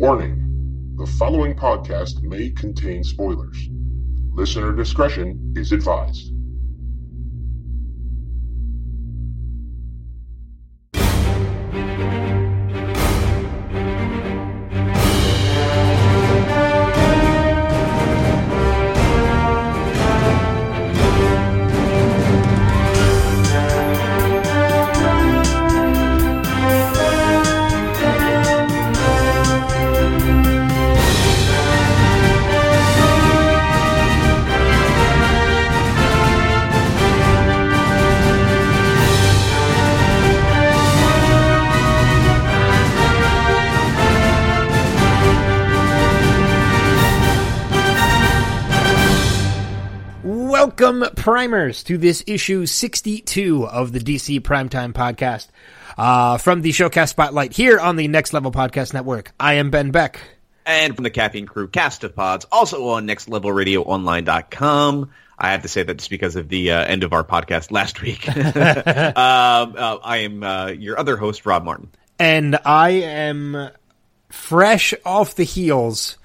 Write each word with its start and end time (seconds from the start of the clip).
Warning 0.00 0.94
the 0.96 1.04
following 1.04 1.54
podcast 1.54 2.22
may 2.22 2.48
contain 2.48 3.04
spoilers. 3.04 3.68
Listener 4.32 4.72
discretion 4.72 5.52
is 5.58 5.72
advised. 5.72 6.32
Primers, 51.20 51.84
to 51.84 51.96
this 51.98 52.24
issue 52.26 52.64
62 52.64 53.66
of 53.66 53.92
the 53.92 54.00
DC 54.00 54.40
Primetime 54.40 54.94
Podcast 54.94 55.48
uh, 55.98 56.38
from 56.38 56.62
the 56.62 56.70
Showcast 56.70 57.10
Spotlight 57.10 57.52
here 57.52 57.78
on 57.78 57.96
the 57.96 58.08
Next 58.08 58.32
Level 58.32 58.50
Podcast 58.50 58.94
Network. 58.94 59.32
I 59.38 59.52
am 59.54 59.70
Ben 59.70 59.90
Beck. 59.90 60.18
And 60.64 60.94
from 60.94 61.04
the 61.04 61.10
Caffeine 61.10 61.44
Crew 61.44 61.68
cast 61.68 62.04
of 62.04 62.16
pods, 62.16 62.46
also 62.50 62.88
on 62.88 63.06
nextlevelradioonline.com. 63.06 65.10
I 65.38 65.52
have 65.52 65.62
to 65.62 65.68
say 65.68 65.82
that 65.82 65.98
just 65.98 66.08
because 66.08 66.36
of 66.36 66.48
the 66.48 66.72
uh, 66.72 66.84
end 66.84 67.04
of 67.04 67.12
our 67.12 67.22
podcast 67.22 67.70
last 67.70 68.00
week. 68.00 68.26
um, 68.36 68.54
uh, 68.56 69.98
I 70.02 70.16
am 70.18 70.42
uh, 70.42 70.68
your 70.68 70.98
other 70.98 71.18
host, 71.18 71.44
Rob 71.44 71.64
Martin. 71.64 71.90
And 72.18 72.58
I 72.64 72.90
am 72.90 73.68
fresh 74.30 74.94
off 75.04 75.34
the 75.34 75.44
heels 75.44 76.16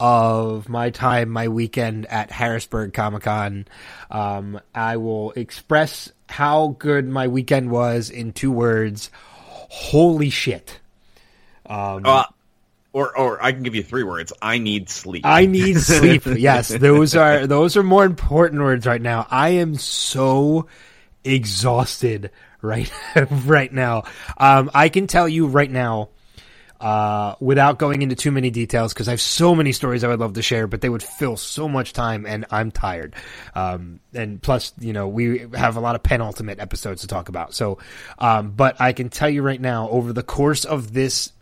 of 0.00 0.68
my 0.68 0.90
time, 0.90 1.28
my 1.28 1.48
weekend 1.48 2.06
at 2.06 2.30
Harrisburg 2.32 2.92
Comic 2.94 3.22
Con. 3.24 3.66
Um, 4.10 4.58
I 4.74 4.96
will 4.96 5.30
express 5.32 6.10
how 6.28 6.74
good 6.78 7.06
my 7.06 7.28
weekend 7.28 7.70
was 7.70 8.10
in 8.10 8.32
two 8.32 8.50
words. 8.50 9.10
Holy 9.14 10.30
shit. 10.30 10.80
Um, 11.66 12.02
Uh, 12.04 12.24
or, 12.92 13.16
or 13.16 13.42
I 13.44 13.52
can 13.52 13.62
give 13.62 13.74
you 13.76 13.82
three 13.84 14.02
words. 14.02 14.32
I 14.42 14.58
need 14.58 14.88
sleep. 14.88 15.24
I 15.24 15.46
need 15.46 15.76
sleep. 15.80 16.22
yes, 16.26 16.68
those 16.68 17.14
are 17.14 17.46
those 17.46 17.76
are 17.76 17.84
more 17.84 18.04
important 18.04 18.62
words 18.62 18.84
right 18.86 19.00
now. 19.00 19.28
I 19.30 19.50
am 19.50 19.76
so 19.76 20.66
exhausted 21.22 22.30
right 22.62 22.90
right 23.46 23.72
now. 23.72 24.04
Um, 24.38 24.70
I 24.74 24.88
can 24.88 25.06
tell 25.06 25.28
you 25.28 25.46
right 25.46 25.70
now, 25.70 26.08
uh, 26.80 27.34
without 27.40 27.78
going 27.78 28.02
into 28.02 28.14
too 28.14 28.30
many 28.30 28.50
details, 28.50 28.92
because 28.92 29.06
I 29.06 29.12
have 29.12 29.20
so 29.20 29.54
many 29.54 29.72
stories 29.72 30.02
I 30.02 30.08
would 30.08 30.18
love 30.20 30.32
to 30.34 30.42
share, 30.42 30.66
but 30.66 30.80
they 30.80 30.88
would 30.88 31.02
fill 31.02 31.36
so 31.36 31.68
much 31.68 31.92
time, 31.92 32.26
and 32.26 32.46
I'm 32.50 32.70
tired. 32.70 33.14
Um, 33.54 34.00
and 34.14 34.40
plus, 34.40 34.72
you 34.80 34.92
know, 34.92 35.06
we 35.06 35.46
have 35.54 35.76
a 35.76 35.80
lot 35.80 35.94
of 35.94 36.02
penultimate 36.02 36.58
episodes 36.58 37.02
to 37.02 37.06
talk 37.06 37.28
about. 37.28 37.54
So, 37.54 37.78
um, 38.18 38.52
but 38.52 38.80
I 38.80 38.92
can 38.92 39.10
tell 39.10 39.28
you 39.28 39.42
right 39.42 39.60
now, 39.60 39.88
over 39.90 40.12
the 40.12 40.22
course 40.22 40.64
of 40.64 40.92
this 40.92 41.32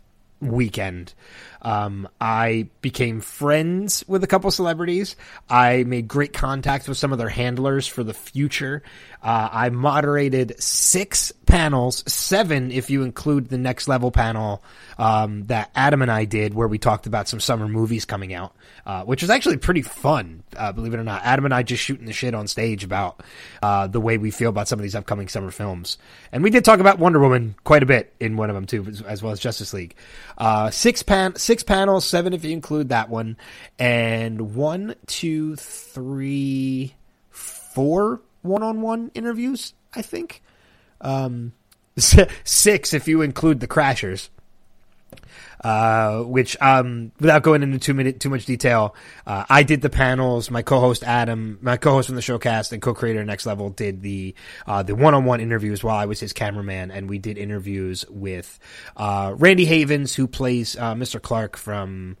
weekend. 0.41 1.13
Um, 1.61 2.07
I 2.21 2.69
became 2.81 3.19
friends 3.19 4.05
with 4.07 4.23
a 4.23 4.27
couple 4.27 4.49
celebrities. 4.51 5.17
I 5.49 5.83
made 5.83 6.07
great 6.07 6.31
contacts 6.31 6.87
with 6.87 6.97
some 6.97 7.11
of 7.11 7.17
their 7.17 7.29
handlers 7.29 7.85
for 7.85 8.03
the 8.03 8.13
future. 8.13 8.81
Uh, 9.21 9.49
I 9.51 9.69
moderated 9.69 10.61
six 10.61 11.33
panels, 11.45 12.03
seven 12.11 12.71
if 12.71 12.89
you 12.89 13.03
include 13.03 13.49
the 13.49 13.57
next 13.57 13.87
level 13.87 14.11
panel 14.11 14.63
um, 14.97 15.45
that 15.47 15.71
Adam 15.75 16.01
and 16.01 16.09
I 16.11 16.23
did, 16.25 16.53
where 16.53 16.67
we 16.67 16.77
talked 16.77 17.05
about 17.05 17.27
some 17.27 17.39
summer 17.41 17.67
movies 17.67 18.05
coming 18.05 18.33
out, 18.33 18.55
uh, 18.85 19.03
which 19.03 19.21
was 19.21 19.29
actually 19.29 19.57
pretty 19.57 19.81
fun, 19.81 20.43
uh, 20.55 20.71
believe 20.71 20.93
it 20.93 20.99
or 20.99 21.03
not. 21.03 21.23
Adam 21.25 21.43
and 21.43 21.53
I 21.53 21.63
just 21.63 21.83
shooting 21.83 22.05
the 22.05 22.13
shit 22.13 22.33
on 22.33 22.47
stage 22.47 22.85
about 22.85 23.21
uh, 23.61 23.87
the 23.87 23.99
way 23.99 24.17
we 24.17 24.31
feel 24.31 24.49
about 24.49 24.69
some 24.69 24.79
of 24.79 24.83
these 24.83 24.95
upcoming 24.95 25.27
summer 25.27 25.51
films, 25.51 25.97
and 26.31 26.41
we 26.41 26.49
did 26.49 26.63
talk 26.63 26.79
about 26.79 26.97
Wonder 26.97 27.19
Woman 27.19 27.55
quite 27.65 27.83
a 27.83 27.87
bit 27.87 28.13
in 28.21 28.37
one 28.37 28.49
of 28.49 28.55
them 28.55 28.65
too, 28.65 28.85
as- 29.05 29.21
well 29.21 29.33
as 29.33 29.39
Justice 29.41 29.73
League. 29.73 29.95
Uh, 30.37 30.69
six 30.69 31.03
pan, 31.03 31.35
six 31.35 31.61
panels, 31.61 32.05
seven 32.05 32.31
if 32.33 32.45
you 32.45 32.51
include 32.51 32.89
that 32.89 33.09
one, 33.09 33.35
and 33.77 34.55
one, 34.55 34.95
two, 35.07 35.57
three, 35.57 36.95
four 37.31 38.21
one-on-one 38.41 39.11
interviews. 39.13 39.73
I 39.93 40.01
think 40.01 40.41
um, 41.01 41.53
six 42.43 42.93
if 42.93 43.07
you 43.07 43.21
include 43.21 43.59
the 43.59 43.67
Crashers. 43.67 44.29
Uh, 45.61 46.21
which, 46.21 46.55
um, 46.61 47.11
without 47.19 47.43
going 47.43 47.61
into 47.61 47.77
too 47.77 48.11
too 48.13 48.29
much 48.29 48.45
detail, 48.45 48.95
uh, 49.27 49.43
I 49.49 49.63
did 49.63 49.81
the 49.81 49.89
panels. 49.89 50.49
My 50.49 50.61
co-host 50.61 51.03
Adam, 51.03 51.57
my 51.61 51.75
co-host 51.75 52.05
from 52.05 52.15
the 52.15 52.21
showcast 52.21 52.71
and 52.71 52.81
co-creator 52.81 53.25
Next 53.25 53.45
Level 53.45 53.69
did 53.69 54.01
the, 54.01 54.35
uh, 54.65 54.83
the 54.83 54.95
one-on-one 54.95 55.41
interviews 55.41 55.83
while 55.83 55.97
I 55.97 56.05
was 56.05 56.21
his 56.21 56.31
cameraman. 56.31 56.91
And 56.91 57.09
we 57.09 57.17
did 57.17 57.37
interviews 57.37 58.05
with, 58.09 58.57
uh, 58.95 59.33
Randy 59.35 59.65
Havens, 59.65 60.15
who 60.15 60.27
plays, 60.27 60.77
uh, 60.77 60.93
Mr. 60.95 61.21
Clark 61.21 61.57
from, 61.57 62.15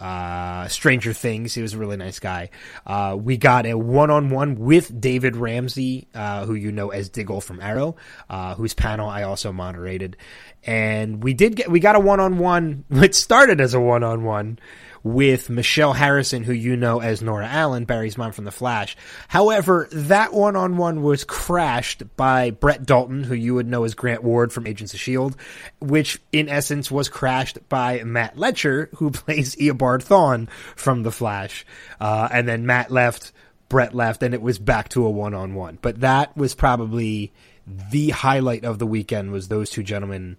uh, 0.00 0.68
Stranger 0.68 1.12
Things. 1.12 1.54
He 1.54 1.62
was 1.62 1.74
a 1.74 1.78
really 1.78 1.96
nice 1.96 2.18
guy. 2.18 2.50
Uh, 2.86 3.16
we 3.20 3.36
got 3.36 3.66
a 3.66 3.74
one-on-one 3.74 4.58
with 4.58 5.00
David 5.00 5.36
Ramsey, 5.36 6.08
uh, 6.14 6.46
who 6.46 6.54
you 6.54 6.72
know 6.72 6.90
as 6.90 7.08
Diggle 7.08 7.40
from 7.40 7.60
Arrow, 7.60 7.96
uh, 8.28 8.54
whose 8.54 8.74
panel 8.74 9.08
I 9.08 9.22
also 9.22 9.52
moderated. 9.52 10.16
And 10.64 11.22
we 11.22 11.34
did 11.34 11.56
get, 11.56 11.70
we 11.70 11.80
got 11.80 11.96
a 11.96 12.00
one-on-one, 12.00 12.84
it 12.90 13.14
started 13.14 13.60
as 13.60 13.74
a 13.74 13.80
one-on-one 13.80 14.58
with 15.04 15.50
Michelle 15.50 15.92
Harrison, 15.92 16.42
who 16.42 16.54
you 16.54 16.76
know 16.76 17.00
as 17.00 17.20
Nora 17.22 17.46
Allen, 17.46 17.84
Barry's 17.84 18.16
mom 18.16 18.32
from 18.32 18.46
The 18.46 18.50
Flash. 18.50 18.96
However, 19.28 19.86
that 19.92 20.32
one-on-one 20.32 21.02
was 21.02 21.24
crashed 21.24 22.16
by 22.16 22.50
Brett 22.50 22.86
Dalton, 22.86 23.22
who 23.22 23.34
you 23.34 23.54
would 23.54 23.68
know 23.68 23.84
as 23.84 23.94
Grant 23.94 24.24
Ward 24.24 24.50
from 24.50 24.66
Agents 24.66 24.94
of 24.94 24.98
S.H.I.E.L.D., 24.98 25.36
which 25.80 26.20
in 26.32 26.48
essence 26.48 26.90
was 26.90 27.10
crashed 27.10 27.58
by 27.68 28.02
Matt 28.02 28.36
Letscher, 28.36 28.88
who 28.96 29.10
plays 29.12 29.54
Eobard 29.56 30.02
Thawne 30.02 30.48
from 30.74 31.02
The 31.02 31.12
Flash. 31.12 31.66
Uh, 32.00 32.26
and 32.32 32.48
then 32.48 32.64
Matt 32.64 32.90
left, 32.90 33.32
Brett 33.68 33.94
left, 33.94 34.22
and 34.22 34.32
it 34.32 34.40
was 34.40 34.58
back 34.58 34.88
to 34.90 35.04
a 35.04 35.10
one-on-one. 35.10 35.80
But 35.82 36.00
that 36.00 36.34
was 36.34 36.54
probably 36.54 37.30
the 37.66 38.08
highlight 38.08 38.64
of 38.64 38.78
the 38.78 38.86
weekend 38.86 39.32
was 39.32 39.48
those 39.48 39.68
two 39.68 39.82
gentlemen 39.82 40.38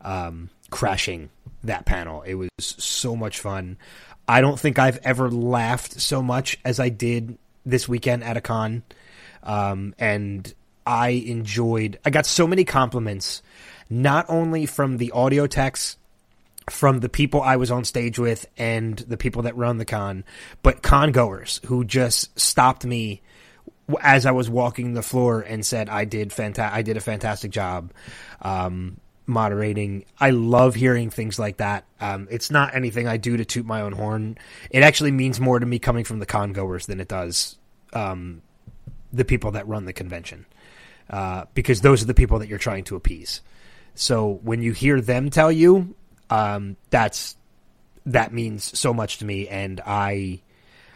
um, 0.00 0.50
crashing 0.70 1.30
that 1.64 1.84
panel. 1.84 2.22
It 2.22 2.34
was 2.34 2.50
so 2.58 3.16
much 3.16 3.40
fun. 3.40 3.78
I 4.28 4.40
don't 4.40 4.58
think 4.58 4.78
I've 4.78 4.98
ever 5.04 5.30
laughed 5.30 6.00
so 6.00 6.22
much 6.22 6.58
as 6.64 6.80
I 6.80 6.88
did 6.88 7.38
this 7.64 7.88
weekend 7.88 8.24
at 8.24 8.36
a 8.36 8.40
con. 8.40 8.82
Um, 9.42 9.94
and 9.98 10.52
I 10.86 11.08
enjoyed, 11.10 11.98
I 12.04 12.10
got 12.10 12.26
so 12.26 12.46
many 12.46 12.64
compliments, 12.64 13.42
not 13.88 14.26
only 14.28 14.66
from 14.66 14.96
the 14.96 15.12
audio 15.12 15.46
techs, 15.46 15.96
from 16.68 16.98
the 16.98 17.08
people 17.08 17.40
I 17.40 17.56
was 17.56 17.70
on 17.70 17.84
stage 17.84 18.18
with 18.18 18.46
and 18.56 18.98
the 18.98 19.16
people 19.16 19.42
that 19.42 19.56
run 19.56 19.78
the 19.78 19.84
con, 19.84 20.24
but 20.62 20.82
con 20.82 21.12
goers 21.12 21.60
who 21.66 21.84
just 21.84 22.38
stopped 22.38 22.84
me 22.84 23.22
as 24.00 24.26
I 24.26 24.32
was 24.32 24.50
walking 24.50 24.94
the 24.94 25.02
floor 25.02 25.40
and 25.40 25.64
said 25.64 25.88
I 25.88 26.04
did 26.04 26.30
fanta- 26.30 26.72
I 26.72 26.82
did 26.82 26.96
a 26.96 27.00
fantastic 27.00 27.52
job 27.52 27.92
um, 28.42 28.96
moderating. 29.26 30.04
I 30.18 30.30
love 30.30 30.74
hearing 30.74 31.10
things 31.10 31.38
like 31.38 31.58
that. 31.58 31.84
Um, 32.00 32.28
it's 32.30 32.50
not 32.50 32.74
anything 32.74 33.08
I 33.08 33.16
do 33.16 33.36
to 33.36 33.44
toot 33.44 33.66
my 33.66 33.80
own 33.80 33.92
horn. 33.92 34.38
It 34.70 34.82
actually 34.82 35.10
means 35.10 35.40
more 35.40 35.58
to 35.58 35.66
me 35.66 35.78
coming 35.78 36.04
from 36.04 36.18
the 36.18 36.26
con 36.26 36.52
goers 36.52 36.86
than 36.86 37.00
it 37.00 37.08
does 37.08 37.56
um, 37.92 38.42
the 39.12 39.24
people 39.24 39.52
that 39.52 39.66
run 39.66 39.84
the 39.84 39.92
convention, 39.92 40.46
uh, 41.10 41.44
because 41.54 41.80
those 41.80 42.02
are 42.02 42.06
the 42.06 42.14
people 42.14 42.38
that 42.38 42.48
you're 42.48 42.58
trying 42.58 42.84
to 42.84 42.96
appease. 42.96 43.40
So 43.94 44.40
when 44.42 44.62
you 44.62 44.72
hear 44.72 45.00
them 45.00 45.30
tell 45.30 45.50
you, 45.50 45.94
um, 46.28 46.76
that's 46.90 47.36
that 48.04 48.32
means 48.32 48.78
so 48.78 48.92
much 48.92 49.18
to 49.18 49.24
me, 49.24 49.48
and 49.48 49.80
I 49.84 50.42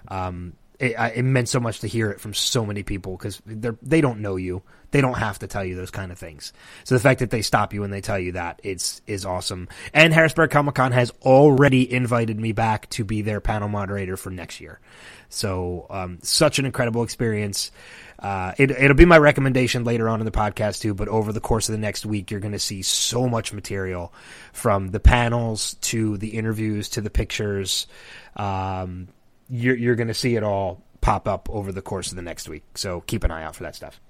um, 0.09 0.55
it, 0.81 0.97
it 1.15 1.23
meant 1.23 1.49
so 1.49 1.61
much 1.61 1.81
to 1.81 1.87
hear 1.87 2.11
it 2.11 2.21
from 2.21 2.32
so 2.32 2.65
many 2.65 2.82
people 2.82 3.17
because 3.17 3.41
they 3.44 3.71
they 3.82 4.00
don't 4.00 4.21
know 4.21 4.37
you. 4.37 4.62
They 4.93 5.00
don't 5.00 5.19
have 5.19 5.38
to 5.41 5.47
tell 5.47 5.65
you 5.65 5.77
those 5.77 5.91
kind 5.91 6.11
of 6.11 6.19
things. 6.19 6.53
So 6.85 6.97
the 6.97 7.00
fact 7.00 7.21
that 7.21 7.31
they 7.31 7.43
stop 7.43 7.73
you 7.73 7.85
and 7.85 7.93
they 7.93 8.00
tell 8.00 8.19
you 8.19 8.32
that 8.32 8.61
it's 8.65 9.03
is 9.06 9.25
awesome. 9.25 9.69
And 9.93 10.12
Harrisburg 10.12 10.50
Comic 10.50 10.75
Con 10.75 10.93
has 10.93 11.12
already 11.23 11.93
invited 11.93 12.41
me 12.41 12.53
back 12.53 12.88
to 12.91 13.05
be 13.05 13.23
their 13.23 13.41
panel 13.41 13.69
moderator 13.69 14.17
for 14.17 14.31
next 14.31 14.61
year. 14.61 14.81
So 15.29 15.87
um, 15.91 16.19
such 16.23 16.59
an 16.59 16.65
incredible 16.65 17.05
experience. 17.05 17.71
Uh, 18.19 18.53
it, 18.59 18.71
it'll 18.71 18.97
be 18.97 19.05
my 19.05 19.19
recommendation 19.19 19.85
later 19.85 20.09
on 20.09 20.21
in 20.21 20.25
the 20.25 20.33
podcast 20.33 20.81
too. 20.81 20.94
But 20.94 21.09
over 21.09 21.33
the 21.33 21.41
course 21.41 21.69
of 21.69 21.75
the 21.75 21.79
next 21.79 22.05
week, 22.05 22.31
you're 22.31 22.41
going 22.41 22.53
to 22.53 22.59
see 22.59 22.83
so 22.83 23.29
much 23.29 23.53
material 23.53 24.12
from 24.53 24.88
the 24.88 25.00
panels 25.00 25.75
to 25.83 26.17
the 26.17 26.31
interviews 26.31 26.88
to 26.91 27.00
the 27.00 27.11
pictures. 27.11 27.87
Um, 28.35 29.09
you're, 29.50 29.76
you're 29.76 29.97
going 29.97 30.08
to 30.08 30.14
see 30.14 30.37
it 30.37 30.43
all 30.43 30.82
pop 31.00 31.26
up 31.26 31.49
over 31.50 31.73
the 31.73 31.82
course 31.82 32.11
of 32.11 32.17
the 32.17 32.23
next 32.23 32.49
week. 32.49 32.64
So 32.76 33.00
keep 33.00 33.25
an 33.25 33.31
eye 33.31 33.44
out 33.44 33.56
for 33.56 33.64
that 33.64 33.75
stuff. 33.75 34.00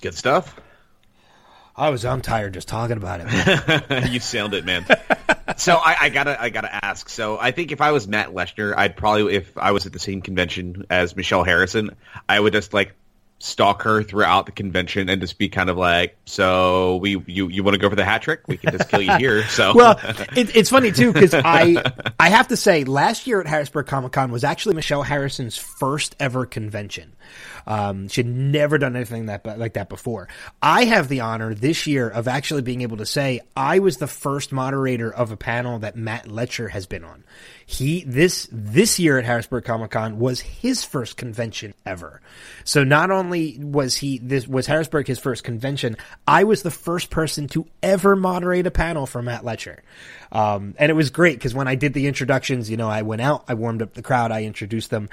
Good 0.00 0.14
stuff. 0.14 0.58
I 1.76 1.88
was 1.88 2.04
I'm 2.04 2.20
tired 2.20 2.54
just 2.54 2.68
talking 2.68 2.96
about 2.96 3.20
it. 3.22 4.10
you 4.10 4.20
sound 4.20 4.54
it, 4.54 4.64
man. 4.64 4.84
so 5.56 5.76
I, 5.76 5.96
I, 6.02 6.08
gotta 6.10 6.40
I 6.40 6.50
gotta 6.50 6.84
ask. 6.84 7.08
So 7.08 7.38
I 7.38 7.52
think 7.52 7.72
if 7.72 7.80
I 7.80 7.92
was 7.92 8.06
Matt 8.06 8.30
Letscher, 8.30 8.74
I'd 8.76 8.96
probably 8.96 9.34
if 9.34 9.56
I 9.56 9.70
was 9.70 9.86
at 9.86 9.92
the 9.92 9.98
same 9.98 10.20
convention 10.20 10.84
as 10.90 11.16
Michelle 11.16 11.44
Harrison, 11.44 11.96
I 12.28 12.38
would 12.38 12.52
just 12.52 12.74
like 12.74 12.94
stalk 13.42 13.82
her 13.82 14.02
throughout 14.02 14.44
the 14.44 14.52
convention 14.52 15.08
and 15.08 15.20
just 15.20 15.38
be 15.38 15.48
kind 15.48 15.70
of 15.70 15.76
like, 15.76 16.16
so 16.26 16.96
we 16.96 17.18
you 17.26 17.48
you 17.48 17.64
want 17.64 17.74
to 17.74 17.78
go 17.78 17.88
for 17.88 17.96
the 17.96 18.04
hat 18.04 18.22
trick? 18.22 18.46
We 18.46 18.58
can 18.58 18.70
just 18.76 18.88
kill 18.88 19.00
you 19.00 19.16
here. 19.16 19.44
So 19.46 19.72
well, 19.74 19.98
it, 20.36 20.54
it's 20.54 20.70
funny 20.70 20.92
too 20.92 21.12
because 21.12 21.34
I 21.34 21.82
I 22.20 22.28
have 22.28 22.48
to 22.48 22.56
say 22.56 22.84
last 22.84 23.26
year 23.26 23.40
at 23.40 23.46
Harrisburg 23.46 23.86
Comic 23.86 24.12
Con 24.12 24.30
was 24.30 24.44
actually 24.44 24.74
Michelle 24.74 25.02
Harrison's 25.02 25.56
first 25.56 26.14
ever 26.20 26.46
convention. 26.46 27.16
Um, 27.66 28.08
she 28.08 28.20
had 28.20 28.26
never 28.26 28.78
done 28.78 28.94
anything 28.94 29.26
that 29.26 29.46
like 29.58 29.74
that 29.74 29.88
before. 29.88 30.28
I 30.62 30.84
have 30.84 31.08
the 31.08 31.20
honor 31.20 31.54
this 31.54 31.86
year 31.86 32.08
of 32.08 32.28
actually 32.28 32.62
being 32.62 32.82
able 32.82 32.98
to 32.98 33.06
say 33.06 33.40
I 33.56 33.78
was 33.78 33.96
the 33.96 34.06
first 34.06 34.52
moderator 34.52 35.12
of 35.12 35.32
a 35.32 35.36
panel 35.36 35.78
that 35.80 35.96
Matt 35.96 36.26
Letscher 36.26 36.70
has 36.70 36.86
been 36.86 37.04
on. 37.04 37.24
He 37.70 38.02
this 38.02 38.48
this 38.50 38.98
year 38.98 39.16
at 39.16 39.24
Harrisburg 39.24 39.64
Comic 39.64 39.92
Con 39.92 40.18
was 40.18 40.40
his 40.40 40.82
first 40.82 41.16
convention 41.16 41.72
ever. 41.86 42.20
So 42.64 42.82
not 42.82 43.12
only 43.12 43.60
was 43.60 43.94
he 43.94 44.18
this 44.18 44.48
was 44.48 44.66
Harrisburg 44.66 45.06
his 45.06 45.20
first 45.20 45.44
convention, 45.44 45.96
I 46.26 46.42
was 46.42 46.64
the 46.64 46.72
first 46.72 47.10
person 47.10 47.46
to 47.50 47.68
ever 47.80 48.16
moderate 48.16 48.66
a 48.66 48.72
panel 48.72 49.06
for 49.06 49.22
Matt 49.22 49.44
Letscher. 49.44 49.78
Um, 50.32 50.74
and 50.80 50.90
it 50.90 50.94
was 50.94 51.10
great 51.10 51.38
because 51.38 51.54
when 51.54 51.68
I 51.68 51.76
did 51.76 51.94
the 51.94 52.08
introductions, 52.08 52.68
you 52.68 52.76
know, 52.76 52.88
I 52.88 53.02
went 53.02 53.22
out, 53.22 53.44
I 53.46 53.54
warmed 53.54 53.82
up 53.82 53.94
the 53.94 54.02
crowd, 54.02 54.32
I 54.32 54.42
introduced 54.42 54.90
them. 54.90 55.08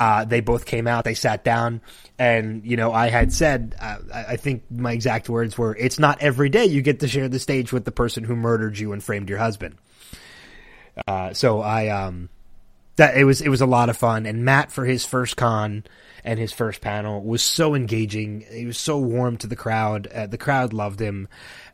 Uh, 0.00 0.24
they 0.24 0.40
both 0.40 0.66
came 0.66 0.88
out, 0.88 1.04
they 1.04 1.14
sat 1.14 1.44
down, 1.44 1.80
and 2.18 2.64
you 2.64 2.76
know, 2.76 2.92
I 2.92 3.08
had 3.08 3.32
said, 3.32 3.76
uh, 3.80 3.98
I 4.12 4.34
think 4.34 4.64
my 4.68 4.90
exact 4.90 5.28
words 5.28 5.56
were, 5.56 5.76
"It's 5.76 6.00
not 6.00 6.20
every 6.20 6.48
day 6.48 6.64
you 6.64 6.82
get 6.82 6.98
to 7.00 7.08
share 7.08 7.28
the 7.28 7.38
stage 7.38 7.72
with 7.72 7.84
the 7.84 7.92
person 7.92 8.24
who 8.24 8.34
murdered 8.34 8.80
you 8.80 8.92
and 8.92 9.00
framed 9.00 9.28
your 9.28 9.38
husband." 9.38 9.76
Uh, 11.06 11.32
so 11.32 11.60
I, 11.60 11.88
um, 11.88 12.28
that 12.96 13.16
it 13.16 13.24
was 13.24 13.40
it 13.40 13.48
was 13.48 13.60
a 13.60 13.66
lot 13.66 13.88
of 13.88 13.96
fun, 13.96 14.26
and 14.26 14.44
Matt 14.44 14.70
for 14.70 14.84
his 14.84 15.06
first 15.06 15.36
con 15.36 15.84
and 16.22 16.38
his 16.38 16.52
first 16.52 16.80
panel 16.80 17.22
was 17.22 17.42
so 17.42 17.74
engaging. 17.74 18.44
He 18.52 18.66
was 18.66 18.78
so 18.78 18.98
warm 18.98 19.38
to 19.38 19.46
the 19.46 19.56
crowd. 19.56 20.06
Uh, 20.06 20.26
the 20.26 20.38
crowd 20.38 20.72
loved 20.72 21.00
him, 21.00 21.28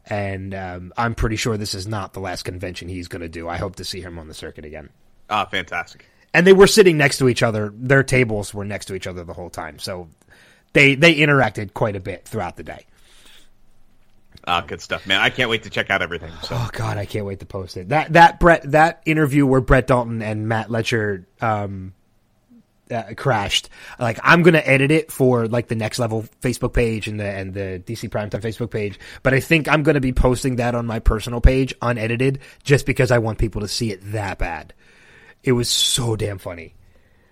and 0.07 0.55
um, 0.55 0.93
I'm 0.97 1.15
pretty 1.15 1.37
sure 1.37 1.57
this 1.57 1.75
is 1.75 1.87
not 1.87 2.13
the 2.13 2.21
last 2.21 2.45
convention 2.45 2.89
he's 2.89 3.09
going 3.09 3.23
to 3.23 3.29
do. 3.29 3.49
I 3.49 3.57
hope 3.57 3.77
to 3.77 3.85
see 3.85 4.01
him 4.01 4.19
on 4.19 4.29
the 4.29 4.35
circuit 4.35 4.65
again. 4.65 4.91
Ah, 5.29 5.47
fantastic. 5.47 6.07
And 6.33 6.47
they 6.47 6.53
were 6.53 6.69
sitting 6.69 6.97
next 6.97 7.19
to 7.19 7.29
each 7.29 7.43
other. 7.43 7.73
Their 7.75 8.05
tables 8.05 8.55
were 8.55 8.65
next 8.65 8.87
to 8.87 8.95
each 8.95 9.07
other 9.07 9.25
the 9.25 9.33
whole 9.33 9.51
time, 9.51 9.79
so 9.79 10.09
they 10.75 10.95
they 10.95 11.17
interacted 11.17 11.75
quite 11.75 11.97
a 11.97 12.01
bit 12.01 12.27
throughout 12.27 12.57
the 12.57 12.63
day. 12.63 12.87
Ah, 14.47 14.61
good 14.61 14.81
stuff, 14.81 15.07
man! 15.07 15.21
I 15.21 15.31
can't 15.31 15.51
wait 15.51 15.65
to 15.65 15.71
check 15.71 15.91
out 15.91 16.03
everything. 16.03 16.33
So. 16.43 16.55
Oh 16.57 16.71
God, 16.73 16.99
I 16.99 17.05
can't 17.05 17.27
wait 17.27 17.41
to 17.41 17.47
post 17.47 17.77
it. 17.77 17.89
That 17.89 18.13
that 18.13 18.39
Brett 18.39 18.71
that 18.71 19.03
interview 19.05 19.45
where 19.45 19.61
Brett 19.61 19.89
Dalton 19.89 20.23
and 20.23 20.47
Matt 20.47 20.69
Letscher 20.69 21.25
um, 21.41 21.95
uh, 22.91 23.15
crashed. 23.17 23.69
Like 23.99 24.21
I'm 24.23 24.43
gonna 24.43 24.63
edit 24.65 24.93
it 24.93 25.11
for 25.11 25.49
like 25.49 25.67
the 25.67 25.75
next 25.75 25.99
level 25.99 26.25
Facebook 26.43 26.73
page 26.73 27.09
and 27.09 27.19
the 27.19 27.25
and 27.25 27.55
the 27.55 27.83
DC 27.85 28.09
Primetime 28.09 28.41
Facebook 28.41 28.71
page, 28.71 29.01
but 29.25 29.35
I 29.35 29.41
think 29.41 29.69
I'm 29.69 29.83
gonna 29.83 30.01
be 30.01 30.13
posting 30.13 30.57
that 30.57 30.77
on 30.77 30.87
my 30.87 31.01
personal 31.01 31.41
page 31.41 31.75
unedited 31.83 32.39
just 32.63 32.87
because 32.87 33.11
I 33.11 33.19
want 33.19 33.39
people 33.39 33.63
to 33.63 33.69
see 33.69 33.91
it 33.91 34.01
that 34.13 34.39
bad. 34.39 34.75
It 35.43 35.53
was 35.53 35.69
so 35.69 36.15
damn 36.15 36.39
funny. 36.39 36.75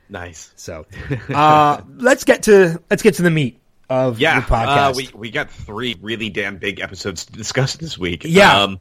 Nice. 0.08 0.52
So, 0.56 0.87
uh, 1.32 1.82
let's 1.96 2.25
get 2.25 2.44
to 2.44 2.82
let's 2.90 3.02
get 3.02 3.14
to 3.14 3.22
the 3.22 3.31
meat 3.31 3.61
of 3.88 4.19
yeah, 4.19 4.40
the 4.40 4.46
podcast. 4.46 4.90
Uh, 4.90 4.92
we 4.96 5.10
we 5.14 5.31
got 5.31 5.50
three 5.50 5.96
really 6.00 6.31
damn 6.31 6.58
big 6.58 6.81
episodes 6.81 7.26
to 7.26 7.32
discuss 7.32 7.76
this 7.76 7.98
week. 7.98 8.22
Yeah. 8.25 8.62
Um, 8.62 8.81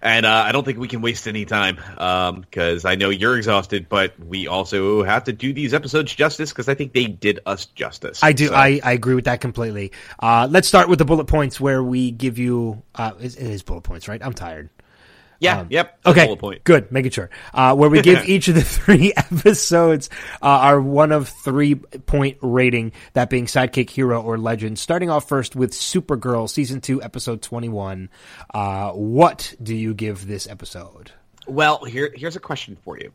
and 0.00 0.24
uh, 0.24 0.44
I 0.46 0.52
don't 0.52 0.64
think 0.64 0.78
we 0.78 0.86
can 0.86 1.00
waste 1.00 1.26
any 1.26 1.44
time 1.44 1.74
because 1.74 2.84
um, 2.84 2.90
I 2.90 2.94
know 2.94 3.10
you're 3.10 3.36
exhausted, 3.36 3.88
but 3.88 4.18
we 4.20 4.46
also 4.46 5.02
have 5.02 5.24
to 5.24 5.32
do 5.32 5.52
these 5.52 5.74
episodes 5.74 6.14
justice 6.14 6.50
because 6.52 6.68
I 6.68 6.74
think 6.74 6.92
they 6.92 7.06
did 7.06 7.40
us 7.46 7.66
justice. 7.66 8.22
I 8.22 8.32
do. 8.32 8.46
So. 8.46 8.54
I, 8.54 8.80
I 8.84 8.92
agree 8.92 9.16
with 9.16 9.24
that 9.24 9.40
completely. 9.40 9.90
Uh, 10.20 10.46
let's 10.48 10.68
start 10.68 10.88
with 10.88 11.00
the 11.00 11.04
bullet 11.04 11.24
points 11.24 11.60
where 11.60 11.82
we 11.82 12.12
give 12.12 12.38
you. 12.38 12.82
Uh, 12.94 13.12
it 13.18 13.36
is 13.36 13.64
bullet 13.64 13.80
points, 13.80 14.06
right? 14.06 14.22
I'm 14.24 14.34
tired. 14.34 14.70
Yeah. 15.40 15.60
Um, 15.60 15.66
yep. 15.70 15.98
Okay. 16.04 16.36
Good. 16.64 16.90
Making 16.90 17.10
sure. 17.12 17.30
Uh, 17.54 17.74
where 17.74 17.88
we 17.88 18.02
give 18.02 18.24
each 18.28 18.48
of 18.48 18.54
the 18.54 18.62
three 18.64 19.12
episodes 19.16 20.10
uh, 20.42 20.46
our 20.46 20.80
one 20.80 21.12
of 21.12 21.28
three 21.28 21.76
point 21.76 22.38
rating, 22.42 22.92
that 23.12 23.30
being 23.30 23.46
sidekick, 23.46 23.90
hero, 23.90 24.20
or 24.20 24.38
legend. 24.38 24.78
Starting 24.78 25.10
off 25.10 25.28
first 25.28 25.54
with 25.54 25.72
Supergirl, 25.72 26.48
season 26.48 26.80
two, 26.80 27.02
episode 27.02 27.42
twenty-one. 27.42 28.10
Uh, 28.52 28.90
what 28.92 29.54
do 29.62 29.74
you 29.74 29.94
give 29.94 30.26
this 30.26 30.46
episode? 30.48 31.12
Well, 31.46 31.84
here 31.84 32.12
here's 32.14 32.36
a 32.36 32.40
question 32.40 32.76
for 32.84 32.98
you. 32.98 33.12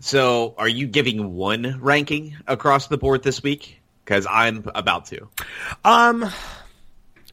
So, 0.00 0.54
are 0.56 0.68
you 0.68 0.86
giving 0.86 1.34
one 1.34 1.78
ranking 1.80 2.36
across 2.46 2.88
the 2.88 2.96
board 2.96 3.22
this 3.22 3.42
week? 3.42 3.80
Because 4.04 4.26
I'm 4.28 4.68
about 4.74 5.06
to. 5.06 5.28
Um, 5.84 6.30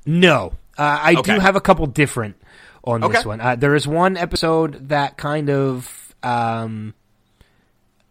no. 0.06 0.54
Uh, 0.78 1.00
I 1.02 1.16
okay. 1.18 1.36
do 1.36 1.40
have 1.40 1.56
a 1.56 1.62
couple 1.62 1.88
different 1.88 2.36
on 2.88 3.04
okay. 3.04 3.18
this 3.18 3.26
one. 3.26 3.42
Uh, 3.42 3.56
there 3.56 3.76
is 3.76 3.88
one 3.88 4.18
episode 4.18 4.90
that 4.90 5.18
kind 5.18 5.50
of 5.50 6.16
um, 6.24 6.94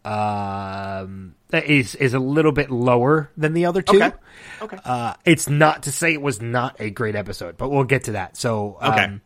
um, 0.04 1.34
is 1.52 1.94
is 1.94 2.14
a 2.14 2.18
little 2.18 2.52
bit 2.52 2.70
lower 2.70 3.30
than 3.36 3.54
the 3.54 3.66
other 3.66 3.82
two. 3.82 3.96
Okay. 3.96 4.12
Okay. 4.60 4.78
Uh, 4.84 5.14
it's 5.24 5.48
not 5.48 5.84
to 5.84 5.92
say 5.92 6.12
it 6.12 6.22
was 6.22 6.40
not 6.40 6.76
a 6.80 6.90
great 6.90 7.16
episode, 7.16 7.56
but 7.56 7.70
we'll 7.70 7.84
get 7.84 8.04
to 8.04 8.12
that. 8.12 8.36
So 8.36 8.78
okay. 8.82 9.04
Um, 9.04 9.20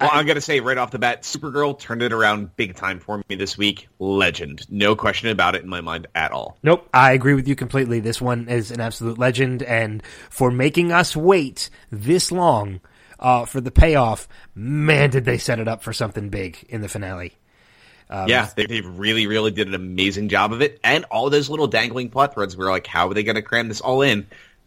well, 0.00 0.10
I, 0.12 0.18
am 0.18 0.26
gonna 0.26 0.40
say 0.40 0.60
right 0.60 0.76
off 0.76 0.90
the 0.90 0.98
bat, 0.98 1.22
Supergirl 1.22 1.78
turned 1.78 2.02
it 2.02 2.12
around 2.12 2.56
big 2.56 2.74
time 2.74 2.98
for 2.98 3.22
me 3.28 3.36
this 3.36 3.56
week. 3.56 3.88
Legend, 3.98 4.66
no 4.70 4.96
question 4.96 5.28
about 5.28 5.54
it 5.54 5.62
in 5.62 5.68
my 5.68 5.80
mind 5.80 6.08
at 6.14 6.32
all. 6.32 6.58
Nope, 6.62 6.88
I 6.92 7.12
agree 7.12 7.34
with 7.34 7.46
you 7.46 7.54
completely. 7.54 8.00
This 8.00 8.20
one 8.20 8.48
is 8.48 8.70
an 8.70 8.80
absolute 8.80 9.18
legend, 9.18 9.62
and 9.62 10.02
for 10.30 10.50
making 10.50 10.90
us 10.90 11.14
wait 11.16 11.70
this 11.90 12.32
long 12.32 12.80
uh, 13.18 13.44
for 13.44 13.60
the 13.60 13.70
payoff, 13.70 14.28
man, 14.54 15.10
did 15.10 15.24
they 15.24 15.38
set 15.38 15.58
it 15.58 15.68
up 15.68 15.82
for 15.82 15.92
something 15.92 16.28
big 16.28 16.64
in 16.68 16.80
the 16.80 16.88
finale. 16.88 17.36
Um, 18.10 18.28
yeah, 18.28 18.48
they, 18.54 18.66
they, 18.66 18.80
really, 18.82 19.26
really 19.26 19.50
did 19.50 19.68
an 19.68 19.74
amazing 19.74 20.28
job 20.28 20.52
of 20.52 20.60
it. 20.60 20.78
And 20.84 21.04
all 21.06 21.30
those 21.30 21.48
little 21.48 21.66
dangling 21.66 22.10
plot 22.10 22.34
threads 22.34 22.56
were 22.56 22.70
like, 22.70 22.86
how 22.86 23.08
are 23.08 23.14
they 23.14 23.22
going 23.22 23.36
to 23.36 23.42
cram 23.42 23.68
this 23.68 23.80
all 23.80 24.02
in? 24.02 24.26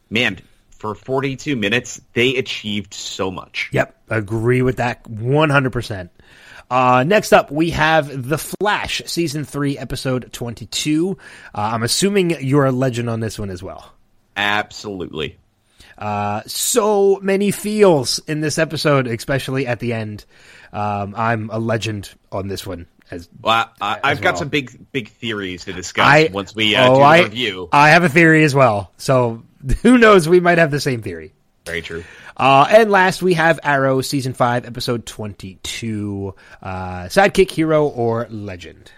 Man, 0.09 0.39
for 0.71 0.95
42 0.95 1.55
minutes, 1.55 2.01
they 2.13 2.35
achieved 2.35 2.93
so 2.93 3.29
much. 3.31 3.69
Yep, 3.73 3.95
agree 4.09 4.61
with 4.61 4.77
that 4.77 5.03
100%. 5.03 6.09
Uh, 6.69 7.03
next 7.07 7.31
up, 7.31 7.51
we 7.51 7.69
have 7.71 8.27
The 8.27 8.37
Flash, 8.37 9.01
Season 9.05 9.45
3, 9.45 9.77
Episode 9.77 10.33
22. 10.33 11.17
Uh, 11.53 11.61
I'm 11.61 11.83
assuming 11.83 12.31
you're 12.41 12.65
a 12.65 12.71
legend 12.71 13.09
on 13.09 13.19
this 13.21 13.39
one 13.39 13.49
as 13.49 13.63
well. 13.63 13.93
Absolutely. 14.35 15.37
Uh, 15.97 16.41
so 16.45 17.19
many 17.21 17.51
feels 17.51 18.19
in 18.19 18.41
this 18.41 18.57
episode, 18.57 19.07
especially 19.07 19.65
at 19.65 19.79
the 19.79 19.93
end. 19.93 20.25
Um, 20.71 21.15
I'm 21.15 21.49
a 21.51 21.59
legend 21.59 22.13
on 22.31 22.47
this 22.47 22.65
one. 22.65 22.87
As 23.09 23.29
well, 23.41 23.71
I, 23.79 24.09
have 24.09 24.21
got 24.21 24.37
some 24.37 24.49
big 24.49 24.91
big 24.91 25.07
theories 25.07 25.63
to 25.63 25.71
discuss 25.71 26.05
I, 26.05 26.29
once 26.31 26.53
we 26.53 26.75
uh, 26.75 26.89
oh, 26.89 26.95
do 26.95 26.99
the 26.99 27.05
I, 27.05 27.21
review. 27.21 27.69
I 27.71 27.89
have 27.91 28.03
a 28.03 28.09
theory 28.09 28.43
as 28.43 28.53
well, 28.53 28.91
so 28.97 29.43
who 29.81 29.97
knows? 29.97 30.27
We 30.27 30.41
might 30.41 30.57
have 30.57 30.71
the 30.71 30.81
same 30.81 31.01
theory. 31.01 31.33
Very 31.65 31.81
true. 31.81 32.03
Uh, 32.35 32.67
and 32.69 32.91
last, 32.91 33.21
we 33.23 33.33
have 33.35 33.61
Arrow 33.63 34.01
season 34.01 34.33
five, 34.33 34.65
episode 34.65 35.05
twenty-two. 35.05 36.35
Uh, 36.61 37.03
sidekick, 37.05 37.49
hero, 37.49 37.87
or 37.87 38.27
legend. 38.29 38.91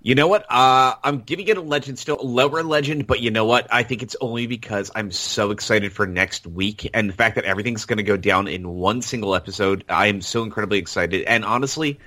You 0.00 0.14
know 0.14 0.28
what? 0.28 0.46
Uh, 0.48 0.94
I'm 1.02 1.20
giving 1.20 1.48
it 1.48 1.56
a 1.56 1.60
legend 1.60 1.98
still, 1.98 2.20
a 2.20 2.22
lower 2.22 2.62
legend, 2.62 3.06
but 3.08 3.20
you 3.20 3.32
know 3.32 3.44
what? 3.44 3.66
I 3.70 3.82
think 3.82 4.02
it's 4.02 4.14
only 4.20 4.46
because 4.46 4.92
I'm 4.94 5.10
so 5.10 5.50
excited 5.50 5.92
for 5.92 6.06
next 6.06 6.46
week 6.46 6.88
and 6.94 7.08
the 7.08 7.14
fact 7.14 7.34
that 7.34 7.44
everything's 7.44 7.84
going 7.84 7.96
to 7.96 8.04
go 8.04 8.16
down 8.16 8.46
in 8.46 8.68
one 8.68 9.02
single 9.02 9.34
episode. 9.34 9.84
I 9.88 10.06
am 10.06 10.20
so 10.20 10.44
incredibly 10.44 10.78
excited. 10.78 11.24
And 11.24 11.44
honestly, 11.44 11.98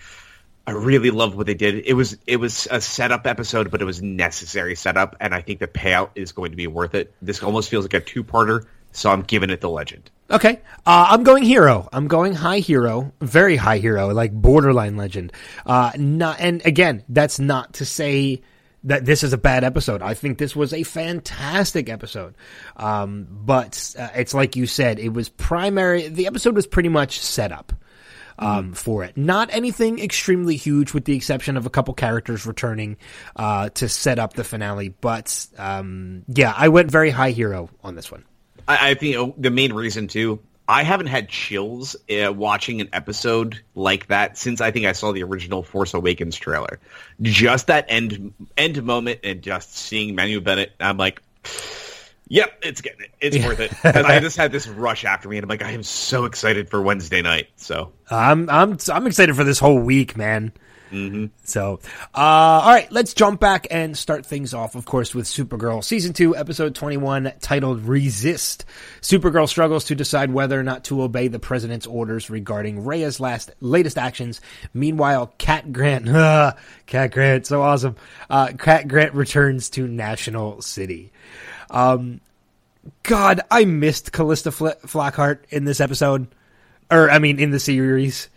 I 0.66 0.72
really 0.72 1.12
love 1.12 1.36
what 1.36 1.48
they 1.48 1.54
did. 1.54 1.86
It 1.86 1.94
was 1.94 2.18
it 2.28 2.38
was 2.38 2.68
a 2.72 2.80
setup 2.80 3.28
episode, 3.28 3.72
but 3.72 3.82
it 3.82 3.86
was 3.86 4.02
necessary 4.02 4.76
setup, 4.76 5.18
and 5.20 5.34
I 5.34 5.42
think 5.42 5.60
the 5.60 5.68
payout 5.68 6.12
is 6.16 6.32
going 6.32 6.52
to 6.52 6.58
be 6.58 6.68
worth 6.68 6.96
it. 6.96 7.14
This 7.22 7.42
almost 7.42 7.70
feels 7.70 7.84
like 7.84 7.96
a 7.96 8.00
two 8.00 8.24
parter, 8.24 8.66
so 8.92 9.10
I'm 9.12 9.24
giving 9.24 9.50
it 9.50 9.60
the 9.60 9.70
legend. 9.70 10.12
Okay, 10.32 10.62
uh, 10.86 11.08
I'm 11.10 11.24
going 11.24 11.44
hero. 11.44 11.90
I'm 11.92 12.08
going 12.08 12.34
high 12.34 12.60
hero, 12.60 13.12
very 13.20 13.58
high 13.58 13.80
hero, 13.80 14.14
like 14.14 14.32
borderline 14.32 14.96
legend. 14.96 15.34
Uh, 15.66 15.92
not, 15.98 16.40
and 16.40 16.66
again, 16.66 17.04
that's 17.10 17.38
not 17.38 17.74
to 17.74 17.86
say 17.86 18.42
that 18.86 19.04
this 19.04 19.24
is 19.24 19.34
a 19.34 19.38
bad 19.38 19.66
episode. 19.66 20.02
I 20.02 20.14
think 20.14 20.38
this 20.38 20.56
was 20.56 20.74
a 20.74 20.84
fantastic 20.84 21.90
episode. 21.90 22.36
Um, 22.78 23.28
but 23.30 23.94
uh, 24.00 24.08
it's 24.16 24.34
like 24.34 24.56
you 24.56 24.68
said, 24.68 25.00
it 25.00 25.10
was 25.10 25.28
primary. 25.28 26.08
The 26.08 26.28
episode 26.28 26.56
was 26.56 26.66
pretty 26.66 26.90
much 26.90 27.20
set 27.20 27.52
up. 27.52 27.74
Um, 28.40 28.74
for 28.74 29.04
it, 29.04 29.18
not 29.18 29.50
anything 29.52 30.00
extremely 30.00 30.56
huge, 30.56 30.96
with 30.96 31.06
the 31.06 31.16
exception 31.16 31.58
of 31.58 31.68
a 31.68 31.70
couple 31.70 31.94
characters 31.94 32.48
returning 32.48 32.98
uh, 33.36 33.70
to 33.70 33.88
set 33.88 34.18
up 34.18 34.34
the 34.34 34.44
finale. 34.44 34.90
But 34.90 35.46
um, 35.60 36.24
yeah, 36.28 36.52
I 36.58 36.70
went 36.70 36.90
very 36.90 37.12
high 37.12 37.32
hero 37.32 37.70
on 37.84 37.94
this 37.94 38.12
one. 38.12 38.24
I, 38.68 38.92
I 38.92 38.94
think 38.96 39.16
uh, 39.16 39.32
the 39.38 39.52
main 39.52 39.74
reason 39.74 40.08
too. 40.08 40.40
I 40.68 40.84
haven't 40.84 41.08
had 41.08 41.28
chills 41.28 41.98
uh, 42.10 42.32
watching 42.32 42.80
an 42.80 42.90
episode 42.94 43.62
like 43.76 44.08
that 44.08 44.38
since 44.38 44.62
I 44.62 44.72
think 44.72 44.86
I 44.86 44.94
saw 44.94 45.12
the 45.12 45.24
original 45.24 45.64
Force 45.64 45.94
Awakens 45.94 46.38
trailer. 46.38 46.80
Just 47.22 47.68
that 47.68 47.88
end 47.90 48.34
end 48.56 48.82
moment 48.84 49.20
and 49.24 49.42
just 49.42 49.76
seeing 49.76 50.16
Manu 50.16 50.40
Bennett, 50.40 50.72
I'm 50.80 50.96
like, 50.96 51.22
"Yep, 52.30 52.60
it's 52.64 52.80
getting 52.80 53.02
it. 53.02 53.12
It's 53.20 53.46
worth 53.46 53.60
it." 53.60 53.74
And 53.84 54.08
I 54.08 54.20
just 54.22 54.38
had 54.38 54.54
this 54.54 54.66
rush 54.66 55.04
after 55.04 55.28
me, 55.28 55.38
and 55.38 55.44
I'm 55.44 55.50
like, 55.50 55.64
"I 55.64 55.72
am 55.72 55.84
so 55.84 56.24
excited 56.24 56.70
for 56.70 56.82
Wednesday 56.82 57.22
night." 57.22 57.50
So 57.58 57.92
I'm 58.10 58.50
I'm 58.50 58.78
I'm 58.94 59.08
excited 59.08 59.36
for 59.36 59.44
this 59.44 59.60
whole 59.60 59.80
week, 59.80 60.16
man. 60.16 60.54
Mm-hmm. 60.92 61.28
So, 61.46 61.80
uh, 62.14 62.18
all 62.18 62.72
right, 62.72 62.92
let's 62.92 63.14
jump 63.14 63.40
back 63.40 63.68
and 63.72 63.98
start 63.98 64.26
things 64.26 64.54
off, 64.54 64.76
of 64.76 64.86
course, 64.86 65.16
with 65.16 65.26
Supergirl 65.26 65.84
season 65.84 66.14
two, 66.14 66.36
episode 66.36 66.76
twenty-one, 66.76 67.32
titled 67.40 67.86
"Resist." 67.86 68.66
Supergirl 69.02 69.48
struggles 69.48 69.86
to 69.86 69.96
decide 69.96 70.32
whether 70.32 70.60
or 70.60 70.64
not 70.64 70.84
to 70.86 71.02
obey 71.02 71.30
the 71.30 71.40
president's 71.40 71.88
orders 71.88 72.30
regarding 72.30 72.84
Rhea's 72.84 73.20
last 73.20 73.52
latest 73.62 73.98
actions. 73.98 74.42
Meanwhile, 74.74 75.34
Cat 75.38 75.72
Grant, 75.72 76.10
uh, 76.10 76.54
Cat 76.88 77.12
Grant, 77.12 77.48
so 77.48 77.62
awesome. 77.62 77.96
Uh, 78.30 78.52
Cat 78.58 78.88
Grant 78.88 79.14
returns 79.14 79.70
to 79.72 79.88
National 79.88 80.62
City. 80.62 81.12
Um, 81.70 82.20
God, 83.04 83.42
I 83.50 83.66
missed 83.66 84.12
Calista 84.12 84.52
Fl- 84.52 84.70
Flockhart 84.86 85.40
in 85.50 85.64
this 85.64 85.80
episode, 85.80 86.28
or 86.90 87.10
I 87.10 87.20
mean, 87.20 87.40
in 87.40 87.52
the 87.52 87.60
series 87.60 88.30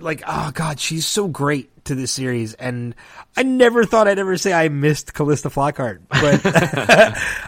like 0.00 0.22
oh 0.26 0.50
god 0.52 0.78
she's 0.78 1.06
so 1.06 1.28
great 1.28 1.84
to 1.84 1.94
this 1.94 2.12
series 2.12 2.54
and 2.54 2.94
i 3.36 3.42
never 3.42 3.84
thought 3.84 4.08
i'd 4.08 4.18
ever 4.18 4.36
say 4.36 4.52
i 4.52 4.68
missed 4.68 5.14
calista 5.14 5.48
flockhart 5.48 6.00
but 6.08 6.40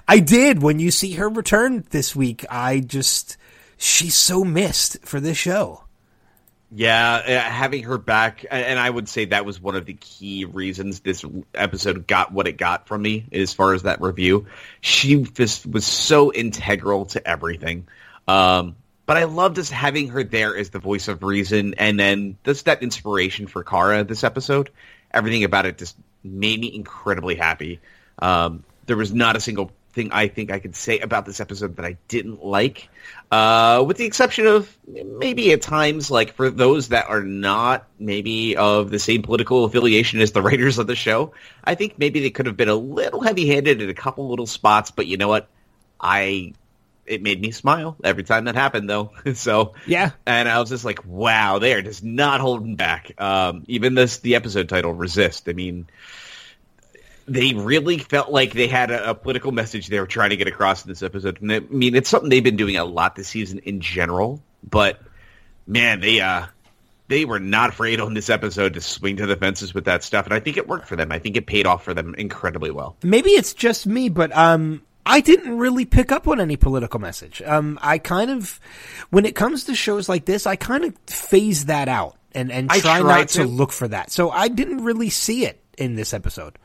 i 0.09 0.19
did 0.19 0.63
when 0.63 0.79
you 0.79 0.91
see 0.91 1.13
her 1.15 1.29
return 1.29 1.85
this 1.91 2.17
week 2.17 2.45
i 2.51 2.81
just 2.81 3.37
she's 3.77 4.15
so 4.15 4.45
missed 4.45 4.99
for 5.05 5.21
this 5.21 5.37
show 5.37 5.85
yeah, 6.73 7.15
uh, 7.15 7.51
having 7.51 7.83
her 7.83 7.99
back, 7.99 8.45
and 8.49 8.79
I 8.79 8.89
would 8.89 9.09
say 9.09 9.25
that 9.27 9.45
was 9.45 9.61
one 9.61 9.75
of 9.75 9.87
the 9.87 9.95
key 9.95 10.45
reasons 10.45 11.01
this 11.01 11.25
episode 11.53 12.07
got 12.07 12.33
what 12.33 12.47
it 12.47 12.59
got 12.59 12.87
from 12.87 13.03
me 13.03 13.27
as 13.33 13.53
far 13.53 13.75
as 13.75 13.83
that 13.83 14.01
review. 14.01 14.47
She 14.81 15.23
just 15.23 15.67
was 15.67 15.85
so 15.85 16.33
integral 16.33 17.07
to 17.07 17.27
everything. 17.27 17.89
Um, 18.29 18.77
but 19.11 19.17
I 19.17 19.25
love 19.25 19.57
just 19.57 19.73
having 19.73 20.11
her 20.11 20.23
there 20.23 20.57
as 20.57 20.71
the 20.71 20.79
voice 20.79 21.09
of 21.09 21.25
reason, 21.25 21.75
and 21.79 21.99
then 21.99 22.39
just 22.45 22.67
that 22.67 22.81
inspiration 22.81 23.49
for 23.49 23.65
Kara 23.65 24.05
this 24.05 24.23
episode. 24.23 24.71
Everything 25.11 25.43
about 25.43 25.67
it 25.67 25.79
just 25.79 25.97
made 26.23 26.61
me 26.61 26.73
incredibly 26.73 27.35
happy. 27.35 27.81
Um, 28.21 28.63
there 28.87 28.97
was 28.97 29.13
not 29.13 29.35
a 29.35 29.41
single 29.41 29.73
thing 29.95 30.11
I 30.13 30.29
think 30.29 30.53
I 30.53 30.61
could 30.61 30.77
say 30.77 31.01
about 31.01 31.27
this 31.27 31.41
episode 31.41 31.75
that 31.75 31.85
I 31.85 31.97
didn't 32.07 32.45
like, 32.45 32.89
uh, 33.33 33.83
with 33.85 33.97
the 33.97 34.05
exception 34.05 34.47
of 34.47 34.79
maybe 34.87 35.51
at 35.51 35.61
times, 35.61 36.09
like 36.13 36.35
for 36.35 36.49
those 36.49 36.91
that 36.91 37.09
are 37.09 37.25
not 37.25 37.89
maybe 37.99 38.57
of 38.57 38.91
the 38.91 39.01
same 39.01 39.23
political 39.23 39.65
affiliation 39.65 40.21
as 40.21 40.31
the 40.31 40.41
writers 40.41 40.79
of 40.79 40.87
the 40.87 40.95
show, 40.95 41.33
I 41.65 41.75
think 41.75 41.99
maybe 41.99 42.21
they 42.21 42.31
could 42.31 42.47
have 42.47 42.57
been 42.57 42.69
a 42.69 42.77
little 42.77 43.23
heavy-handed 43.23 43.83
in 43.83 43.91
a 43.91 43.95
couple 43.95 44.29
little 44.29 44.47
spots. 44.47 44.93
But 44.93 45.09
you 45.09 45.17
know 45.17 45.27
what? 45.27 45.49
I 46.01 46.53
it 47.11 47.23
made 47.23 47.41
me 47.41 47.51
smile 47.51 47.97
every 48.05 48.23
time 48.23 48.45
that 48.45 48.55
happened 48.55 48.89
though. 48.89 49.11
so 49.35 49.75
yeah, 49.87 50.13
and 50.27 50.49
I 50.49 50.61
was 50.61 50.71
just 50.71 50.85
like, 50.85 51.05
wow, 51.05 51.59
they 51.59 51.75
are 51.75 51.83
just 51.83 52.05
not 52.05 52.41
holding 52.41 52.77
back. 52.77 53.21
Um, 53.21 53.65
even 53.67 53.95
this, 53.95 54.19
the 54.19 54.37
episode 54.37 54.69
title, 54.69 54.95
resist. 54.95 55.49
I 55.49 55.53
mean, 55.53 55.89
they 57.27 57.55
really 57.55 57.99
felt 57.99 58.31
like 58.31 58.53
they 58.53 58.69
had 58.69 58.91
a, 58.91 59.11
a, 59.11 59.15
political 59.15 59.53
message 59.53 59.89
they 59.89 60.01
were 60.01 60.07
trying 60.07 60.31
to 60.31 60.37
get 60.37 60.49
across 60.49 60.85
in 60.85 60.89
this 60.89 61.03
episode. 61.03 61.41
And 61.43 61.53
I 61.53 61.61
mean, 61.61 61.95
it's 61.95 62.09
something 62.09 62.31
they've 62.31 62.43
been 62.43 62.57
doing 62.57 62.77
a 62.77 62.85
lot 62.85 63.15
this 63.15 63.29
season 63.29 63.59
in 63.61 63.81
general, 63.81 64.43
but 64.69 65.01
man, 65.67 66.01
they, 66.01 66.21
uh, 66.21 66.47
they 67.09 67.25
were 67.25 67.41
not 67.41 67.71
afraid 67.71 68.01
on 68.01 68.15
this 68.15 68.31
episode 68.31 68.75
to 68.75 68.81
swing 68.81 69.17
to 69.17 69.27
the 69.27 69.37
fences 69.37 69.75
with 69.75 69.85
that 69.87 70.05
stuff, 70.05 70.27
and 70.27 70.35
I 70.35 70.41
think 70.41 70.57
it 70.57 70.69
worked 70.69 70.87
for 70.87 70.95
them. 70.95 71.11
I 71.11 71.19
think 71.19 71.37
it 71.37 71.47
paid 71.47 71.67
off 71.67 71.85
for 71.85 71.93
them 71.93 72.15
incredibly 72.17 72.71
well. 72.71 72.97
Maybe 73.03 73.31
it's 73.31 73.53
just 73.53 73.85
me, 73.87 74.09
but 74.09 74.37
um, 74.37 74.83
I 75.05 75.21
didn't 75.21 75.59
really 75.59 75.85
pick 75.85 76.13
up 76.13 76.29
on 76.29 76.41
any 76.41 76.57
political 76.57 77.01
message. 77.01 77.43
Um, 77.43 77.79
I 77.83 77.99
kind 77.99 78.31
of, 78.31 78.61
when 79.11 79.25
it 79.25 79.35
comes 79.35 79.65
to 79.65 79.75
shows 79.75 80.09
like 80.09 80.25
this, 80.25 80.47
I 80.47 80.57
kind 80.57 80.85
of 80.85 80.95
phase 81.07 81.67
that 81.67 81.89
out 81.89 82.17
and, 82.33 82.53
and 82.53 82.71
try 82.71 83.01
not 83.01 83.29
to. 83.29 83.39
to 83.39 83.45
look 83.45 83.73
for 83.73 83.89
that. 83.89 84.11
So 84.11 84.31
I 84.31 84.49
didn't 84.49 84.85
really 84.85 85.11
see 85.11 85.47
it 85.47 85.63
in 85.79 85.95
this 85.95 86.13
episode. 86.13 86.59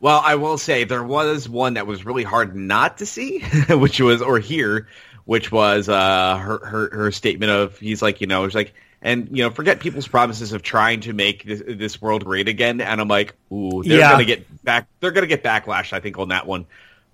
Well, 0.00 0.20
I 0.22 0.34
will 0.34 0.58
say 0.58 0.84
there 0.84 1.04
was 1.04 1.48
one 1.48 1.74
that 1.74 1.86
was 1.86 2.04
really 2.04 2.24
hard 2.24 2.54
not 2.54 2.98
to 2.98 3.06
see, 3.06 3.40
which 3.68 4.00
was 4.00 4.20
or 4.20 4.38
hear, 4.38 4.88
which 5.24 5.50
was 5.50 5.88
uh, 5.88 6.36
her, 6.36 6.64
her 6.64 6.90
her 6.92 7.12
statement 7.12 7.50
of 7.50 7.78
he's 7.78 8.02
like 8.02 8.20
you 8.20 8.26
know 8.26 8.44
it's 8.44 8.54
like 8.54 8.74
and 9.02 9.28
you 9.30 9.42
know 9.42 9.50
forget 9.50 9.80
people's 9.80 10.08
promises 10.08 10.52
of 10.52 10.62
trying 10.62 11.00
to 11.00 11.12
make 11.12 11.44
this, 11.44 11.62
this 11.66 12.02
world 12.02 12.24
great 12.24 12.48
again, 12.48 12.80
and 12.80 13.00
I'm 13.00 13.08
like, 13.08 13.34
ooh, 13.52 13.82
they're 13.82 13.98
yeah. 13.98 14.12
gonna 14.12 14.24
get 14.24 14.64
back, 14.64 14.86
they're 15.00 15.12
gonna 15.12 15.26
get 15.26 15.42
backlash, 15.42 15.92
I 15.92 16.00
think, 16.00 16.18
on 16.18 16.28
that 16.28 16.46
one. 16.46 16.66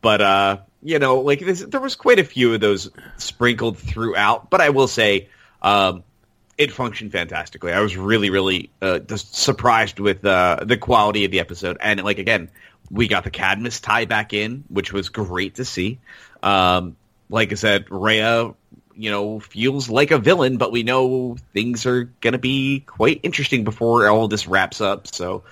But 0.02 0.20
uh, 0.20 0.58
you 0.82 0.98
know, 0.98 1.20
like 1.20 1.40
this, 1.40 1.60
there 1.60 1.80
was 1.80 1.94
quite 1.94 2.18
a 2.18 2.24
few 2.24 2.52
of 2.52 2.60
those 2.60 2.90
sprinkled 3.16 3.78
throughout. 3.78 4.50
But 4.50 4.60
I 4.60 4.70
will 4.70 4.88
say, 4.88 5.28
um, 5.62 6.02
it 6.58 6.72
functioned 6.72 7.12
fantastically. 7.12 7.72
I 7.72 7.80
was 7.80 7.96
really, 7.96 8.28
really 8.30 8.70
uh, 8.82 8.98
just 8.98 9.34
surprised 9.34 9.98
with 9.98 10.24
uh, 10.24 10.58
the 10.62 10.76
quality 10.76 11.24
of 11.24 11.30
the 11.30 11.40
episode. 11.40 11.78
And 11.80 12.02
like 12.02 12.18
again, 12.18 12.50
we 12.90 13.08
got 13.08 13.24
the 13.24 13.30
Cadmus 13.30 13.80
tie 13.80 14.04
back 14.04 14.34
in, 14.34 14.64
which 14.68 14.92
was 14.92 15.08
great 15.08 15.54
to 15.54 15.64
see. 15.64 15.98
Um, 16.42 16.96
like 17.30 17.52
I 17.52 17.54
said, 17.54 17.86
Rhea, 17.90 18.52
you 18.94 19.10
know, 19.10 19.40
feels 19.40 19.88
like 19.88 20.10
a 20.10 20.18
villain, 20.18 20.58
but 20.58 20.72
we 20.72 20.82
know 20.82 21.36
things 21.54 21.86
are 21.86 22.04
going 22.20 22.32
to 22.32 22.38
be 22.38 22.80
quite 22.80 23.20
interesting 23.22 23.64
before 23.64 24.06
all 24.08 24.28
this 24.28 24.46
wraps 24.46 24.80
up. 24.80 25.06
So 25.06 25.44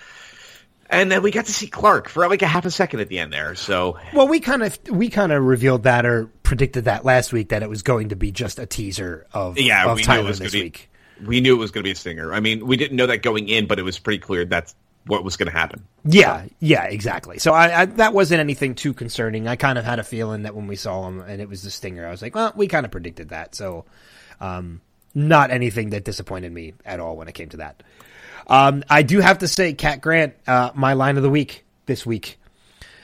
and 0.91 1.11
then 1.11 1.23
we 1.23 1.31
got 1.31 1.47
to 1.47 1.53
see 1.53 1.69
Clark 1.69 2.09
for 2.09 2.29
like 2.29 2.43
a 2.43 2.47
half 2.47 2.65
a 2.65 2.71
second 2.71 3.01
at 3.01 3.09
the 3.09 3.19
end 3.19 3.33
there. 3.33 3.55
So 3.55 3.99
well, 4.13 4.29
we 4.29 4.41
kind 4.41 4.63
of 4.63 4.79
we 4.91 5.09
kind 5.09 5.33
of 5.33 5.43
revealed 5.45 5.85
that 5.85 6.05
or 6.05 6.27
predicted 6.43 6.85
that 6.85 7.05
last 7.05 7.33
week 7.33 7.51
that 7.51 7.63
it 7.63 7.69
was 7.69 7.83
going 7.83 8.11
to 8.11 8.17
be 8.17 8.33
just 8.33 8.59
a 8.59 8.67
teaser 8.67 9.27
of 9.33 9.59
yeah 9.59 9.87
of 9.87 9.97
we 9.97 10.03
Tyler 10.03 10.23
knew 10.23 10.27
it 10.27 10.29
was 10.29 10.39
this 10.41 10.53
be, 10.53 10.63
week. 10.63 10.91
We 11.25 11.41
knew 11.41 11.55
it 11.55 11.59
was 11.59 11.71
going 11.71 11.83
to 11.83 11.89
be 11.89 11.93
a 11.93 11.97
stinger. 11.97 12.33
I 12.33 12.41
mean, 12.41 12.67
we 12.67 12.77
didn't 12.77 12.97
know 12.97 13.07
that 13.07 13.23
going 13.23 13.49
in, 13.49 13.67
but 13.67 13.79
it 13.79 13.83
was 13.83 13.99
pretty 13.99 14.19
clear 14.19 14.45
that's 14.45 14.75
what 15.07 15.23
was 15.23 15.37
going 15.37 15.51
to 15.51 15.57
happen. 15.57 15.85
Yeah, 16.05 16.47
yeah, 16.61 16.85
exactly. 16.85 17.39
So 17.39 17.53
I, 17.53 17.83
I, 17.83 17.85
that 17.85 18.15
wasn't 18.15 18.41
anything 18.41 18.75
too 18.75 18.95
concerning. 18.95 19.49
I 19.49 19.57
kind 19.57 19.79
of 19.79 19.85
had 19.85 19.99
a 19.99 20.05
feeling 20.05 20.43
that 20.43 20.55
when 20.55 20.67
we 20.67 20.77
saw 20.77 21.07
him 21.07 21.21
and 21.21 21.41
it 21.41 21.49
was 21.49 21.63
the 21.63 21.71
stinger, 21.71 22.07
I 22.07 22.11
was 22.11 22.23
like, 22.23 22.35
well, 22.35 22.53
we 22.57 22.69
kind 22.69 22.87
of 22.87 22.93
predicted 22.93 23.31
that. 23.31 23.55
So, 23.55 23.85
um, 24.41 24.81
not 25.15 25.51
anything 25.51 25.91
that 25.91 26.05
disappointed 26.05 26.53
me 26.53 26.75
at 26.85 27.01
all 27.01 27.17
when 27.17 27.29
it 27.29 27.33
came 27.33 27.49
to 27.51 27.59
that. 27.59 27.83
Um, 28.51 28.85
I 28.91 29.03
do 29.03 29.21
have 29.21 29.39
to 29.39 29.49
say, 29.49 29.73
Cat 29.73 30.01
Grant, 30.03 30.35
uh, 30.47 30.73
my 30.75 30.95
line 30.95 31.17
of 31.17 31.23
the 31.23 31.31
week 31.31 31.65
this 31.87 32.05
week. 32.05 32.37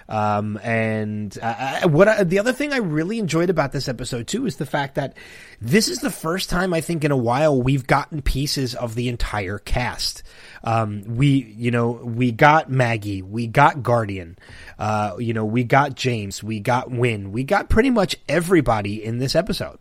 Um, 0.08 0.58
and 0.62 1.36
uh, 1.42 1.80
uh, 1.82 1.88
what 1.88 2.06
I, 2.06 2.24
the 2.24 2.38
other 2.38 2.52
thing 2.52 2.72
I 2.72 2.76
really 2.76 3.18
enjoyed 3.18 3.50
about 3.50 3.72
this 3.72 3.88
episode 3.88 4.28
too 4.28 4.46
is 4.46 4.56
the 4.56 4.66
fact 4.66 4.94
that 4.94 5.16
this 5.60 5.88
is 5.88 5.98
the 5.98 6.10
first 6.10 6.48
time 6.48 6.72
I 6.72 6.80
think 6.80 7.02
in 7.02 7.10
a 7.10 7.16
while 7.16 7.60
we've 7.60 7.86
gotten 7.86 8.22
pieces 8.22 8.74
of 8.76 8.94
the 8.94 9.08
entire 9.08 9.58
cast. 9.58 10.22
Um, 10.62 11.02
we, 11.16 11.52
you 11.56 11.72
know, 11.72 11.90
we 11.90 12.30
got 12.30 12.70
Maggie, 12.70 13.22
we 13.22 13.48
got 13.48 13.82
Guardian, 13.82 14.38
uh, 14.78 15.16
you 15.18 15.34
know, 15.34 15.44
we 15.44 15.64
got 15.64 15.96
James, 15.96 16.42
we 16.42 16.60
got 16.60 16.90
Winn, 16.90 17.32
we 17.32 17.42
got 17.42 17.68
pretty 17.68 17.90
much 17.90 18.16
everybody 18.28 19.02
in 19.04 19.18
this 19.18 19.34
episode. 19.34 19.78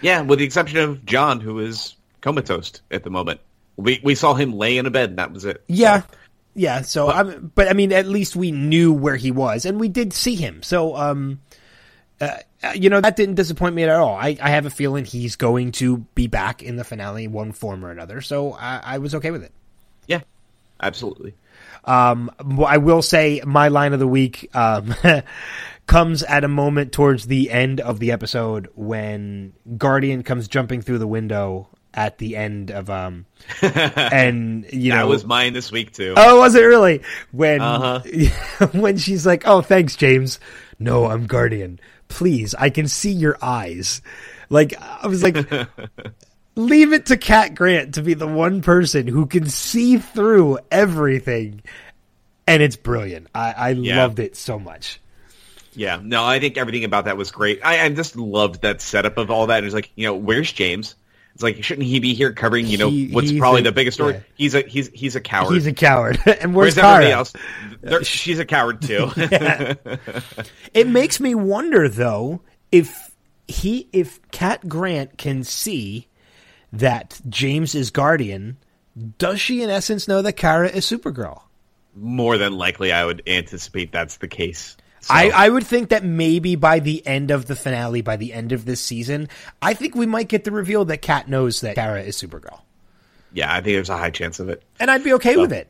Yeah, 0.00 0.22
with 0.22 0.40
the 0.40 0.44
exception 0.44 0.78
of 0.78 1.04
John, 1.04 1.40
who 1.40 1.60
is 1.60 1.94
comatose 2.22 2.72
at 2.90 3.04
the 3.04 3.10
moment. 3.10 3.40
We 3.80 4.00
we 4.02 4.14
saw 4.14 4.34
him 4.34 4.52
lay 4.52 4.78
in 4.78 4.86
a 4.86 4.90
bed, 4.90 5.10
and 5.10 5.18
that 5.18 5.32
was 5.32 5.44
it. 5.44 5.62
Yeah, 5.66 6.00
so. 6.00 6.06
yeah. 6.54 6.82
So, 6.82 7.06
but, 7.06 7.16
I'm, 7.16 7.52
but 7.54 7.68
I 7.68 7.72
mean, 7.72 7.92
at 7.92 8.06
least 8.06 8.36
we 8.36 8.52
knew 8.52 8.92
where 8.92 9.16
he 9.16 9.30
was, 9.30 9.64
and 9.64 9.80
we 9.80 9.88
did 9.88 10.12
see 10.12 10.34
him. 10.34 10.62
So, 10.62 10.96
um, 10.96 11.40
uh, 12.20 12.36
you 12.74 12.90
know, 12.90 13.00
that 13.00 13.16
didn't 13.16 13.36
disappoint 13.36 13.74
me 13.74 13.84
at 13.84 13.90
all. 13.90 14.14
I, 14.14 14.36
I 14.40 14.50
have 14.50 14.66
a 14.66 14.70
feeling 14.70 15.04
he's 15.04 15.36
going 15.36 15.72
to 15.72 15.98
be 16.14 16.26
back 16.26 16.62
in 16.62 16.76
the 16.76 16.84
finale, 16.84 17.28
one 17.28 17.52
form 17.52 17.84
or 17.84 17.90
another. 17.90 18.20
So 18.20 18.52
I, 18.52 18.80
I 18.84 18.98
was 18.98 19.14
okay 19.14 19.30
with 19.30 19.42
it. 19.42 19.52
Yeah, 20.06 20.20
absolutely. 20.82 21.34
Um, 21.84 22.30
I 22.66 22.76
will 22.76 23.00
say 23.00 23.40
my 23.46 23.68
line 23.68 23.94
of 23.94 24.00
the 24.00 24.06
week 24.06 24.50
um, 24.54 24.94
comes 25.86 26.22
at 26.22 26.44
a 26.44 26.48
moment 26.48 26.92
towards 26.92 27.26
the 27.26 27.50
end 27.50 27.80
of 27.80 27.98
the 27.98 28.12
episode 28.12 28.68
when 28.74 29.54
Guardian 29.78 30.22
comes 30.22 30.46
jumping 30.46 30.82
through 30.82 30.98
the 30.98 31.06
window 31.06 31.68
at 31.94 32.18
the 32.18 32.36
end 32.36 32.70
of 32.70 32.88
um 32.88 33.26
and 33.62 34.64
you 34.72 34.90
know 34.90 34.96
that 34.98 35.08
was 35.08 35.24
mine 35.24 35.52
this 35.52 35.72
week 35.72 35.92
too. 35.92 36.14
Oh, 36.16 36.38
was 36.40 36.54
it 36.54 36.62
really? 36.62 37.02
When 37.32 37.60
Uh-huh. 37.60 38.66
when 38.72 38.96
she's 38.96 39.26
like, 39.26 39.42
"Oh, 39.46 39.60
thanks, 39.62 39.96
James." 39.96 40.38
No, 40.78 41.06
I'm 41.06 41.26
Guardian. 41.26 41.78
Please, 42.08 42.54
I 42.54 42.70
can 42.70 42.88
see 42.88 43.12
your 43.12 43.36
eyes. 43.42 44.02
Like 44.48 44.74
I 44.80 45.06
was 45.06 45.22
like, 45.22 45.36
leave 46.56 46.92
it 46.92 47.06
to 47.06 47.16
Cat 47.16 47.54
Grant 47.54 47.94
to 47.94 48.02
be 48.02 48.14
the 48.14 48.26
one 48.26 48.62
person 48.62 49.06
who 49.06 49.26
can 49.26 49.46
see 49.48 49.98
through 49.98 50.58
everything, 50.70 51.62
and 52.46 52.62
it's 52.62 52.76
brilliant. 52.76 53.28
I, 53.34 53.52
I 53.52 53.68
Yeah. 53.70 53.98
loved 53.98 54.18
it 54.18 54.36
so 54.36 54.58
much. 54.58 55.00
Yeah, 55.72 56.00
no, 56.02 56.24
I 56.24 56.40
think 56.40 56.56
everything 56.58 56.82
about 56.84 57.04
that 57.04 57.16
was 57.16 57.30
great. 57.30 57.60
I, 57.64 57.84
I 57.84 57.88
just 57.90 58.16
loved 58.16 58.62
that 58.62 58.80
setup 58.80 59.18
of 59.18 59.30
all 59.30 59.46
that. 59.46 59.58
And 59.58 59.66
it's 59.66 59.74
like, 59.74 59.92
you 59.94 60.04
know, 60.04 60.16
where's 60.16 60.50
James? 60.52 60.96
It's 61.34 61.42
like, 61.42 61.62
shouldn't 61.64 61.86
he 61.86 62.00
be 62.00 62.12
here 62.14 62.32
covering, 62.32 62.66
you 62.66 62.76
know, 62.76 62.90
He- 62.90 63.08
what's 63.12 63.32
probably 63.32 63.60
a- 63.60 63.64
the 63.64 63.72
biggest 63.72 63.96
story? 63.96 64.14
yeah. 64.14 64.20
He's 64.34 64.54
a 64.54 64.60
he's 64.62 64.88
he's 64.88 65.16
a 65.16 65.20
coward. 65.20 65.54
He's 65.54 65.66
a 65.66 65.72
coward, 65.72 66.20
and 66.26 66.54
where's, 66.54 66.76
Where's 66.76 66.78
everybody 66.78 67.06
Kara? 67.06 67.18
else? 67.18 68.06
She's 68.08 68.38
a 68.38 68.44
coward 68.44 68.82
too. 68.82 69.10
It 70.74 70.86
makes 70.88 71.18
me 71.20 71.34
wonder 71.34 71.88
though 71.88 72.42
if 72.70 73.10
he 73.48 73.88
if 73.92 74.20
Cat 74.30 74.68
Grant 74.68 75.18
can 75.18 75.42
see 75.44 76.06
that 76.72 77.20
James 77.28 77.74
is 77.74 77.90
Guardian, 77.90 78.56
does 79.18 79.40
she 79.40 79.62
in 79.62 79.70
essence 79.70 80.06
know 80.06 80.22
that 80.22 80.34
Kara 80.34 80.68
is 80.68 80.84
Supergirl? 80.86 81.42
More 81.96 82.38
than 82.38 82.52
likely, 82.56 82.92
I 82.92 83.04
would 83.04 83.22
anticipate 83.26 83.90
that's 83.92 84.18
the 84.18 84.28
case. 84.28 84.76
So, 85.02 85.14
I, 85.14 85.30
I 85.34 85.48
would 85.48 85.66
think 85.66 85.88
that 85.90 86.04
maybe 86.04 86.56
by 86.56 86.78
the 86.80 87.06
end 87.06 87.30
of 87.30 87.46
the 87.46 87.56
finale, 87.56 88.02
by 88.02 88.16
the 88.16 88.32
end 88.34 88.52
of 88.52 88.64
this 88.66 88.80
season, 88.80 89.28
I 89.62 89.72
think 89.74 89.94
we 89.94 90.04
might 90.06 90.28
get 90.28 90.44
the 90.44 90.50
reveal 90.50 90.84
that 90.86 90.98
Cat 91.02 91.28
knows 91.28 91.62
that 91.62 91.74
Kara 91.74 92.02
is 92.02 92.16
Supergirl. 92.20 92.60
yeah, 93.32 93.50
I 93.50 93.62
think 93.62 93.76
there's 93.76 93.88
a 93.88 93.96
high 93.96 94.10
chance 94.10 94.40
of 94.40 94.48
it. 94.50 94.62
And 94.78 94.90
I'd 94.90 95.02
be 95.04 95.14
okay 95.14 95.36
with 95.36 95.52
it. 95.52 95.68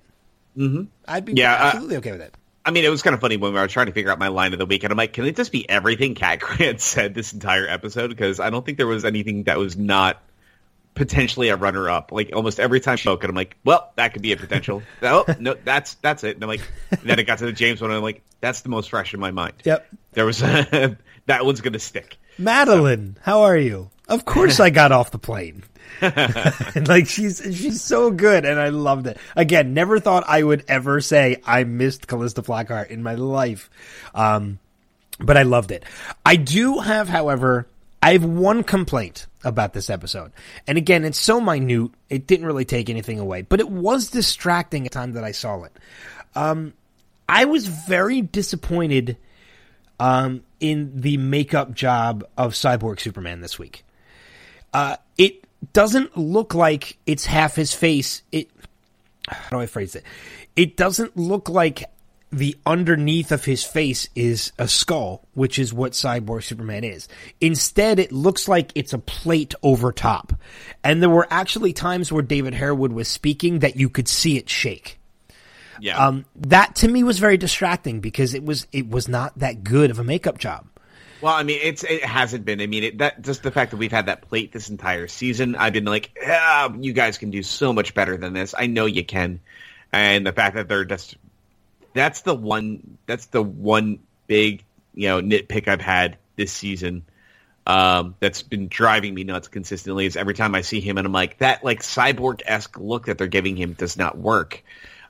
Mm-hmm. 0.57 0.83
I'd 1.07 1.25
be 1.25 1.35
Yeah, 1.35 1.55
I- 1.55 1.67
absolutely 1.69 1.97
okay 1.99 2.13
with 2.13 2.23
it. 2.23 2.35
I 2.65 2.73
mean, 2.73 2.85
it 2.85 2.91
was 2.91 3.01
kind 3.03 3.15
of 3.15 3.21
funny 3.21 3.37
when 3.39 3.55
we 3.55 3.59
were 3.59 3.67
trying 3.69 3.87
to 3.87 3.93
figure 3.93 4.11
out 4.13 4.19
my 4.19 4.29
line 4.29 4.53
of 4.53 4.59
the 4.59 4.67
week, 4.67 4.85
and 4.85 4.91
I'm 4.93 4.99
like, 4.99 5.15
can 5.15 5.25
it 5.25 5.35
just 5.35 5.51
be 5.51 5.69
everything 5.71 6.15
Cat 6.15 6.41
Grant 6.41 6.81
said 6.81 7.15
this 7.15 7.33
entire 7.33 7.67
episode? 7.67 8.09
Because 8.09 8.39
I 8.41 8.51
don't 8.51 8.67
think 8.67 8.77
there 8.79 8.87
was 8.87 9.05
anything 9.07 9.45
that 9.45 9.59
was 9.59 9.77
not 9.79 10.21
potentially 10.95 11.49
a 11.49 11.57
runner-up. 11.57 12.13
Like 12.13 12.31
almost 12.35 12.61
every 12.61 12.81
time 12.81 12.99
and 13.05 13.25
I'm 13.25 13.35
like, 13.35 13.57
well, 13.65 13.93
that 13.97 14.13
could 14.13 14.23
be 14.23 14.33
a 14.33 14.37
potential. 14.37 14.83
oh 15.03 15.25
no, 15.39 15.55
that's 15.65 15.95
that's 15.95 16.25
it. 16.25 16.37
And 16.37 16.45
I'm 16.45 16.49
like, 16.49 16.63
then 17.03 17.19
it 17.19 17.25
got 17.25 17.39
to 17.39 17.47
the 17.47 17.53
James 17.53 17.81
one, 17.81 17.91
and 17.91 17.99
I'm 17.99 18.03
like, 18.03 18.23
that's 18.41 18.63
the 18.63 18.69
most 18.69 18.91
fresh 18.91 19.15
in 19.15 19.21
my 19.21 19.31
mind. 19.31 19.55
Yep. 19.65 19.87
There 20.13 20.27
was 20.27 20.43
a, 20.43 20.97
that 21.27 21.45
one's 21.45 21.61
gonna 21.61 21.79
stick. 21.79 22.17
Madeline, 22.39 23.17
how 23.23 23.43
are 23.43 23.57
you? 23.57 23.91
Of 24.09 24.25
course 24.25 24.59
I 24.59 24.71
got 24.71 24.93
off 24.93 25.13
the 25.13 25.19
plane. 25.19 25.63
And 26.01 26.89
like 26.89 27.07
she's 27.07 27.41
she's 27.45 27.83
so 27.83 28.11
good 28.11 28.45
and 28.45 28.59
I 28.59 28.71
loved 28.71 29.07
it. 29.07 29.19
Again, 29.37 29.75
never 29.75 30.01
thought 30.01 30.25
I 30.27 30.43
would 30.43 30.65
ever 30.67 31.01
say 31.01 31.37
I 31.45 31.65
missed 31.65 32.09
Calista 32.09 32.43
Flockhart 32.43 32.89
in 32.89 33.03
my 33.03 33.15
life. 33.15 33.71
Um 34.15 34.59
but 35.21 35.37
I 35.37 35.43
loved 35.43 35.71
it. 35.71 35.85
I 36.25 36.37
do 36.37 36.79
have, 36.79 37.09
however, 37.09 37.67
I 38.03 38.13
have 38.13 38.25
one 38.25 38.65
complaint 38.65 39.27
about 39.45 39.73
this 39.73 39.91
episode. 39.91 40.33
And 40.67 40.77
again, 40.77 41.05
it's 41.05 41.19
so 41.19 41.41
minute, 41.41 41.93
it 42.09 42.27
didn't 42.27 42.47
really 42.47 42.65
take 42.65 42.91
anything 42.91 43.19
away, 43.19 43.43
but 43.43 43.61
it 43.61 43.71
was 43.71 44.11
distracting 44.11 44.87
at 44.87 44.93
the 44.93 44.99
time 44.99 45.13
that 45.13 45.25
I 45.25 45.33
saw 45.33 45.65
it. 45.65 45.73
Um 46.35 46.75
I 47.29 47.45
was 47.45 47.69
very 47.69 48.23
disappointed 48.23 49.17
um, 50.01 50.43
in 50.59 51.01
the 51.01 51.17
makeup 51.17 51.75
job 51.75 52.25
of 52.37 52.55
Cyborg 52.55 52.99
Superman 52.99 53.41
this 53.41 53.57
week. 53.57 53.85
Uh, 54.75 54.97
it 55.17 55.45
doesn't 55.73 56.17
look 56.17 56.55
like 56.55 56.99
it's 57.07 57.27
half 57.27 57.55
his 57.55 57.73
face. 57.73 58.23
It 58.33 58.51
how 59.29 59.51
do 59.51 59.61
I 59.61 59.67
phrase 59.67 59.95
it? 59.95 60.03
It 60.57 60.77
doesn't 60.77 61.17
look 61.17 61.49
like 61.49 61.85
the 62.33 62.57
underneath 62.65 63.33
of 63.33 63.45
his 63.45 63.65
face 63.65 64.09
is 64.15 64.53
a 64.59 64.69
skull, 64.69 65.27
which 65.35 65.59
is 65.59 65.73
what 65.73 65.93
Cyborg 65.93 66.45
Superman 66.45 66.85
is. 66.85 67.09
Instead, 67.41 67.99
it 67.99 68.13
looks 68.13 68.47
like 68.47 68.71
it's 68.75 68.93
a 68.93 68.99
plate 68.99 69.55
over 69.63 69.91
top. 69.91 70.33
And 70.85 71.03
there 71.03 71.11
were 71.11 71.27
actually 71.31 71.73
times 71.73 72.13
where 72.13 72.23
David 72.23 72.55
Harewood 72.55 72.93
was 72.93 73.09
speaking 73.09 73.61
that 73.61 73.77
you 73.77 73.89
could 73.89 74.07
see 74.07 74.37
it 74.37 74.49
shake. 74.49 74.99
Yeah. 75.81 75.99
Um, 75.99 76.25
that 76.37 76.77
to 76.77 76.89
me 76.89 77.03
was 77.03 77.19
very 77.19 77.37
distracting 77.37 78.01
because 78.01 78.35
it 78.35 78.45
was 78.45 78.67
it 78.71 78.89
was 78.89 79.09
not 79.09 79.39
that 79.39 79.65
good 79.65 79.91
of 79.91 79.99
a 79.99 80.05
makeup 80.05 80.39
job. 80.39 80.67
Well, 81.21 81.35
I 81.35 81.43
mean, 81.43 81.59
it's 81.63 81.85
it 81.85 82.05
hasn't 82.05 82.45
been. 82.45 82.61
I 82.61 82.67
mean, 82.67 82.85
it, 82.85 82.99
that 82.99 83.23
just 83.23 83.43
the 83.43 83.51
fact 83.51 83.73
that 83.73 83.77
we've 83.79 83.93
had 83.93 84.07
that 84.07 84.23
plate 84.23 84.53
this 84.53 84.71
entire 84.71 85.09
season, 85.09 85.57
I've 85.57 85.73
been 85.73 85.85
like, 85.85 86.11
ah, 86.25 86.73
you 86.79 86.93
guys 86.93 87.19
can 87.19 87.31
do 87.31 87.43
so 87.43 87.73
much 87.73 87.95
better 87.95 88.17
than 88.17 88.33
this. 88.33 88.55
I 88.57 88.67
know 88.67 88.87
you 88.87 89.05
can, 89.05 89.41
and 89.93 90.27
the 90.27 90.33
fact 90.33 90.57
that 90.57 90.69
they're 90.69 90.85
just 90.85 91.17
that's 91.95 92.23
the 92.23 92.35
one 92.35 92.99
that's 93.07 93.27
the 93.27 93.43
one 93.43 93.99
big 94.27 94.65
you 94.95 95.09
know 95.09 95.21
nitpick 95.21 95.69
I've 95.69 95.81
had 95.81 96.17
this 96.37 96.53
season. 96.53 97.05
Um, 97.67 98.17
that's 98.21 98.43
been 98.43 98.69
driving 98.69 99.15
me 99.15 99.23
nuts 99.23 99.47
consistently 99.47 100.07
is 100.07 100.17
every 100.17 100.35
time 100.35 100.55
I 100.55 100.63
see 100.63 100.81
him 100.81 100.97
and 100.99 101.07
I'm 101.07 101.13
like 101.13 101.39
that 101.39 101.63
like 101.63 101.81
cyborg 101.81 102.41
esque 102.47 102.79
look 102.81 103.07
that 103.07 103.19
they're 103.19 103.27
giving 103.27 103.55
him 103.55 103.75
does 103.75 103.97
not 103.99 104.17
work 104.17 104.65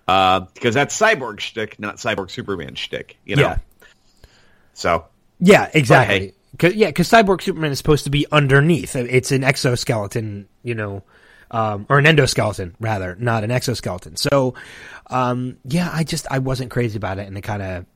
uh, 0.09 0.41
because 0.41 0.75
that's 0.75 0.99
cyborg 0.99 1.39
shtick, 1.41 1.79
not 1.79 1.97
cyborg 1.97 2.31
Superman 2.31 2.75
shtick. 2.75 3.17
You 3.25 3.37
know, 3.37 3.43
Yeah. 3.43 3.59
so 4.75 5.07
Yeah, 5.39 5.71
exactly. 5.73 6.19
hey. 6.19 6.35
Cause, 6.59 6.75
yeah, 6.75 6.89
because 6.89 7.09
Cyborg 7.09 7.43
Superman 7.43 7.71
is 7.71 7.79
supposed 7.79 8.05
to 8.05 8.11
be 8.11 8.27
underneath. 8.33 8.97
It's 8.97 9.31
an 9.31 9.45
exoskeleton, 9.45 10.49
you 10.65 10.75
know, 10.75 11.05
um, 11.51 11.87
or 11.89 11.99
an 11.99 12.05
endoskeleton 12.05 12.75
rather, 12.81 13.17
not 13.19 13.45
an 13.45 13.51
exoskeleton. 13.51 14.17
So, 14.17 14.55
um, 15.09 15.57
yeah, 15.65 15.91
I 15.93 16.05
just 16.05 16.27
I 16.31 16.39
wasn't 16.39 16.71
crazy 16.71 16.97
about 16.97 17.19
it, 17.19 17.27
and 17.27 17.37
it 17.37 17.43
kind 17.43 17.63
of 17.63 17.87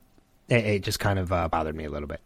it, 0.49 0.65
it 0.65 0.83
just 0.83 1.01
kind 1.01 1.19
of 1.19 1.33
uh, 1.33 1.49
bothered 1.49 1.75
me 1.75 1.85
a 1.85 1.91
little 1.91 2.09
bit. 2.09 2.21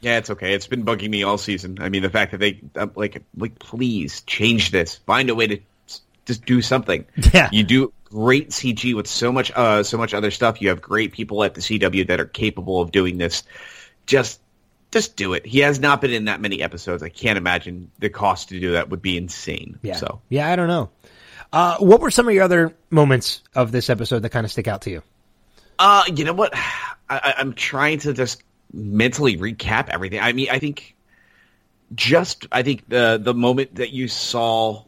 Yeah, 0.00 0.18
it's 0.18 0.30
okay. 0.30 0.54
It's 0.54 0.68
been 0.68 0.84
bugging 0.84 1.10
me 1.10 1.24
all 1.24 1.38
season. 1.38 1.78
I 1.80 1.88
mean, 1.88 2.02
the 2.02 2.10
fact 2.10 2.32
that 2.32 2.38
they 2.38 2.60
uh, 2.76 2.86
like 2.94 3.22
like 3.36 3.58
please 3.58 4.20
change 4.22 4.70
this. 4.70 4.96
Find 4.96 5.28
a 5.30 5.34
way 5.34 5.46
to 5.48 5.60
just 6.26 6.44
do 6.44 6.62
something. 6.62 7.04
Yeah. 7.34 7.48
You 7.52 7.64
do 7.64 7.92
great 8.04 8.50
CG 8.50 8.94
with 8.94 9.06
so 9.06 9.30
much 9.32 9.52
uh 9.54 9.82
so 9.82 9.98
much 9.98 10.14
other 10.14 10.30
stuff. 10.30 10.62
You 10.62 10.68
have 10.68 10.80
great 10.80 11.12
people 11.12 11.42
at 11.44 11.54
the 11.54 11.60
CW 11.60 12.06
that 12.06 12.20
are 12.20 12.26
capable 12.26 12.80
of 12.80 12.92
doing 12.92 13.18
this. 13.18 13.42
Just 14.06 14.40
just 14.90 15.16
do 15.16 15.34
it. 15.34 15.46
He 15.46 15.60
has 15.60 15.80
not 15.80 16.00
been 16.00 16.12
in 16.12 16.26
that 16.26 16.40
many 16.40 16.62
episodes. 16.62 17.02
I 17.02 17.08
can't 17.08 17.36
imagine 17.36 17.90
the 17.98 18.08
cost 18.08 18.48
to 18.50 18.60
do 18.60 18.72
that 18.72 18.90
would 18.90 19.02
be 19.02 19.16
insane. 19.16 19.78
Yeah, 19.82 19.96
So, 19.96 20.20
yeah, 20.28 20.50
I 20.50 20.56
don't 20.56 20.68
know. 20.68 20.90
Uh, 21.52 21.76
what 21.78 22.00
were 22.00 22.10
some 22.10 22.28
of 22.28 22.34
your 22.34 22.44
other 22.44 22.74
moments 22.90 23.42
of 23.54 23.72
this 23.72 23.88
episode 23.90 24.20
that 24.20 24.30
kind 24.30 24.44
of 24.44 24.52
stick 24.52 24.68
out 24.68 24.82
to 24.82 24.90
you? 24.90 25.02
Uh, 25.78 26.04
you 26.14 26.24
know 26.24 26.32
what? 26.32 26.52
I, 27.10 27.34
I'm 27.38 27.54
trying 27.54 28.00
to 28.00 28.12
just 28.12 28.42
mentally 28.72 29.38
recap 29.38 29.88
everything. 29.88 30.20
I 30.20 30.32
mean, 30.34 30.48
I 30.50 30.58
think 30.58 30.94
just 31.94 32.46
I 32.52 32.62
think 32.62 32.86
the 32.88 33.18
the 33.22 33.32
moment 33.32 33.76
that 33.76 33.94
you 33.94 34.08
saw 34.08 34.84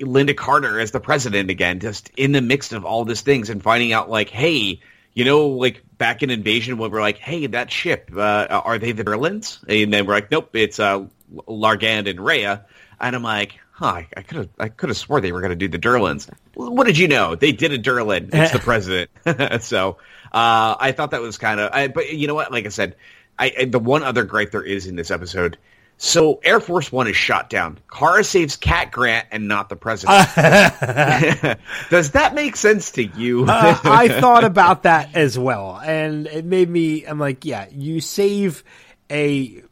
Lynda 0.00 0.34
Carter 0.34 0.80
as 0.80 0.90
the 0.90 1.00
president 1.00 1.50
again, 1.50 1.80
just 1.80 2.10
in 2.16 2.32
the 2.32 2.40
mix 2.40 2.72
of 2.72 2.86
all 2.86 3.04
these 3.04 3.20
things 3.20 3.50
and 3.50 3.62
finding 3.62 3.92
out 3.92 4.08
like, 4.08 4.30
hey, 4.30 4.80
you 5.14 5.24
know, 5.24 5.48
like 5.48 5.82
back 5.98 6.22
in 6.22 6.30
Invasion 6.30 6.78
when 6.78 6.90
we're 6.90 7.00
like, 7.00 7.18
hey, 7.18 7.46
that 7.48 7.70
ship, 7.70 8.10
uh, 8.14 8.46
are 8.50 8.78
they 8.78 8.92
the 8.92 9.04
Berlins? 9.04 9.62
And 9.68 9.92
then 9.92 10.06
we're 10.06 10.14
like, 10.14 10.30
nope, 10.30 10.50
it's 10.54 10.78
uh, 10.78 11.06
Lar 11.46 11.76
Gand 11.76 12.08
and 12.08 12.20
Rhea. 12.20 12.64
And 13.00 13.16
I'm 13.16 13.22
like, 13.22 13.58
huh, 13.72 14.02
I 14.16 14.22
could 14.22 14.36
have, 14.36 14.48
I 14.58 14.68
could 14.68 14.90
have 14.90 14.96
swore 14.96 15.20
they 15.20 15.32
were 15.32 15.40
going 15.40 15.50
to 15.50 15.56
do 15.56 15.68
the 15.68 15.78
Durlans. 15.78 16.30
What 16.54 16.86
did 16.86 16.98
you 16.98 17.08
know? 17.08 17.34
They 17.34 17.52
did 17.52 17.72
a 17.72 17.78
Durlan. 17.78 18.30
It's 18.32 18.52
the 18.52 18.58
president. 18.60 19.10
so 19.62 19.98
uh, 20.32 20.76
I 20.78 20.92
thought 20.92 21.12
that 21.12 21.20
was 21.20 21.38
kind 21.38 21.60
of, 21.60 21.70
I, 21.72 21.88
but 21.88 22.12
you 22.12 22.26
know 22.26 22.34
what? 22.34 22.52
Like 22.52 22.66
I 22.66 22.68
said, 22.68 22.96
I, 23.38 23.52
I, 23.58 23.64
the 23.64 23.78
one 23.78 24.02
other 24.02 24.24
gripe 24.24 24.50
there 24.50 24.62
is 24.62 24.86
in 24.86 24.96
this 24.96 25.10
episode. 25.10 25.56
So 26.02 26.40
Air 26.42 26.60
Force 26.60 26.90
One 26.90 27.08
is 27.08 27.16
shot 27.16 27.50
down. 27.50 27.78
Kara 27.92 28.24
saves 28.24 28.56
Cat 28.56 28.90
Grant 28.90 29.26
and 29.30 29.48
not 29.48 29.68
the 29.68 29.76
president. 29.76 30.28
Does 31.90 32.12
that 32.12 32.32
make 32.34 32.56
sense 32.56 32.92
to 32.92 33.04
you? 33.04 33.44
uh, 33.44 33.78
I 33.84 34.08
thought 34.20 34.44
about 34.44 34.84
that 34.84 35.14
as 35.14 35.38
well, 35.38 35.78
and 35.78 36.26
it 36.26 36.46
made 36.46 36.70
me. 36.70 37.04
I'm 37.04 37.18
like, 37.18 37.44
yeah, 37.44 37.66
you 37.70 38.00
save 38.00 38.64
a, 39.10 39.62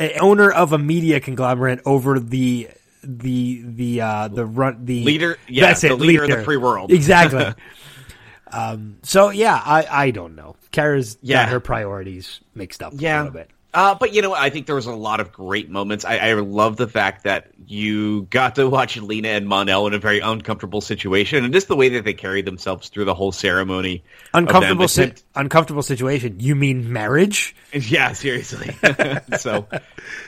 a 0.00 0.18
owner 0.18 0.50
of 0.50 0.72
a 0.72 0.78
media 0.78 1.20
conglomerate 1.20 1.82
over 1.86 2.18
the 2.18 2.68
the 3.04 3.62
the 3.64 4.00
uh 4.00 4.26
the 4.28 4.44
run 4.44 4.84
the 4.84 5.04
Leader- 5.04 5.38
yeah, 5.46 5.66
that's 5.66 5.82
the 5.82 5.92
it, 5.92 6.00
leader 6.00 6.24
of 6.24 6.30
the 6.30 6.42
free 6.42 6.56
world. 6.56 6.90
exactly. 6.90 7.54
um. 8.50 8.96
So 9.04 9.30
yeah, 9.30 9.54
I 9.64 9.86
I 9.88 10.10
don't 10.10 10.34
know. 10.34 10.56
Kara's 10.72 11.18
Yeah. 11.22 11.46
her 11.46 11.60
priorities 11.60 12.40
mixed 12.52 12.82
up 12.82 12.94
yeah. 12.96 13.18
a 13.22 13.24
little 13.26 13.32
bit. 13.32 13.50
Uh, 13.72 13.94
but 13.94 14.12
you 14.12 14.20
know, 14.20 14.34
I 14.34 14.50
think 14.50 14.66
there 14.66 14.74
was 14.74 14.86
a 14.86 14.92
lot 14.92 15.20
of 15.20 15.32
great 15.32 15.70
moments. 15.70 16.04
I, 16.04 16.18
I 16.18 16.32
love 16.34 16.76
the 16.76 16.88
fact 16.88 17.24
that 17.24 17.52
you 17.66 18.22
got 18.22 18.56
to 18.56 18.68
watch 18.68 18.96
Lena 18.96 19.28
and 19.28 19.46
Mon-El 19.46 19.86
in 19.86 19.94
a 19.94 19.98
very 19.98 20.18
uncomfortable 20.18 20.80
situation, 20.80 21.44
and 21.44 21.54
just 21.54 21.68
the 21.68 21.76
way 21.76 21.90
that 21.90 22.04
they 22.04 22.12
carried 22.12 22.46
themselves 22.46 22.88
through 22.88 23.04
the 23.04 23.14
whole 23.14 23.30
ceremony. 23.30 24.02
Uncomfortable, 24.34 24.88
si- 24.88 25.12
uncomfortable 25.36 25.82
situation. 25.82 26.40
You 26.40 26.54
mean 26.56 26.92
marriage? 26.92 27.54
Yeah, 27.72 28.14
seriously. 28.14 28.74
so, 29.38 29.68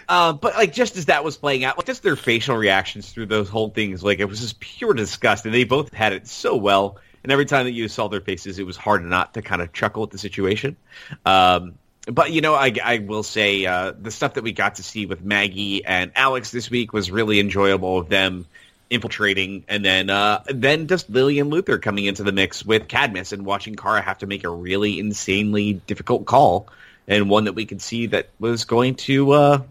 uh, 0.08 0.32
but 0.32 0.54
like 0.54 0.72
just 0.72 0.96
as 0.96 1.06
that 1.06 1.24
was 1.24 1.36
playing 1.36 1.64
out, 1.64 1.76
like 1.76 1.88
just 1.88 2.04
their 2.04 2.14
facial 2.14 2.56
reactions 2.56 3.10
through 3.10 3.26
those 3.26 3.48
whole 3.48 3.70
things, 3.70 4.04
like 4.04 4.20
it 4.20 4.26
was 4.26 4.40
just 4.40 4.60
pure 4.60 4.94
disgust, 4.94 5.44
and 5.44 5.52
they 5.52 5.64
both 5.64 5.92
had 5.92 6.12
it 6.12 6.28
so 6.28 6.54
well. 6.54 6.98
And 7.24 7.32
every 7.32 7.44
time 7.44 7.66
that 7.66 7.72
you 7.72 7.88
saw 7.88 8.06
their 8.06 8.20
faces, 8.20 8.60
it 8.60 8.66
was 8.66 8.76
hard 8.76 9.04
not 9.04 9.34
to 9.34 9.42
kind 9.42 9.60
of 9.60 9.72
chuckle 9.72 10.04
at 10.04 10.10
the 10.10 10.18
situation. 10.18 10.76
Um, 11.26 11.74
but 12.06 12.32
you 12.32 12.40
know, 12.40 12.54
I, 12.54 12.72
I 12.82 12.98
will 12.98 13.22
say 13.22 13.64
uh, 13.66 13.92
the 13.98 14.10
stuff 14.10 14.34
that 14.34 14.44
we 14.44 14.52
got 14.52 14.76
to 14.76 14.82
see 14.82 15.06
with 15.06 15.22
Maggie 15.22 15.84
and 15.84 16.10
Alex 16.16 16.50
this 16.50 16.70
week 16.70 16.92
was 16.92 17.10
really 17.10 17.38
enjoyable. 17.38 17.98
Of 17.98 18.08
them 18.08 18.46
infiltrating, 18.90 19.64
and 19.68 19.84
then 19.84 20.10
uh, 20.10 20.42
then 20.48 20.86
just 20.86 21.08
Lily 21.08 21.38
and 21.38 21.50
Luther 21.50 21.78
coming 21.78 22.04
into 22.04 22.22
the 22.22 22.32
mix 22.32 22.64
with 22.64 22.88
Cadmus, 22.88 23.32
and 23.32 23.44
watching 23.44 23.74
Kara 23.74 24.02
have 24.02 24.18
to 24.18 24.26
make 24.26 24.44
a 24.44 24.50
really 24.50 24.98
insanely 24.98 25.74
difficult 25.74 26.26
call, 26.26 26.68
and 27.08 27.30
one 27.30 27.44
that 27.44 27.54
we 27.54 27.66
could 27.66 27.80
see 27.80 28.06
that 28.06 28.28
was 28.38 28.64
going 28.64 28.96
to 28.96 29.32
uh, 29.32 29.62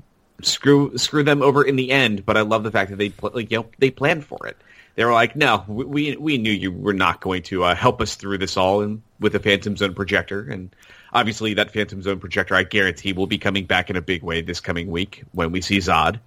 screw 0.41 0.98
screw 0.98 1.24
them 1.24 1.41
over 1.41 1.63
in 1.63 1.76
the 1.76 1.91
end. 1.91 2.26
But 2.26 2.38
I 2.38 2.41
love 2.41 2.63
the 2.63 2.72
fact 2.72 2.89
that 2.89 2.98
they 2.98 3.13
like 3.22 3.52
you 3.52 3.60
know 3.60 3.65
they 3.78 3.91
planned 3.91 4.26
for 4.26 4.48
it. 4.48 4.58
They 4.96 5.06
were 5.06 5.13
like, 5.13 5.36
no, 5.36 5.63
we 5.67 6.15
we 6.15 6.38
knew 6.38 6.52
you 6.52 6.72
were 6.72 6.94
not 6.94 7.22
going 7.22 7.44
to 7.44 7.63
uh, 7.65 7.76
help 7.76 8.02
us 8.02 8.15
through 8.15 8.39
this 8.39 8.58
all, 8.58 8.82
and 8.82 9.02
with 9.20 9.34
the 9.34 9.39
Phantom 9.39 9.78
Zone 9.78 9.94
projector 9.94 10.50
and 10.50 10.70
Obviously, 11.13 11.56
that 11.56 11.74
Phantom 11.74 12.02
Zone 12.02 12.19
projector, 12.19 12.56
I 12.56 12.63
guarantee, 12.63 13.13
will 13.13 13.28
be 13.28 13.38
coming 13.38 13.65
back 13.65 13.89
in 13.89 13.95
a 13.95 14.02
big 14.02 14.24
way 14.24 14.41
this 14.41 14.60
coming 14.60 14.89
week 14.89 15.24
when 15.32 15.52
we 15.52 15.62
see 15.62 15.78
Zod. 15.78 16.19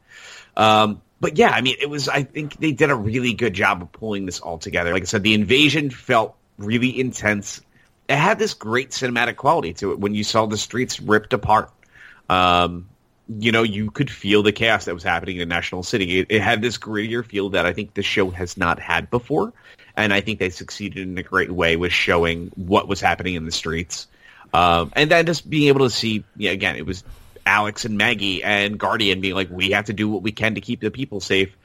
Um, 0.56 1.00
but 1.20 1.38
yeah, 1.38 1.50
I 1.50 1.62
mean, 1.62 1.76
it 1.80 1.88
was. 1.88 2.08
I 2.08 2.22
think 2.22 2.58
they 2.58 2.72
did 2.72 2.90
a 2.90 2.94
really 2.94 3.34
good 3.34 3.54
job 3.54 3.82
of 3.82 3.92
pulling 3.92 4.26
this 4.26 4.40
all 4.40 4.58
together. 4.58 4.92
Like 4.92 5.02
I 5.02 5.06
said, 5.06 5.22
the 5.22 5.34
invasion 5.34 5.90
felt 5.90 6.36
really 6.58 6.98
intense. 7.00 7.62
It 8.08 8.16
had 8.16 8.38
this 8.38 8.52
great 8.54 8.90
cinematic 8.90 9.36
quality 9.36 9.72
to 9.74 9.92
it 9.92 9.98
when 9.98 10.14
you 10.14 10.24
saw 10.24 10.46
the 10.46 10.58
streets 10.58 11.00
ripped 11.00 11.32
apart. 11.32 11.70
Um, 12.28 12.88
you 13.28 13.52
know, 13.52 13.62
you 13.62 13.90
could 13.90 14.10
feel 14.10 14.42
the 14.42 14.52
chaos 14.52 14.84
that 14.84 14.94
was 14.94 15.02
happening 15.02 15.38
in 15.38 15.48
National 15.48 15.82
City. 15.82 16.20
It, 16.20 16.26
it, 16.28 16.42
had 16.42 16.60
this 16.60 16.76
grittier 16.76 17.24
feel 17.24 17.50
that 17.50 17.64
I 17.64 17.72
think 17.72 17.94
the 17.94 18.02
show 18.02 18.30
has 18.30 18.58
not 18.58 18.78
had 18.78 19.08
before, 19.08 19.52
and 19.96 20.12
I 20.12 20.20
think 20.20 20.38
they 20.38 20.50
succeeded 20.50 21.08
in 21.08 21.16
a 21.16 21.22
great 21.22 21.50
way 21.50 21.76
with 21.76 21.92
showing 21.92 22.52
what 22.56 22.86
was 22.86 23.00
happening 23.00 23.34
in 23.34 23.46
the 23.46 23.52
streets. 23.52 24.08
Um, 24.54 24.92
and 24.94 25.10
then 25.10 25.26
just 25.26 25.50
being 25.50 25.66
able 25.66 25.80
to 25.80 25.90
see, 25.90 26.22
yeah, 26.36 26.52
again, 26.52 26.76
it 26.76 26.86
was 26.86 27.02
Alex 27.44 27.84
and 27.84 27.98
Maggie 27.98 28.44
and 28.44 28.78
Guardian 28.78 29.20
being 29.20 29.34
like, 29.34 29.50
we 29.50 29.70
have 29.70 29.86
to 29.86 29.92
do 29.92 30.08
what 30.08 30.22
we 30.22 30.30
can 30.30 30.54
to 30.54 30.60
keep 30.60 30.80
the 30.80 30.92
people 30.92 31.20
safe. 31.20 31.56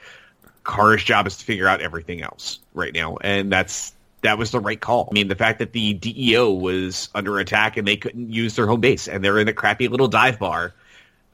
Kara's 0.65 1.03
job 1.03 1.27
is 1.27 1.37
to 1.37 1.45
figure 1.45 1.67
out 1.67 1.81
everything 1.81 2.23
else 2.23 2.59
right 2.73 2.93
now, 2.93 3.17
and 3.21 3.51
that's 3.51 3.93
that 4.21 4.37
was 4.37 4.51
the 4.51 4.59
right 4.59 4.79
call. 4.79 5.07
I 5.09 5.13
mean, 5.13 5.27
the 5.27 5.35
fact 5.35 5.59
that 5.59 5.71
the 5.71 5.93
DEO 5.93 6.51
was 6.51 7.09
under 7.15 7.39
attack 7.39 7.77
and 7.77 7.87
they 7.87 7.95
couldn't 7.95 8.31
use 8.31 8.55
their 8.55 8.67
home 8.67 8.81
base, 8.81 9.07
and 9.07 9.23
they're 9.23 9.39
in 9.39 9.47
a 9.47 9.53
crappy 9.53 9.87
little 9.87 10.07
dive 10.07 10.39
bar, 10.39 10.73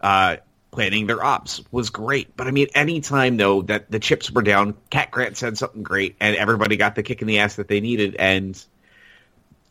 uh, 0.02 0.38
planning 0.72 1.08
their 1.08 1.24
ops 1.24 1.62
was 1.72 1.90
great. 1.90 2.36
But 2.36 2.48
I 2.48 2.52
mean, 2.52 2.68
anytime 2.76 3.38
though 3.38 3.62
that 3.64 3.90
the 3.90 4.00
chips 4.00 4.30
were 4.30 4.42
down, 4.42 4.76
Cat 4.90 5.10
Grant 5.10 5.38
said 5.38 5.58
something 5.58 5.84
great, 5.84 6.18
and 6.20 6.36
everybody 6.36 6.76
got 6.76 6.96
the 6.96 7.04
kick 7.04 7.22
in 7.22 7.28
the 7.28 7.40
ass 7.40 7.56
that 7.56 7.70
they 7.70 7.80
needed, 7.80 8.16
and 8.18 8.62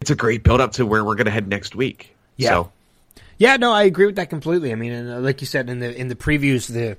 it's 0.04 0.10
a 0.10 0.14
great 0.14 0.42
build 0.42 0.60
up 0.60 0.72
to 0.72 0.84
where 0.84 1.02
we're 1.02 1.14
going 1.14 1.24
to 1.24 1.30
head 1.30 1.48
next 1.48 1.74
week. 1.74 2.14
Yeah. 2.36 2.50
So. 2.50 2.72
Yeah, 3.38 3.56
no, 3.56 3.72
I 3.72 3.84
agree 3.84 4.04
with 4.04 4.16
that 4.16 4.28
completely. 4.28 4.70
I 4.70 4.74
mean, 4.74 4.92
and 4.92 5.10
uh, 5.10 5.18
like 5.20 5.40
you 5.40 5.46
said 5.46 5.70
in 5.70 5.80
the 5.80 5.98
in 5.98 6.08
the 6.08 6.14
previews, 6.14 6.68
the 6.68 6.98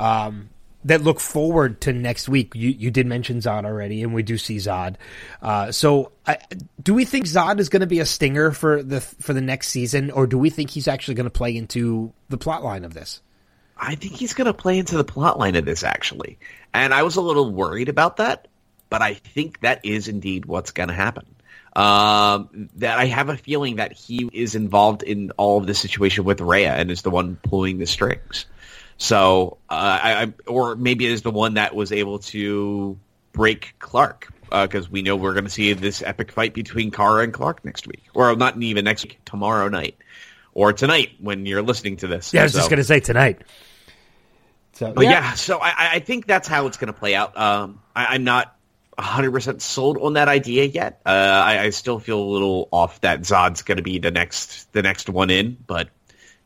um, 0.00 0.48
that 0.84 1.02
look 1.02 1.18
forward 1.18 1.80
to 1.80 1.92
next 1.92 2.28
week. 2.28 2.54
You 2.54 2.70
you 2.70 2.92
did 2.92 3.04
mention 3.04 3.38
Zod 3.38 3.64
already, 3.64 4.04
and 4.04 4.14
we 4.14 4.22
do 4.22 4.38
see 4.38 4.58
Zod. 4.58 4.94
Uh, 5.42 5.72
so, 5.72 6.12
I, 6.24 6.38
do 6.80 6.94
we 6.94 7.04
think 7.04 7.26
Zod 7.26 7.58
is 7.58 7.68
going 7.68 7.80
to 7.80 7.86
be 7.88 7.98
a 7.98 8.06
stinger 8.06 8.52
for 8.52 8.80
the 8.80 9.00
for 9.00 9.32
the 9.32 9.40
next 9.40 9.68
season, 9.68 10.12
or 10.12 10.28
do 10.28 10.38
we 10.38 10.48
think 10.48 10.70
he's 10.70 10.86
actually 10.86 11.14
going 11.14 11.24
to 11.24 11.30
play 11.30 11.56
into 11.56 12.12
the 12.28 12.38
plot 12.38 12.62
line 12.62 12.84
of 12.84 12.94
this? 12.94 13.20
I 13.76 13.96
think 13.96 14.14
he's 14.14 14.34
going 14.34 14.46
to 14.46 14.54
play 14.54 14.78
into 14.78 14.96
the 14.96 15.04
plot 15.04 15.36
line 15.36 15.56
of 15.56 15.64
this 15.64 15.82
actually, 15.82 16.38
and 16.72 16.94
I 16.94 17.02
was 17.02 17.16
a 17.16 17.20
little 17.20 17.50
worried 17.50 17.88
about 17.88 18.18
that, 18.18 18.46
but 18.88 19.02
I 19.02 19.14
think 19.14 19.60
that 19.60 19.84
is 19.84 20.06
indeed 20.06 20.46
what's 20.46 20.70
going 20.70 20.88
to 20.88 20.94
happen 20.94 21.26
um, 21.76 22.70
that 22.76 22.98
I 22.98 23.04
have 23.04 23.28
a 23.28 23.36
feeling 23.36 23.76
that 23.76 23.92
he 23.92 24.30
is 24.32 24.54
involved 24.54 25.02
in 25.02 25.30
all 25.32 25.58
of 25.58 25.66
this 25.66 25.78
situation 25.78 26.24
with 26.24 26.40
Rhea 26.40 26.74
and 26.74 26.90
is 26.90 27.02
the 27.02 27.10
one 27.10 27.36
pulling 27.36 27.76
the 27.76 27.86
strings. 27.86 28.46
So, 28.96 29.58
uh, 29.68 29.98
I, 30.02 30.22
I, 30.22 30.32
or 30.46 30.74
maybe 30.74 31.04
it 31.04 31.12
is 31.12 31.20
the 31.20 31.30
one 31.30 31.54
that 31.54 31.74
was 31.74 31.92
able 31.92 32.20
to 32.20 32.98
break 33.32 33.74
Clark 33.78 34.32
because 34.44 34.86
uh, 34.86 34.90
we 34.90 35.02
know 35.02 35.16
we're 35.16 35.34
going 35.34 35.44
to 35.44 35.50
see 35.50 35.74
this 35.74 36.00
epic 36.00 36.32
fight 36.32 36.54
between 36.54 36.90
Kara 36.90 37.22
and 37.22 37.32
Clark 37.32 37.62
next 37.62 37.86
week, 37.86 38.04
or 38.14 38.34
not 38.36 38.56
even 38.62 38.86
next 38.86 39.04
week, 39.04 39.20
tomorrow 39.26 39.68
night, 39.68 39.96
or 40.54 40.72
tonight 40.72 41.10
when 41.20 41.44
you're 41.44 41.60
listening 41.60 41.98
to 41.98 42.06
this. 42.06 42.32
Yeah, 42.32 42.40
I 42.40 42.44
was 42.44 42.52
so, 42.52 42.60
just 42.60 42.70
going 42.70 42.78
to 42.78 42.84
say 42.84 43.00
tonight. 43.00 43.42
So, 44.72 44.94
but 44.94 45.04
yeah, 45.04 45.10
yeah 45.10 45.32
so 45.34 45.58
I, 45.58 45.74
I, 45.76 45.98
think 46.00 46.26
that's 46.26 46.48
how 46.48 46.66
it's 46.66 46.76
going 46.78 46.92
to 46.92 46.98
play 46.98 47.14
out. 47.14 47.36
Um, 47.36 47.80
I, 47.94 48.14
I'm 48.14 48.24
not 48.24 48.55
100% 48.98 49.60
sold 49.60 49.98
on 49.98 50.14
that 50.14 50.28
idea 50.28 50.64
yet. 50.64 51.00
Uh, 51.04 51.10
I, 51.10 51.64
I, 51.64 51.70
still 51.70 51.98
feel 51.98 52.18
a 52.18 52.24
little 52.24 52.68
off 52.70 53.00
that 53.02 53.20
Zod's 53.20 53.62
going 53.62 53.76
to 53.76 53.82
be 53.82 53.98
the 53.98 54.10
next 54.10 54.72
the 54.72 54.82
next 54.82 55.10
one 55.10 55.28
in, 55.28 55.56
but 55.66 55.90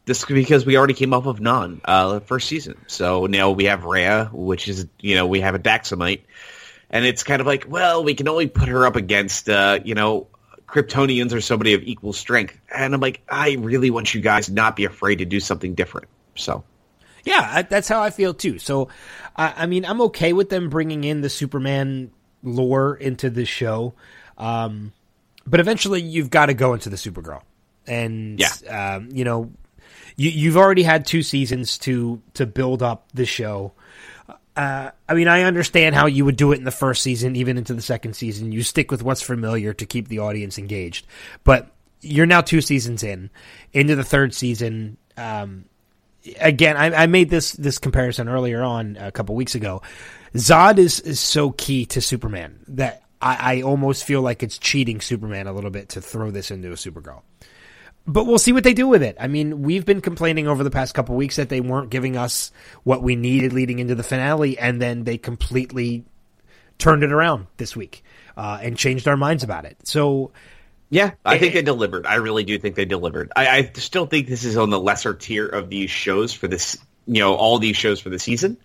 this 0.04 0.24
because 0.24 0.66
we 0.66 0.76
already 0.76 0.94
came 0.94 1.14
off 1.14 1.26
of 1.26 1.40
Non 1.40 1.80
uh, 1.84 2.20
first 2.20 2.48
season, 2.48 2.76
so 2.88 3.26
now 3.26 3.52
we 3.52 3.64
have 3.66 3.84
Rhea, 3.84 4.30
which 4.32 4.68
is 4.68 4.88
you 4.98 5.14
know 5.14 5.26
we 5.28 5.40
have 5.40 5.54
a 5.54 5.60
Daxamite, 5.60 6.22
and 6.90 7.04
it's 7.04 7.22
kind 7.22 7.40
of 7.40 7.46
like 7.46 7.66
well 7.68 8.02
we 8.02 8.14
can 8.14 8.26
only 8.26 8.48
put 8.48 8.68
her 8.68 8.84
up 8.84 8.96
against 8.96 9.48
uh, 9.48 9.78
you 9.84 9.94
know 9.94 10.26
Kryptonians 10.66 11.32
or 11.32 11.40
somebody 11.40 11.74
of 11.74 11.82
equal 11.82 12.12
strength, 12.12 12.58
and 12.74 12.94
I'm 12.94 13.00
like 13.00 13.22
I 13.28 13.52
really 13.60 13.90
want 13.90 14.12
you 14.12 14.20
guys 14.20 14.50
not 14.50 14.74
be 14.74 14.86
afraid 14.86 15.16
to 15.16 15.24
do 15.24 15.38
something 15.38 15.74
different. 15.74 16.08
So. 16.34 16.64
Yeah, 17.22 17.60
that's 17.60 17.86
how 17.86 18.00
I 18.00 18.08
feel 18.08 18.32
too. 18.32 18.58
So, 18.58 18.88
I, 19.36 19.52
I 19.58 19.66
mean, 19.66 19.84
I'm 19.84 20.00
okay 20.00 20.32
with 20.32 20.48
them 20.48 20.70
bringing 20.70 21.04
in 21.04 21.20
the 21.20 21.28
Superman 21.28 22.12
lore 22.42 22.94
into 22.94 23.30
this 23.30 23.48
show. 23.48 23.94
Um, 24.38 24.92
but 25.46 25.60
eventually, 25.60 26.00
you've 26.00 26.30
got 26.30 26.46
to 26.46 26.54
go 26.54 26.74
into 26.74 26.90
the 26.90 26.96
Supergirl, 26.96 27.42
and 27.86 28.38
yeah. 28.38 28.96
um, 28.96 29.08
you 29.12 29.24
know, 29.24 29.50
you, 30.16 30.30
you've 30.30 30.56
already 30.56 30.82
had 30.82 31.06
two 31.06 31.22
seasons 31.22 31.78
to 31.78 32.22
to 32.34 32.46
build 32.46 32.82
up 32.82 33.06
the 33.12 33.26
show. 33.26 33.72
Uh, 34.56 34.90
I 35.08 35.14
mean, 35.14 35.28
I 35.28 35.42
understand 35.42 35.94
how 35.94 36.06
you 36.06 36.24
would 36.24 36.36
do 36.36 36.52
it 36.52 36.58
in 36.58 36.64
the 36.64 36.70
first 36.70 37.02
season, 37.02 37.36
even 37.36 37.56
into 37.56 37.72
the 37.72 37.82
second 37.82 38.14
season. 38.14 38.52
You 38.52 38.62
stick 38.62 38.90
with 38.90 39.02
what's 39.02 39.22
familiar 39.22 39.72
to 39.72 39.86
keep 39.86 40.08
the 40.08 40.18
audience 40.18 40.58
engaged. 40.58 41.06
But 41.44 41.70
you're 42.00 42.26
now 42.26 42.40
two 42.40 42.60
seasons 42.60 43.02
in, 43.02 43.30
into 43.72 43.96
the 43.96 44.04
third 44.04 44.34
season. 44.34 44.96
Um, 45.16 45.66
again, 46.40 46.76
I, 46.76 47.04
I, 47.04 47.06
made 47.06 47.30
this 47.30 47.52
this 47.52 47.78
comparison 47.78 48.28
earlier 48.28 48.62
on 48.62 48.96
a 48.98 49.12
couple 49.12 49.34
weeks 49.34 49.54
ago. 49.54 49.82
Zod 50.34 50.78
is, 50.78 51.00
is 51.00 51.20
so 51.20 51.50
key 51.50 51.86
to 51.86 52.00
Superman 52.00 52.60
that 52.68 53.02
I, 53.20 53.58
I 53.58 53.62
almost 53.62 54.04
feel 54.04 54.22
like 54.22 54.42
it's 54.42 54.58
cheating 54.58 55.00
Superman 55.00 55.46
a 55.46 55.52
little 55.52 55.70
bit 55.70 55.90
to 55.90 56.00
throw 56.00 56.30
this 56.30 56.50
into 56.50 56.68
a 56.68 56.74
Supergirl. 56.74 57.22
But 58.06 58.24
we'll 58.24 58.38
see 58.38 58.52
what 58.52 58.64
they 58.64 58.74
do 58.74 58.88
with 58.88 59.02
it. 59.02 59.16
I 59.20 59.28
mean, 59.28 59.62
we've 59.62 59.84
been 59.84 60.00
complaining 60.00 60.48
over 60.48 60.64
the 60.64 60.70
past 60.70 60.94
couple 60.94 61.16
weeks 61.16 61.36
that 61.36 61.48
they 61.48 61.60
weren't 61.60 61.90
giving 61.90 62.16
us 62.16 62.50
what 62.82 63.02
we 63.02 63.14
needed 63.14 63.52
leading 63.52 63.78
into 63.78 63.94
the 63.94 64.02
finale, 64.02 64.58
and 64.58 64.80
then 64.80 65.04
they 65.04 65.18
completely 65.18 66.04
turned 66.78 67.02
it 67.02 67.12
around 67.12 67.46
this 67.58 67.76
week 67.76 68.02
uh, 68.36 68.58
and 68.62 68.76
changed 68.76 69.06
our 69.06 69.16
minds 69.16 69.44
about 69.44 69.64
it. 69.66 69.76
So, 69.84 70.32
yeah, 70.88 71.12
I 71.24 71.38
think 71.38 71.54
they 71.54 71.62
delivered. 71.62 72.06
I 72.06 72.16
really 72.16 72.42
do 72.42 72.58
think 72.58 72.74
they 72.74 72.86
delivered. 72.86 73.30
I, 73.36 73.48
I, 73.48 73.70
still 73.74 74.06
think 74.06 74.28
this 74.28 74.44
is 74.44 74.56
on 74.56 74.70
the 74.70 74.80
lesser 74.80 75.14
tier 75.14 75.46
of 75.46 75.68
these 75.68 75.90
shows 75.90 76.32
for 76.32 76.48
this, 76.48 76.78
you 77.06 77.20
know, 77.20 77.34
all 77.34 77.58
these 77.58 77.76
shows 77.76 78.00
for 78.00 78.08
the 78.08 78.18
season 78.18 78.56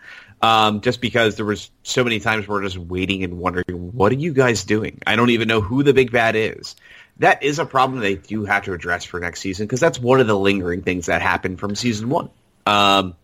um, 0.45 0.81
just 0.81 1.01
because 1.01 1.37
there 1.37 1.45
was 1.45 1.71
so 1.81 2.03
many 2.03 2.19
times 2.19 2.47
we're 2.47 2.61
just 2.61 2.77
waiting 2.77 3.23
and 3.23 3.39
wondering, 3.39 3.93
what 3.93 4.11
are 4.11 4.15
you 4.15 4.31
guys 4.31 4.63
doing? 4.63 5.01
I 5.07 5.15
don't 5.15 5.31
even 5.31 5.47
know 5.47 5.59
who 5.59 5.81
the 5.81 5.91
big 5.91 6.11
bad 6.11 6.35
is. 6.35 6.75
That 7.17 7.41
is 7.41 7.57
a 7.57 7.65
problem 7.65 7.99
they 7.99 8.13
do 8.13 8.45
have 8.45 8.65
to 8.65 8.73
address 8.73 9.05
for 9.05 9.19
next 9.19 9.39
season 9.39 9.65
because 9.65 9.79
that's 9.79 9.99
one 9.99 10.19
of 10.19 10.27
the 10.27 10.37
lingering 10.37 10.83
things 10.83 11.07
that 11.07 11.23
happened 11.23 11.59
from 11.59 11.73
season 11.73 12.09
one. 12.09 12.29
Um, 12.67 13.15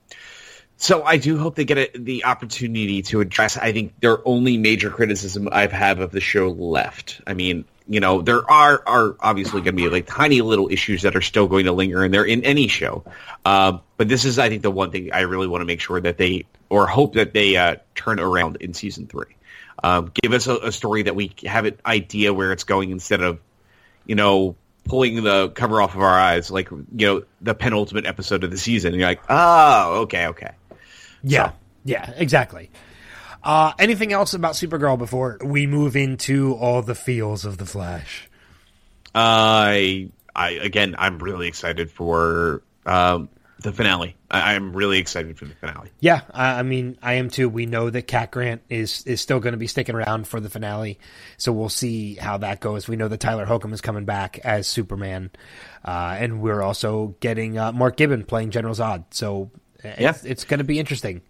so 0.77 1.03
I 1.03 1.17
do 1.17 1.38
hope 1.38 1.53
they 1.53 1.65
get 1.65 1.77
a, 1.77 1.91
the 1.95 2.25
opportunity 2.25 3.03
to 3.03 3.21
address. 3.21 3.55
I 3.55 3.71
think 3.71 3.99
their 3.99 4.27
only 4.27 4.57
major 4.57 4.89
criticism 4.89 5.47
I've 5.51 5.71
have 5.73 5.99
of 5.99 6.10
the 6.10 6.21
show 6.21 6.49
left. 6.49 7.21
I 7.27 7.36
mean, 7.36 7.65
you 7.88 7.99
know, 7.99 8.23
there 8.23 8.49
are 8.49 8.81
are 8.88 9.15
obviously 9.19 9.62
going 9.62 9.75
to 9.75 9.84
be 9.84 9.89
like 9.89 10.07
tiny 10.07 10.41
little 10.41 10.71
issues 10.71 11.03
that 11.03 11.15
are 11.15 11.21
still 11.21 11.47
going 11.47 11.65
to 11.65 11.71
linger, 11.71 12.03
and 12.03 12.12
they're 12.12 12.25
in 12.25 12.43
any 12.45 12.67
show. 12.67 13.03
Uh, 13.45 13.77
but 13.97 14.10
this 14.10 14.25
is, 14.25 14.39
I 14.39 14.49
think, 14.49 14.63
the 14.63 14.71
one 14.71 14.89
thing 14.89 15.12
I 15.13 15.21
really 15.21 15.47
want 15.47 15.62
to 15.62 15.65
make 15.65 15.81
sure 15.81 16.01
that 16.01 16.17
they 16.17 16.45
or 16.71 16.88
hope 16.88 17.15
that 17.15 17.34
they 17.34 17.57
uh, 17.57 17.75
turn 17.95 18.17
around 18.17 18.55
in 18.62 18.73
season 18.73 19.05
three. 19.05 19.36
Um, 19.84 20.10
give 20.13 20.31
us 20.31 20.47
a, 20.47 20.55
a, 20.55 20.71
story 20.71 21.03
that 21.03 21.15
we 21.15 21.34
have 21.43 21.65
an 21.65 21.77
idea 21.86 22.34
where 22.34 22.53
it's 22.53 22.63
going 22.63 22.91
instead 22.91 23.19
of, 23.21 23.39
you 24.05 24.15
know, 24.15 24.55
pulling 24.86 25.21
the 25.21 25.49
cover 25.49 25.81
off 25.81 25.95
of 25.95 26.01
our 26.01 26.17
eyes, 26.17 26.49
like 26.49 26.71
you 26.71 26.88
know 26.93 27.23
the 27.41 27.53
penultimate 27.53 28.05
episode 28.05 28.45
of 28.45 28.51
the 28.51 28.57
season. 28.57 28.93
You're 28.93 29.05
like, 29.05 29.21
oh, 29.27 30.01
okay, 30.03 30.27
okay. 30.27 30.51
Yeah, 31.23 31.49
So- 31.49 31.55
yeah, 31.84 32.13
exactly. 32.15 32.71
Uh, 33.43 33.73
anything 33.77 34.13
else 34.13 34.34
about 34.34 34.53
Supergirl 34.53 34.97
before 34.97 35.39
we 35.43 35.67
move 35.67 35.97
into 35.97 36.53
all 36.53 36.81
the 36.81 36.95
feels 36.95 37.43
of 37.43 37.57
the 37.57 37.65
Flash? 37.65 38.29
I, 39.13 40.10
I 40.34 40.51
again, 40.51 40.95
I'm 40.97 41.19
really 41.19 41.49
excited 41.49 41.91
for 41.91 42.62
um, 42.86 43.27
the 43.62 43.71
finale. 43.71 44.15
I, 44.30 44.56
I'm 44.56 44.74
really 44.76 44.97
excited 45.00 45.38
for 45.38 45.45
the 45.45 45.54
finale. 45.56 45.89
Yeah, 46.00 46.21
I, 46.34 46.60
I 46.60 46.63
mean, 46.63 46.97
I 47.02 47.13
am 47.13 47.30
too. 47.30 47.50
We 47.50 47.65
know 47.65 47.89
that 47.89 48.04
Cat 48.04 48.32
Grant 48.32 48.62
is 48.69 49.04
is 49.06 49.21
still 49.21 49.39
going 49.39 49.54
to 49.54 49.58
be 49.58 49.67
sticking 49.67 49.95
around 49.95 50.28
for 50.28 50.39
the 50.39 50.50
finale, 50.50 51.00
so 51.38 51.52
we'll 51.52 51.69
see 51.69 52.15
how 52.15 52.38
that 52.38 52.60
goes. 52.60 52.88
We 52.88 52.95
know 52.95 53.08
that 53.08 53.19
Tyler 53.19 53.45
Hoechlin 53.45 53.74
is 53.74 53.82
coming 53.82 54.06
back 54.06 54.39
as 54.39 54.67
Superman, 54.67 55.32
uh, 55.86 56.15
and 56.19 56.41
we're 56.41 56.62
also 56.62 57.15
getting 57.19 57.58
uh, 57.58 57.71
Mark 57.71 57.97
Gibbon 57.97 58.24
playing 58.24 58.52
General 58.52 58.76
Zod. 58.76 59.06
So 59.12 59.52
uh, 59.84 59.89
it's, 59.89 60.00
Yeah. 60.02 60.13
it's 60.24 60.43
going 60.43 60.60
to 60.60 60.63
be 60.63 60.80
interesting. 60.80 61.21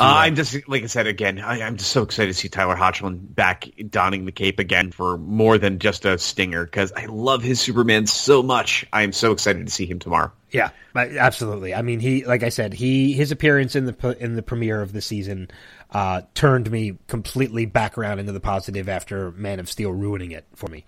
Uh, 0.00 0.14
I'm 0.20 0.34
just 0.34 0.66
like 0.66 0.82
I 0.82 0.86
said 0.86 1.06
again. 1.06 1.40
I, 1.40 1.62
I'm 1.62 1.76
just 1.76 1.90
so 1.90 2.02
excited 2.02 2.32
to 2.32 2.38
see 2.38 2.48
Tyler 2.48 2.74
Hoechlin 2.74 3.34
back 3.34 3.68
donning 3.90 4.24
the 4.24 4.32
cape 4.32 4.58
again 4.58 4.92
for 4.92 5.18
more 5.18 5.58
than 5.58 5.78
just 5.78 6.06
a 6.06 6.16
stinger 6.16 6.64
because 6.64 6.92
I 6.92 7.04
love 7.06 7.42
his 7.42 7.60
Superman 7.60 8.06
so 8.06 8.42
much. 8.42 8.86
I 8.92 9.02
am 9.02 9.12
so 9.12 9.32
excited 9.32 9.66
to 9.66 9.72
see 9.72 9.84
him 9.84 9.98
tomorrow. 9.98 10.32
Yeah, 10.50 10.70
absolutely. 10.94 11.74
I 11.74 11.82
mean, 11.82 12.00
he 12.00 12.24
like 12.24 12.42
I 12.42 12.48
said, 12.48 12.72
he 12.72 13.12
his 13.12 13.30
appearance 13.30 13.76
in 13.76 13.84
the 13.84 14.16
in 14.18 14.36
the 14.36 14.42
premiere 14.42 14.80
of 14.80 14.92
the 14.92 15.02
season 15.02 15.48
uh, 15.90 16.22
turned 16.34 16.70
me 16.70 16.98
completely 17.06 17.66
back 17.66 17.98
around 17.98 18.20
into 18.20 18.32
the 18.32 18.40
positive 18.40 18.88
after 18.88 19.32
Man 19.32 19.60
of 19.60 19.68
Steel 19.68 19.92
ruining 19.92 20.30
it 20.30 20.46
for 20.54 20.68
me. 20.68 20.84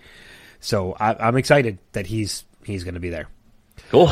So 0.61 0.97
I, 0.99 1.15
I'm 1.15 1.37
excited 1.37 1.79
that 1.93 2.07
he's 2.07 2.45
he's 2.65 2.83
going 2.83 2.95
to 2.95 3.01
be 3.01 3.11
there. 3.11 3.29
Cool. 3.91 4.11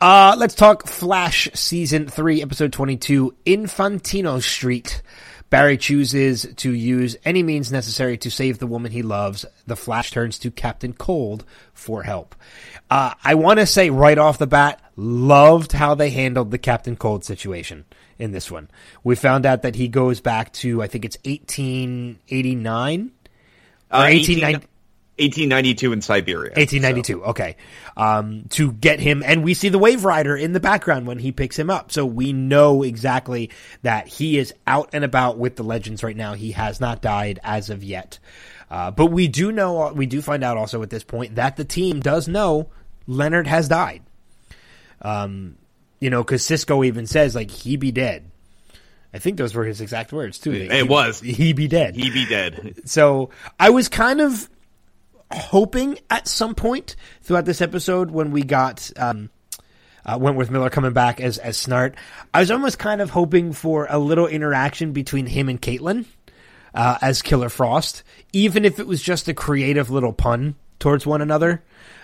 Uh, 0.00 0.34
let's 0.38 0.54
talk 0.54 0.86
Flash 0.86 1.48
season 1.54 2.08
three, 2.08 2.40
episode 2.40 2.72
twenty-two, 2.72 3.34
Infantino 3.44 4.42
Street. 4.42 5.02
Barry 5.50 5.76
chooses 5.76 6.46
to 6.56 6.72
use 6.72 7.16
any 7.24 7.42
means 7.42 7.72
necessary 7.72 8.16
to 8.18 8.30
save 8.30 8.58
the 8.60 8.68
woman 8.68 8.92
he 8.92 9.02
loves. 9.02 9.44
The 9.66 9.74
Flash 9.76 10.12
turns 10.12 10.38
to 10.38 10.50
Captain 10.52 10.92
Cold 10.92 11.44
for 11.74 12.04
help. 12.04 12.36
Uh, 12.88 13.14
I 13.22 13.34
want 13.34 13.58
to 13.58 13.66
say 13.66 13.90
right 13.90 14.16
off 14.16 14.38
the 14.38 14.46
bat, 14.46 14.80
loved 14.94 15.72
how 15.72 15.96
they 15.96 16.10
handled 16.10 16.52
the 16.52 16.58
Captain 16.58 16.94
Cold 16.94 17.24
situation 17.24 17.84
in 18.16 18.30
this 18.30 18.48
one. 18.48 18.70
We 19.02 19.16
found 19.16 19.44
out 19.44 19.62
that 19.62 19.74
he 19.74 19.88
goes 19.88 20.20
back 20.20 20.52
to, 20.54 20.80
I 20.82 20.86
think 20.86 21.04
it's 21.04 21.18
1889 21.24 23.10
or 23.90 23.96
Uh, 23.96 24.02
1890. 24.04 24.66
1892 25.20 25.92
in 25.92 26.02
Siberia. 26.02 26.52
1892. 26.56 27.24
Okay. 27.24 27.56
Um, 27.96 28.44
to 28.50 28.72
get 28.72 28.98
him, 29.00 29.22
and 29.24 29.44
we 29.44 29.54
see 29.54 29.68
the 29.68 29.78
Wave 29.78 30.04
Rider 30.04 30.36
in 30.36 30.52
the 30.52 30.60
background 30.60 31.06
when 31.06 31.18
he 31.18 31.32
picks 31.32 31.58
him 31.58 31.70
up. 31.70 31.92
So 31.92 32.04
we 32.06 32.32
know 32.32 32.82
exactly 32.82 33.50
that 33.82 34.08
he 34.08 34.38
is 34.38 34.52
out 34.66 34.90
and 34.92 35.04
about 35.04 35.38
with 35.38 35.56
the 35.56 35.62
Legends 35.62 36.02
right 36.02 36.16
now. 36.16 36.34
He 36.34 36.52
has 36.52 36.80
not 36.80 37.02
died 37.02 37.38
as 37.44 37.70
of 37.70 37.84
yet. 37.84 38.18
Uh, 38.70 38.90
but 38.90 39.06
we 39.06 39.26
do 39.28 39.50
know, 39.52 39.92
we 39.92 40.06
do 40.06 40.22
find 40.22 40.42
out 40.44 40.56
also 40.56 40.82
at 40.82 40.90
this 40.90 41.02
point 41.04 41.34
that 41.34 41.56
the 41.56 41.64
team 41.64 42.00
does 42.00 42.28
know 42.28 42.68
Leonard 43.06 43.46
has 43.48 43.68
died. 43.68 44.02
Um, 45.02 45.56
you 45.98 46.10
know, 46.10 46.22
because 46.22 46.44
Cisco 46.44 46.84
even 46.84 47.06
says 47.06 47.34
like 47.34 47.50
he 47.50 47.76
be 47.76 47.90
dead. 47.92 48.30
I 49.12 49.18
think 49.18 49.38
those 49.38 49.54
were 49.54 49.64
his 49.64 49.80
exact 49.80 50.12
words 50.12 50.38
too. 50.38 50.52
It 50.52 50.72
He- 50.72 50.82
was. 50.84 51.20
he 51.20 51.52
be 51.52 51.66
dead. 51.68 51.96
He 51.96 52.10
be 52.10 52.26
dead. 52.26 52.82
So 52.84 53.30
I 53.58 53.70
was 53.70 53.88
kind 53.88 54.20
of 54.20 54.48
hoping 55.32 55.98
at 56.10 56.26
some 56.26 56.54
point 56.54 56.96
throughout 57.22 57.44
this 57.44 57.60
episode 57.60 58.10
when 58.10 58.30
we 58.30 58.42
got 58.42 58.90
um, 58.96 59.30
uh, 60.04 60.18
Wentworth 60.20 60.50
Miller 60.50 60.70
coming 60.70 60.92
back 60.92 61.20
as 61.20 61.38
as 61.38 61.56
Snart, 61.56 61.94
I 62.34 62.40
was 62.40 62.50
almost 62.50 62.78
kind 62.78 63.00
of 63.00 63.10
hoping 63.10 63.52
for 63.52 63.86
a 63.88 63.98
little 63.98 64.26
interaction 64.26 64.92
between 64.92 65.26
him 65.26 65.48
and 65.48 65.60
Caitlin 65.60 66.06
uh, 66.74 66.98
as 67.00 67.22
Killer 67.22 67.48
Frost, 67.48 68.02
even 68.32 68.64
if 68.64 68.78
it 68.78 68.86
was 68.86 69.02
just 69.02 69.28
a 69.28 69.34
creative 69.34 69.90
little 69.90 70.12
pun 70.12 70.56
towards 70.78 71.06
one 71.06 71.22
another. 71.22 71.62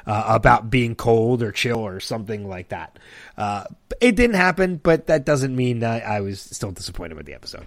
Uh, 0.09 0.23
about 0.29 0.71
being 0.71 0.95
cold 0.95 1.43
or 1.43 1.51
chill 1.51 1.81
or 1.81 1.99
something 1.99 2.49
like 2.49 2.69
that. 2.69 2.97
Uh, 3.37 3.65
it 4.01 4.15
didn't 4.15 4.37
happen, 4.37 4.77
but 4.77 5.09
that 5.09 5.25
doesn't 5.25 5.57
mean 5.57 5.83
I, 5.83 5.99
I 5.99 6.21
was 6.21 6.41
still 6.41 6.71
disappointed 6.71 7.17
with 7.17 7.27
the 7.27 7.35
episode. 7.35 7.67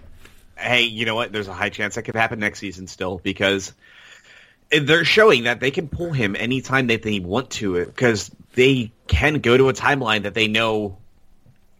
hey, 0.56 0.84
you 0.84 1.04
know 1.04 1.14
what? 1.14 1.32
There's 1.32 1.48
a 1.48 1.52
high 1.52 1.68
chance 1.68 1.96
that 1.96 2.04
could 2.04 2.14
happen 2.14 2.38
next 2.38 2.58
season 2.60 2.86
still 2.86 3.18
because 3.22 3.74
they're 4.70 5.04
showing 5.04 5.44
that 5.44 5.60
they 5.60 5.70
can 5.70 5.88
pull 5.88 6.12
him 6.12 6.36
anytime 6.36 6.86
that 6.88 7.02
they 7.02 7.20
want 7.20 7.50
to 7.50 7.84
because 7.84 8.30
they 8.54 8.92
can 9.06 9.40
go 9.40 9.56
to 9.56 9.68
a 9.68 9.72
timeline 9.72 10.22
that 10.22 10.34
they 10.34 10.48
know 10.48 10.96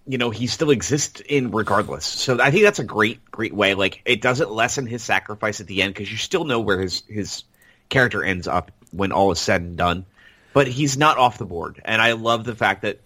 you 0.07 0.19
know 0.19 0.31
he 0.31 0.47
still 0.47 0.71
exists 0.71 1.21
in 1.21 1.51
regardless. 1.51 2.05
So 2.05 2.41
i 2.41 2.51
think 2.51 2.65
that's 2.65 2.79
a 2.79 2.85
great 2.85 3.31
great 3.31 3.55
way. 3.55 3.75
Like 3.75 4.03
it 4.05 4.21
doesn't 4.21 4.51
lessen 4.51 4.87
his 4.87 5.03
sacrifice 5.03 5.61
at 5.61 5.67
the 5.67 5.83
end 5.83 5.95
because 5.95 6.11
you 6.11 6.19
still 6.19 6.45
know 6.45 6.61
where 6.61 6.81
his 6.81 7.03
his 7.09 7.45
character 7.89 8.25
ends 8.25 8.49
up 8.49 8.73
when 8.93 9.13
all 9.13 9.31
is 9.31 9.39
said 9.39 9.63
and 9.63 9.77
done. 9.77 10.05
But 10.53 10.67
he's 10.67 10.97
not 10.97 11.17
off 11.17 11.39
the 11.39 11.47
board 11.47 11.81
and 11.85 12.03
i 12.03 12.13
love 12.13 12.45
the 12.45 12.57
fact 12.57 12.83
that 12.83 13.01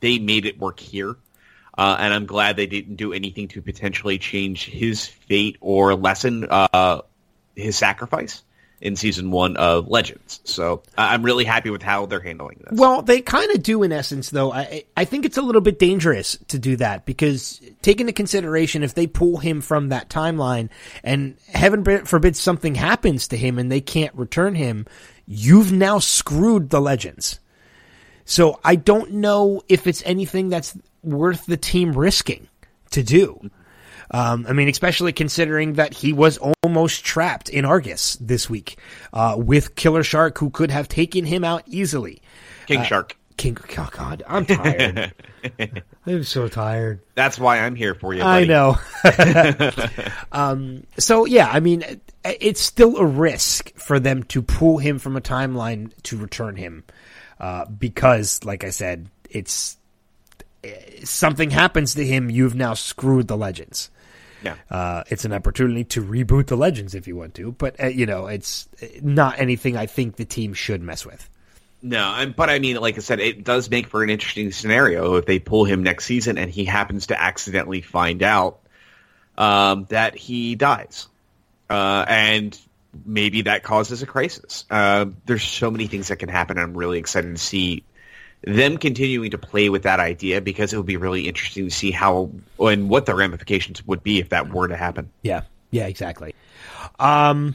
they 0.00 0.18
made 0.18 0.46
it 0.46 0.58
work 0.58 0.80
here. 0.80 1.16
Uh, 1.76 1.96
and 1.98 2.12
I'm 2.12 2.26
glad 2.26 2.56
they 2.56 2.66
didn't 2.66 2.96
do 2.96 3.14
anything 3.14 3.48
to 3.48 3.62
potentially 3.62 4.18
change 4.18 4.66
his 4.66 5.06
fate 5.06 5.56
or 5.60 5.94
lessen 5.94 6.46
uh, 6.50 7.02
his 7.54 7.78
sacrifice 7.78 8.42
in 8.80 8.96
season 8.96 9.30
one 9.30 9.56
of 9.56 9.88
Legends. 9.88 10.40
So 10.44 10.82
I'm 10.96 11.22
really 11.22 11.44
happy 11.44 11.70
with 11.70 11.82
how 11.82 12.06
they're 12.06 12.20
handling 12.20 12.62
this. 12.64 12.78
Well, 12.78 13.02
they 13.02 13.20
kind 13.20 13.50
of 13.52 13.62
do 13.62 13.82
in 13.82 13.92
essence, 13.92 14.30
though. 14.30 14.52
I 14.52 14.84
I 14.96 15.04
think 15.04 15.24
it's 15.24 15.36
a 15.36 15.42
little 15.42 15.60
bit 15.60 15.78
dangerous 15.78 16.38
to 16.48 16.58
do 16.58 16.76
that 16.76 17.04
because 17.04 17.60
take 17.82 18.00
into 18.00 18.12
consideration 18.12 18.82
if 18.82 18.94
they 18.94 19.06
pull 19.06 19.36
him 19.36 19.60
from 19.60 19.90
that 19.90 20.08
timeline 20.08 20.70
and 21.04 21.36
heaven 21.48 22.06
forbid 22.06 22.36
something 22.36 22.74
happens 22.74 23.28
to 23.28 23.36
him 23.36 23.58
and 23.58 23.70
they 23.70 23.80
can't 23.80 24.14
return 24.14 24.54
him, 24.54 24.86
you've 25.26 25.72
now 25.72 25.98
screwed 25.98 26.70
the 26.70 26.80
legends. 26.80 27.38
So 28.24 28.60
I 28.64 28.76
don't 28.76 29.12
know 29.14 29.62
if 29.68 29.86
it's 29.86 30.02
anything 30.06 30.48
that's 30.48 30.76
worth 31.02 31.46
the 31.46 31.56
team 31.56 31.92
risking 31.92 32.48
to 32.92 33.02
do. 33.02 33.50
Um, 34.12 34.44
I 34.48 34.52
mean, 34.52 34.68
especially 34.68 35.12
considering 35.12 35.74
that 35.74 35.94
he 35.94 36.12
was 36.12 36.38
almost 36.62 37.04
trapped 37.04 37.48
in 37.48 37.64
Argus 37.64 38.16
this 38.16 38.50
week 38.50 38.78
uh, 39.12 39.36
with 39.38 39.76
Killer 39.76 40.02
Shark, 40.02 40.38
who 40.38 40.50
could 40.50 40.70
have 40.70 40.88
taken 40.88 41.24
him 41.24 41.44
out 41.44 41.62
easily. 41.66 42.22
King 42.66 42.82
Shark. 42.84 43.16
King, 43.36 43.56
oh 43.78 43.88
God, 43.90 44.22
I'm 44.28 44.44
tired. 44.44 45.14
I'm 46.06 46.24
so 46.24 46.46
tired. 46.46 47.00
That's 47.14 47.38
why 47.38 47.60
I'm 47.60 47.74
here 47.74 47.94
for 47.94 48.12
you. 48.12 48.20
I 48.20 48.44
know. 48.44 48.76
um, 50.32 50.86
so 50.98 51.24
yeah, 51.24 51.48
I 51.50 51.60
mean, 51.60 51.82
it's 52.22 52.60
still 52.60 52.98
a 52.98 53.06
risk 53.06 53.74
for 53.76 53.98
them 53.98 54.24
to 54.24 54.42
pull 54.42 54.76
him 54.76 54.98
from 54.98 55.16
a 55.16 55.22
timeline 55.22 55.90
to 56.02 56.18
return 56.18 56.56
him, 56.56 56.84
uh, 57.38 57.64
because, 57.64 58.44
like 58.44 58.62
I 58.62 58.70
said, 58.70 59.08
it's 59.30 59.78
something 61.04 61.48
happens 61.48 61.94
to 61.94 62.04
him. 62.04 62.28
You've 62.28 62.54
now 62.54 62.74
screwed 62.74 63.26
the 63.26 63.38
legends. 63.38 63.90
Yeah. 64.42 64.56
Uh, 64.70 65.04
it's 65.08 65.24
an 65.24 65.32
opportunity 65.32 65.84
to 65.84 66.02
reboot 66.02 66.46
the 66.46 66.56
legends 66.56 66.94
if 66.94 67.06
you 67.06 67.16
want 67.16 67.34
to, 67.34 67.52
but 67.52 67.80
uh, 67.82 67.86
you 67.86 68.06
know, 68.06 68.26
it's 68.26 68.68
not 69.02 69.38
anything 69.38 69.76
I 69.76 69.86
think 69.86 70.16
the 70.16 70.24
team 70.24 70.54
should 70.54 70.82
mess 70.82 71.04
with. 71.04 71.28
No, 71.82 72.32
but 72.36 72.50
I 72.50 72.58
mean, 72.58 72.76
like 72.76 72.96
I 72.96 73.00
said, 73.00 73.20
it 73.20 73.42
does 73.42 73.70
make 73.70 73.86
for 73.86 74.02
an 74.02 74.10
interesting 74.10 74.52
scenario 74.52 75.16
if 75.16 75.24
they 75.24 75.38
pull 75.38 75.64
him 75.64 75.82
next 75.82 76.04
season 76.04 76.36
and 76.36 76.50
he 76.50 76.66
happens 76.66 77.06
to 77.06 77.20
accidentally 77.20 77.80
find 77.80 78.22
out 78.22 78.60
um, 79.38 79.86
that 79.88 80.14
he 80.14 80.54
dies, 80.56 81.08
uh, 81.70 82.04
and 82.06 82.58
maybe 83.06 83.42
that 83.42 83.62
causes 83.62 84.02
a 84.02 84.06
crisis. 84.06 84.66
Uh, 84.70 85.06
there's 85.24 85.42
so 85.42 85.70
many 85.70 85.86
things 85.86 86.08
that 86.08 86.16
can 86.16 86.28
happen. 86.28 86.58
I'm 86.58 86.76
really 86.76 86.98
excited 86.98 87.34
to 87.34 87.40
see 87.42 87.84
them 88.42 88.78
continuing 88.78 89.30
to 89.30 89.38
play 89.38 89.68
with 89.68 89.82
that 89.82 90.00
idea 90.00 90.40
because 90.40 90.72
it 90.72 90.76
would 90.76 90.86
be 90.86 90.96
really 90.96 91.28
interesting 91.28 91.66
to 91.66 91.70
see 91.70 91.90
how 91.90 92.30
and 92.58 92.88
what 92.88 93.06
the 93.06 93.14
ramifications 93.14 93.86
would 93.86 94.02
be 94.02 94.18
if 94.18 94.30
that 94.30 94.48
were 94.52 94.68
to 94.68 94.76
happen. 94.76 95.10
Yeah, 95.22 95.42
yeah, 95.70 95.86
exactly. 95.86 96.34
Um, 96.98 97.54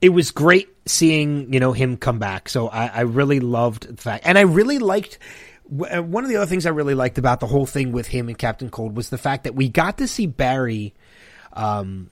it 0.00 0.08
was 0.08 0.30
great 0.30 0.68
seeing 0.86 1.52
you 1.52 1.60
know 1.60 1.72
him 1.72 1.96
come 1.96 2.18
back. 2.18 2.48
So 2.48 2.68
I, 2.68 2.86
I 2.86 3.00
really 3.02 3.40
loved 3.40 3.96
the 3.96 4.02
fact, 4.02 4.26
and 4.26 4.38
I 4.38 4.42
really 4.42 4.78
liked. 4.78 5.18
uh, 5.70 6.02
One 6.02 6.24
of 6.24 6.30
the 6.30 6.36
other 6.36 6.46
things 6.46 6.66
I 6.66 6.70
really 6.70 6.94
liked 6.94 7.18
about 7.18 7.40
the 7.40 7.46
whole 7.46 7.66
thing 7.66 7.92
with 7.92 8.06
him 8.08 8.28
and 8.28 8.38
Captain 8.38 8.70
Cold 8.70 8.96
was 8.96 9.10
the 9.10 9.18
fact 9.18 9.44
that 9.44 9.54
we 9.54 9.68
got 9.68 9.98
to 9.98 10.08
see 10.08 10.26
Barry, 10.26 10.94
um, 11.52 12.10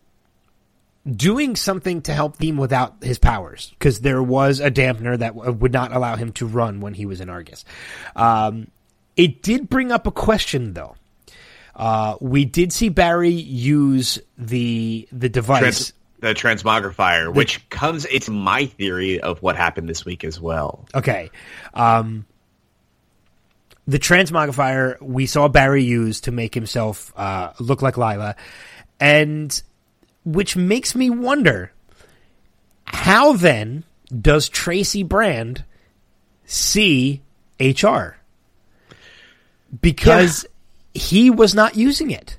doing 1.17 1.57
something 1.57 2.03
to 2.03 2.13
help 2.13 2.37
Theme 2.37 2.57
without 2.57 3.03
his 3.03 3.19
powers 3.19 3.71
because 3.79 4.01
there 4.01 4.23
was 4.23 4.61
a 4.61 4.71
dampener 4.71 5.19
that 5.19 5.35
w- 5.35 5.53
would 5.53 5.73
not 5.73 5.93
allow 5.93 6.17
him 6.17 6.33
to 6.33 6.47
run 6.47 6.81
when 6.81 6.95
he 6.95 7.07
was 7.07 7.21
in 7.21 7.29
Argus. 7.29 7.65
Um, 8.17 8.69
it 9.17 9.43
did 9.43 9.69
bring 9.69 9.93
up 9.93 10.07
a 10.07 10.11
question 10.11 10.75
though. 10.75 10.97
Uh, 11.75 12.17
we 12.21 12.45
did 12.45 12.73
see 12.73 12.89
Barry 12.89 13.31
use 13.31 14.19
the 14.37 15.09
the 15.13 15.29
device. 15.29 15.61
Trans- 15.61 15.93
the 16.21 16.35
transmogrifier, 16.35 17.33
which 17.35 17.67
comes. 17.71 18.05
It's 18.11 18.29
my 18.29 18.67
theory 18.67 19.21
of 19.21 19.41
what 19.43 19.57
happened 19.57 19.89
this 19.89 20.05
week 20.05 20.23
as 20.23 20.39
well. 20.39 20.87
Okay. 20.95 21.31
Um, 21.73 22.27
the 23.87 23.99
transmogrifier 23.99 25.01
we 25.01 25.27
saw 25.27 25.49
Barry 25.49 25.83
use 25.83 26.21
to 26.23 26.31
make 26.31 26.55
himself 26.55 27.13
uh, 27.17 27.53
look 27.59 27.81
like 27.81 27.97
Lyla, 27.97 28.37
and 29.01 29.63
which 30.25 30.57
makes 30.57 30.95
me 30.95 31.11
wonder 31.11 31.73
how 32.85 33.33
then 33.35 33.85
does 34.19 34.49
Tracy 34.49 35.03
Brand 35.03 35.65
see 36.45 37.23
HR? 37.61 38.17
Because 39.81 40.45
he 40.93 41.31
was 41.31 41.55
not 41.55 41.77
using 41.77 42.11
it. 42.11 42.39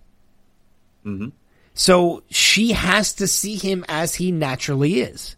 hmm 1.03 1.29
So 1.73 2.23
she 2.29 2.73
has 2.73 3.13
to 3.13 3.27
see 3.27 3.55
him 3.55 3.85
as 3.87 4.15
he 4.15 4.31
naturally 4.31 5.01
is. 5.01 5.35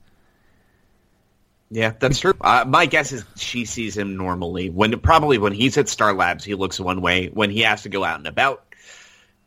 Yeah, 1.70 1.94
that's 1.98 2.20
true. 2.20 2.34
Uh, 2.40 2.66
my 2.68 2.86
guess 2.86 3.12
is 3.12 3.26
she 3.36 3.66
sees 3.66 3.98
him 3.98 4.16
normally. 4.16 4.70
When 4.70 5.00
probably 5.00 5.40
when 5.40 5.54
he's 5.54 5.78
at 5.78 5.90
Star 5.90 6.14
Labs, 6.14 6.44
he 6.44 6.54
looks 6.54 6.80
one 6.80 7.02
way. 7.02 7.28
When 7.28 7.50
he 7.50 7.62
has 7.62 7.84
to 7.84 7.90
go 7.90 8.04
out 8.04 8.20
and 8.20 8.28
about, 8.28 8.64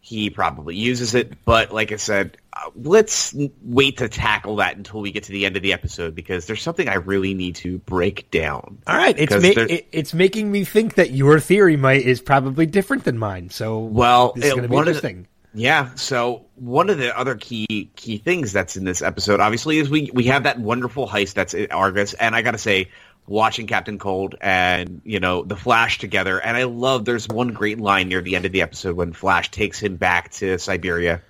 he 0.06 0.30
probably 0.30 0.76
uses 0.76 1.16
it. 1.16 1.32
But 1.44 1.72
like 1.74 1.90
I 1.90 1.96
said, 1.96 2.36
uh, 2.52 2.70
let's 2.76 3.34
wait 3.60 3.98
to 3.98 4.08
tackle 4.08 4.56
that 4.56 4.76
until 4.76 5.00
we 5.00 5.10
get 5.10 5.24
to 5.24 5.32
the 5.32 5.46
end 5.46 5.56
of 5.56 5.62
the 5.64 5.72
episode 5.72 6.14
because 6.14 6.46
there's 6.46 6.62
something 6.62 6.88
I 6.88 6.94
really 6.94 7.34
need 7.34 7.56
to 7.56 7.78
break 7.78 8.30
down. 8.30 8.78
All 8.86 8.96
right, 8.96 9.18
it's 9.18 9.32
ma- 9.32 9.62
it, 9.64 9.88
it's 9.90 10.14
making 10.14 10.52
me 10.52 10.62
think 10.62 10.94
that 10.94 11.10
your 11.10 11.40
theory 11.40 11.76
might 11.76 12.02
is 12.02 12.20
probably 12.20 12.66
different 12.66 13.02
than 13.02 13.18
mine. 13.18 13.50
So 13.50 13.80
Well, 13.80 14.32
this 14.36 14.44
is 14.44 14.50
going 14.52 14.62
to 14.62 14.68
be 14.68 14.76
of 14.76 14.84
the- 14.84 14.90
interesting. 14.90 15.26
Yeah. 15.54 15.94
So 15.94 16.44
one 16.54 16.90
of 16.90 16.98
the 16.98 17.18
other 17.18 17.34
key 17.34 17.90
key 17.96 18.18
things 18.18 18.52
that's 18.52 18.76
in 18.76 18.84
this 18.84 19.00
episode, 19.00 19.40
obviously, 19.40 19.78
is 19.78 19.88
we 19.88 20.10
we 20.12 20.24
have 20.24 20.42
that 20.44 20.60
wonderful 20.60 21.08
heist 21.08 21.32
that's 21.32 21.54
at 21.54 21.72
Argus, 21.72 22.12
and 22.12 22.36
I 22.36 22.42
got 22.42 22.50
to 22.52 22.58
say, 22.58 22.90
watching 23.26 23.66
Captain 23.66 23.98
Cold 23.98 24.34
and 24.40 25.00
you 25.04 25.20
know 25.20 25.42
the 25.42 25.56
Flash 25.56 25.98
together, 25.98 26.38
and 26.38 26.56
I 26.56 26.64
love. 26.64 27.04
There's 27.04 27.28
one 27.28 27.48
great 27.48 27.78
line 27.78 28.08
near 28.08 28.20
the 28.20 28.36
end 28.36 28.44
of 28.44 28.52
the 28.52 28.62
episode 28.62 28.96
when 28.96 29.12
Flash 29.12 29.50
takes 29.50 29.80
him 29.80 29.96
back 29.96 30.30
to 30.32 30.58
Siberia, 30.58 31.22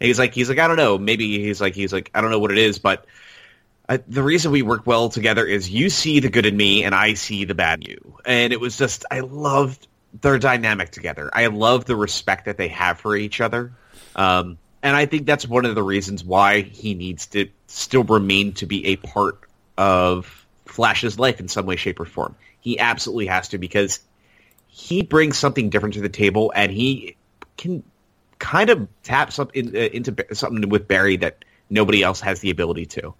and 0.00 0.06
he's 0.06 0.18
like, 0.18 0.34
he's 0.34 0.48
like, 0.48 0.58
I 0.58 0.68
don't 0.68 0.76
know, 0.76 0.98
maybe 0.98 1.42
he's 1.42 1.60
like, 1.60 1.74
he's 1.74 1.92
like, 1.92 2.10
I 2.14 2.20
don't 2.20 2.30
know 2.30 2.40
what 2.40 2.52
it 2.52 2.58
is, 2.58 2.78
but. 2.78 3.06
Uh, 3.86 3.98
the 4.08 4.22
reason 4.22 4.50
we 4.50 4.62
work 4.62 4.86
well 4.86 5.10
together 5.10 5.44
is 5.44 5.68
you 5.68 5.90
see 5.90 6.20
the 6.20 6.30
good 6.30 6.46
in 6.46 6.56
me 6.56 6.84
and 6.84 6.94
I 6.94 7.12
see 7.12 7.44
the 7.44 7.54
bad 7.54 7.84
in 7.84 7.90
you. 7.90 8.16
And 8.24 8.54
it 8.54 8.58
was 8.58 8.78
just, 8.78 9.04
I 9.10 9.20
loved 9.20 9.86
their 10.20 10.38
dynamic 10.38 10.90
together. 10.90 11.28
I 11.32 11.48
love 11.48 11.84
the 11.84 11.94
respect 11.94 12.46
that 12.46 12.56
they 12.56 12.68
have 12.68 12.98
for 12.98 13.14
each 13.14 13.42
other. 13.42 13.72
Um, 14.16 14.58
and 14.82 14.94
I 14.94 15.06
think 15.06 15.26
that's 15.26 15.46
one 15.46 15.64
of 15.64 15.74
the 15.74 15.82
reasons 15.82 16.22
why 16.22 16.60
he 16.60 16.94
needs 16.94 17.26
to 17.28 17.48
still 17.66 18.04
remain 18.04 18.52
to 18.54 18.66
be 18.66 18.88
a 18.88 18.96
part 18.96 19.40
of 19.78 20.43
Flash's 20.66 21.18
life 21.18 21.40
in 21.40 21.48
some 21.48 21.66
way, 21.66 21.76
shape, 21.76 22.00
or 22.00 22.04
form. 22.04 22.36
He 22.60 22.78
absolutely 22.78 23.26
has 23.26 23.48
to 23.48 23.58
because 23.58 24.00
he 24.66 25.02
brings 25.02 25.38
something 25.38 25.70
different 25.70 25.94
to 25.94 26.00
the 26.00 26.08
table 26.08 26.52
and 26.54 26.72
he 26.72 27.16
can 27.56 27.82
kind 28.38 28.70
of 28.70 28.88
tap 29.02 29.32
something 29.32 29.74
uh, 29.74 29.78
into 29.78 30.14
something 30.32 30.68
with 30.68 30.88
Barry 30.88 31.16
that 31.18 31.44
nobody 31.70 32.02
else 32.02 32.20
has 32.20 32.40
the 32.40 32.50
ability 32.50 32.86
to. 32.86 33.14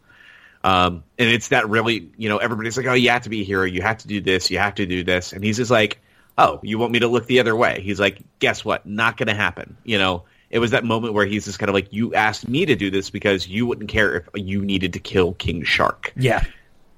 Um, 0.65 1.05
and 1.19 1.29
it's 1.29 1.49
that 1.49 1.69
really, 1.69 2.11
you 2.17 2.29
know, 2.29 2.39
everybody's 2.39 2.77
like, 2.77 2.87
oh, 2.87 2.95
you 2.95 3.11
have 3.11 3.23
to 3.23 3.29
be 3.29 3.43
a 3.43 3.45
hero. 3.45 3.65
You 3.65 3.83
have 3.83 3.99
to 3.99 4.09
do 4.09 4.21
this. 4.21 4.51
You 4.51 4.59
have 4.59 4.75
to 4.77 4.87
do 4.87 5.05
this. 5.05 5.33
And 5.33 5.45
he's 5.45 5.59
just 5.59 5.71
like, 5.71 6.01
oh, 6.39 6.59
you 6.63 6.79
want 6.79 6.91
me 6.93 7.01
to 7.01 7.09
look 7.09 7.27
the 7.27 7.41
other 7.41 7.55
way? 7.55 7.81
He's 7.83 8.01
like, 8.01 8.19
guess 8.39 8.65
what? 8.65 8.87
Not 8.87 9.17
going 9.17 9.29
to 9.29 9.35
happen. 9.35 9.77
You 9.85 9.99
know, 9.99 10.25
it 10.51 10.59
was 10.59 10.71
that 10.71 10.85
moment 10.85 11.15
where 11.15 11.27
he's 11.27 11.45
just 11.45 11.59
kind 11.59 11.69
of 11.69 11.75
like, 11.75 11.93
you 11.93 12.15
asked 12.15 12.49
me 12.49 12.65
to 12.67 12.75
do 12.77 12.91
this 12.91 13.11
because 13.11 13.47
you 13.47 13.67
wouldn't 13.67 13.91
care 13.91 14.17
if 14.17 14.29
you 14.35 14.65
needed 14.65 14.95
to 14.95 15.01
kill 15.01 15.35
King 15.35 15.65
Shark. 15.65 16.13
Yeah, 16.17 16.43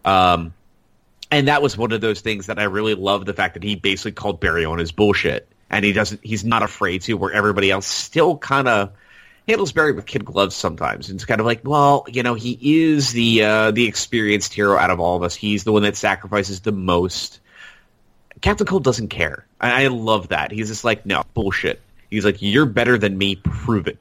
Um, 0.06 0.54
and 1.30 1.48
that 1.48 1.60
was 1.60 1.76
one 1.76 1.92
of 1.92 2.00
those 2.00 2.20
things 2.20 2.46
that 2.46 2.58
I 2.58 2.64
really 2.64 2.94
love 2.94 3.26
the 3.26 3.34
fact 3.34 3.54
that 3.54 3.62
he 3.62 3.74
basically 3.74 4.12
called 4.12 4.40
Barry 4.40 4.64
on 4.64 4.78
his 4.78 4.92
bullshit, 4.92 5.48
and 5.68 5.84
he 5.84 5.92
doesn't. 5.92 6.24
He's 6.24 6.44
not 6.44 6.62
afraid 6.62 7.02
to. 7.02 7.14
Where 7.14 7.32
everybody 7.32 7.70
else 7.70 7.86
still 7.86 8.38
kind 8.38 8.68
of 8.68 8.92
handles 9.48 9.72
Barry 9.72 9.92
with 9.92 10.06
kid 10.06 10.24
gloves 10.24 10.54
sometimes. 10.54 11.08
And 11.08 11.16
it's 11.16 11.24
kind 11.24 11.40
of 11.40 11.46
like, 11.46 11.60
well, 11.64 12.04
you 12.08 12.22
know, 12.22 12.34
he 12.34 12.58
is 12.86 13.12
the 13.12 13.42
uh, 13.42 13.70
the 13.72 13.86
experienced 13.86 14.54
hero 14.54 14.76
out 14.76 14.90
of 14.90 15.00
all 15.00 15.16
of 15.16 15.22
us. 15.22 15.34
He's 15.34 15.64
the 15.64 15.72
one 15.72 15.82
that 15.82 15.96
sacrifices 15.96 16.60
the 16.60 16.72
most. 16.72 17.40
Captain 18.40 18.66
Cold 18.66 18.84
doesn't 18.84 19.08
care. 19.08 19.46
I, 19.60 19.84
I 19.84 19.86
love 19.88 20.28
that. 20.28 20.50
He's 20.52 20.68
just 20.68 20.84
like, 20.84 21.06
no 21.06 21.24
bullshit. 21.34 21.80
He's 22.10 22.24
like, 22.24 22.36
you're 22.40 22.66
better 22.66 22.98
than 22.98 23.16
me. 23.16 23.36
Prove 23.36 23.88
it. 23.88 23.98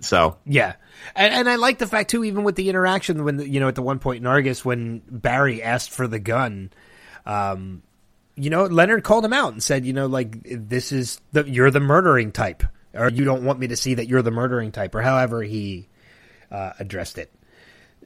So 0.00 0.38
yeah, 0.46 0.74
and 1.14 1.32
and 1.32 1.48
I 1.48 1.56
like 1.56 1.78
the 1.78 1.86
fact 1.86 2.10
too, 2.10 2.24
even 2.24 2.44
with 2.44 2.56
the 2.56 2.68
interaction 2.68 3.24
when 3.24 3.38
you 3.38 3.60
know 3.60 3.68
at 3.68 3.74
the 3.74 3.82
one 3.82 3.98
point 3.98 4.20
in 4.20 4.26
Argus 4.26 4.64
when 4.64 5.02
Barry 5.08 5.62
asked 5.62 5.90
for 5.90 6.06
the 6.06 6.18
gun, 6.18 6.70
um, 7.26 7.82
you 8.34 8.50
know 8.50 8.64
Leonard 8.64 9.04
called 9.04 9.24
him 9.24 9.32
out 9.32 9.52
and 9.52 9.62
said, 9.62 9.84
you 9.84 9.92
know, 9.92 10.06
like 10.06 10.38
this 10.44 10.92
is 10.92 11.20
the 11.32 11.48
you're 11.48 11.70
the 11.70 11.80
murdering 11.80 12.32
type, 12.32 12.62
or 12.94 13.10
you 13.10 13.24
don't 13.24 13.44
want 13.44 13.58
me 13.58 13.68
to 13.68 13.76
see 13.76 13.94
that 13.94 14.08
you're 14.08 14.22
the 14.22 14.30
murdering 14.30 14.72
type, 14.72 14.94
or 14.94 15.02
however 15.02 15.42
he 15.42 15.88
uh, 16.50 16.72
addressed 16.78 17.18
it. 17.18 17.30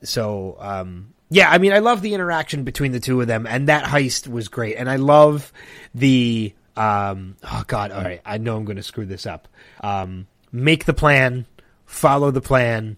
So 0.02 0.56
um, 0.58 1.14
yeah, 1.30 1.48
I 1.48 1.58
mean, 1.58 1.72
I 1.72 1.78
love 1.78 2.02
the 2.02 2.14
interaction 2.14 2.64
between 2.64 2.92
the 2.92 3.00
two 3.00 3.20
of 3.20 3.26
them, 3.28 3.46
and 3.46 3.68
that 3.68 3.84
heist 3.84 4.26
was 4.26 4.48
great, 4.48 4.76
and 4.76 4.90
I 4.90 4.96
love 4.96 5.52
the 5.94 6.52
um, 6.76 7.36
oh 7.44 7.62
god, 7.66 7.92
all 7.92 8.02
right, 8.02 8.20
I 8.24 8.38
know 8.38 8.56
I'm 8.56 8.64
going 8.64 8.76
to 8.76 8.82
screw 8.82 9.06
this 9.06 9.26
up. 9.26 9.48
Um, 9.80 10.26
make 10.50 10.84
the 10.84 10.94
plan, 10.94 11.46
follow 11.94 12.30
the 12.30 12.40
plan, 12.40 12.96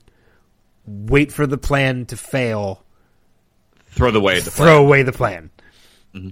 wait 0.87 1.33
for 1.33 1.47
the 1.47 1.59
plan 1.59 2.07
to 2.07 2.17
fail, 2.17 2.83
throw 3.89 4.11
the 4.11 4.21
way. 4.21 4.41
The 4.41 4.51
throw 4.51 4.83
away 4.85 5.03
the 5.03 5.13
plan. 5.13 5.51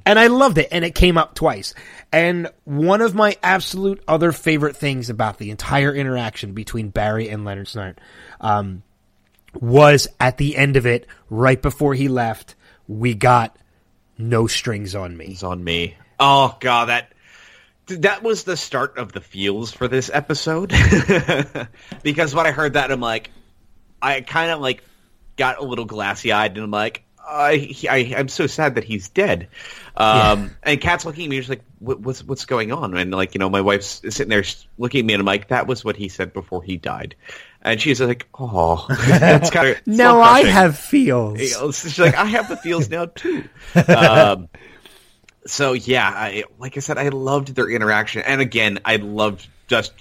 And 0.07 0.18
I 0.18 0.29
loved 0.29 0.57
it, 0.57 0.68
and 0.72 0.83
it 0.83 0.94
came 0.94 1.18
up 1.18 1.35
twice. 1.35 1.74
And 2.11 2.48
one 2.64 3.03
of 3.03 3.14
my 3.14 3.37
absolute 3.42 4.03
other 4.09 4.33
favorite 4.33 4.77
things 4.77 5.11
about 5.11 5.37
the 5.37 5.50
entire 5.50 5.94
interaction 5.94 6.55
between 6.55 6.88
Barry 6.88 7.29
and 7.29 7.44
Leonard 7.44 7.66
Snart 7.66 7.98
um, 8.40 8.83
was 9.53 10.09
at 10.18 10.38
the 10.38 10.57
end 10.57 10.77
of 10.77 10.87
it, 10.87 11.07
right 11.29 11.61
before 11.61 11.92
he 11.92 12.09
left, 12.09 12.55
we 12.88 13.12
got 13.14 13.59
no 14.16 14.46
strings 14.46 14.94
on 14.94 15.18
me. 15.18 15.27
It's 15.27 15.42
on 15.42 15.62
me. 15.62 15.96
Oh 16.18 16.57
god, 16.61 16.87
that 16.87 17.12
that 17.87 18.23
was 18.23 18.44
the 18.44 18.57
start 18.57 18.99
of 18.99 19.12
the 19.12 19.20
feels 19.20 19.73
for 19.73 19.88
this 19.88 20.11
episode. 20.12 20.70
because 22.03 22.35
when 22.35 22.47
I 22.47 22.51
heard 22.51 22.75
that, 22.75 22.90
I'm 22.90 23.01
like, 23.01 23.31
I 24.01 24.20
kind 24.20 24.51
of 24.51 24.61
like 24.61 24.83
got 25.37 25.59
a 25.59 25.64
little 25.64 25.85
glassy 25.85 26.33
eyed, 26.33 26.53
and 26.53 26.64
I'm 26.64 26.70
like, 26.70 27.05
I, 27.27 27.75
I 27.88 28.14
I'm 28.16 28.29
so 28.29 28.47
sad 28.47 28.75
that 28.75 28.85
he's 28.85 29.09
dead. 29.09 29.49
Um, 29.97 30.57
and 30.62 30.81
Kat's 30.81 31.05
looking 31.05 31.25
at 31.25 31.31
me, 31.31 31.40
she's 31.40 31.49
like, 31.49 31.64
what, 31.79 32.01
what's 32.01 32.23
what's 32.25 32.44
going 32.44 32.73
on? 32.73 32.97
And 32.97 33.12
like, 33.12 33.35
you 33.35 33.38
know, 33.38 33.49
my 33.49 33.61
wife's 33.61 34.03
sitting 34.03 34.29
there 34.29 34.44
looking 34.79 35.01
at 35.01 35.07
me, 35.07 35.14
and 35.14 35.20
I'm 35.20 35.27
like, 35.27 35.49
that 35.49 35.66
was 35.66 35.85
what 35.85 35.97
he 35.97 36.09
said 36.09 36.33
before 36.33 36.62
he 36.62 36.77
died. 36.77 37.14
And 37.62 37.81
she's 37.81 38.01
like, 38.01 38.27
oh, 38.38 38.87
that's 39.09 39.51
kind 39.51 39.68
of 39.68 39.87
Now 39.87 40.20
I 40.20 40.44
have 40.44 40.79
feels. 40.79 41.38
She's 41.40 41.99
like, 41.99 42.14
I 42.14 42.27
have 42.27 42.49
the 42.49 42.57
feels 42.57 42.90
now 42.90 43.07
too. 43.07 43.44
Um, 43.88 44.49
so 45.46 45.72
yeah, 45.72 46.09
I, 46.09 46.44
like 46.59 46.76
I 46.76 46.80
said, 46.80 46.98
I 46.98 47.09
loved 47.09 47.54
their 47.54 47.70
interaction, 47.70 48.22
and 48.22 48.40
again, 48.40 48.80
I 48.85 48.96
loved 48.96 49.46
just 49.68 49.92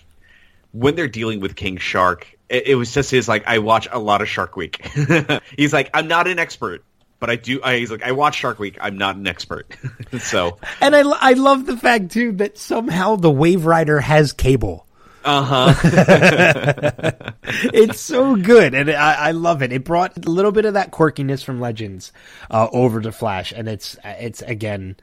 when 0.72 0.96
they're 0.96 1.08
dealing 1.08 1.40
with 1.40 1.56
King 1.56 1.78
Shark. 1.78 2.38
It, 2.50 2.68
it 2.68 2.76
was 2.76 2.94
just 2.94 3.10
his 3.12 3.28
like, 3.28 3.48
I 3.48 3.60
watch 3.60 3.88
a 3.92 4.00
lot 4.00 4.22
of 4.22 4.28
Shark 4.28 4.56
Week. 4.56 4.86
he's 5.58 5.72
like, 5.72 5.90
I'm 5.94 6.08
not 6.08 6.28
an 6.28 6.40
expert, 6.40 6.84
but 7.20 7.30
I 7.30 7.38
do. 7.38 7.62
I, 7.64 7.78
he's 7.78 7.92
like, 7.92 8.04
I 8.04 8.12
watch 8.12 8.36
Shark 8.36 8.60
Week. 8.60 8.78
I'm 8.82 8.98
not 8.98 9.16
an 9.16 9.28
expert. 9.28 9.78
so, 10.20 10.58
And 10.82 10.96
I, 10.96 11.02
I 11.02 11.34
love 11.34 11.66
the 11.66 11.78
fact 11.78 12.12
too 12.12 12.34
that 12.34 12.58
somehow 12.58 13.16
the 13.16 13.32
Wave 13.32 13.66
Rider 13.66 14.00
has 14.02 14.34
cable. 14.34 14.86
uh 15.24 15.72
huh. 15.74 17.12
it's 17.44 18.02
so 18.02 18.36
good, 18.36 18.74
and 18.74 18.92
I, 18.92 19.14
I 19.14 19.32
love 19.32 19.62
it. 19.62 19.72
It 19.72 19.86
brought 19.86 20.18
a 20.18 20.30
little 20.30 20.52
bit 20.52 20.66
of 20.66 20.74
that 20.74 20.92
quirkiness 20.92 21.44
from 21.46 21.62
Legends 21.62 22.12
uh, 22.52 22.68
over 22.74 23.00
to 23.00 23.12
Flash, 23.12 23.54
and 23.54 23.70
it's 23.70 23.98
it's 24.04 24.42
again 24.42 24.98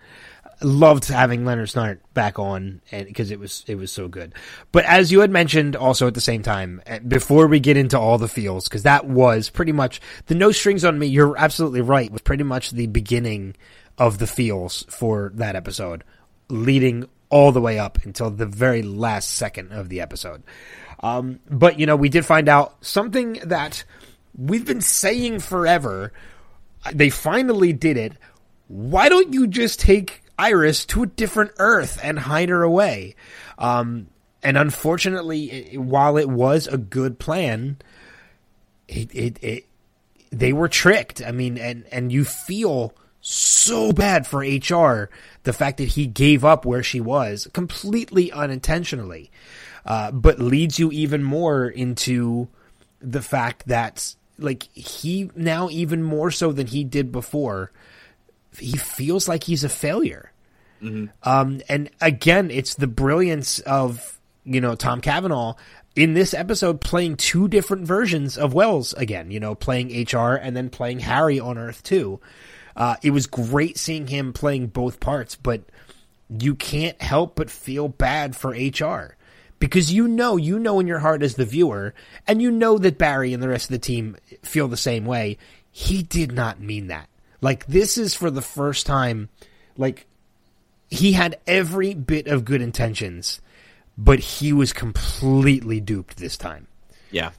loved 0.63 1.09
having 1.09 1.45
Leonard 1.45 1.69
Snart 1.69 2.01
back 2.15 2.39
on, 2.39 2.81
and 2.91 3.07
because 3.07 3.31
it 3.31 3.39
was 3.39 3.65
it 3.67 3.77
was 3.77 3.91
so 3.91 4.09
good. 4.09 4.35
But 4.73 4.85
as 4.85 5.11
you 5.11 5.21
had 5.21 5.31
mentioned, 5.31 5.77
also 5.77 6.07
at 6.07 6.15
the 6.15 6.21
same 6.21 6.43
time, 6.43 6.83
uh, 6.87 6.99
before 7.01 7.47
we 7.47 7.61
get 7.61 7.77
into 7.77 7.99
all 7.99 8.19
the 8.19 8.29
feels, 8.29 8.69
because 8.69 8.83
that 8.83 9.07
was 9.07 9.51
pretty 9.51 9.73
much 9.73 10.01
the 10.27 10.35
no 10.35 10.53
strings 10.53 10.85
on 10.85 10.99
me. 10.99 11.07
You're 11.07 11.37
absolutely 11.37 11.81
right. 11.81 12.11
Was 12.11 12.23
pretty 12.23 12.45
much 12.45 12.71
the 12.71 12.87
beginning 12.87 13.57
of 13.99 14.19
the 14.19 14.27
feels 14.27 14.85
for 14.89 15.33
that 15.35 15.57
episode, 15.57 16.05
leading 16.49 17.09
all 17.29 17.53
the 17.53 17.61
way 17.61 17.79
up 17.79 18.05
until 18.05 18.31
the 18.31 18.47
very 18.47 18.83
last 18.83 19.31
second 19.33 19.73
of 19.73 19.89
the 19.89 20.01
episode. 20.01 20.43
Um, 21.01 21.41
but 21.49 21.79
you 21.79 21.87
know, 21.87 21.97
we 21.97 22.09
did 22.09 22.27
find 22.27 22.49
out 22.49 22.85
something 22.85 23.35
that 23.45 23.85
we've 24.37 24.67
been 24.67 24.81
saying 24.81 25.41
forever. 25.41 26.13
They 26.93 27.11
finally 27.11 27.73
did 27.73 27.97
it. 27.97 28.15
Why 28.69 29.09
don't 29.09 29.33
you 29.33 29.47
just 29.47 29.81
take 29.81 30.20
Iris 30.41 30.87
to 30.87 31.03
a 31.03 31.07
different 31.07 31.53
Earth 31.59 32.01
and 32.03 32.19
hide 32.19 32.49
her 32.49 32.63
away? 32.63 33.15
Um, 33.59 34.09
and 34.43 34.57
unfortunately, 34.57 35.77
while 35.77 36.17
it 36.17 36.29
was 36.29 36.67
a 36.67 36.79
good 36.79 37.19
plan, 37.19 37.77
it, 38.89 39.15
it, 39.15 39.45
it 39.45 39.67
they 40.31 40.53
were 40.53 40.69
tricked. 40.69 41.23
I 41.23 41.33
mean, 41.33 41.59
and 41.59 41.85
and 41.93 42.11
you 42.11 42.25
feel 42.25 42.95
so 43.21 43.93
bad 43.93 44.27
for 44.27 44.41
HR 44.41 45.11
the 45.43 45.53
fact 45.53 45.77
that 45.77 45.89
he 45.89 46.07
gave 46.07 46.45
up 46.45 46.65
where 46.65 46.83
she 46.83 47.01
was 47.01 47.49
completely 47.53 48.33
unintentionally, 48.33 49.31
uh, 49.85 50.11
but 50.11 50.39
leads 50.39 50.79
you 50.79 50.91
even 50.91 51.23
more 51.23 51.69
into 51.69 52.49
the 53.01 53.23
fact 53.23 53.67
that 53.69 54.15
like 54.39 54.63
he 54.75 55.31
now 55.35 55.69
even 55.69 56.03
more 56.03 56.31
so 56.31 56.51
than 56.53 56.67
he 56.67 56.83
did 56.83 57.13
before, 57.13 57.71
he 58.59 58.77
feels 58.77 59.29
like 59.29 59.45
he's 59.45 59.65
a 59.65 59.69
failure. 59.69 60.33
Mm-hmm. 60.83 61.07
Um, 61.29 61.61
and 61.69 61.91
again, 62.01 62.51
it's 62.51 62.75
the 62.75 62.87
brilliance 62.87 63.61
of 63.61 64.19
you 64.45 64.61
know 64.61 64.75
Tom 64.75 65.01
Cavanagh 65.01 65.55
in 65.95 66.15
this 66.15 66.33
episode 66.33 66.81
playing 66.81 67.17
two 67.17 67.49
different 67.49 67.87
versions 67.87 68.39
of 68.39 68.55
Wells 68.55 68.93
again. 68.95 69.31
You 69.31 69.41
know, 69.41 69.55
playing 69.55 69.89
HR 69.89 70.35
and 70.35 70.57
then 70.57 70.71
playing 70.71 71.01
Harry 71.01 71.39
on 71.39 71.59
Earth 71.59 71.83
too. 71.83 72.21
Uh, 72.77 72.97
it 73.03 73.11
was 73.11 73.27
great 73.27 73.77
seeing 73.77 74.07
him 74.07 74.33
playing 74.33 74.69
both 74.69 75.01
parts, 75.01 75.37
but 75.37 75.63
you 76.39 76.55
can't 76.55 77.01
help 77.03 77.35
but 77.35 77.51
feel 77.51 77.89
bad 77.89 78.37
for 78.37 78.51
HR 78.51 79.17
because 79.61 79.93
you 79.93 80.09
know, 80.09 80.37
you 80.37 80.59
know 80.59 80.81
in 80.81 80.87
your 80.87 81.01
heart 81.01 81.23
as 81.23 81.35
the 81.35 81.45
viewer, 81.45 81.95
and 82.27 82.41
you 82.41 82.51
know 82.51 82.79
that 82.79 82.97
Barry 82.97 83.35
and 83.35 83.43
the 83.43 83.49
rest 83.49 83.67
of 83.67 83.73
the 83.73 83.79
team 83.79 84.17
feel 84.43 84.67
the 84.67 84.77
same 84.77 85.05
way. 85.05 85.37
He 85.71 86.03
did 86.03 86.33
not 86.33 86.61
mean 86.61 86.87
that. 86.87 87.10
Like, 87.41 87.67
this 87.67 87.97
is 87.97 88.15
for 88.15 88.31
the 88.31 88.43
first 88.43 88.87
time, 88.87 89.29
like, 89.77 90.07
he 90.91 91.13
had 91.13 91.39
every 91.47 91.95
bit 91.95 92.27
of 92.27 92.45
good 92.45 92.61
intentions, 92.61 93.41
but 93.97 94.19
he 94.19 94.53
was 94.53 94.73
completely 94.73 95.81
duped 95.81 96.17
this 96.17 96.37
time. 96.37 96.67
Yeah. 97.11 97.31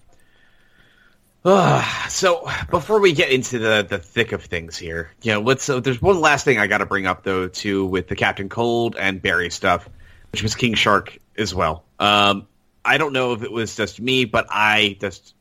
Uh, 1.44 1.84
so 2.08 2.48
before 2.70 3.00
we 3.00 3.14
get 3.14 3.32
into 3.32 3.58
the, 3.58 3.86
the 3.88 3.98
thick 3.98 4.32
of 4.32 4.44
things 4.44 4.78
here, 4.78 5.12
you 5.24 5.34
know, 5.34 5.42
let's. 5.42 5.68
Uh, 5.68 5.80
there's 5.80 6.02
one 6.02 6.20
last 6.22 6.46
thing 6.46 6.60
I 6.60 6.68
got 6.68 6.80
to 6.80 6.86
bring 6.86 7.08
up 7.08 7.24
though, 7.24 7.48
too, 7.48 7.86
with 7.86 8.08
the 8.08 8.16
Captain 8.16 8.48
Cold 8.48 8.96
and 8.96 9.22
Barry 9.22 9.50
stuff, 9.50 9.90
which 10.32 10.44
was 10.44 10.54
King 10.54 10.76
Shark 10.76 11.18
as 11.38 11.54
well. 11.54 11.84
Um, 12.00 12.48
I 12.86 12.98
don't 12.98 13.14
know 13.14 13.34
if 13.34 13.44
it 13.44 13.52
was 13.52 13.76
just 13.76 14.00
me, 14.00 14.26
but 14.26 14.48
I 14.50 14.98
just 15.00 15.34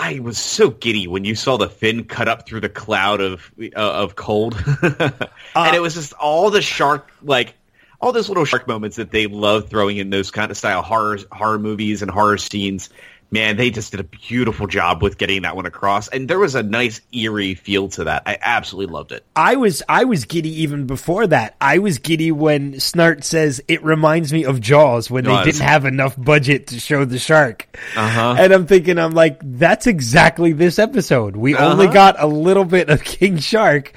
I 0.00 0.20
was 0.20 0.38
so 0.38 0.70
giddy 0.70 1.08
when 1.08 1.24
you 1.24 1.34
saw 1.34 1.56
the 1.56 1.68
fin 1.68 2.04
cut 2.04 2.28
up 2.28 2.46
through 2.46 2.60
the 2.60 2.68
cloud 2.68 3.20
of 3.20 3.50
uh, 3.60 3.80
of 3.80 4.14
cold, 4.14 4.54
uh, 4.80 5.10
and 5.56 5.74
it 5.74 5.80
was 5.80 5.94
just 5.94 6.12
all 6.12 6.50
the 6.50 6.62
shark 6.62 7.10
like 7.20 7.54
all 8.00 8.12
those 8.12 8.28
little 8.28 8.44
shark 8.44 8.68
moments 8.68 8.96
that 8.96 9.10
they 9.10 9.26
love 9.26 9.68
throwing 9.68 9.96
in 9.96 10.10
those 10.10 10.30
kind 10.30 10.52
of 10.52 10.56
style 10.56 10.82
horror 10.82 11.18
horror 11.32 11.58
movies 11.58 12.00
and 12.00 12.12
horror 12.12 12.38
scenes 12.38 12.90
man, 13.30 13.56
they 13.56 13.70
just 13.70 13.90
did 13.90 14.00
a 14.00 14.04
beautiful 14.04 14.66
job 14.66 15.02
with 15.02 15.18
getting 15.18 15.42
that 15.42 15.56
one 15.56 15.66
across, 15.66 16.08
and 16.08 16.28
there 16.28 16.38
was 16.38 16.54
a 16.54 16.62
nice 16.62 17.00
eerie 17.12 17.54
feel 17.54 17.88
to 17.90 18.04
that. 18.04 18.22
I 18.26 18.38
absolutely 18.40 18.92
loved 18.92 19.12
it. 19.12 19.24
I 19.36 19.56
was 19.56 19.82
I 19.88 20.04
was 20.04 20.24
giddy 20.24 20.62
even 20.62 20.86
before 20.86 21.26
that. 21.26 21.56
I 21.60 21.78
was 21.78 21.98
giddy 21.98 22.32
when 22.32 22.74
Snart 22.74 23.24
says 23.24 23.62
it 23.68 23.82
reminds 23.84 24.32
me 24.32 24.44
of 24.44 24.60
Jaws 24.60 25.10
when 25.10 25.24
Jaws. 25.24 25.44
they 25.44 25.52
didn't 25.52 25.66
have 25.66 25.84
enough 25.84 26.14
budget 26.16 26.68
to 26.68 26.80
show 26.80 27.04
the 27.04 27.18
shark, 27.18 27.66
uh-huh. 27.96 28.36
and 28.38 28.52
I'm 28.52 28.66
thinking 28.66 28.98
I'm 28.98 29.12
like 29.12 29.40
that's 29.42 29.86
exactly 29.86 30.52
this 30.52 30.78
episode. 30.78 31.36
We 31.36 31.54
uh-huh. 31.54 31.70
only 31.70 31.88
got 31.88 32.20
a 32.20 32.26
little 32.26 32.64
bit 32.64 32.88
of 32.88 33.02
King 33.04 33.38
Shark, 33.38 33.92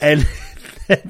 and. 0.00 0.26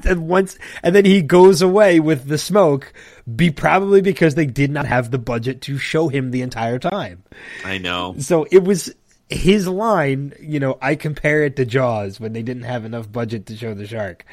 and 0.05 0.29
once 0.29 0.57
and 0.83 0.95
then 0.95 1.03
he 1.03 1.21
goes 1.21 1.61
away 1.61 1.99
with 1.99 2.29
the 2.29 2.37
smoke 2.37 2.93
be 3.33 3.49
probably 3.49 4.01
because 4.01 4.35
they 4.35 4.45
did 4.45 4.71
not 4.71 4.85
have 4.85 5.11
the 5.11 5.17
budget 5.17 5.61
to 5.61 5.77
show 5.77 6.07
him 6.07 6.31
the 6.31 6.41
entire 6.41 6.79
time. 6.79 7.23
I 7.63 7.77
know. 7.77 8.15
So 8.19 8.45
it 8.51 8.63
was 8.63 8.93
his 9.29 9.67
line, 9.67 10.33
you 10.39 10.59
know, 10.59 10.77
I 10.81 10.95
compare 10.95 11.43
it 11.43 11.55
to 11.55 11.65
Jaws 11.65 12.19
when 12.19 12.33
they 12.33 12.43
didn't 12.43 12.63
have 12.63 12.85
enough 12.85 13.11
budget 13.11 13.47
to 13.47 13.57
show 13.57 13.73
the 13.73 13.87
shark. 13.87 14.25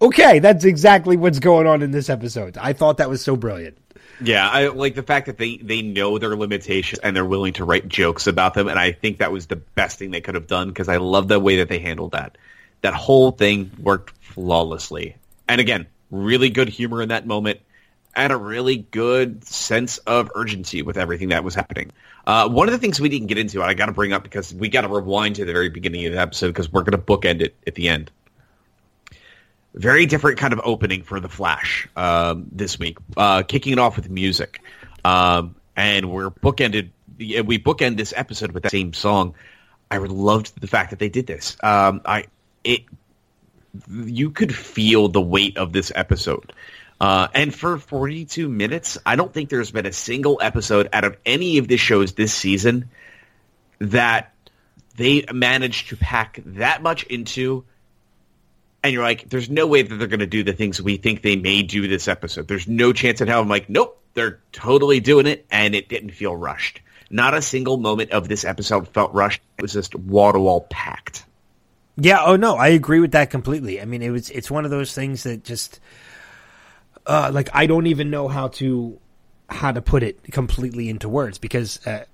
Okay, 0.00 0.38
that's 0.38 0.64
exactly 0.64 1.16
what's 1.16 1.38
going 1.38 1.66
on 1.66 1.82
in 1.82 1.90
this 1.90 2.08
episode. 2.08 2.56
I 2.58 2.72
thought 2.72 2.98
that 2.98 3.10
was 3.10 3.22
so 3.22 3.36
brilliant. 3.36 3.78
Yeah, 4.22 4.48
I 4.48 4.68
like 4.68 4.94
the 4.94 5.02
fact 5.02 5.26
that 5.26 5.38
they 5.38 5.56
they 5.56 5.82
know 5.82 6.18
their 6.18 6.36
limitations 6.36 7.00
and 7.00 7.16
they're 7.16 7.24
willing 7.24 7.54
to 7.54 7.64
write 7.64 7.88
jokes 7.88 8.26
about 8.26 8.54
them 8.54 8.68
and 8.68 8.78
I 8.78 8.92
think 8.92 9.18
that 9.18 9.32
was 9.32 9.46
the 9.46 9.56
best 9.56 9.98
thing 9.98 10.12
they 10.12 10.20
could 10.20 10.36
have 10.36 10.46
done 10.46 10.68
because 10.68 10.88
I 10.88 10.98
love 10.98 11.28
the 11.28 11.40
way 11.40 11.56
that 11.56 11.68
they 11.68 11.80
handled 11.80 12.12
that. 12.12 12.38
That 12.80 12.94
whole 12.94 13.32
thing 13.32 13.70
worked 13.78 14.14
flawlessly. 14.20 15.16
And 15.48 15.60
again, 15.60 15.86
really 16.10 16.50
good 16.50 16.68
humor 16.68 17.02
in 17.02 17.08
that 17.08 17.26
moment 17.26 17.60
and 18.16 18.32
a 18.32 18.36
really 18.36 18.76
good 18.76 19.44
sense 19.44 19.98
of 19.98 20.30
urgency 20.34 20.82
with 20.82 20.96
everything 20.96 21.28
that 21.30 21.44
was 21.44 21.54
happening. 21.54 21.92
Uh, 22.26 22.48
one 22.48 22.68
of 22.68 22.72
the 22.72 22.78
things 22.78 23.00
we 23.00 23.08
didn't 23.08 23.26
get 23.26 23.38
into, 23.38 23.62
I 23.62 23.74
got 23.74 23.86
to 23.86 23.92
bring 23.92 24.12
up 24.12 24.22
because 24.22 24.54
we 24.54 24.68
got 24.68 24.82
to 24.82 24.88
rewind 24.88 25.36
to 25.36 25.44
the 25.44 25.52
very 25.52 25.68
beginning 25.68 26.06
of 26.06 26.12
the 26.12 26.20
episode 26.20 26.48
because 26.48 26.72
we're 26.72 26.82
going 26.82 26.98
to 26.98 27.04
bookend 27.04 27.40
it 27.40 27.54
at 27.66 27.74
the 27.74 27.88
end. 27.88 28.10
Very 29.74 30.06
different 30.06 30.38
kind 30.38 30.52
of 30.52 30.60
opening 30.64 31.02
for 31.02 31.18
the 31.18 31.28
Flash 31.28 31.88
um, 31.96 32.46
this 32.52 32.78
week, 32.78 32.98
uh, 33.16 33.42
kicking 33.42 33.72
it 33.72 33.78
off 33.78 33.96
with 33.96 34.08
music, 34.08 34.60
um, 35.04 35.56
and 35.76 36.10
we're 36.10 36.30
bookended. 36.30 36.90
We 37.18 37.58
bookend 37.58 37.96
this 37.96 38.14
episode 38.16 38.52
with 38.52 38.62
that 38.62 38.70
same 38.70 38.92
song. 38.92 39.34
I 39.90 39.98
loved 39.98 40.60
the 40.60 40.68
fact 40.68 40.90
that 40.90 41.00
they 41.00 41.08
did 41.08 41.26
this. 41.26 41.56
Um, 41.62 42.02
I 42.04 42.26
it 42.62 42.84
you 43.90 44.30
could 44.30 44.54
feel 44.54 45.08
the 45.08 45.20
weight 45.20 45.56
of 45.56 45.72
this 45.72 45.90
episode. 45.94 46.52
Uh, 47.04 47.28
and 47.34 47.54
for 47.54 47.76
42 47.76 48.48
minutes, 48.48 48.96
I 49.04 49.16
don't 49.16 49.30
think 49.30 49.50
there's 49.50 49.70
been 49.70 49.84
a 49.84 49.92
single 49.92 50.38
episode 50.40 50.88
out 50.90 51.04
of 51.04 51.18
any 51.26 51.58
of 51.58 51.68
the 51.68 51.76
shows 51.76 52.14
this 52.14 52.32
season 52.32 52.88
that 53.78 54.32
they 54.96 55.26
managed 55.30 55.90
to 55.90 55.98
pack 55.98 56.40
that 56.46 56.82
much 56.82 57.02
into. 57.02 57.66
And 58.82 58.94
you're 58.94 59.02
like, 59.02 59.28
there's 59.28 59.50
no 59.50 59.66
way 59.66 59.82
that 59.82 59.94
they're 59.94 60.08
going 60.08 60.20
to 60.20 60.26
do 60.26 60.44
the 60.44 60.54
things 60.54 60.80
we 60.80 60.96
think 60.96 61.20
they 61.20 61.36
may 61.36 61.62
do 61.62 61.86
this 61.86 62.08
episode. 62.08 62.48
There's 62.48 62.66
no 62.66 62.94
chance 62.94 63.20
in 63.20 63.28
hell. 63.28 63.42
I'm 63.42 63.50
like, 63.50 63.68
nope, 63.68 64.00
they're 64.14 64.40
totally 64.52 65.00
doing 65.00 65.26
it, 65.26 65.44
and 65.50 65.74
it 65.74 65.90
didn't 65.90 66.12
feel 66.12 66.34
rushed. 66.34 66.80
Not 67.10 67.34
a 67.34 67.42
single 67.42 67.76
moment 67.76 68.12
of 68.12 68.28
this 68.28 68.46
episode 68.46 68.88
felt 68.88 69.12
rushed. 69.12 69.42
It 69.58 69.62
was 69.62 69.74
just 69.74 69.94
wall 69.94 70.32
to 70.32 70.40
wall 70.40 70.66
packed. 70.70 71.26
Yeah. 71.98 72.24
Oh 72.24 72.36
no, 72.36 72.56
I 72.56 72.68
agree 72.68 73.00
with 73.00 73.12
that 73.12 73.28
completely. 73.28 73.78
I 73.82 73.84
mean, 73.84 74.00
it 74.00 74.08
was 74.08 74.30
it's 74.30 74.50
one 74.50 74.64
of 74.64 74.70
those 74.70 74.94
things 74.94 75.24
that 75.24 75.44
just 75.44 75.80
uh, 77.06 77.30
like 77.32 77.48
I 77.52 77.66
don't 77.66 77.86
even 77.86 78.10
know 78.10 78.28
how 78.28 78.48
to 78.48 78.98
how 79.48 79.72
to 79.72 79.82
put 79.82 80.02
it 80.02 80.22
completely 80.32 80.88
into 80.88 81.08
words 81.08 81.38
because 81.38 81.84
uh, 81.86 82.04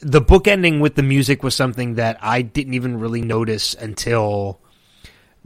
the 0.00 0.20
book 0.20 0.46
ending 0.46 0.80
with 0.80 0.94
the 0.94 1.02
music 1.02 1.42
was 1.42 1.54
something 1.54 1.94
that 1.94 2.18
I 2.20 2.42
didn't 2.42 2.74
even 2.74 3.00
really 3.00 3.22
notice 3.22 3.74
until 3.74 4.60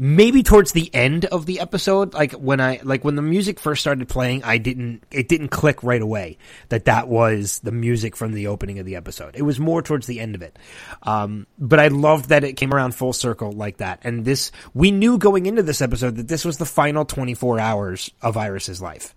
maybe 0.00 0.42
towards 0.42 0.72
the 0.72 0.92
end 0.94 1.26
of 1.26 1.44
the 1.44 1.60
episode 1.60 2.14
like 2.14 2.32
when 2.32 2.58
i 2.58 2.80
like 2.84 3.04
when 3.04 3.16
the 3.16 3.22
music 3.22 3.60
first 3.60 3.82
started 3.82 4.08
playing 4.08 4.42
i 4.44 4.56
didn't 4.56 5.04
it 5.10 5.28
didn't 5.28 5.48
click 5.48 5.82
right 5.82 6.00
away 6.00 6.38
that 6.70 6.86
that 6.86 7.06
was 7.06 7.60
the 7.60 7.70
music 7.70 8.16
from 8.16 8.32
the 8.32 8.46
opening 8.46 8.78
of 8.78 8.86
the 8.86 8.96
episode. 8.96 9.36
It 9.36 9.42
was 9.42 9.60
more 9.60 9.82
towards 9.82 10.06
the 10.06 10.20
end 10.20 10.34
of 10.34 10.42
it. 10.42 10.58
Um, 11.02 11.46
but 11.58 11.78
i 11.78 11.88
loved 11.88 12.30
that 12.30 12.44
it 12.44 12.54
came 12.54 12.72
around 12.72 12.94
full 12.94 13.12
circle 13.12 13.52
like 13.52 13.78
that. 13.78 14.00
And 14.02 14.24
this 14.24 14.52
we 14.74 14.90
knew 14.90 15.18
going 15.18 15.46
into 15.46 15.62
this 15.62 15.82
episode 15.82 16.16
that 16.16 16.28
this 16.28 16.44
was 16.44 16.58
the 16.58 16.66
final 16.66 17.04
24 17.04 17.60
hours 17.60 18.10
of 18.22 18.36
iris's 18.36 18.80
life 18.80 19.14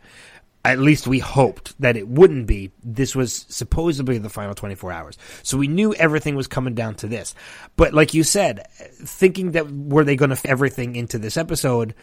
at 0.65 0.79
least 0.79 1.07
we 1.07 1.19
hoped 1.19 1.79
that 1.81 1.97
it 1.97 2.07
wouldn't 2.07 2.47
be. 2.47 2.71
This 2.83 3.15
was 3.15 3.45
supposedly 3.49 4.17
the 4.17 4.29
final 4.29 4.55
24 4.55 4.91
hours. 4.91 5.17
So 5.43 5.57
we 5.57 5.67
knew 5.67 5.93
everything 5.93 6.35
was 6.35 6.47
coming 6.47 6.73
down 6.73 6.95
to 6.95 7.07
this. 7.07 7.35
But 7.75 7.93
like 7.93 8.13
you 8.13 8.23
said, 8.23 8.67
thinking 8.77 9.51
that 9.51 9.69
were 9.69 10.05
they 10.05 10.15
going 10.15 10.35
to 10.35 10.47
everything 10.47 10.95
into 10.95 11.19
this 11.19 11.35
episode, 11.35 11.95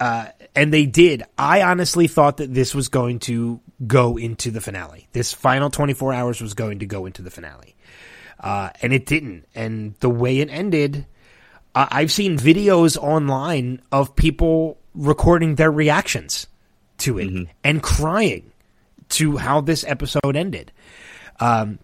uh, 0.00 0.28
and 0.56 0.72
they 0.72 0.86
did. 0.86 1.24
I 1.36 1.62
honestly 1.62 2.08
thought 2.08 2.38
that 2.38 2.52
this 2.52 2.74
was 2.74 2.88
going 2.88 3.18
to 3.20 3.60
go 3.86 4.16
into 4.16 4.50
the 4.50 4.60
finale. 4.60 5.08
This 5.12 5.32
final 5.32 5.68
24 5.68 6.12
hours 6.14 6.40
was 6.40 6.54
going 6.54 6.78
to 6.78 6.86
go 6.86 7.06
into 7.06 7.22
the 7.22 7.30
finale. 7.30 7.76
Uh, 8.40 8.70
and 8.80 8.92
it 8.92 9.06
didn't. 9.06 9.46
And 9.54 9.94
the 10.00 10.10
way 10.10 10.40
it 10.40 10.48
ended, 10.50 11.06
I've 11.74 12.10
seen 12.10 12.36
videos 12.36 12.96
online 12.96 13.82
of 13.92 14.16
people 14.16 14.78
recording 14.94 15.54
their 15.54 15.70
reactions 15.70 16.46
to 16.98 17.18
it 17.18 17.28
mm-hmm. 17.28 17.50
and 17.64 17.82
crying 17.82 18.52
to 19.10 19.36
how 19.36 19.60
this 19.60 19.84
episode 19.84 20.36
ended. 20.36 20.72
Um, 21.40 21.78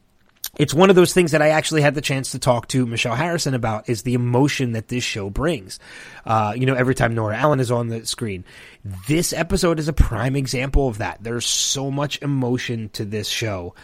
it's 0.57 0.75
one 0.75 0.91
of 0.91 0.97
those 0.97 1.13
things 1.13 1.33
that 1.33 1.43
I 1.43 1.51
actually 1.51 1.83
had 1.83 1.95
the 1.95 2.01
chance 2.01 2.33
to 2.33 2.39
talk 2.39 2.69
to 2.69 2.87
Michelle 2.87 3.15
Harrison 3.15 3.55
about 3.55 3.89
is 3.89 4.03
the 4.03 4.15
emotion 4.15 4.73
that 4.73 4.89
this 4.89 5.05
show 5.05 5.31
brings. 5.31 5.79
Uh, 6.25 6.55
you 6.57 6.67
know, 6.67 6.75
every 6.75 6.95
time 6.95 7.15
Nora 7.15 7.37
Allen 7.37 7.61
is 7.61 7.71
on 7.71 7.89
the 7.89 8.07
screen, 8.07 8.45
this 8.85 9.33
episode 9.33 9.79
is 9.79 9.89
a 9.89 9.93
prime 9.93 10.37
example 10.37 10.89
of 10.89 10.99
that. 10.99 11.19
There's 11.23 11.47
so 11.47 11.91
much 11.91 12.21
emotion 12.23 12.89
to 12.91 13.05
this 13.05 13.29
show, 13.29 13.75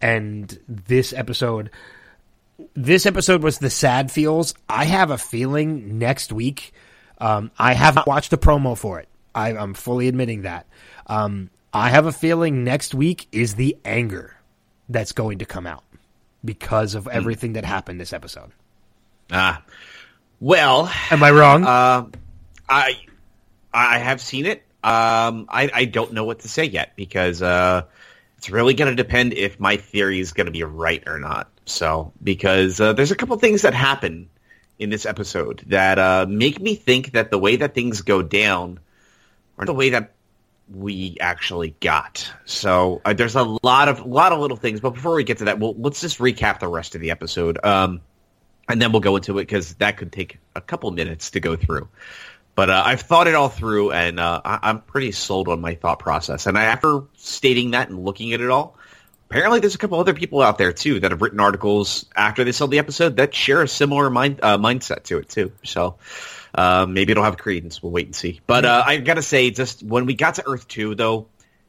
and 0.00 0.58
this 0.68 1.12
episode, 1.12 1.70
this 2.74 3.06
episode 3.06 3.42
was 3.42 3.58
the 3.58 3.70
sad 3.70 4.10
feels. 4.10 4.54
I 4.68 4.86
have 4.86 5.10
a 5.10 5.18
feeling 5.18 5.98
next 5.98 6.32
week. 6.32 6.72
Um, 7.18 7.50
I 7.58 7.74
haven't 7.74 8.06
watched 8.06 8.30
the 8.30 8.38
promo 8.38 8.76
for 8.76 8.98
it. 8.98 9.08
I, 9.34 9.52
am 9.52 9.74
fully 9.74 10.08
admitting 10.08 10.42
that. 10.42 10.66
Um, 11.06 11.50
I 11.72 11.90
have 11.90 12.06
a 12.06 12.12
feeling 12.12 12.64
next 12.64 12.94
week 12.94 13.26
is 13.32 13.54
the 13.56 13.76
anger 13.84 14.36
that's 14.88 15.12
going 15.12 15.38
to 15.38 15.44
come 15.46 15.66
out. 15.66 15.82
because 16.44 16.94
of 16.94 17.08
everything 17.08 17.54
that 17.54 17.64
happened 17.64 17.98
this 17.98 18.12
episode. 18.12 18.50
Ah, 19.32 19.62
well, 20.40 20.90
Am 21.10 21.22
I 21.22 21.30
wrong? 21.30 21.64
uh, 21.64 22.06
I 22.68 22.96
I 23.72 23.98
have 23.98 24.20
seen 24.20 24.44
it. 24.46 24.62
Um, 24.82 25.46
I 25.48 25.70
I 25.72 25.84
don't 25.86 26.12
know 26.12 26.24
what 26.24 26.40
to 26.40 26.48
say 26.48 26.64
yet 26.64 26.92
because 26.96 27.40
uh, 27.40 27.84
it's 28.36 28.50
really 28.50 28.74
going 28.74 28.94
to 28.94 29.02
depend 29.02 29.32
if 29.32 29.58
my 29.58 29.78
theory 29.78 30.20
is 30.20 30.32
going 30.34 30.44
to 30.46 30.52
be 30.52 30.62
right 30.64 31.02
or 31.06 31.18
not. 31.18 31.48
So 31.64 32.12
because 32.22 32.78
uh, 32.78 32.92
there's 32.92 33.10
a 33.10 33.16
couple 33.16 33.38
things 33.38 33.62
that 33.62 33.72
happen 33.72 34.28
in 34.78 34.90
this 34.90 35.06
episode 35.06 35.64
that 35.68 35.98
uh, 35.98 36.26
make 36.28 36.60
me 36.60 36.74
think 36.74 37.12
that 37.12 37.30
the 37.30 37.38
way 37.38 37.56
that 37.56 37.74
things 37.74 38.02
go 38.02 38.20
down 38.20 38.80
are 39.58 39.66
the 39.66 39.74
way 39.74 39.90
that 39.90 40.12
we 40.72 41.16
actually 41.20 41.74
got. 41.80 42.30
So 42.46 43.02
uh, 43.04 43.12
there's 43.12 43.36
a 43.36 43.42
lot 43.42 43.88
of 43.88 44.06
lot 44.06 44.32
of 44.32 44.40
little 44.40 44.56
things. 44.56 44.80
But 44.80 44.90
before 44.90 45.14
we 45.14 45.24
get 45.24 45.38
to 45.38 45.44
that, 45.46 45.58
well, 45.58 45.74
let's 45.76 46.00
just 46.00 46.18
recap 46.18 46.60
the 46.60 46.68
rest 46.68 46.94
of 46.94 47.00
the 47.00 47.10
episode, 47.10 47.62
um, 47.64 48.00
and 48.68 48.80
then 48.80 48.92
we'll 48.92 49.00
go 49.00 49.16
into 49.16 49.38
it 49.38 49.42
because 49.42 49.74
that 49.74 49.96
could 49.96 50.12
take 50.12 50.38
a 50.56 50.60
couple 50.60 50.90
minutes 50.90 51.32
to 51.32 51.40
go 51.40 51.56
through. 51.56 51.88
But 52.54 52.70
uh, 52.70 52.82
I've 52.86 53.00
thought 53.00 53.26
it 53.26 53.34
all 53.34 53.48
through, 53.48 53.90
and 53.90 54.20
uh, 54.20 54.40
I- 54.44 54.60
I'm 54.62 54.80
pretty 54.80 55.12
sold 55.12 55.48
on 55.48 55.60
my 55.60 55.74
thought 55.74 55.98
process. 55.98 56.46
And 56.46 56.56
after 56.56 57.00
stating 57.16 57.72
that 57.72 57.88
and 57.88 58.04
looking 58.04 58.32
at 58.32 58.40
it 58.40 58.48
all, 58.48 58.76
apparently 59.28 59.58
there's 59.58 59.74
a 59.74 59.78
couple 59.78 59.98
other 59.98 60.14
people 60.14 60.40
out 60.40 60.56
there 60.56 60.72
too 60.72 61.00
that 61.00 61.10
have 61.10 61.20
written 61.20 61.40
articles 61.40 62.06
after 62.14 62.44
they 62.44 62.52
saw 62.52 62.66
the 62.66 62.78
episode 62.78 63.16
that 63.16 63.34
share 63.34 63.60
a 63.62 63.68
similar 63.68 64.08
mind 64.08 64.38
uh, 64.40 64.56
mindset 64.56 65.02
to 65.04 65.18
it 65.18 65.28
too. 65.28 65.50
So 65.64 65.96
uh, 66.54 66.86
maybe 66.88 67.12
it'll 67.12 67.24
have 67.24 67.36
credence. 67.36 67.82
We'll 67.82 67.92
wait 67.92 68.06
and 68.06 68.14
see. 68.14 68.40
But 68.46 68.64
uh, 68.64 68.82
I 68.86 68.98
gotta 68.98 69.22
say, 69.22 69.50
just 69.50 69.82
when 69.82 70.06
we 70.06 70.14
got 70.14 70.36
to 70.36 70.44
Earth 70.46 70.68
Two, 70.68 70.94
though, 70.94 71.26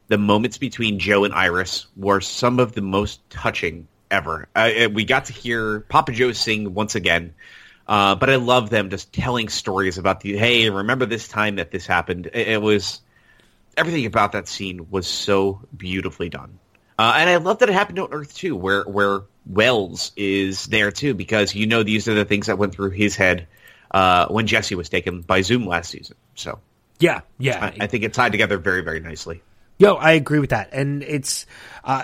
the 0.07 0.17
moments 0.17 0.57
between 0.57 0.99
Joe 0.99 1.23
and 1.23 1.33
Iris 1.33 1.87
were 1.95 2.21
some 2.21 2.59
of 2.59 2.73
the 2.73 2.81
most 2.81 3.27
touching 3.29 3.87
ever. 4.11 4.47
Uh, 4.55 4.89
we 4.93 5.05
got 5.05 5.25
to 5.25 5.33
hear 5.33 5.81
Papa 5.81 6.11
Joe 6.11 6.31
sing 6.31 6.73
once 6.73 6.95
again. 6.95 7.33
Uh, 7.87 8.15
but 8.15 8.29
I 8.29 8.37
love 8.37 8.69
them 8.69 8.89
just 8.89 9.13
telling 9.13 9.47
stories 9.49 9.97
about 9.97 10.21
the 10.21 10.35
hey, 10.35 10.69
remember 10.69 11.05
this 11.05 11.27
time 11.27 11.57
that 11.57 11.71
this 11.71 11.85
happened. 11.85 12.27
It, 12.27 12.47
it 12.47 12.61
was 12.61 13.01
everything 13.77 14.05
about 14.05 14.31
that 14.31 14.47
scene 14.47 14.89
was 14.89 15.07
so 15.07 15.61
beautifully 15.75 16.29
done. 16.29 16.59
Uh, 16.97 17.13
and 17.17 17.29
I 17.29 17.35
love 17.37 17.59
that 17.59 17.69
it 17.69 17.73
happened 17.73 17.99
on 17.99 18.11
Earth 18.11 18.35
Two, 18.35 18.55
where 18.55 18.83
where 18.83 19.23
Wells 19.45 20.11
is 20.15 20.65
there 20.65 20.91
too, 20.91 21.13
because 21.13 21.53
you 21.53 21.67
know 21.67 21.83
these 21.83 22.07
are 22.07 22.15
the 22.15 22.25
things 22.25 22.47
that 22.47 22.57
went 22.57 22.73
through 22.73 22.91
his 22.91 23.15
head 23.15 23.47
uh, 23.95 24.27
when 24.27 24.45
Jesse 24.45 24.75
was 24.75 24.89
taken 24.89 25.21
by 25.21 25.41
Zoom 25.41 25.65
last 25.65 25.89
season. 25.89 26.17
So 26.35 26.59
yeah, 26.99 27.21
yeah. 27.39 27.71
I, 27.79 27.85
I 27.85 27.87
think 27.87 28.03
it 28.03 28.13
tied 28.13 28.33
together 28.33 28.57
very 28.57 28.81
very 28.81 28.99
nicely. 28.99 29.41
Yo, 29.77 29.95
I 29.95 30.11
agree 30.11 30.39
with 30.39 30.49
that, 30.49 30.69
and 30.73 31.01
it's 31.01 31.45
uh, 31.83 32.03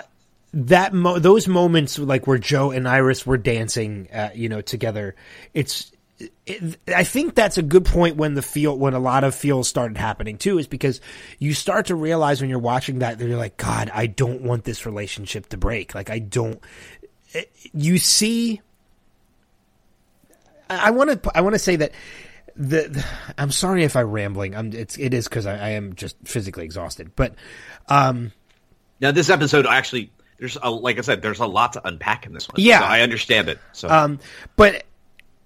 that 0.54 0.94
mo- 0.94 1.18
those 1.18 1.46
moments 1.46 1.98
like 1.98 2.26
where 2.26 2.38
Joe 2.38 2.70
and 2.70 2.88
Iris 2.88 3.26
were 3.26 3.36
dancing, 3.36 4.08
uh, 4.12 4.30
you 4.34 4.48
know, 4.48 4.62
together. 4.62 5.14
It's 5.52 5.92
it, 6.46 6.78
I 6.88 7.04
think 7.04 7.34
that's 7.34 7.58
a 7.58 7.62
good 7.62 7.84
point 7.84 8.16
when 8.16 8.34
the 8.34 8.42
feel 8.42 8.76
when 8.76 8.94
a 8.94 8.98
lot 8.98 9.22
of 9.22 9.34
feels 9.34 9.68
started 9.68 9.98
happening 9.98 10.38
too, 10.38 10.58
is 10.58 10.66
because 10.66 11.02
you 11.38 11.52
start 11.52 11.86
to 11.86 11.94
realize 11.94 12.40
when 12.40 12.48
you're 12.48 12.58
watching 12.58 13.00
that 13.00 13.18
that 13.18 13.28
you're 13.28 13.36
like, 13.36 13.58
God, 13.58 13.90
I 13.92 14.06
don't 14.06 14.40
want 14.40 14.64
this 14.64 14.86
relationship 14.86 15.50
to 15.50 15.58
break. 15.58 15.94
Like 15.94 16.08
I 16.08 16.20
don't. 16.20 16.58
You 17.72 17.98
see, 17.98 18.60
I 20.80 20.90
want 20.90 21.22
to 21.22 21.32
I 21.34 21.40
want 21.40 21.54
to 21.54 21.58
say 21.58 21.76
that 21.76 21.92
the, 22.56 22.88
the, 22.88 23.06
I'm 23.38 23.50
sorry 23.50 23.84
if 23.84 23.96
I'm 23.96 24.10
rambling. 24.10 24.54
I'm 24.54 24.72
it's 24.72 24.98
it 24.98 25.14
is 25.14 25.28
because 25.28 25.46
I, 25.46 25.56
I 25.56 25.68
am 25.70 25.94
just 25.94 26.16
physically 26.24 26.64
exhausted. 26.64 27.12
But 27.16 27.34
um, 27.88 28.32
Now 29.00 29.10
this 29.10 29.30
episode 29.30 29.66
actually, 29.66 30.12
there's 30.38 30.58
a, 30.62 30.70
like 30.70 30.98
I 30.98 31.02
said, 31.02 31.22
there's 31.22 31.40
a 31.40 31.46
lot 31.46 31.74
to 31.74 31.86
unpack 31.86 32.26
in 32.26 32.32
this 32.32 32.48
one. 32.48 32.56
Yeah. 32.58 32.80
so 32.80 32.86
I 32.86 33.00
understand 33.00 33.48
it. 33.48 33.58
So 33.72 33.88
um, 33.88 34.18
but 34.56 34.84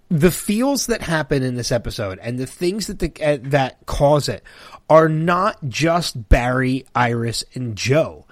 the 0.08 0.30
feels 0.30 0.86
that 0.86 1.02
happen 1.02 1.42
in 1.42 1.56
this 1.56 1.72
episode 1.72 2.18
and 2.20 2.38
the 2.38 2.46
things 2.46 2.86
that 2.86 2.98
the, 3.00 3.12
uh, 3.24 3.38
that 3.42 3.84
cause 3.86 4.28
it 4.28 4.42
are 4.88 5.08
not 5.08 5.58
just 5.68 6.28
Barry, 6.28 6.86
Iris, 6.94 7.44
and 7.54 7.76
Joe. 7.76 8.24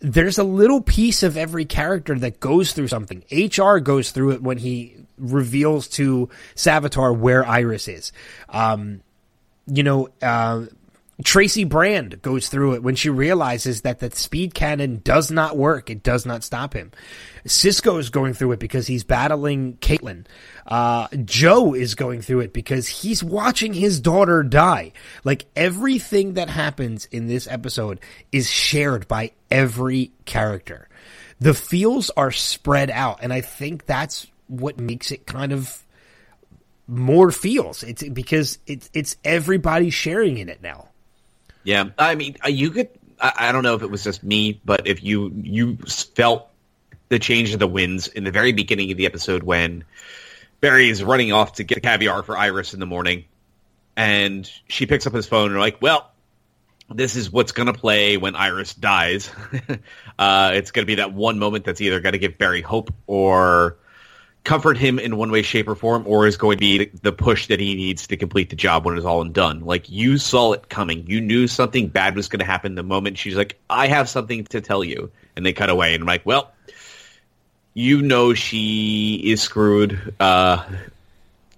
There's 0.00 0.38
a 0.38 0.44
little 0.44 0.80
piece 0.80 1.24
of 1.24 1.36
every 1.36 1.64
character 1.64 2.16
that 2.20 2.38
goes 2.38 2.72
through 2.72 2.86
something. 2.86 3.24
HR 3.32 3.78
goes 3.78 4.12
through 4.12 4.30
it 4.30 4.42
when 4.42 4.58
he 4.58 4.96
reveals 5.18 5.88
to 5.88 6.28
Savitar 6.54 7.16
where 7.16 7.46
Iris 7.46 7.88
is. 7.88 8.12
Um, 8.48 9.02
you 9.66 9.82
know, 9.82 10.08
uh, 10.22 10.66
Tracy 11.24 11.64
Brand 11.64 12.22
goes 12.22 12.48
through 12.48 12.74
it 12.74 12.82
when 12.82 12.94
she 12.94 13.10
realizes 13.10 13.80
that 13.80 13.98
the 13.98 14.10
speed 14.12 14.54
cannon 14.54 15.00
does 15.02 15.32
not 15.32 15.56
work. 15.56 15.90
It 15.90 16.04
does 16.04 16.24
not 16.24 16.44
stop 16.44 16.74
him. 16.74 16.92
Cisco 17.44 17.96
is 17.96 18.10
going 18.10 18.34
through 18.34 18.52
it 18.52 18.60
because 18.60 18.86
he's 18.86 19.02
battling 19.02 19.78
Caitlin. 19.78 20.26
Uh, 20.64 21.08
Joe 21.24 21.74
is 21.74 21.96
going 21.96 22.22
through 22.22 22.40
it 22.40 22.52
because 22.52 22.86
he's 22.86 23.24
watching 23.24 23.72
his 23.72 24.00
daughter 24.00 24.44
die. 24.44 24.92
Like 25.24 25.46
everything 25.56 26.34
that 26.34 26.50
happens 26.50 27.06
in 27.06 27.26
this 27.26 27.48
episode 27.48 27.98
is 28.30 28.48
shared 28.48 29.08
by 29.08 29.32
every 29.50 30.12
character. 30.24 30.88
The 31.40 31.54
feels 31.54 32.10
are 32.10 32.32
spread 32.32 32.90
out, 32.90 33.20
and 33.22 33.32
I 33.32 33.40
think 33.40 33.86
that's 33.86 34.28
what 34.48 34.80
makes 34.80 35.10
it 35.10 35.26
kind 35.26 35.52
of 35.52 35.82
more 36.88 37.30
feels. 37.30 37.82
It's 37.82 38.02
because 38.02 38.58
it's 38.66 38.90
it's 38.92 39.16
everybody 39.22 39.90
sharing 39.90 40.38
in 40.38 40.48
it 40.48 40.62
now. 40.62 40.88
Yeah, 41.62 41.90
I 41.98 42.14
mean, 42.14 42.36
uh, 42.44 42.48
you 42.48 42.70
could. 42.70 42.88
I, 43.20 43.32
I 43.36 43.52
don't 43.52 43.62
know 43.62 43.74
if 43.74 43.82
it 43.82 43.90
was 43.90 44.02
just 44.02 44.24
me, 44.24 44.60
but 44.64 44.86
if 44.86 45.02
you 45.02 45.30
you 45.42 45.76
felt 45.76 46.48
the 47.10 47.18
change 47.18 47.52
of 47.52 47.58
the 47.58 47.66
winds 47.66 48.08
in 48.08 48.24
the 48.24 48.30
very 48.30 48.52
beginning 48.52 48.90
of 48.90 48.96
the 48.96 49.06
episode 49.06 49.42
when 49.42 49.84
Barry 50.60 50.88
is 50.88 51.02
running 51.04 51.32
off 51.32 51.54
to 51.54 51.64
get 51.64 51.82
caviar 51.82 52.22
for 52.22 52.36
Iris 52.36 52.74
in 52.74 52.80
the 52.80 52.86
morning, 52.86 53.24
and 53.96 54.50
she 54.68 54.86
picks 54.86 55.06
up 55.06 55.12
his 55.12 55.26
phone 55.26 55.50
and 55.50 55.60
like, 55.60 55.80
well, 55.82 56.10
this 56.88 57.16
is 57.16 57.30
what's 57.30 57.52
going 57.52 57.66
to 57.66 57.72
play 57.72 58.16
when 58.16 58.34
Iris 58.34 58.74
dies. 58.74 59.30
uh, 60.18 60.52
it's 60.54 60.70
going 60.70 60.84
to 60.84 60.86
be 60.86 60.96
that 60.96 61.12
one 61.12 61.38
moment 61.38 61.64
that's 61.64 61.80
either 61.80 62.00
going 62.00 62.14
to 62.14 62.18
give 62.18 62.38
Barry 62.38 62.62
hope 62.62 62.92
or 63.06 63.76
comfort 64.48 64.78
him 64.78 64.98
in 64.98 65.18
one 65.18 65.30
way, 65.30 65.42
shape, 65.42 65.68
or 65.68 65.74
form, 65.74 66.04
or 66.06 66.26
is 66.26 66.38
going 66.38 66.56
to 66.56 66.60
be 66.60 66.86
the 67.02 67.12
push 67.12 67.48
that 67.48 67.60
he 67.60 67.74
needs 67.74 68.06
to 68.06 68.16
complete 68.16 68.48
the 68.48 68.56
job 68.56 68.86
when 68.86 68.96
it's 68.96 69.04
all 69.04 69.20
and 69.20 69.34
done. 69.34 69.60
Like 69.60 69.90
you 69.90 70.16
saw 70.16 70.52
it 70.52 70.70
coming, 70.70 71.06
you 71.06 71.20
knew 71.20 71.46
something 71.46 71.88
bad 71.88 72.16
was 72.16 72.28
going 72.28 72.40
to 72.40 72.46
happen 72.46 72.74
the 72.74 72.82
moment 72.82 73.18
she's 73.18 73.36
like, 73.36 73.58
"I 73.68 73.88
have 73.88 74.08
something 74.08 74.44
to 74.46 74.62
tell 74.62 74.82
you," 74.82 75.10
and 75.36 75.44
they 75.44 75.52
cut 75.52 75.68
away, 75.68 75.92
and 75.92 76.02
I'm 76.02 76.06
like, 76.06 76.24
"Well, 76.24 76.50
you 77.74 78.00
know 78.00 78.32
she 78.32 79.20
is 79.22 79.42
screwed, 79.42 80.14
uh, 80.18 80.64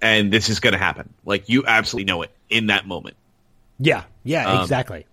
and 0.03 0.33
this 0.33 0.49
is 0.49 0.59
going 0.59 0.73
to 0.73 0.79
happen. 0.79 1.15
Like 1.25 1.49
you 1.49 1.67
absolutely 1.67 2.07
know 2.07 2.23
it 2.23 2.33
in 2.49 2.67
that 2.67 2.89
moment. 2.89 3.15
Yeah, 3.79 4.03
yeah, 4.25 4.51
Um, 4.51 4.63
exactly. 4.63 5.07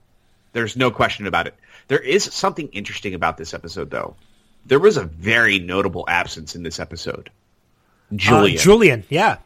There's 0.53 0.75
no 0.75 0.89
question 0.89 1.27
about 1.27 1.45
it. 1.45 1.53
There 1.89 1.99
is 1.99 2.23
something 2.23 2.69
interesting 2.69 3.13
about 3.13 3.37
this 3.37 3.53
episode, 3.53 3.91
though. 3.91 4.15
There 4.65 4.79
was 4.79 4.97
a 4.97 5.03
very 5.03 5.59
notable 5.59 6.05
absence 6.07 6.55
in 6.55 6.63
this 6.63 6.79
episode. 6.79 7.29
Julian. 8.15 8.57
Uh, 8.57 8.61
Julian, 8.61 9.03
yeah. 9.09 9.37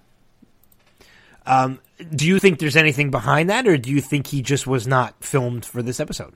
Um, 1.46 1.80
do 2.16 2.28
you 2.28 2.40
think 2.40 2.60
there's 2.60 2.76
anything 2.76 3.12
behind 3.12 3.50
that, 3.50 3.68
or 3.68 3.78
do 3.78 3.90
you 3.90 4.02
think 4.02 4.28
he 4.28 4.42
just 4.42 4.68
was 4.68 4.88
not 4.88 5.24
filmed 5.24 5.66
for 5.66 5.82
this 5.82 6.00
episode? 6.00 6.34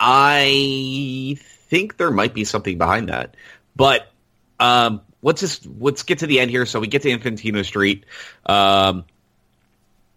I 0.00 1.36
think 1.38 1.96
there 1.96 2.10
might 2.10 2.34
be 2.34 2.44
something 2.44 2.78
behind 2.78 3.08
that, 3.08 3.36
but 3.76 4.10
um, 4.58 5.02
let's 5.22 5.40
just 5.40 5.66
let's 5.78 6.02
get 6.02 6.18
to 6.18 6.26
the 6.26 6.40
end 6.40 6.50
here. 6.50 6.66
So 6.66 6.80
we 6.80 6.86
get 6.86 7.02
to 7.02 7.10
Infantino 7.10 7.64
Street. 7.64 8.04
Um, 8.44 9.04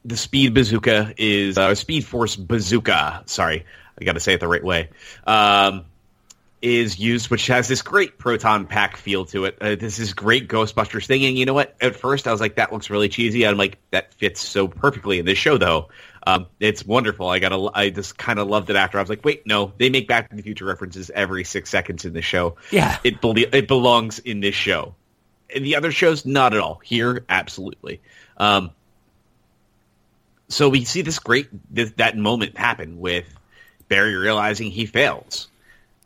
the 0.04 0.18
Speed 0.18 0.54
Bazooka 0.54 1.14
is 1.18 1.58
uh, 1.58 1.76
Speed 1.76 2.06
Force 2.06 2.36
Bazooka. 2.36 3.24
Sorry, 3.26 3.66
I 4.00 4.04
got 4.04 4.14
to 4.14 4.20
say 4.20 4.34
it 4.34 4.40
the 4.40 4.48
right 4.48 4.64
way. 4.64 4.90
Um, 5.26 5.86
is 6.66 6.98
used, 6.98 7.30
which 7.30 7.46
has 7.46 7.68
this 7.68 7.84
great 7.84 8.18
proton 8.18 8.66
pack 8.66 8.98
feel 8.98 9.24
to 9.26 9.46
it. 9.46 9.56
Uh, 9.62 9.76
this 9.76 10.00
is 10.00 10.14
great 10.14 10.48
Ghostbusters 10.48 11.06
thing, 11.06 11.24
and 11.24 11.38
you 11.38 11.46
know 11.46 11.54
what? 11.54 11.76
At 11.80 11.96
first, 11.96 12.28
I 12.28 12.32
was 12.32 12.42
like, 12.42 12.56
"That 12.56 12.74
looks 12.74 12.90
really 12.90 13.08
cheesy." 13.08 13.46
I'm 13.46 13.56
like, 13.56 13.78
"That 13.92 14.16
fits 14.16 14.42
so 14.42 14.68
perfectly 14.68 15.20
in 15.20 15.26
this 15.26 15.38
show, 15.38 15.60
though." 15.60 15.90
Um, 16.26 16.48
it's 16.60 16.84
wonderful. 16.84 17.30
I 17.30 17.38
gotta, 17.38 17.70
I 17.72 17.92
just 17.92 18.18
kind 18.18 18.40
of 18.40 18.48
loved 18.48 18.72
it 18.72 18.76
after. 18.76 18.98
I 18.98 19.02
was 19.02 19.12
like, 19.12 19.24
"Wait, 19.24 19.46
no, 19.46 19.74
they 19.78 19.92
make 19.92 20.08
Back 20.08 20.32
to 20.32 20.36
the 20.36 20.42
Future 20.42 20.66
references 20.66 21.12
every 21.14 21.44
six 21.44 21.70
seconds 21.70 22.04
in 22.04 22.14
this 22.14 22.26
show. 22.26 22.56
Yeah. 22.72 22.98
it 23.04 23.22
be- 23.22 23.46
it 23.54 23.68
belongs 23.68 24.18
in 24.18 24.40
this 24.40 24.56
show. 24.56 24.96
In 25.52 25.62
the 25.62 25.76
other 25.76 25.92
shows, 25.92 26.26
not 26.26 26.56
at 26.56 26.60
all. 26.62 26.82
Here, 26.84 27.24
absolutely." 27.30 28.02
Um, 28.38 28.72
so 30.50 30.70
we 30.70 30.84
see 30.84 31.04
this 31.04 31.20
great 31.20 31.48
this, 31.74 31.92
that 31.98 32.18
moment 32.18 32.58
happen 32.58 33.00
with 33.00 33.26
Barry 33.88 34.16
realizing 34.16 34.72
he 34.72 34.88
fails 34.88 35.48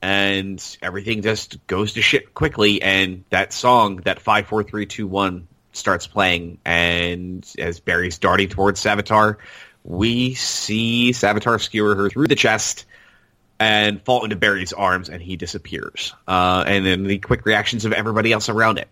and 0.02 0.78
everything 0.82 1.22
just 1.22 1.66
goes 1.68 1.94
to 1.94 2.02
shit 2.02 2.34
quickly 2.34 2.82
and 2.82 3.24
that 3.30 3.52
song 3.52 3.98
that 3.98 4.20
54321 4.20 5.48
starts 5.74 6.08
playing 6.08 6.58
and 6.66 7.46
as 7.58 7.80
Barry's 7.80 8.18
darting 8.18 8.50
towards 8.50 8.82
Savitar 8.82 9.38
we 9.84 10.34
see 10.36 11.12
Savitar 11.12 11.60
skewer 11.62 11.96
her 11.96 12.10
through 12.10 12.28
the 12.28 12.36
chest 12.36 12.86
and 13.60 14.02
fall 14.04 14.24
into 14.24 14.38
Barry's 14.38 14.72
arms, 14.72 15.10
and 15.10 15.22
he 15.22 15.36
disappears. 15.36 16.14
Uh, 16.28 16.64
and 16.66 16.86
then 16.86 17.04
the 17.04 17.20
quick 17.20 17.46
reactions 17.46 17.84
of 17.86 17.92
everybody 17.92 18.32
else 18.32 18.48
around 18.48 18.78
it. 18.78 18.88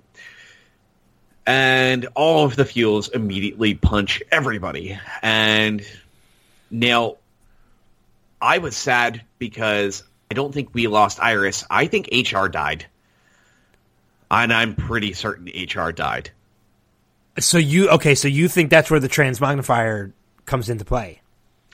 And 1.45 2.07
all 2.15 2.43
of 2.43 2.57
the 2.57 2.65
fuels 2.65 3.07
immediately 3.07 3.75
punch 3.75 4.21
everybody. 4.29 4.99
And 5.21 5.81
now, 6.69 7.15
I 8.41 8.57
was 8.57 8.75
sad 8.75 9.21
because 9.39 10.03
I 10.29 10.33
don't 10.33 10.53
think 10.53 10.69
we 10.73 10.87
lost 10.87 11.19
Iris. 11.21 11.63
I 11.69 11.87
think 11.87 12.09
HR 12.11 12.47
died. 12.47 12.85
And 14.29 14.51
I'm 14.51 14.75
pretty 14.75 15.13
certain 15.13 15.47
HR 15.47 15.91
died. 15.91 16.31
So 17.39 17.57
you 17.57 17.89
okay? 17.91 18.15
So 18.15 18.27
you 18.27 18.47
think 18.47 18.69
that's 18.69 18.89
where 18.89 18.99
the 18.99 19.07
transmogrifier 19.07 20.11
comes 20.45 20.69
into 20.69 20.85
play? 20.85 21.21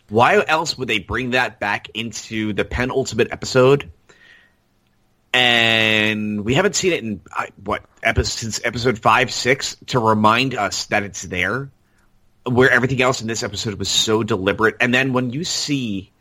Why 0.09 0.43
else 0.45 0.77
would 0.77 0.89
they 0.89 0.99
bring 0.99 1.31
that 1.31 1.59
back 1.59 1.87
into 1.93 2.53
the 2.53 2.65
penultimate 2.65 3.31
episode? 3.31 3.89
And 5.33 6.45
we 6.45 6.53
haven't 6.53 6.75
seen 6.75 6.91
it 6.91 7.03
in 7.03 7.21
what 7.63 7.83
episode 8.03 8.39
since 8.39 8.61
episode 8.63 8.99
five, 8.99 9.31
six 9.31 9.77
to 9.87 9.99
remind 9.99 10.53
us 10.53 10.85
that 10.87 11.03
it's 11.03 11.23
there. 11.23 11.71
Where 12.45 12.69
everything 12.69 13.01
else 13.01 13.21
in 13.21 13.27
this 13.27 13.41
episode 13.41 13.75
was 13.75 13.89
so 13.89 14.21
deliberate, 14.21 14.75
and 14.81 14.93
then 14.93 15.13
when 15.13 15.29
you 15.29 15.45
see 15.45 16.11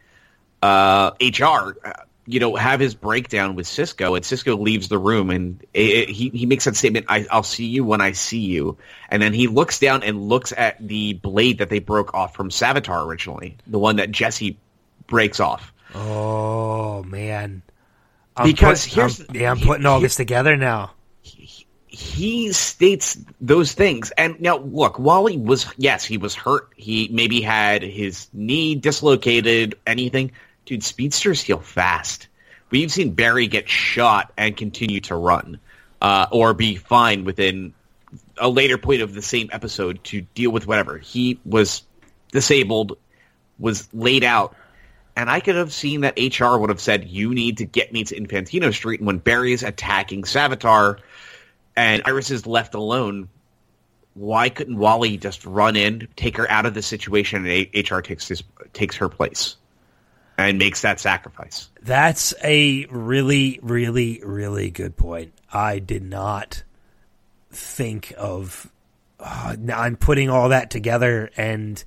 uh, 0.62 1.10
HR, 1.20 1.76
uh, 1.84 1.92
you 2.26 2.38
know, 2.38 2.54
have 2.54 2.80
his 2.80 2.94
breakdown 2.94 3.56
with 3.56 3.66
Cisco, 3.66 4.14
and 4.14 4.24
Cisco 4.24 4.56
leaves 4.56 4.88
the 4.88 4.98
room, 4.98 5.30
and 5.30 5.60
it, 5.74 5.80
it, 5.80 6.08
he 6.08 6.28
he 6.30 6.46
makes 6.46 6.64
that 6.64 6.76
statement, 6.76 7.06
I, 7.08 7.26
"I'll 7.30 7.42
see 7.42 7.66
you 7.66 7.84
when 7.84 8.00
I 8.00 8.12
see 8.12 8.40
you," 8.40 8.78
and 9.10 9.20
then 9.20 9.32
he 9.32 9.48
looks 9.48 9.80
down 9.80 10.02
and 10.02 10.28
looks 10.28 10.52
at 10.56 10.76
the 10.86 11.14
blade 11.14 11.58
that 11.58 11.68
they 11.68 11.80
broke 11.80 12.14
off 12.14 12.34
from 12.34 12.50
Savitar 12.50 13.04
originally, 13.04 13.56
the 13.66 13.78
one 13.78 13.96
that 13.96 14.10
Jesse 14.12 14.58
breaks 15.06 15.40
off. 15.40 15.72
Oh 15.94 17.02
man! 17.02 17.62
I'm 18.36 18.46
because 18.46 18.86
put, 18.86 18.94
here's 18.94 19.20
I'm, 19.20 19.26
yeah, 19.34 19.50
I'm 19.50 19.58
putting 19.58 19.86
all 19.86 19.98
he, 19.98 20.04
this 20.04 20.14
together 20.14 20.56
now. 20.56 20.92
He, 21.22 21.66
he 21.88 22.52
states 22.52 23.18
those 23.40 23.72
things, 23.72 24.12
and 24.12 24.40
now 24.40 24.58
look, 24.58 24.98
Wally 24.98 25.36
was 25.36 25.66
yes, 25.76 26.04
he 26.04 26.18
was 26.18 26.36
hurt. 26.36 26.68
He 26.76 27.08
maybe 27.10 27.40
had 27.40 27.82
his 27.82 28.28
knee 28.32 28.76
dislocated, 28.76 29.74
anything 29.86 30.30
dude, 30.72 30.82
speedsters 30.82 31.42
heal 31.42 31.58
fast. 31.58 32.28
We've 32.70 32.90
seen 32.90 33.12
Barry 33.12 33.46
get 33.46 33.68
shot 33.68 34.32
and 34.38 34.56
continue 34.56 35.00
to 35.02 35.14
run, 35.14 35.60
uh, 36.00 36.28
or 36.30 36.54
be 36.54 36.76
fine 36.76 37.24
within 37.24 37.74
a 38.38 38.48
later 38.48 38.78
point 38.78 39.02
of 39.02 39.12
the 39.12 39.20
same 39.20 39.50
episode 39.52 40.02
to 40.04 40.22
deal 40.22 40.50
with 40.50 40.66
whatever. 40.66 40.96
He 40.96 41.38
was 41.44 41.82
disabled, 42.30 42.96
was 43.58 43.86
laid 43.92 44.24
out, 44.24 44.56
and 45.14 45.28
I 45.28 45.40
could 45.40 45.56
have 45.56 45.74
seen 45.74 46.00
that 46.00 46.18
HR 46.18 46.56
would 46.56 46.70
have 46.70 46.80
said, 46.80 47.06
"You 47.06 47.34
need 47.34 47.58
to 47.58 47.66
get 47.66 47.92
me 47.92 48.04
to 48.04 48.18
Infantino 48.18 48.72
Street." 48.72 49.00
And 49.00 49.06
when 49.06 49.18
Barry 49.18 49.52
is 49.52 49.62
attacking 49.62 50.22
Savitar, 50.22 51.00
and 51.76 52.00
Iris 52.06 52.30
is 52.30 52.46
left 52.46 52.74
alone, 52.74 53.28
why 54.14 54.48
couldn't 54.48 54.78
Wally 54.78 55.18
just 55.18 55.44
run 55.44 55.76
in, 55.76 56.08
take 56.16 56.38
her 56.38 56.50
out 56.50 56.64
of 56.64 56.72
the 56.72 56.80
situation, 56.80 57.44
and 57.44 57.68
HR 57.74 58.00
takes 58.00 58.26
his, 58.28 58.42
takes 58.72 58.96
her 58.96 59.10
place? 59.10 59.56
And 60.46 60.58
makes 60.58 60.82
that 60.82 61.00
sacrifice. 61.00 61.68
That's 61.82 62.34
a 62.42 62.86
really, 62.86 63.58
really, 63.62 64.20
really 64.24 64.70
good 64.70 64.96
point. 64.96 65.32
I 65.52 65.78
did 65.78 66.02
not 66.02 66.62
think 67.50 68.12
of. 68.16 68.70
Uh, 69.18 69.56
I'm 69.72 69.96
putting 69.96 70.30
all 70.30 70.48
that 70.48 70.70
together, 70.70 71.30
and 71.36 71.82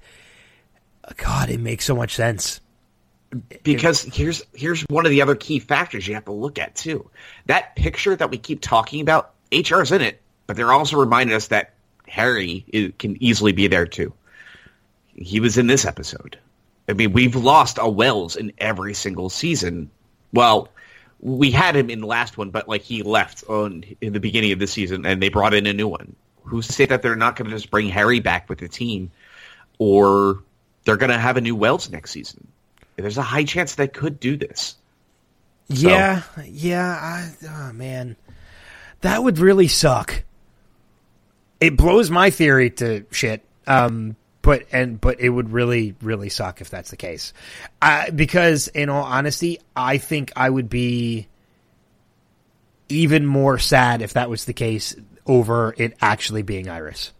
God, 1.17 1.49
it 1.49 1.59
makes 1.59 1.85
so 1.85 1.95
much 1.95 2.15
sense. 2.15 2.61
Because 3.63 4.05
it, 4.05 4.13
here's 4.13 4.43
here's 4.53 4.81
one 4.83 5.05
of 5.05 5.09
the 5.09 5.21
other 5.21 5.35
key 5.35 5.59
factors 5.59 6.07
you 6.07 6.13
have 6.13 6.25
to 6.25 6.31
look 6.31 6.59
at 6.59 6.75
too. 6.75 7.09
That 7.47 7.75
picture 7.75 8.15
that 8.15 8.31
we 8.31 8.37
keep 8.37 8.61
talking 8.61 9.01
about, 9.01 9.33
HR's 9.51 9.91
in 9.91 10.01
it, 10.01 10.21
but 10.47 10.55
they're 10.55 10.71
also 10.71 10.97
reminding 10.97 11.35
us 11.35 11.47
that 11.47 11.73
Harry 12.07 12.63
is, 12.67 12.93
can 12.97 13.21
easily 13.21 13.51
be 13.51 13.67
there 13.67 13.85
too. 13.85 14.13
He 15.15 15.39
was 15.39 15.57
in 15.57 15.67
this 15.67 15.85
episode. 15.85 16.37
I 16.87 16.93
mean, 16.93 17.13
we've 17.13 17.35
lost 17.35 17.77
a 17.81 17.89
Wells 17.89 18.35
in 18.35 18.53
every 18.57 18.93
single 18.93 19.29
season. 19.29 19.89
Well, 20.33 20.69
we 21.19 21.49
had 21.49 21.75
him 21.75 21.89
in 21.89 22.01
the 22.01 22.07
last 22.07 22.37
one, 22.37 22.51
but 22.51 22.67
like 22.67 22.81
he 22.81 23.01
left 23.01 23.43
on 23.49 23.83
in 24.01 24.13
the 24.13 24.19
beginning 24.19 24.51
of 24.51 24.59
the 24.59 24.67
season, 24.67 25.05
and 25.05 25.21
they 25.21 25.29
brought 25.29 25.53
in 25.53 25.65
a 25.65 25.73
new 25.73 25.87
one. 25.87 26.15
Who's 26.43 26.67
to 26.67 26.73
say 26.73 26.85
that 26.85 27.01
they're 27.01 27.15
not 27.15 27.35
going 27.35 27.49
to 27.49 27.55
just 27.55 27.71
bring 27.71 27.89
Harry 27.89 28.19
back 28.19 28.47
with 28.49 28.59
the 28.59 28.67
team, 28.67 29.09
or 29.79 30.43
they're 30.83 30.97
going 30.97 31.11
to 31.11 31.17
have 31.17 31.37
a 31.37 31.41
new 31.41 31.55
Wells 31.55 31.89
next 31.89 32.11
season? 32.11 32.47
There's 32.97 33.17
a 33.17 33.23
high 33.23 33.43
chance 33.45 33.75
they 33.75 33.87
could 33.87 34.19
do 34.19 34.37
this. 34.37 34.75
Yeah, 35.67 36.21
yeah. 36.45 36.87
I, 36.87 37.31
oh 37.49 37.73
man, 37.73 38.15
that 39.01 39.23
would 39.23 39.39
really 39.39 39.67
suck. 39.67 40.23
It 41.59 41.75
blows 41.75 42.11
my 42.11 42.29
theory 42.29 42.69
to 42.71 43.05
shit. 43.09 43.43
Um, 43.65 44.15
but 44.45 44.67
and 44.71 45.01
but 45.01 45.19
it 45.19 45.27
would 45.27 45.51
really 45.51 45.95
really 46.03 46.29
suck 46.29 46.61
if 46.61 46.69
that's 46.69 46.91
the 46.91 46.97
case, 46.97 47.33
uh, 47.81 48.11
because 48.11 48.67
in 48.67 48.89
all 48.89 49.03
honesty, 49.03 49.59
I 49.75 49.97
think 49.97 50.31
I 50.35 50.47
would 50.47 50.69
be 50.69 51.27
even 52.87 53.25
more 53.25 53.57
sad 53.57 54.03
if 54.03 54.13
that 54.13 54.29
was 54.29 54.45
the 54.45 54.53
case 54.53 54.95
over 55.25 55.73
it 55.79 55.97
actually 55.99 56.43
being 56.43 56.69
Iris. 56.69 57.11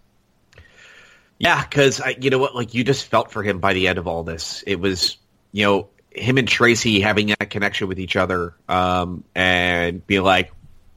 Yeah, 1.39 1.63
because 1.63 1.99
you 2.21 2.29
know 2.29 2.37
what, 2.37 2.53
like 2.55 2.75
you 2.75 2.83
just 2.83 3.07
felt 3.07 3.31
for 3.31 3.41
him 3.41 3.57
by 3.57 3.73
the 3.73 3.87
end 3.87 3.97
of 3.97 4.07
all 4.07 4.21
this. 4.21 4.63
It 4.67 4.79
was 4.79 5.17
you 5.51 5.65
know 5.65 5.87
him 6.11 6.37
and 6.37 6.47
Tracy 6.47 7.01
having 7.01 7.33
that 7.39 7.49
connection 7.49 7.87
with 7.87 7.99
each 7.99 8.15
other, 8.15 8.53
um, 8.69 9.23
and 9.33 10.05
be 10.05 10.19
like, 10.19 10.51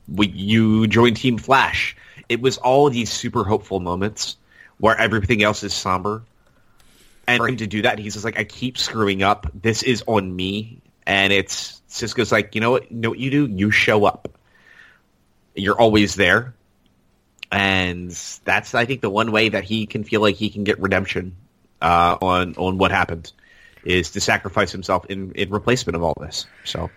we, 0.06 0.28
"You 0.28 0.88
join 0.88 1.14
Team 1.14 1.38
Flash." 1.38 1.96
It 2.28 2.42
was 2.42 2.58
all 2.58 2.90
these 2.90 3.10
super 3.10 3.44
hopeful 3.44 3.80
moments 3.80 4.36
where 4.78 4.96
everything 4.96 5.42
else 5.42 5.62
is 5.62 5.74
somber. 5.74 6.22
And 7.26 7.38
for 7.38 7.48
him 7.48 7.56
to 7.58 7.66
do 7.66 7.82
that, 7.82 7.98
he's 7.98 8.14
just 8.14 8.24
like, 8.24 8.38
I 8.38 8.44
keep 8.44 8.78
screwing 8.78 9.22
up. 9.22 9.46
This 9.54 9.82
is 9.82 10.02
on 10.06 10.34
me. 10.34 10.80
And 11.06 11.32
it's 11.32 11.82
Cisco's 11.88 12.32
like, 12.32 12.54
you 12.54 12.60
know 12.60 12.70
what? 12.70 12.90
You 12.90 12.98
know 12.98 13.10
what 13.10 13.18
you 13.18 13.30
do? 13.30 13.46
You 13.46 13.70
show 13.70 14.04
up. 14.04 14.28
You're 15.54 15.78
always 15.78 16.14
there. 16.14 16.54
And 17.50 18.10
that's, 18.44 18.74
I 18.74 18.84
think, 18.84 19.00
the 19.00 19.10
one 19.10 19.32
way 19.32 19.50
that 19.50 19.64
he 19.64 19.86
can 19.86 20.04
feel 20.04 20.20
like 20.20 20.36
he 20.36 20.50
can 20.50 20.64
get 20.64 20.80
redemption 20.80 21.36
uh, 21.80 22.16
on 22.20 22.54
on 22.56 22.78
what 22.78 22.90
happened 22.90 23.32
is 23.84 24.10
to 24.12 24.20
sacrifice 24.20 24.72
himself 24.72 25.06
in, 25.06 25.32
in 25.32 25.50
replacement 25.50 25.96
of 25.96 26.02
all 26.02 26.14
this. 26.20 26.46
So 26.64 26.90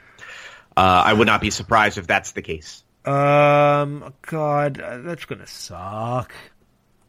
uh, 0.76 1.04
I 1.06 1.14
would 1.14 1.28
not 1.28 1.42
be 1.42 1.52
surprised 1.52 1.98
if 1.98 2.08
that's 2.08 2.32
the 2.34 2.42
case. 2.42 2.84
Um, 3.06 4.14
God, 4.22 4.82
that's 5.06 5.26
gonna 5.26 5.48
suck. 5.48 6.34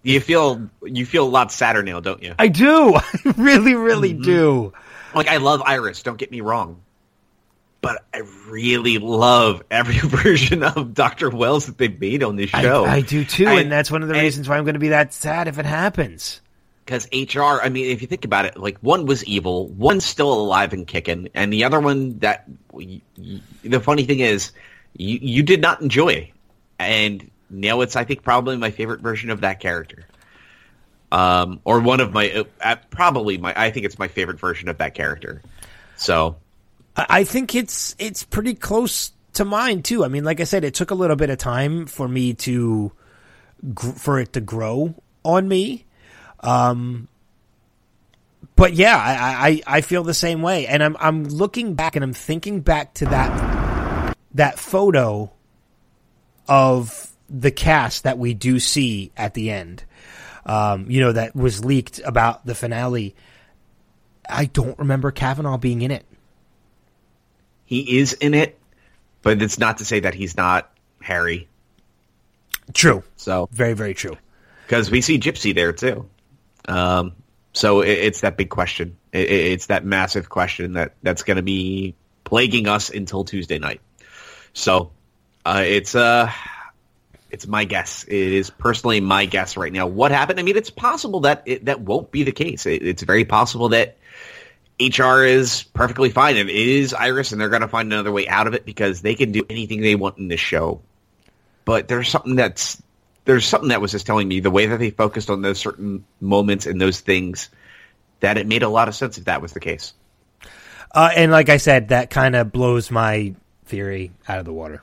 You 0.03 0.21
feel 0.21 0.69
you 0.83 1.07
feel 1.07 1.25
a 1.25 1.31
lot 1.31 1.53
sadder 1.53 1.83
now, 1.83 2.01
don't 2.01 2.23
you? 2.23 2.35
I 2.39 2.49
do. 2.49 2.95
I 2.97 3.03
really, 3.37 3.75
really 3.75 4.13
mm-hmm. 4.13 4.23
do. 4.23 4.73
Like 5.15 5.29
I 5.29 5.37
love 5.37 5.63
Iris. 5.63 6.03
Don't 6.03 6.17
get 6.17 6.31
me 6.31 6.41
wrong, 6.41 6.81
but 7.81 8.05
I 8.13 8.23
really 8.49 8.99
love 8.99 9.63
every 9.71 9.99
version 10.09 10.63
of 10.63 10.95
Doctor 10.95 11.31
Wells 11.31 11.67
that 11.67 11.79
they've 11.79 12.01
made 12.01 12.23
on 12.23 12.37
this 12.37 12.51
show. 12.51 12.85
I, 12.85 12.97
I 12.97 13.01
do 13.03 13.25
too, 13.25 13.47
and, 13.47 13.61
and, 13.61 13.73
that's 13.73 13.91
one 13.91 14.03
of 14.03 14.09
the 14.09 14.15
reasons 14.15 14.49
why 14.49 14.57
I'm 14.57 14.65
going 14.65 14.75
to 14.75 14.81
be 14.81 14.89
that 14.89 15.13
sad 15.13 15.49
if 15.49 15.59
it 15.59 15.67
happens. 15.67 16.41
Because 16.85 17.07
HR, 17.13 17.63
I 17.63 17.69
mean, 17.69 17.93
if 17.93 18.03
you 18.03 18.09
think 18.09 18.25
about 18.25 18.45
it, 18.45 18.57
like 18.57 18.77
one 18.79 19.07
was 19.07 19.25
evil, 19.25 19.69
one's 19.69 20.05
still 20.05 20.33
alive 20.33 20.73
and 20.73 20.85
kicking, 20.85 21.29
and 21.33 21.53
the 21.53 21.63
other 21.63 21.79
one 21.79 22.19
that 22.19 22.49
the 22.73 23.81
funny 23.81 24.05
thing 24.05 24.19
is, 24.19 24.51
you 24.97 25.19
you 25.23 25.43
did 25.45 25.61
not 25.61 25.81
enjoy, 25.81 26.33
and 26.81 27.31
now 27.53 27.83
it's 27.83 27.95
I 27.95 28.05
think 28.05 28.23
probably 28.23 28.57
my 28.57 28.71
favorite 28.71 29.01
version 29.01 29.31
of 29.31 29.43
that 29.43 29.61
character. 29.61 30.07
Um, 31.13 31.61
or 31.65 31.81
one 31.81 32.01
of 32.01 32.13
my 32.13 32.31
uh, 32.33 32.45
uh, 32.61 32.77
probably 32.91 33.37
my 33.37 33.53
I 33.55 33.71
think 33.71 33.85
it's 33.85 33.99
my 33.99 34.09
favorite 34.09 34.41
version 34.41 34.69
of 34.69 34.79
that 34.79 34.95
character. 34.95 35.43
So 35.97 36.37
I 36.97 37.25
think 37.25 37.55
it's 37.55 37.95
it's 37.99 38.25
pretty 38.25 38.55
close 38.55 39.13
to 39.35 39.45
mine 39.45 39.83
too. 39.83 40.05
I 40.05 40.09
mean, 40.09 40.25
like 40.25 40.41
I 40.41 40.45
said, 40.45 40.65
it 40.65 40.75
took 40.75 40.91
a 40.91 40.95
little 40.95 41.17
bit 41.17 41.31
of 41.31 41.39
time 41.39 41.87
for 41.87 42.09
me 42.09 42.35
to 42.35 42.93
for 43.97 44.19
it 44.19 44.33
to 44.33 44.41
grow 44.41 44.95
on 45.23 45.47
me. 45.47 45.85
Um, 46.41 47.09
but 48.57 48.75
yeah, 48.75 48.97
I, 48.97 49.49
I, 49.49 49.79
I 49.79 49.81
feel 49.83 50.03
the 50.03 50.15
same 50.15 50.43
way, 50.43 50.67
and 50.67 50.83
I'm 50.83 50.97
I'm 50.99 51.25
looking 51.25 51.75
back 51.75 51.95
and 51.95 52.03
I'm 52.03 52.13
thinking 52.15 52.61
back 52.61 52.95
to 52.95 53.05
that 53.07 54.17
that 54.35 54.59
photo 54.59 55.31
of 56.49 57.12
the 57.33 57.51
cast 57.51 58.05
that 58.05 58.19
we 58.19 58.35
do 58.35 58.61
see 58.61 59.11
at 59.17 59.35
the 59.35 59.51
end, 59.51 59.85
um, 60.45 60.91
you 60.91 61.01
know, 61.01 61.13
that 61.13 61.35
was 61.35 61.65
leaked 61.65 62.01
about 62.05 62.45
the 62.45 62.55
finale. 62.55 63.15
I 64.29 64.45
don't 64.45 64.79
remember 64.79 65.11
Cavanagh 65.11 65.59
being 65.59 65.83
in 65.83 65.91
it. 65.91 66.05
He 67.65 67.99
is 67.99 68.13
in 68.13 68.35
it, 68.35 68.59
but 69.23 69.41
it's 69.41 69.59
not 69.59 69.79
to 69.79 69.85
say 69.85 70.01
that 70.01 70.15
he's 70.15 70.37
not 70.37 70.71
Harry. 71.01 71.49
True. 72.75 73.03
So 73.17 73.49
very, 73.51 73.73
very 73.73 73.95
true. 73.95 74.17
Because 74.67 74.91
we 74.91 75.01
see 75.01 75.19
Gypsy 75.19 75.55
there 75.55 75.73
too. 75.73 76.09
Um, 76.69 77.15
so 77.53 77.81
it, 77.81 77.91
it's 77.91 78.21
that 78.21 78.37
big 78.37 78.51
question. 78.51 78.97
It, 79.13 79.31
it's 79.31 79.67
that 79.67 79.85
massive 79.85 80.29
question 80.29 80.75
that 80.75 80.95
that's 81.03 81.23
going 81.23 81.37
to 81.37 81.43
be 81.43 81.95
plaguing 82.25 82.69
us 82.69 82.91
until 82.91 83.25
Tuesday 83.25 83.59
night. 83.59 83.81
So 84.53 84.93
uh, 85.45 85.65
it's 85.67 85.95
uh 85.95 86.31
it's 87.33 87.47
my 87.47 87.65
guess. 87.65 88.05
It 88.05 88.15
is 88.15 88.51
personally 88.51 89.01
my 89.01 89.25
guess 89.25 89.57
right 89.57 89.73
now. 89.73 89.87
What 89.87 90.13
happened? 90.13 90.39
I 90.39 90.43
mean, 90.43 90.57
it's 90.57 90.71
possible 90.71 91.21
that 91.21 91.43
it, 91.47 91.65
that 91.65 91.81
won't 91.81 92.13
be 92.13 92.25
the 92.25 92.33
case. 92.33 92.67
It, 92.67 92.87
it's 92.87 93.03
very 93.03 93.25
possible 93.25 93.71
that 93.71 93.97
HR 94.79 95.25
is 95.25 95.63
perfectly 95.63 96.11
fine 96.11 96.37
and 96.37 96.51
it 96.51 96.55
is 96.55 96.93
Iris, 96.93 97.33
and 97.33 97.41
they're 97.41 97.49
going 97.49 97.63
to 97.63 97.69
find 97.69 97.91
another 97.91 98.13
way 98.13 98.29
out 98.29 98.47
of 98.47 98.55
it 98.55 98.67
because 98.67 99.01
they 99.01 99.15
can 99.15 99.33
do 99.33 99.45
anything 99.49 99.81
they 99.81 99.95
want 99.95 100.19
in 100.19 100.29
this 100.29 100.41
show. 100.41 100.83
But 101.65 101.89
there's 101.89 102.09
something 102.09 102.37
that's 102.37 102.83
there's 103.25 103.47
something 103.47 103.71
that 103.71 103.81
was 103.81 103.93
just 103.93 104.05
telling 104.05 104.29
me 104.29 104.41
the 104.41 104.51
way 104.51 104.67
that 104.67 104.79
they 104.79 104.91
focused 104.91 105.31
on 105.31 105.43
those 105.43 105.59
certain 105.59 106.05
moments 106.21 106.67
and 106.67 106.81
those 106.81 107.01
things 107.01 107.49
that 108.21 108.37
it 108.37 108.47
made 108.47 108.63
a 108.63 108.69
lot 108.69 108.89
of 108.89 108.95
sense 108.95 109.17
if 109.17 109.25
that 109.25 109.41
was 109.41 109.53
the 109.53 109.61
case. 109.61 109.95
Uh, 110.95 111.11
and 111.15 111.33
like 111.33 111.49
I 111.49 111.57
said, 111.57 111.89
that 111.89 112.11
kind 112.11 112.37
of 112.37 112.53
blows 112.53 112.91
my 112.91 113.35
theory 113.65 114.11
out 114.29 114.39
of 114.39 114.45
the 114.45 114.53
water. 114.53 114.83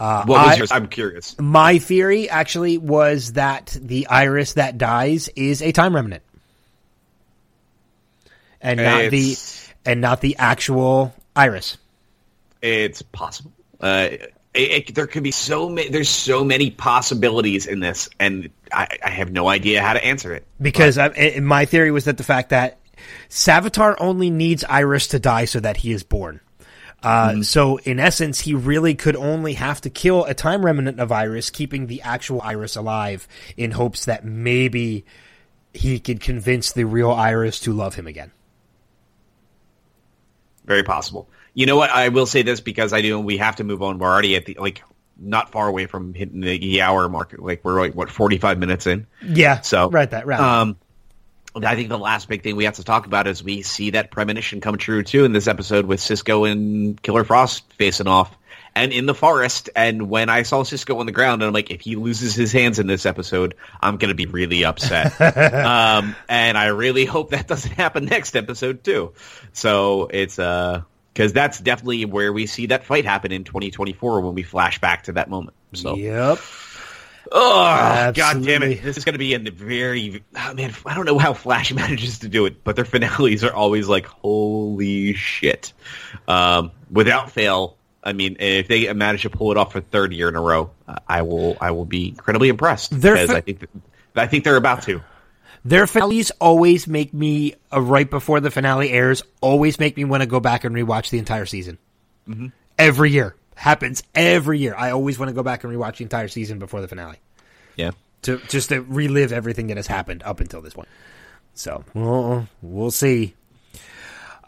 Uh, 0.00 0.24
what 0.24 0.46
was 0.46 0.54
I, 0.54 0.56
yours? 0.56 0.72
I'm 0.72 0.88
curious. 0.88 1.38
My 1.38 1.78
theory 1.78 2.30
actually 2.30 2.78
was 2.78 3.34
that 3.34 3.76
the 3.78 4.06
iris 4.06 4.54
that 4.54 4.78
dies 4.78 5.28
is 5.36 5.60
a 5.60 5.72
time 5.72 5.94
remnant, 5.94 6.22
and 8.62 8.80
not 8.80 9.02
it's, 9.02 9.68
the 9.68 9.90
and 9.90 10.00
not 10.00 10.22
the 10.22 10.36
actual 10.38 11.14
iris. 11.36 11.76
It's 12.62 13.02
possible. 13.02 13.52
Uh, 13.78 14.08
it, 14.54 14.88
it, 14.88 14.94
there 14.94 15.06
could 15.06 15.22
be 15.22 15.32
so 15.32 15.68
many. 15.68 15.90
There's 15.90 16.08
so 16.08 16.44
many 16.44 16.70
possibilities 16.70 17.66
in 17.66 17.80
this, 17.80 18.08
and 18.18 18.48
I, 18.72 18.88
I 19.04 19.10
have 19.10 19.30
no 19.30 19.48
idea 19.48 19.82
how 19.82 19.92
to 19.92 20.02
answer 20.02 20.32
it. 20.32 20.46
Because 20.62 20.96
I, 20.96 21.38
my 21.42 21.66
theory 21.66 21.90
was 21.90 22.06
that 22.06 22.16
the 22.16 22.24
fact 22.24 22.48
that 22.50 22.78
Savitar 23.28 23.96
only 23.98 24.30
needs 24.30 24.64
Iris 24.64 25.08
to 25.08 25.18
die 25.18 25.44
so 25.44 25.60
that 25.60 25.76
he 25.76 25.92
is 25.92 26.02
born. 26.04 26.40
Uh, 27.02 27.30
mm-hmm. 27.30 27.42
So 27.42 27.78
in 27.78 27.98
essence, 27.98 28.40
he 28.40 28.54
really 28.54 28.94
could 28.94 29.16
only 29.16 29.54
have 29.54 29.80
to 29.82 29.90
kill 29.90 30.24
a 30.24 30.34
time 30.34 30.64
remnant 30.64 31.00
of 31.00 31.10
Iris, 31.10 31.50
keeping 31.50 31.86
the 31.86 32.02
actual 32.02 32.42
Iris 32.42 32.76
alive 32.76 33.26
in 33.56 33.72
hopes 33.72 34.04
that 34.04 34.24
maybe 34.24 35.04
he 35.72 35.98
could 35.98 36.20
convince 36.20 36.72
the 36.72 36.84
real 36.84 37.10
Iris 37.10 37.60
to 37.60 37.72
love 37.72 37.94
him 37.94 38.06
again. 38.06 38.32
Very 40.64 40.82
possible. 40.82 41.28
You 41.54 41.66
know 41.66 41.76
what? 41.76 41.90
I 41.90 42.08
will 42.08 42.26
say 42.26 42.42
this 42.42 42.60
because 42.60 42.92
I 42.92 43.02
do. 43.02 43.18
We 43.18 43.38
have 43.38 43.56
to 43.56 43.64
move 43.64 43.82
on. 43.82 43.98
We're 43.98 44.08
already 44.08 44.36
at 44.36 44.46
the 44.46 44.56
like 44.60 44.82
not 45.18 45.50
far 45.50 45.68
away 45.68 45.86
from 45.86 46.14
hitting 46.14 46.40
the 46.40 46.82
hour 46.82 47.08
mark. 47.08 47.34
Like 47.36 47.64
we're 47.64 47.80
like 47.80 47.94
what 47.94 48.10
forty 48.10 48.38
five 48.38 48.58
minutes 48.58 48.86
in. 48.86 49.06
Yeah. 49.22 49.60
So 49.62 49.90
right 49.90 50.10
that 50.10 50.26
right. 50.26 50.38
Um, 50.38 50.76
I 51.54 51.74
think 51.74 51.88
the 51.88 51.98
last 51.98 52.28
big 52.28 52.42
thing 52.42 52.56
we 52.56 52.64
have 52.64 52.76
to 52.76 52.84
talk 52.84 53.06
about 53.06 53.26
is 53.26 53.42
we 53.42 53.62
see 53.62 53.90
that 53.90 54.10
premonition 54.10 54.60
come 54.60 54.76
true 54.78 55.02
too 55.02 55.24
in 55.24 55.32
this 55.32 55.46
episode 55.46 55.86
with 55.86 56.00
Cisco 56.00 56.44
and 56.44 57.00
Killer 57.02 57.24
Frost 57.24 57.64
facing 57.74 58.06
off 58.06 58.36
and 58.74 58.92
in 58.92 59.06
the 59.06 59.14
forest. 59.14 59.70
And 59.74 60.08
when 60.08 60.28
I 60.28 60.42
saw 60.42 60.62
Cisco 60.62 60.98
on 60.98 61.06
the 61.06 61.12
ground, 61.12 61.42
and 61.42 61.48
I'm 61.48 61.52
like, 61.52 61.70
if 61.70 61.80
he 61.80 61.96
loses 61.96 62.34
his 62.34 62.52
hands 62.52 62.78
in 62.78 62.86
this 62.86 63.06
episode, 63.06 63.54
I'm 63.80 63.96
going 63.96 64.10
to 64.10 64.14
be 64.14 64.26
really 64.26 64.64
upset. 64.64 65.20
um, 65.20 66.14
and 66.28 66.56
I 66.56 66.66
really 66.66 67.04
hope 67.04 67.30
that 67.30 67.48
doesn't 67.48 67.72
happen 67.72 68.04
next 68.04 68.36
episode 68.36 68.84
too. 68.84 69.12
So 69.52 70.08
it's, 70.12 70.38
uh, 70.38 70.82
cause 71.14 71.32
that's 71.32 71.58
definitely 71.58 72.04
where 72.04 72.32
we 72.32 72.46
see 72.46 72.66
that 72.66 72.84
fight 72.84 73.04
happen 73.04 73.32
in 73.32 73.44
2024 73.44 74.20
when 74.20 74.34
we 74.34 74.42
flash 74.42 74.80
back 74.80 75.04
to 75.04 75.12
that 75.12 75.28
moment. 75.28 75.56
So, 75.74 75.96
yep. 75.96 76.38
Oh, 77.32 77.64
Absolutely. 77.64 78.20
god 78.20 78.46
damn 78.46 78.62
it. 78.70 78.82
This 78.82 78.96
is 78.96 79.04
going 79.04 79.12
to 79.14 79.18
be 79.18 79.34
in 79.34 79.44
the 79.44 79.50
very, 79.50 80.22
oh 80.36 80.54
man, 80.54 80.74
I 80.86 80.94
don't 80.94 81.04
know 81.04 81.18
how 81.18 81.32
Flash 81.32 81.72
manages 81.74 82.20
to 82.20 82.28
do 82.28 82.46
it, 82.46 82.64
but 82.64 82.76
their 82.76 82.84
finales 82.84 83.44
are 83.44 83.52
always 83.52 83.88
like, 83.88 84.06
holy 84.06 85.14
shit. 85.14 85.72
Um, 86.26 86.72
without 86.90 87.30
fail, 87.30 87.76
I 88.02 88.12
mean, 88.12 88.36
if 88.40 88.68
they 88.68 88.92
manage 88.92 89.22
to 89.22 89.30
pull 89.30 89.50
it 89.52 89.58
off 89.58 89.72
for 89.72 89.80
third 89.80 90.12
year 90.12 90.28
in 90.28 90.36
a 90.36 90.40
row, 90.40 90.70
I 91.06 91.22
will, 91.22 91.56
I 91.60 91.70
will 91.72 91.84
be 91.84 92.08
incredibly 92.08 92.48
impressed 92.48 92.90
because 92.90 93.30
fi- 93.30 93.36
I 93.36 93.40
think, 93.42 93.66
I 94.16 94.26
think 94.26 94.44
they're 94.44 94.56
about 94.56 94.82
to. 94.82 95.02
Their 95.64 95.86
finales 95.86 96.30
always 96.40 96.86
make 96.86 97.12
me, 97.12 97.54
uh, 97.70 97.80
right 97.82 98.08
before 98.08 98.40
the 98.40 98.50
finale 98.50 98.90
airs, 98.90 99.22
always 99.42 99.78
make 99.78 99.96
me 99.96 100.04
want 100.04 100.22
to 100.22 100.26
go 100.26 100.40
back 100.40 100.64
and 100.64 100.74
rewatch 100.74 101.10
the 101.10 101.18
entire 101.18 101.44
season. 101.44 101.76
Mm-hmm. 102.26 102.46
Every 102.78 103.10
year 103.10 103.36
happens 103.60 104.02
every 104.14 104.58
year. 104.58 104.74
I 104.74 104.90
always 104.90 105.18
want 105.18 105.28
to 105.28 105.34
go 105.34 105.42
back 105.42 105.64
and 105.64 105.72
rewatch 105.72 105.98
the 105.98 106.04
entire 106.04 106.28
season 106.28 106.58
before 106.58 106.80
the 106.80 106.88
finale. 106.88 107.18
Yeah. 107.76 107.90
To 108.22 108.38
just 108.48 108.70
to 108.70 108.80
relive 108.80 109.32
everything 109.32 109.66
that 109.66 109.76
has 109.76 109.86
happened 109.86 110.22
up 110.22 110.40
until 110.40 110.62
this 110.62 110.72
point. 110.72 110.88
So 111.52 111.84
we'll 111.92 112.48
we'll 112.62 112.90
see. 112.90 113.34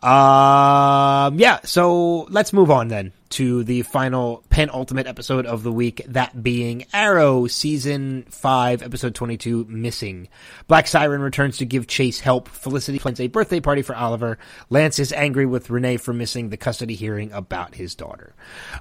Um, 0.03 1.39
yeah. 1.39 1.61
So 1.65 2.23
let's 2.31 2.55
move 2.55 2.71
on 2.71 2.89
then 2.89 3.13
to 3.33 3.64
the 3.64 3.83
final 3.83 4.45
penultimate 4.49 5.07
episode 5.07 5.45
of 5.45 5.62
the 5.62 5.72
week, 5.72 6.03
that 6.09 6.43
being 6.43 6.87
Arrow 6.93 7.47
season 7.47 8.24
five, 8.30 8.83
episode 8.83 9.14
twenty-two, 9.14 9.66
missing. 9.68 10.28
Black 10.68 10.87
Siren 10.87 11.20
returns 11.20 11.59
to 11.59 11.64
give 11.64 11.87
Chase 11.87 12.20
help. 12.20 12.49
Felicity 12.49 12.99
plans 12.99 13.20
a 13.20 13.26
birthday 13.26 13.61
party 13.61 13.83
for 13.83 13.97
Oliver. 13.97 14.39
Lance 14.70 14.99
is 14.99 15.12
angry 15.12 15.47
with 15.47 15.70
Renee 15.70 15.97
for 15.97 16.12
missing 16.12 16.49
the 16.49 16.57
custody 16.57 16.95
hearing 16.95 17.33
about 17.33 17.74
his 17.74 17.95
daughter. 17.95 18.35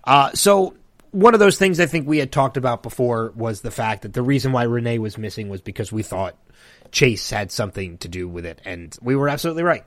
Uh, 0.04 0.32
so 0.34 0.76
one 1.12 1.34
of 1.34 1.40
those 1.40 1.58
things 1.58 1.80
I 1.80 1.88
think 1.88 2.08
we 2.08 2.20
had 2.20 2.32
talked 2.32 2.56
about 2.56 2.84
before 2.84 3.34
was 3.36 3.62
the 3.62 3.72
fact 3.72 4.04
that 4.04 4.14
the 4.14 4.22
reason 4.22 4.52
why 4.52 4.64
Renee 4.64 5.00
was 5.00 5.18
missing 5.18 5.50
was 5.50 5.62
because 5.62 5.92
we 5.92 6.04
thought 6.04 6.38
Chase 6.92 7.30
had 7.30 7.52
something 7.52 7.98
to 8.00 8.08
do 8.08 8.28
with 8.28 8.46
it, 8.46 8.62
and 8.66 8.96
we 9.02 9.16
were 9.16 9.30
absolutely 9.30 9.64
right. 9.64 9.86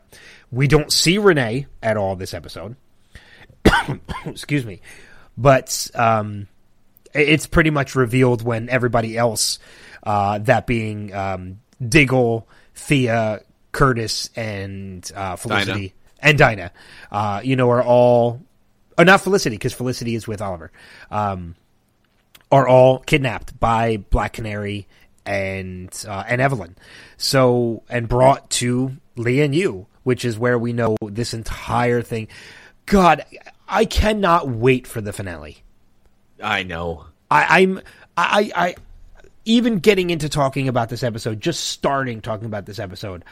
We 0.51 0.69
don't 0.69 0.93
see 0.93 1.19
Renee 1.19 1.67
at 1.83 1.97
all 1.97 2.17
this 2.17 2.35
episode. 2.35 2.77
excuse 4.27 4.65
me, 4.65 4.81
but 5.37 5.91
um, 5.95 6.49
it's 7.13 7.47
pretty 7.47 7.71
much 7.71 7.95
revealed 7.95 8.43
when 8.43 8.69
everybody 8.69 9.17
else, 9.17 9.59
uh, 10.03 10.39
that 10.39 10.67
being 10.67 11.15
um, 11.15 11.61
Diggle, 11.87 12.49
Thea, 12.75 13.41
Curtis, 13.73 14.31
and 14.37 15.11
uh, 15.15 15.37
Felicity 15.37 15.73
Dinah. 15.73 15.93
and 16.21 16.39
Dinah, 16.39 16.73
uh, 17.11 17.41
you 17.45 17.57
know, 17.57 17.71
are 17.71 17.83
all, 17.83 18.41
uh, 18.99 19.05
not 19.05 19.21
Felicity 19.21 19.57
because 19.57 19.73
Felicity 19.73 20.15
is 20.15 20.27
with 20.27 20.43
Oliver, 20.43 20.73
um, 21.11 21.55
are 22.51 22.69
all 22.69 22.99
kidnapped 22.99 23.59
by 23.59 23.97
Black 23.97 24.35
Canary 24.35 24.87
and 25.27 26.05
uh, 26.07 26.23
and 26.29 26.41
Evelyn, 26.41 26.77
so 27.17 27.83
and 27.89 28.09
brought 28.09 28.51
to 28.51 28.97
Lian 29.17 29.55
Yu, 29.55 29.87
which 30.03 30.25
is 30.25 30.39
where 30.39 30.59
we 30.59 30.73
know 30.73 30.97
this 31.03 31.33
entire 31.33 32.03
thing. 32.03 32.29
God, 32.87 33.25
I 33.69 33.85
cannot 33.85 34.49
wait 34.49 34.87
for 34.87 35.01
the 35.01 35.13
finale. 35.13 35.63
I 36.43 36.63
know. 36.63 37.07
I, 37.31 37.61
I'm 37.61 37.81
I, 38.17 38.51
I 38.55 38.75
even 39.45 39.79
getting 39.79 40.11
into 40.11 40.29
talking 40.29 40.69
about 40.69 40.89
this 40.89 41.03
episode, 41.03 41.41
just 41.41 41.65
starting 41.65 42.21
talking 42.21 42.47
about 42.47 42.67
this 42.67 42.79
episode. 42.79 43.25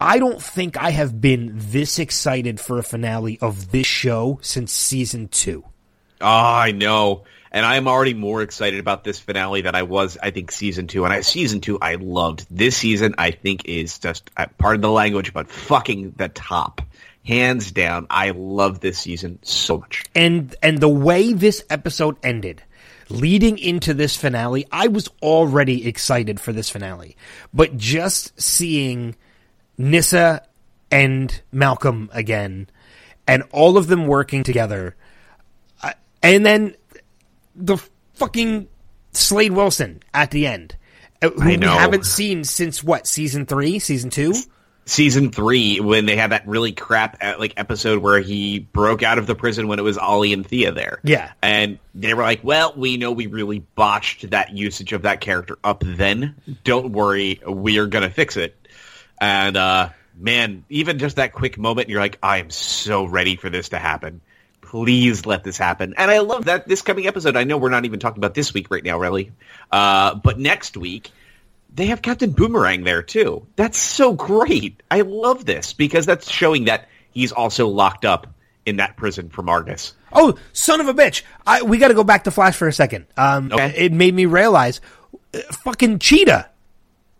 I 0.00 0.18
don't 0.18 0.42
think 0.42 0.76
I 0.76 0.90
have 0.90 1.20
been 1.20 1.52
this 1.54 1.98
excited 1.98 2.60
for 2.60 2.78
a 2.78 2.82
finale 2.82 3.38
of 3.40 3.70
this 3.70 3.86
show 3.86 4.38
since 4.42 4.72
season 4.72 5.28
two. 5.28 5.64
Oh, 6.20 6.26
I 6.26 6.72
know. 6.72 7.24
And 7.50 7.64
I'm 7.64 7.88
already 7.88 8.12
more 8.12 8.42
excited 8.42 8.80
about 8.80 9.04
this 9.04 9.18
finale 9.18 9.62
than 9.62 9.74
I 9.74 9.84
was, 9.84 10.18
I 10.22 10.30
think, 10.30 10.52
season 10.52 10.86
two. 10.86 11.04
And 11.04 11.14
I, 11.14 11.22
season 11.22 11.62
two, 11.62 11.78
I 11.80 11.94
loved. 11.94 12.46
This 12.50 12.76
season, 12.76 13.14
I 13.16 13.30
think, 13.30 13.64
is 13.64 13.98
just, 13.98 14.30
uh, 14.36 14.46
part 14.58 14.74
of 14.74 14.82
the 14.82 14.90
language, 14.90 15.32
but 15.32 15.48
fucking 15.48 16.12
the 16.16 16.28
top 16.28 16.82
hands 17.26 17.72
down, 17.72 18.06
I 18.08 18.30
love 18.30 18.80
this 18.80 18.98
season 18.98 19.38
so 19.42 19.78
much. 19.78 20.04
And 20.14 20.54
and 20.62 20.78
the 20.78 20.88
way 20.88 21.32
this 21.32 21.64
episode 21.68 22.16
ended, 22.22 22.62
leading 23.08 23.58
into 23.58 23.94
this 23.94 24.16
finale, 24.16 24.66
I 24.70 24.88
was 24.88 25.08
already 25.22 25.86
excited 25.86 26.40
for 26.40 26.52
this 26.52 26.70
finale. 26.70 27.16
But 27.52 27.76
just 27.76 28.40
seeing 28.40 29.16
Nyssa 29.76 30.42
and 30.90 31.42
Malcolm 31.52 32.10
again, 32.12 32.68
and 33.26 33.42
all 33.50 33.76
of 33.76 33.88
them 33.88 34.06
working 34.06 34.42
together, 34.42 34.94
uh, 35.82 35.92
and 36.22 36.46
then 36.46 36.76
the 37.54 37.78
fucking 38.14 38.68
Slade 39.12 39.52
Wilson 39.52 40.02
at 40.14 40.30
the 40.30 40.46
end, 40.46 40.76
uh, 41.22 41.30
who 41.30 41.48
we 41.58 41.58
haven't 41.58 42.06
seen 42.06 42.44
since 42.44 42.84
what 42.84 43.06
season 43.06 43.46
three, 43.46 43.78
season 43.78 44.10
two 44.10 44.32
season 44.86 45.32
three 45.32 45.80
when 45.80 46.06
they 46.06 46.16
had 46.16 46.30
that 46.30 46.46
really 46.46 46.72
crap 46.72 47.18
uh, 47.20 47.34
like 47.38 47.54
episode 47.56 47.98
where 47.98 48.20
he 48.20 48.60
broke 48.60 49.02
out 49.02 49.18
of 49.18 49.26
the 49.26 49.34
prison 49.34 49.66
when 49.68 49.78
it 49.78 49.82
was 49.82 49.98
Ollie 49.98 50.32
and 50.32 50.46
Thea 50.46 50.72
there. 50.72 51.00
Yeah, 51.02 51.32
and 51.42 51.78
they 51.94 52.14
were 52.14 52.22
like, 52.22 52.42
"Well, 52.42 52.72
we 52.76 52.96
know 52.96 53.12
we 53.12 53.26
really 53.26 53.58
botched 53.58 54.30
that 54.30 54.56
usage 54.56 54.92
of 54.92 55.02
that 55.02 55.20
character 55.20 55.58
up 55.62 55.82
then. 55.84 56.36
Don't 56.64 56.92
worry, 56.92 57.40
we 57.46 57.78
are 57.78 57.86
gonna 57.86 58.10
fix 58.10 58.36
it." 58.36 58.56
And 59.20 59.56
uh, 59.56 59.90
man, 60.16 60.64
even 60.68 60.98
just 60.98 61.16
that 61.16 61.32
quick 61.32 61.58
moment, 61.58 61.88
you're 61.88 62.00
like, 62.00 62.18
"I 62.22 62.38
am 62.38 62.50
so 62.50 63.04
ready 63.04 63.36
for 63.36 63.50
this 63.50 63.70
to 63.70 63.78
happen." 63.78 64.22
Please 64.62 65.24
let 65.26 65.44
this 65.44 65.56
happen. 65.56 65.94
And 65.96 66.10
I 66.10 66.18
love 66.18 66.46
that 66.46 66.66
this 66.66 66.82
coming 66.82 67.06
episode. 67.06 67.36
I 67.36 67.44
know 67.44 67.56
we're 67.56 67.68
not 67.68 67.84
even 67.84 68.00
talking 68.00 68.18
about 68.18 68.34
this 68.34 68.52
week 68.52 68.68
right 68.70 68.82
now, 68.82 68.98
really, 68.98 69.30
uh, 69.70 70.16
but 70.16 70.40
next 70.40 70.76
week 70.76 71.12
they 71.76 71.86
have 71.86 72.02
Captain 72.02 72.30
Boomerang 72.30 72.82
there 72.84 73.02
too. 73.02 73.46
That's 73.54 73.78
so 73.78 74.14
great. 74.14 74.82
I 74.90 75.02
love 75.02 75.44
this 75.44 75.72
because 75.74 76.06
that's 76.06 76.28
showing 76.30 76.64
that 76.64 76.88
he's 77.12 77.30
also 77.32 77.68
locked 77.68 78.04
up 78.04 78.26
in 78.64 78.76
that 78.76 78.96
prison 78.96 79.28
from 79.28 79.48
Argus. 79.48 79.94
Oh, 80.12 80.36
son 80.52 80.80
of 80.80 80.88
a 80.88 80.94
bitch! 80.94 81.22
I, 81.46 81.62
we 81.62 81.78
got 81.78 81.88
to 81.88 81.94
go 81.94 82.02
back 82.02 82.24
to 82.24 82.30
Flash 82.30 82.56
for 82.56 82.66
a 82.66 82.72
second. 82.72 83.06
Um, 83.16 83.52
Okay. 83.52 83.74
It 83.76 83.92
made 83.92 84.14
me 84.14 84.26
realize, 84.26 84.80
uh, 85.34 85.40
fucking 85.62 85.98
Cheetah. 86.00 86.48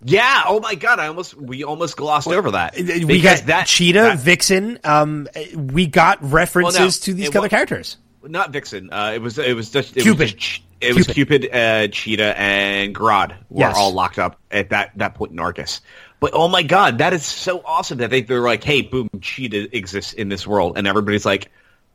Yeah. 0.05 0.43
Oh 0.47 0.61
my 0.61 0.75
god. 0.75 0.99
I 1.01 1.09
almost 1.09 1.35
we 1.35 1.65
almost 1.65 1.97
glossed 1.97 2.29
over 2.29 2.53
that. 2.53 2.77
We 2.77 3.21
got 3.21 3.47
that 3.47 3.67
Cheetah, 3.67 4.01
that- 4.01 4.19
Vixen. 4.19 4.79
Um, 4.85 5.29
we 5.55 5.87
got 5.87 6.19
references 6.23 6.79
Well, 6.79 6.87
no, 6.87 6.91
to 6.91 7.15
these 7.15 7.37
other 7.37 7.49
characters. 7.49 7.97
Not 8.29 8.51
Vixen. 8.53 8.93
Uh, 8.93 9.13
it 9.15 9.21
was 9.23 9.39
it 9.39 9.55
was 9.55 9.71
just 9.71 9.97
it 9.97 10.03
Cupid. 10.03 10.21
Was 10.21 10.33
just, 10.35 10.63
it 10.81 10.95
was 10.95 11.07
Cupid. 11.07 11.43
Cupid, 11.43 11.55
uh, 11.57 11.89
Cheetah, 11.89 12.39
and 12.39 12.95
Grodd 12.95 13.31
were 13.49 13.61
Yes. 13.61 13.77
all 13.77 13.93
locked 13.93 14.19
up 14.19 14.39
at 14.51 14.71
that 14.71 14.93
that 14.97 15.15
point 15.15 15.33
in 15.33 15.39
Argus. 15.39 15.81
But 16.21 16.33
oh 16.35 16.49
my 16.49 16.63
god, 16.63 16.99
that 16.99 17.13
is 17.13 17.25
so 17.25 17.63
awesome 17.65 17.99
that 17.99 18.11
they 18.11 18.23
they're 18.23 18.41
like, 18.41 18.65
hey, 18.65 18.83
boom, 18.83 19.09
Cheetah 19.21 19.77
exists 19.77 20.13
in 20.13 20.29
this 20.29 20.47
world, 20.47 20.79
and 20.79 20.87
everybody's 20.87 21.27
like, 21.27 21.51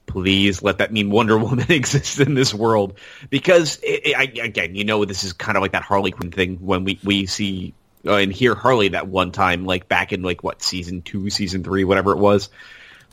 please 0.08 0.62
let 0.62 0.80
that 0.80 0.92
mean 0.92 1.10
Wonder 1.10 1.38
Woman 1.40 1.72
exists 1.72 2.20
in 2.20 2.34
this 2.34 2.54
world 2.54 2.98
because 3.30 3.78
it, 3.84 4.08
it, 4.08 4.16
I, 4.18 4.24
again, 4.44 4.76
you 4.76 4.84
know, 4.84 5.06
this 5.06 5.24
is 5.24 5.34
kind 5.34 5.58
of 5.58 5.62
like 5.62 5.72
that 5.72 5.84
Harley 5.84 6.12
Quinn 6.12 6.32
thing 6.32 6.58
when 6.58 6.84
we 6.84 7.00
we 7.04 7.26
see. 7.26 7.74
Uh, 8.04 8.16
and 8.16 8.34
hear 8.34 8.56
Harley 8.56 8.88
that 8.88 9.08
one 9.08 9.32
time, 9.32 9.64
like 9.64 9.88
back 9.88 10.12
in 10.12 10.24
like 10.24 10.44
what 10.44 10.64
season 10.64 11.04
two, 11.04 11.30
season 11.30 11.64
three, 11.64 11.84
whatever 11.84 12.14
it 12.14 12.18
was, 12.18 12.50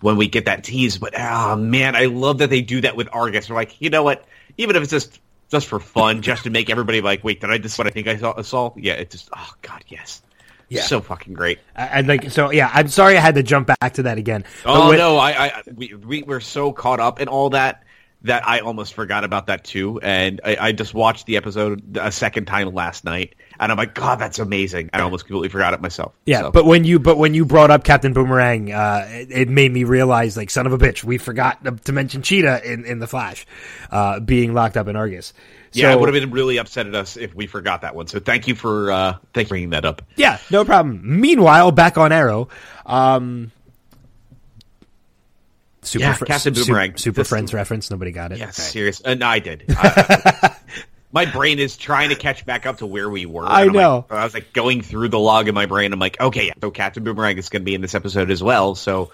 when 0.01 0.17
we 0.17 0.29
get 0.29 0.45
that 0.47 0.65
tease. 0.65 0.99
But 0.99 1.15
oh 1.19 1.57
man, 1.57 1.97
I 1.97 2.07
love 2.07 2.39
that 2.39 2.51
they 2.51 2.61
do 2.61 2.81
that 2.83 2.97
with 2.97 3.09
Argus. 3.13 3.49
We're 3.49 3.57
like, 3.57 3.81
you 3.81 3.91
know 3.91 4.03
what? 4.03 4.25
Even 4.57 4.77
if 4.77 4.83
it's 4.83 4.91
just 4.93 5.21
just 5.51 5.67
for 5.67 5.81
fun, 5.81 6.23
just 6.23 6.45
to 6.45 6.51
make 6.51 6.69
everybody 6.71 7.01
like, 7.01 7.25
wait, 7.25 7.41
did 7.41 7.51
I 7.51 7.59
just 7.59 7.79
what 7.79 7.87
I 7.87 7.91
think 7.91 8.07
I 8.07 8.17
saw? 8.17 8.41
saw? 8.43 8.73
Yeah, 8.77 8.95
it 8.95 9.11
just 9.11 9.29
oh 9.37 9.53
god, 9.63 9.85
yes, 9.89 10.21
Yeah. 10.69 10.83
so 10.83 11.01
fucking 11.01 11.35
great. 11.35 11.59
I, 11.75 12.03
like 12.03 12.31
so. 12.31 12.51
Yeah, 12.51 12.71
I'm 12.73 12.89
sorry 12.89 13.17
I 13.17 13.21
had 13.21 13.35
to 13.37 13.43
jump 13.43 13.69
back 13.81 13.95
to 13.95 14.03
that 14.05 14.19
again. 14.19 14.45
Oh 14.67 14.91
with- 14.91 14.99
no, 14.99 15.17
I, 15.17 15.31
I 15.47 15.63
we, 15.75 15.95
we 15.95 16.23
were 16.23 16.41
so 16.41 16.73
caught 16.73 17.01
up 17.01 17.21
in 17.21 17.29
all 17.29 17.51
that 17.51 17.83
that 18.23 18.47
I 18.49 18.61
almost 18.61 18.95
forgot 18.95 19.23
about 19.25 19.47
that 19.47 19.63
too. 19.65 20.01
And 20.01 20.41
I, 20.45 20.57
I 20.61 20.73
just 20.73 20.93
watched 20.93 21.27
the 21.27 21.37
episode 21.37 21.97
a 21.97 22.11
second 22.11 22.47
time 22.47 22.75
last 22.75 23.05
night, 23.05 23.37
and 23.61 23.73
I'm 23.73 23.79
like, 23.79 23.95
God, 23.95 24.19
that's 24.19 24.39
amazing. 24.39 24.91
I 24.93 25.01
almost 25.01 25.27
completely 25.27 25.49
forgot 25.49 25.75
it 25.75 25.81
myself. 25.81 26.13
Yeah, 26.27 26.41
So- 26.43 26.51
but 26.53 26.65
when 26.65 26.85
you 26.85 26.99
but 26.99 27.19
when 27.19 27.35
you 27.35 27.45
brought 27.45 27.71
up 27.71 27.85
Captain 27.85 28.13
Boomerang, 28.13 28.73
uh, 28.73 29.07
it, 29.11 29.29
it 29.31 29.49
made 29.49 29.73
me 29.73 29.85
realize, 29.85 30.37
like, 30.37 30.51
son 30.51 30.67
of 30.67 30.73
a 30.73 30.79
bitch, 30.79 31.03
we 31.05 31.19
forgot 31.19 31.65
to- 31.85 31.93
mention 31.93 32.23
Cheetah 32.23 32.71
in, 32.71 32.85
in 32.85 32.99
the 32.99 33.07
Flash, 33.07 33.47
uh, 33.91 34.21
being 34.21 34.55
locked 34.55 34.77
up 34.77 34.87
in 34.89 34.97
Argus. 34.97 35.33
yeah, 35.73 35.91
I 35.91 35.93
So- 35.95 35.99
would 36.01 36.15
have 36.15 36.21
been 36.23 36.31
really 36.31 36.59
upset 36.59 36.87
at 36.87 36.95
us 36.95 37.17
if 37.17 37.35
we 37.35 37.47
forgot 37.47 37.83
that 37.83 37.95
one. 37.95 38.07
So 38.07 38.21
thank 38.21 38.47
you 38.49 38.55
for 38.55 38.91
uh, 38.93 39.13
thank 39.35 39.45
you 39.45 39.49
for 39.49 39.55
bringing 39.55 39.71
that 39.71 39.85
up. 39.85 40.03
Yeah, 40.17 40.39
no 40.51 40.65
problem. 40.65 41.01
Meanwhile, 41.21 41.73
back 41.73 41.99
on 41.99 42.13
Arrow, 42.13 42.49
um, 42.87 43.51
super 45.83 46.05
Yeah, 46.05 46.13
Fr- 46.15 46.25
Captain 46.27 46.55
Boomerang. 46.55 46.97
super 46.97 47.21
This- 47.21 47.29
Friends 47.29 47.53
reference. 47.55 47.91
Nobody 47.91 48.13
got 48.13 48.33
it. 48.33 48.39
Yeah, 48.39 48.45
Okay. 48.45 48.53
serious. 48.63 49.01
And 49.01 49.23
I 49.25 49.39
did. 49.39 49.65
I- 49.71 50.55
my 51.27 51.31
brain 51.31 51.59
is 51.59 51.77
trying 51.77 52.11
to 52.11 52.15
catch 52.15 52.47
back 52.47 52.65
up 52.67 52.79
to 52.79 52.87
where 52.87 53.11
we 53.11 53.27
were. 53.27 53.45
I 53.47 53.63
And 53.63 53.71
I'm 53.71 53.77
like- 53.77 53.83
know. 53.83 54.07
I 54.11 54.25
was 54.25 54.35
like 54.35 54.53
going 54.53 54.83
through 54.83 55.09
the 55.09 55.19
log 55.19 55.49
in 55.49 55.55
my 55.55 55.67
brain. 55.67 55.93
I'm 55.93 55.99
like, 55.99 56.21
okay, 56.21 56.47
yeah, 56.47 56.53
so 56.61 56.71
Captain 56.71 57.03
Boomerang 57.03 57.39
is 57.39 57.49
going 57.49 57.63
to 57.63 57.65
be 57.65 57.75
in 57.75 57.81
this 57.81 57.95
episode 57.95 58.31
as 58.31 58.43
well. 58.43 58.75
So, 58.77 59.11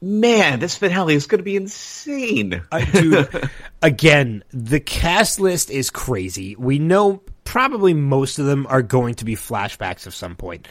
man, 0.00 0.60
this 0.60 0.76
finale 0.76 1.14
is 1.14 1.26
going 1.26 1.38
to 1.38 1.44
be 1.44 1.56
insane. 1.56 2.62
I 2.70 2.84
do. 2.84 3.26
Again, 3.82 4.44
the 4.52 4.80
cast 4.80 5.40
list 5.40 5.70
is 5.70 5.90
crazy. 5.90 6.54
We 6.56 6.78
know 6.78 7.22
probably 7.44 7.94
most 7.94 8.38
of 8.38 8.46
them 8.46 8.66
are 8.68 8.82
going 8.82 9.14
to 9.14 9.24
be 9.24 9.34
flashbacks 9.34 10.06
of 10.06 10.14
some 10.14 10.36
point. 10.36 10.68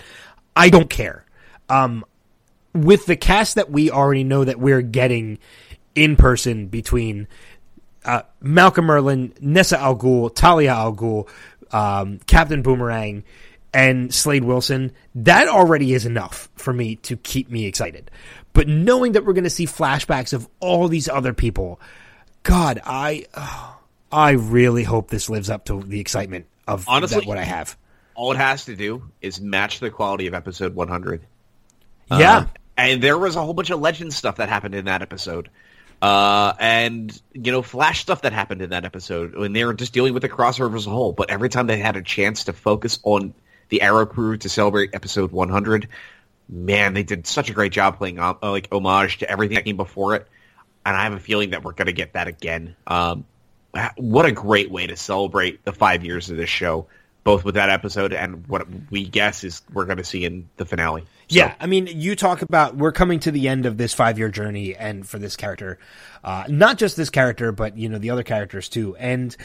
I 0.55 0.70
don't 0.70 0.89
care. 0.89 1.26
Um, 1.70 2.05
with 2.74 3.05
the 3.05 3.16
cast 3.16 3.55
that 3.55 3.70
we 3.72 3.89
already 3.91 4.24
know 4.24 4.43
that 4.43 4.59
we're 4.59 4.82
getting 4.82 5.39
in 5.95 6.16
person 6.16 6.68
between 6.68 7.28
uh, 8.06 8.24
Malcolm 8.41 8.86
Merlyn, 8.86 9.39
Nyssa 9.41 9.80
Al 9.80 9.95
Ghul, 9.95 10.34
Talia 10.34 10.72
Al 10.72 10.93
Ghul, 10.95 11.30
um, 11.72 12.20
Captain 12.28 12.62
Boomerang, 12.62 13.24
and 13.74 14.14
Slade 14.14 14.43
Wilson, 14.43 14.91
that 15.16 15.47
already 15.47 15.93
is 15.93 16.06
enough 16.06 16.49
for 16.56 16.74
me 16.74 16.97
to 16.97 17.16
keep 17.18 17.49
me 17.49 17.66
excited. 17.66 18.12
But 18.54 18.68
knowing 18.68 19.14
that 19.14 19.26
we're 19.26 19.34
going 19.34 19.45
to 19.45 19.49
see 19.49 19.66
flashbacks 19.66 20.34
of 20.34 20.47
all 20.60 20.88
these 20.89 21.08
other 21.08 21.34
people, 21.34 21.80
God, 22.43 22.82
I, 22.86 23.26
oh, 23.34 23.80
I 24.12 24.32
really 24.32 24.84
hope 24.84 25.10
this 25.10 25.30
lives 25.30 25.49
up 25.49 25.66
to 25.66 25.82
the 25.82 25.99
excitement 26.02 26.47
of 26.68 26.86
Honestly- 26.88 27.22
that, 27.22 27.28
what 27.28 27.38
I 27.38 27.43
have. 27.43 27.78
All 28.14 28.34
it 28.34 28.38
has 28.38 28.66
to 28.66 28.76
do 28.76 29.04
is 29.22 29.39
match 29.39 29.80
the 29.80 29.89
quality 29.89 30.28
of 30.28 30.34
episode 30.34 30.76
100. 30.76 31.22
Yeah, 32.12 32.38
Um, 32.39 32.49
and 32.78 33.02
there 33.02 33.18
was 33.18 33.38
a 33.38 33.41
whole 33.41 33.54
bunch 33.54 33.70
of 33.70 33.80
legend 33.80 34.14
stuff 34.14 34.36
that 34.36 34.49
happened 34.49 34.76
in 34.76 34.86
that 34.86 35.02
episode. 35.02 35.49
Uh, 36.02 36.54
and, 36.60 37.22
you 37.34 37.52
know, 37.52 37.62
Flash 37.62 38.02
stuff 38.02 38.24
that 38.24 38.34
happened 38.34 38.62
in 38.62 38.72
that 38.72 38.86
episode 38.86 39.36
when 39.36 39.54
they 39.54 39.64
were 39.66 39.74
just 39.74 39.93
dealing 39.93 40.14
with 40.14 40.24
the 40.24 40.30
crossover 40.30 40.76
as 40.76 40.88
a 40.88 40.89
whole. 40.89 41.12
But 41.12 41.30
every 41.30 41.49
time 41.49 41.68
they 41.68 41.78
had 41.78 41.95
a 41.95 42.02
chance 42.02 42.45
to 42.45 42.54
focus 42.54 42.99
on 43.04 43.34
the 43.70 43.82
Arrow 43.82 44.06
crew 44.06 44.38
to 44.38 44.49
celebrate 44.49 44.95
episode 44.95 45.32
100, 45.32 45.88
man, 46.49 46.93
they 46.93 47.04
did 47.04 47.28
such 47.28 47.49
a 47.49 47.54
great 47.54 47.72
job 47.72 47.97
playing 47.97 48.20
uh, 48.20 48.34
like 48.41 48.68
homage 48.72 49.20
to 49.20 49.30
everything 49.30 49.56
that 49.56 49.66
came 49.66 49.78
before 49.78 50.16
it. 50.16 50.28
And 50.86 50.95
I 50.95 51.04
have 51.04 51.14
a 51.14 51.20
feeling 51.20 51.52
that 51.52 51.64
we're 51.64 51.74
going 51.74 51.86
to 51.86 51.93
get 51.93 52.14
that 52.14 52.28
again. 52.28 52.76
Um, 52.88 53.26
what 53.95 54.26
a 54.26 54.32
great 54.32 54.72
way 54.72 54.88
to 54.88 54.97
celebrate 54.97 55.64
the 55.64 55.72
five 55.72 56.04
years 56.04 56.30
of 56.30 56.38
this 56.38 56.49
show, 56.49 56.88
both 57.24 57.45
with 57.45 57.56
that 57.56 57.70
episode 57.70 58.12
and 58.12 58.47
what 58.47 58.68
we 58.89 59.06
guess 59.06 59.43
is 59.43 59.62
we're 59.72 59.86
going 59.86 59.99
to 59.99 60.04
see 60.04 60.26
in 60.26 60.49
the 60.58 60.66
finale. 60.66 61.06
Yeah, 61.32 61.56
I 61.60 61.66
mean, 61.66 61.88
you 61.88 62.16
talk 62.16 62.42
about 62.42 62.76
we're 62.76 62.92
coming 62.92 63.20
to 63.22 63.32
the 63.32 63.48
end 63.48 63.66
of 63.66 63.78
this 63.78 63.94
five 63.94 64.18
year 64.18 64.30
journey, 64.30 64.76
and 64.76 65.08
for 65.08 65.18
this 65.18 65.36
character, 65.36 65.80
uh, 66.24 66.44
not 66.50 66.78
just 66.78 66.98
this 66.98 67.10
character, 67.10 67.52
but 67.52 67.78
you 67.78 67.88
know 67.90 67.98
the 67.98 68.10
other 68.10 68.24
characters 68.24 68.68
too. 68.68 68.96
And 68.98 69.36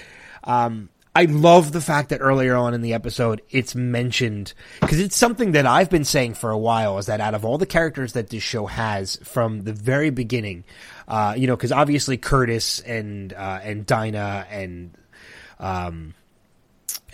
um, 0.45 0.89
I 1.15 1.25
love 1.25 1.73
the 1.73 1.81
fact 1.81 2.11
that 2.11 2.19
earlier 2.21 2.57
on 2.57 2.75
in 2.75 2.83
the 2.83 2.93
episode, 2.93 3.41
it's 3.51 3.75
mentioned 3.75 4.53
because 4.81 5.01
it's 5.01 5.17
something 5.17 5.53
that 5.53 5.65
I've 5.65 5.89
been 5.89 6.05
saying 6.05 6.35
for 6.35 6.51
a 6.51 6.59
while 6.59 6.99
is 6.99 7.07
that 7.07 7.21
out 7.21 7.35
of 7.35 7.45
all 7.45 7.57
the 7.57 7.67
characters 7.67 8.15
that 8.15 8.31
this 8.31 8.43
show 8.43 8.67
has 8.67 9.17
from 9.23 9.63
the 9.63 9.73
very 9.73 10.11
beginning, 10.11 10.65
uh, 11.09 11.35
you 11.37 11.47
know, 11.47 11.57
because 11.57 11.73
obviously 11.73 12.17
Curtis 12.17 12.81
and 12.81 13.33
uh, 13.33 13.61
and 13.63 13.87
Dinah 13.87 14.47
and 14.51 14.91
um, 15.61 16.15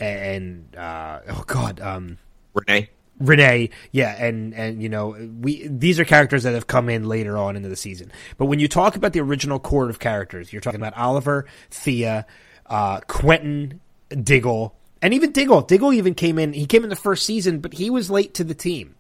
and 0.01 0.75
uh, 0.77 1.21
oh 1.29 1.45
god, 1.47 1.79
um. 1.81 2.19
Renee. 2.55 2.89
Renee, 3.27 3.71
yeah, 3.91 4.15
and 4.25 4.55
and 4.55 4.83
you 4.83 4.89
know 4.89 5.17
we 5.41 5.67
these 5.69 5.99
are 6.01 6.05
characters 6.05 6.43
that 6.43 6.55
have 6.55 6.67
come 6.67 6.89
in 6.89 7.05
later 7.09 7.37
on 7.37 7.57
into 7.57 7.69
the 7.69 7.77
season. 7.77 8.11
But 8.39 8.47
when 8.47 8.59
you 8.59 8.69
talk 8.69 8.97
about 8.97 9.13
the 9.13 9.21
original 9.21 9.59
core 9.59 9.89
of 9.89 9.99
characters, 9.99 10.53
you're 10.53 10.61
talking 10.61 10.81
about 10.81 10.97
Oliver, 10.97 11.47
Thea, 11.71 12.27
uh, 12.67 13.01
Quentin, 13.07 13.81
Diggle, 14.11 14.75
and 15.01 15.15
even 15.15 15.33
Diggle. 15.33 15.63
Diggle 15.63 15.93
even 15.93 16.15
came 16.15 16.39
in. 16.39 16.53
He 16.53 16.67
came 16.67 16.85
in 16.85 16.91
the 16.91 16.97
first 16.97 17.25
season, 17.25 17.61
but 17.61 17.73
he 17.75 17.91
was 17.91 18.11
late 18.11 18.35
to 18.35 18.45
the 18.45 18.55
team. 18.55 18.95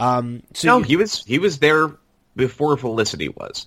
Um, 0.00 0.42
so 0.54 0.68
No, 0.68 0.78
you- 0.78 0.84
he 0.84 0.96
was 0.96 1.24
he 1.24 1.38
was 1.38 1.58
there 1.58 1.90
before 2.36 2.76
Felicity 2.76 3.28
was. 3.28 3.66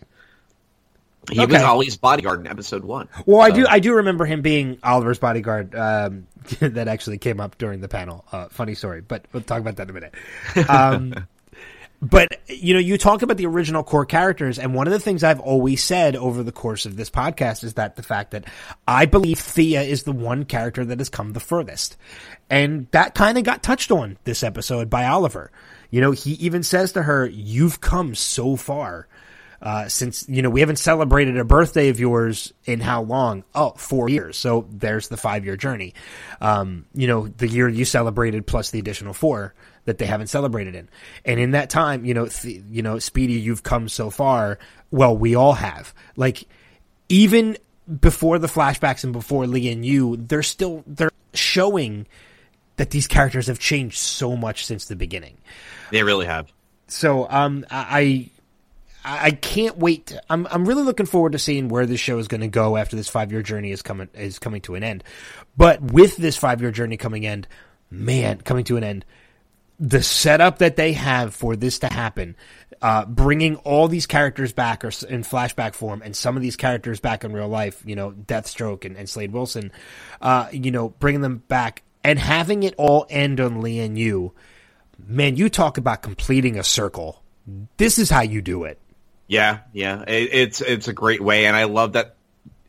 He 1.30 1.40
was 1.40 1.50
Okay. 1.50 1.64
Ollie's 1.64 1.98
bodyguard 1.98 2.40
in 2.40 2.48
episode 2.48 2.84
one. 2.84 3.08
Well, 3.26 3.42
I 3.42 3.52
do. 3.52 3.66
I 3.70 3.80
do 3.80 3.94
remember 3.96 4.26
him 4.26 4.42
being 4.42 4.80
Oliver's 4.84 5.20
bodyguard. 5.20 5.76
Um, 5.76 6.28
that 6.60 6.88
actually 6.88 7.18
came 7.18 7.40
up 7.40 7.58
during 7.58 7.82
the 7.82 7.88
panel. 7.88 8.26
Uh, 8.32 8.48
funny 8.50 8.76
story, 8.76 9.02
but 9.02 9.26
we'll 9.32 9.44
talk 9.44 9.60
about 9.60 9.76
that 9.76 9.84
in 9.84 9.90
a 9.90 9.94
minute. 9.94 10.16
Um, 10.70 11.28
but 12.02 12.42
you 12.48 12.74
know, 12.74 12.80
you 12.80 12.98
talk 12.98 13.22
about 13.22 13.38
the 13.38 13.46
original 13.46 13.84
core 13.84 14.06
characters, 14.06 14.58
and 14.58 14.74
one 14.74 14.88
of 14.88 14.94
the 14.94 15.00
things 15.00 15.24
I've 15.24 15.40
always 15.40 15.84
said 15.84 16.16
over 16.16 16.42
the 16.42 16.52
course 16.52 16.88
of 16.88 16.96
this 16.96 17.12
podcast 17.12 17.64
is 17.64 17.76
that 17.76 17.96
the 17.96 18.04
fact 18.04 18.32
that 18.32 18.46
I 18.88 19.06
believe 19.06 19.40
Thea 19.40 19.84
is 19.84 20.04
the 20.04 20.12
one 20.12 20.46
character 20.46 20.84
that 20.84 21.00
has 21.00 21.10
come 21.10 21.34
the 21.34 21.40
furthest, 21.40 21.96
and 22.50 22.88
that 22.92 23.14
kind 23.14 23.38
of 23.38 23.44
got 23.44 23.62
touched 23.62 23.92
on 23.92 24.18
this 24.24 24.44
episode 24.44 24.90
by 24.90 25.06
Oliver. 25.06 25.52
You 25.92 26.02
know, 26.02 26.12
he 26.12 26.32
even 26.34 26.64
says 26.64 26.94
to 26.94 27.04
her, 27.04 27.28
"You've 27.28 27.82
come 27.82 28.16
so 28.16 28.56
far." 28.56 29.08
Uh, 29.62 29.88
since 29.88 30.26
you 30.28 30.42
know 30.42 30.50
we 30.50 30.60
haven't 30.60 30.78
celebrated 30.78 31.38
a 31.38 31.46
birthday 31.46 31.90
of 31.90 32.00
yours 32.00 32.52
in 32.66 32.80
how 32.80 33.04
long? 33.04 33.44
Oh, 33.54 33.74
four 33.78 34.10
years. 34.10 34.36
So 34.36 34.68
there's 34.72 35.08
the 35.08 35.18
five 35.18 35.46
year 35.46 35.56
journey. 35.56 35.94
Um, 36.40 36.86
you 36.96 37.08
know, 37.08 37.28
the 37.28 37.48
year 37.48 37.70
you 37.70 37.86
celebrated 37.86 38.48
plus 38.48 38.72
the 38.72 38.80
additional 38.80 39.14
four 39.14 39.54
that 39.86 40.00
they 40.00 40.06
haven't 40.06 40.28
celebrated 40.28 40.74
in, 40.74 40.90
and 41.26 41.40
in 41.40 41.52
that 41.52 41.70
time, 41.70 42.06
you 42.06 42.16
know, 42.16 42.26
th- 42.28 42.64
you 42.70 42.82
know, 42.82 42.98
Speedy, 42.98 43.34
you've 43.34 43.62
come 43.62 43.88
so 43.88 44.10
far. 44.10 44.58
Well, 44.90 45.16
we 45.16 45.36
all 45.36 45.54
have. 45.54 45.94
Like 46.16 46.48
even 47.10 47.58
before 48.00 48.40
the 48.40 48.48
flashbacks 48.48 49.04
and 49.04 49.14
before 49.14 49.46
Lian 49.46 49.84
Yu, 49.84 50.18
they're 50.18 50.44
still 50.44 50.84
they're 50.88 51.12
showing 51.34 52.08
that 52.78 52.90
these 52.90 53.06
characters 53.06 53.48
have 53.48 53.60
changed 53.60 53.98
so 53.98 54.36
much 54.36 54.66
since 54.66 54.86
the 54.86 54.96
beginning. 54.96 55.38
They 55.92 56.02
really 56.02 56.26
have. 56.26 56.52
So 56.88 57.28
um, 57.30 57.66
I 57.70 58.30
I 59.04 59.32
can't 59.32 59.78
wait. 59.78 60.08
to- 60.08 60.22
I'm 60.30 60.48
I'm 60.52 60.68
really 60.68 60.84
looking 60.84 61.06
forward 61.06 61.32
to 61.32 61.40
seeing 61.40 61.70
where 61.70 61.86
this 61.86 62.00
show 62.00 62.18
is 62.20 62.28
going 62.28 62.42
to 62.42 62.48
go 62.48 62.78
after 62.78 62.96
this 62.96 63.10
five 63.10 63.32
year 63.32 63.42
journey 63.42 63.72
is 63.72 63.82
coming 63.82 64.10
is 64.14 64.40
coming 64.40 64.62
to 64.62 64.76
an 64.76 64.84
end. 64.84 65.04
But 65.58 65.82
with 65.82 66.18
this 66.18 66.38
five 66.38 66.62
year 66.62 66.72
journey 66.72 66.98
coming 66.98 67.26
end, 67.26 67.48
man, 67.90 68.42
coming 68.42 68.64
to 68.66 68.78
an 68.78 68.84
end, 68.84 69.06
the 69.80 70.04
setup 70.04 70.60
that 70.60 70.76
they 70.76 70.94
have 70.94 71.34
for 71.34 71.56
this 71.56 71.80
to 71.80 71.88
happen, 71.88 72.36
uh, 72.82 73.06
bringing 73.06 73.56
all 73.58 73.88
these 73.88 74.06
characters 74.06 74.54
back 74.54 74.84
or 74.86 74.92
in 75.10 75.24
flashback 75.24 75.74
form, 75.74 76.02
and 76.04 76.16
some 76.16 76.36
of 76.36 76.44
these 76.44 76.56
characters 76.56 77.00
back 77.00 77.24
in 77.24 77.34
real 77.34 77.50
life, 77.50 77.82
you 77.86 77.96
know, 77.96 78.12
Deathstroke 78.12 78.86
and, 78.86 78.96
and 78.96 79.10
Slade 79.10 79.32
Wilson, 79.34 79.72
uh, 80.22 80.48
you 80.52 80.72
know, 80.72 80.90
bringing 80.90 81.22
them 81.22 81.38
back 81.48 81.84
and 82.04 82.20
having 82.20 82.64
it 82.64 82.76
all 82.78 83.06
end 83.10 83.40
on 83.40 83.62
Lee 83.62 83.78
Lian 83.78 83.98
Yu, 83.98 84.34
Man, 85.08 85.36
you 85.36 85.50
talk 85.50 85.78
about 85.78 86.02
completing 86.02 86.58
a 86.58 86.64
circle. 86.64 87.24
This 87.78 87.98
is 87.98 88.10
how 88.10 88.22
you 88.22 88.42
do 88.42 88.64
it. 88.66 88.80
Yeah, 89.32 89.60
yeah, 89.72 90.02
it, 90.02 90.30
it's 90.34 90.60
it's 90.60 90.90
a 90.90 90.94
great 90.94 91.22
way, 91.22 91.46
and 91.46 91.56
I 91.56 91.64
love 91.64 91.94
that 91.94 92.16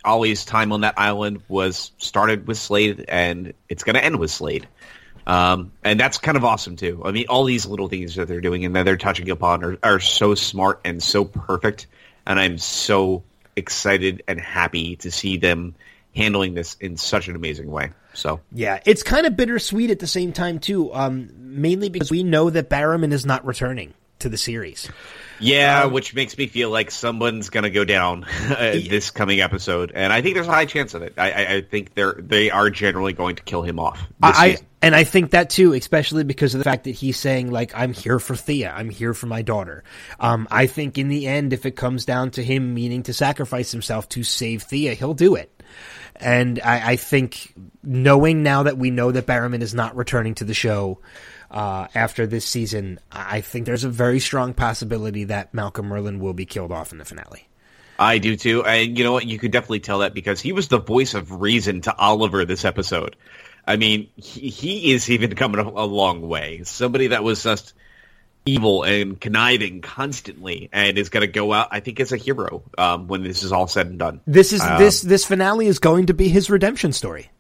Ollie's 0.05 0.45
time 0.45 0.71
on 0.71 0.83
that 0.83 0.95
island 0.97 1.43
was 1.49 1.91
started 1.99 2.47
with 2.47 2.57
Slade, 2.57 3.05
and 3.09 3.53
it's 3.69 3.83
going 3.83 3.97
to 3.97 4.05
end 4.05 4.21
with 4.21 4.31
Slade. 4.31 4.69
Um, 5.27 5.73
and 5.83 5.99
that's 5.99 6.19
kind 6.19 6.37
of 6.37 6.45
awesome 6.45 6.77
too. 6.77 7.03
I 7.05 7.11
mean, 7.11 7.27
all 7.29 7.43
these 7.43 7.67
little 7.67 7.89
things 7.89 8.15
that 8.15 8.29
they're 8.29 8.41
doing 8.41 8.65
and 8.65 8.77
that 8.77 8.85
they're 8.85 8.97
touching 8.97 9.29
upon 9.29 9.65
are, 9.65 9.79
are 9.83 9.99
so 9.99 10.37
smart 10.37 10.81
and 10.85 11.03
so 11.03 11.25
perfect. 11.25 11.89
And 12.29 12.39
I'm 12.39 12.59
so 12.59 13.25
excited 13.57 14.23
and 14.29 14.41
happy 14.41 14.95
to 14.99 15.11
see 15.11 15.39
them 15.39 15.75
handling 16.15 16.55
this 16.55 16.77
in 16.81 16.97
such 16.97 17.27
an 17.27 17.35
amazing 17.35 17.73
way. 17.73 17.91
So 18.15 18.39
yeah, 18.53 18.79
it's 18.87 19.03
kind 19.03 19.27
of 19.27 19.37
bittersweet 19.37 19.91
at 19.91 19.99
the 19.99 20.07
same 20.07 20.33
time 20.33 20.61
too. 20.61 20.95
Um, 20.95 21.29
mainly 21.37 21.89
because 21.89 22.13
we 22.13 22.23
know 22.23 22.51
that 22.51 22.71
Barrowman 22.71 23.13
is 23.13 23.27
not 23.27 23.45
returning 23.45 23.95
to 24.21 24.29
the 24.29 24.39
series. 24.39 24.89
Yeah, 25.43 25.85
um, 25.85 25.93
which 25.93 26.15
makes 26.15 26.37
me 26.37 26.47
feel 26.47 26.71
like 26.71 26.91
someone's 26.91 27.51
going 27.51 27.65
to 27.65 27.71
go 27.71 27.85
down 27.85 28.25
uh, 28.49 28.73
this 28.73 29.11
coming 29.11 29.41
episode, 29.41 29.93
and 29.95 30.13
I 30.13 30.23
think 30.23 30.35
there's 30.35 30.49
a 30.49 30.53
high 30.53 30.67
chance 30.67 30.95
of 30.95 31.03
it. 31.03 31.15
I, 31.17 31.31
I, 31.31 31.55
I 31.55 31.61
think 31.63 31.95
they're 31.95 32.15
they 32.19 32.51
are 32.51 32.71
generally 32.71 33.13
going 33.13 33.37
to 33.37 33.43
kill 33.43 33.63
him 33.63 33.79
off. 33.79 34.01
I 34.23 34.59
and 34.81 34.97
I 34.97 35.05
think 35.05 35.31
that 35.31 35.51
too, 35.51 35.73
especially 35.75 36.25
because 36.25 36.55
of 36.55 36.59
the 36.59 36.65
fact 36.65 36.85
that 36.85 36.91
he's 36.91 37.17
saying 37.17 37.51
like 37.51 37.73
I'm 37.75 37.93
here 37.93 38.19
for 38.19 38.35
Thea, 38.35 38.73
I'm 38.75 38.91
here 38.91 39.15
for 39.15 39.27
my 39.27 39.43
daughter. 39.43 39.85
Um, 40.19 40.49
I 40.51 40.67
think 40.67 40.99
in 40.99 41.09
the 41.09 41.27
end, 41.29 41.53
if 41.53 41.67
it 41.67 41.77
comes 41.77 42.05
down 42.05 42.33
to 42.33 42.43
him 42.43 42.75
meaning 42.75 43.05
to 43.05 43.13
sacrifice 43.13 43.71
himself 43.71 44.09
to 44.11 44.25
save 44.25 44.65
Thea, 44.65 44.95
he'll 44.95 45.15
do 45.15 45.37
it. 45.37 45.63
And 46.17 46.61
I, 46.63 46.93
I 46.93 46.97
think 46.97 47.55
knowing 47.83 48.43
now 48.43 48.65
that 48.65 48.77
we 48.77 48.91
know 48.91 49.13
that 49.13 49.27
Barrowman 49.27 49.63
is 49.63 49.75
not 49.75 49.97
returning 49.97 50.35
to 50.37 50.45
the 50.45 50.55
show, 50.55 51.01
uh, 51.53 51.87
after 51.95 52.27
this 52.27 52.47
season, 52.47 52.99
I 53.13 53.43
think 53.43 53.67
there's 53.67 53.85
a 53.85 53.91
very 53.91 54.19
strong 54.19 54.55
possibility 54.55 55.25
that 55.25 55.53
Malcolm 55.53 55.89
Merlyn 55.89 56.19
will 56.19 56.33
be 56.33 56.47
killed 56.47 56.73
off 56.73 56.93
in 56.93 56.99
the 56.99 57.05
finale. 57.05 57.47
I 57.99 58.19
do 58.19 58.37
too, 58.37 58.65
and 58.65 58.97
you 58.97 59.05
know 59.05 59.13
what? 59.13 59.27
You 59.27 59.39
could 59.39 59.53
definitely 59.53 59.81
tell 59.81 59.99
that 59.99 60.15
because 60.15 60.41
he 60.41 60.53
was 60.53 60.69
the 60.69 60.81
voice 60.81 61.15
of 61.15 61.41
reason 61.41 61.83
to 61.83 61.97
Oliver 61.97 62.45
this 62.45 62.65
episode. 62.65 63.17
I 63.67 63.77
mean, 63.77 64.09
he, 64.17 64.49
he 64.49 64.93
is 64.93 65.09
even 65.11 65.35
coming 65.37 65.61
a, 65.61 65.69
a 65.69 65.87
long 65.87 66.23
way. 66.23 66.63
Somebody 66.65 67.09
that 67.09 67.23
was 67.23 67.43
just 67.43 67.75
evil 68.45 68.83
and 68.83 69.21
conniving 69.21 69.83
constantly 69.83 70.69
and 70.73 70.99
is 70.99 71.11
going 71.11 71.21
to 71.21 71.29
go 71.29 71.53
out 71.53 71.69
i 71.71 71.79
think 71.79 72.01
as 72.01 72.11
a 72.11 72.17
hero 72.17 72.61
um, 72.77 73.07
when 73.07 73.23
this 73.23 73.45
is 73.45 73.53
all 73.53 73.69
said 73.69 73.87
and 73.87 74.01
done 74.01 74.21
this 74.27 74.53
is 74.53 74.61
um, 74.61 74.79
this 74.79 75.01
this 75.03 75.25
finale 75.25 75.69
is 75.69 75.79
going 75.79 76.07
to 76.07 76.13
be 76.13 76.29
his 76.29 76.51
redemption 76.51 76.93
story 76.93 77.31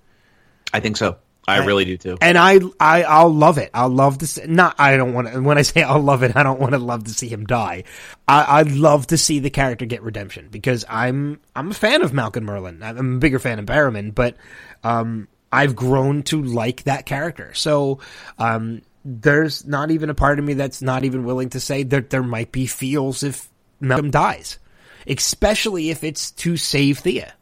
i 0.72 0.78
think 0.78 0.96
so 0.96 1.16
I 1.46 1.58
and, 1.58 1.66
really 1.66 1.84
do 1.84 1.96
too. 1.96 2.18
And 2.20 2.38
I, 2.38 2.60
I, 2.78 3.02
I'll 3.02 3.32
love 3.32 3.58
it. 3.58 3.70
I'll 3.74 3.88
love 3.88 4.18
to 4.18 4.26
see, 4.26 4.46
not, 4.46 4.76
I 4.78 4.96
don't 4.96 5.12
want 5.12 5.32
to, 5.32 5.40
when 5.40 5.58
I 5.58 5.62
say 5.62 5.82
I'll 5.82 6.00
love 6.00 6.22
it, 6.22 6.36
I 6.36 6.42
don't 6.42 6.60
want 6.60 6.72
to 6.72 6.78
love 6.78 7.04
to 7.04 7.10
see 7.10 7.28
him 7.28 7.46
die. 7.46 7.84
I, 8.28 8.60
I'd 8.60 8.70
love 8.70 9.08
to 9.08 9.18
see 9.18 9.40
the 9.40 9.50
character 9.50 9.84
get 9.84 10.02
redemption 10.02 10.48
because 10.50 10.84
I'm, 10.88 11.40
I'm 11.56 11.70
a 11.70 11.74
fan 11.74 12.02
of 12.02 12.12
Malcolm 12.12 12.46
Merlyn. 12.46 12.82
I'm 12.82 13.16
a 13.16 13.18
bigger 13.18 13.38
fan 13.38 13.58
of 13.58 13.66
Barrowman, 13.66 14.14
but, 14.14 14.36
um, 14.84 15.28
I've 15.50 15.76
grown 15.76 16.22
to 16.24 16.42
like 16.42 16.84
that 16.84 17.04
character. 17.06 17.52
So, 17.54 17.98
um, 18.38 18.82
there's 19.04 19.66
not 19.66 19.90
even 19.90 20.10
a 20.10 20.14
part 20.14 20.38
of 20.38 20.44
me 20.44 20.54
that's 20.54 20.80
not 20.80 21.04
even 21.04 21.24
willing 21.24 21.50
to 21.50 21.60
say 21.60 21.82
that 21.82 22.10
there 22.10 22.22
might 22.22 22.52
be 22.52 22.66
feels 22.66 23.22
if 23.22 23.48
Malcolm 23.80 24.10
dies, 24.10 24.58
especially 25.06 25.90
if 25.90 26.04
it's 26.04 26.30
to 26.30 26.56
save 26.56 27.00
Thea. 27.00 27.34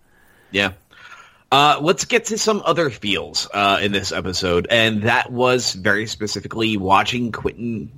Yeah. 0.51 0.73
Uh, 1.53 1.79
let's 1.81 2.05
get 2.05 2.27
to 2.27 2.39
some 2.39 2.63
other 2.65 2.91
feels 2.91 3.49
uh, 3.53 3.81
in 3.83 3.91
this 3.91 4.13
episode, 4.13 4.69
and 4.71 5.03
that 5.03 5.33
was 5.33 5.73
very 5.73 6.07
specifically 6.07 6.77
watching 6.77 7.33
Quentin 7.33 7.91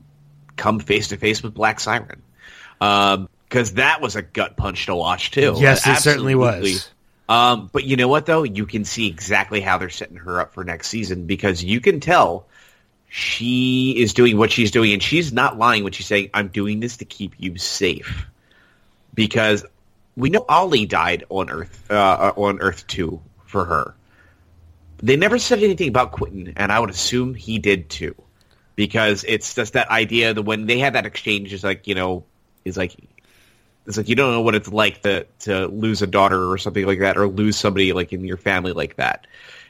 come 0.57 0.81
face 0.81 1.09
to 1.09 1.19
face 1.19 1.43
with 1.43 1.53
Black 1.53 1.79
Siren, 1.79 2.23
because 2.79 3.71
um, 3.71 3.75
that 3.75 4.01
was 4.01 4.17
a 4.17 4.23
gut 4.23 4.57
punch 4.57 4.87
to 4.87 4.95
watch 4.95 5.33
too. 5.33 5.55
Yes, 5.59 5.87
it 5.87 5.99
certainly 5.99 6.35
was. 6.35 6.89
Um, 7.29 7.69
but 7.73 7.85
you 7.85 7.97
know 7.97 8.09
what 8.09 8.25
though? 8.25 8.43
You 8.43 8.65
can 8.65 8.85
see 8.85 9.07
exactly 9.07 9.61
how 9.61 9.79
they're 9.79 9.91
setting 9.91 10.17
her 10.17 10.41
up 10.41 10.55
for 10.55 10.65
next 10.65 10.89
season 10.89 11.27
because 11.27 11.63
you 11.63 11.81
can 11.81 12.01
tell 12.01 12.47
she 13.09 13.95
is 13.99 14.15
doing 14.15 14.39
what 14.39 14.51
she's 14.51 14.71
doing, 14.71 14.95
and 14.95 15.03
she's 15.03 15.31
not 15.31 15.59
lying 15.59 15.85
when 15.85 15.93
she's 15.93 16.07
saying, 16.07 16.31
"I'm 16.33 16.49
doing 16.49 16.81
this 16.81 16.97
to 16.99 17.05
keep 17.05 17.35
you 17.39 17.59
safe." 17.59 18.27
Because 19.13 19.67
we 20.17 20.31
know 20.31 20.45
Ollie 20.49 20.87
died 20.87 21.25
on 21.29 21.51
Earth 21.51 21.91
uh, 21.91 22.33
on 22.35 22.61
Earth 22.61 22.87
Two 22.87 23.21
for 23.53 23.65
her. 23.67 23.95
They 25.03 25.17
never 25.17 25.39
said 25.39 25.63
anything 25.63 25.89
about 25.89 26.13
Quentin, 26.13 26.55
and 26.57 26.73
I 26.73 26.81
would 26.81 26.91
assume 26.91 27.35
he 27.35 27.59
did 27.59 27.89
too, 27.89 28.15
because 28.75 29.25
it's 29.27 29.55
just 29.55 29.75
that 29.75 29.91
idea 29.91 30.35
that 30.35 30.43
when 30.43 30.67
they 30.67 30.79
had 30.79 30.95
that 30.95 31.07
exchange, 31.07 31.53
is 31.53 31.63
like 31.63 31.87
you 31.87 31.95
know, 31.95 32.25
is 32.65 32.77
like 32.77 32.97
it's 33.87 33.97
like 33.97 34.09
you 34.09 34.15
don't 34.15 34.33
know 34.33 34.43
what 34.43 34.55
it's 34.55 34.69
like 34.69 35.03
to 35.03 35.27
to 35.41 35.67
lose 35.67 36.03
a 36.03 36.07
daughter 36.07 36.51
or 36.51 36.59
something 36.59 36.87
like 36.87 37.01
that, 37.01 37.17
or 37.17 37.29
lose 37.29 37.57
somebody 37.57 37.93
like 37.93 38.13
in 38.13 38.25
your 38.25 38.37
family 38.37 38.73
like 38.73 38.97
that. 38.97 39.27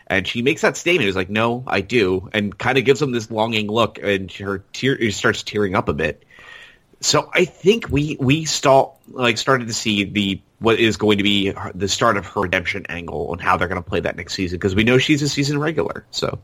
And 0.07 0.29
she 0.29 0.43
makes 0.43 0.61
that 0.61 0.77
statement. 0.77 1.09
It's 1.09 1.17
like, 1.17 1.31
no, 1.31 1.65
I 1.67 1.81
do, 1.81 2.29
and 2.35 2.57
kind 2.57 2.77
of 2.77 2.85
gives 2.85 3.01
him 3.01 3.13
this 3.13 3.31
longing 3.31 3.69
look, 3.69 3.99
and 4.03 4.31
her 4.33 4.59
tear 4.73 5.11
starts 5.11 5.43
tearing 5.43 5.75
up 5.75 5.89
a 5.89 5.95
bit. 5.95 6.25
So 7.01 7.31
I 7.33 7.47
think 7.47 7.89
we 7.89 8.17
we 8.21 8.45
start 8.45 8.93
like 9.09 9.39
started 9.39 9.69
to 9.69 9.75
see 9.75 10.05
the 10.05 10.41
what 10.63 10.79
is 10.79 10.97
going 10.97 11.19
to 11.19 11.25
be 11.25 11.53
the 11.75 11.89
start 11.89 12.17
of 12.17 12.27
her 12.27 12.43
redemption 12.43 12.87
angle 12.89 13.33
and 13.33 13.41
how 13.41 13.57
they're 13.57 13.69
going 13.69 13.83
to 13.83 13.89
play 13.89 14.01
that 14.01 14.17
next 14.17 14.35
season 14.35 14.57
because 14.57 14.75
we 14.75 14.85
know 14.85 14.99
she's 14.99 15.23
a 15.23 15.29
season 15.29 15.59
regular. 15.59 16.05
So 16.11 16.39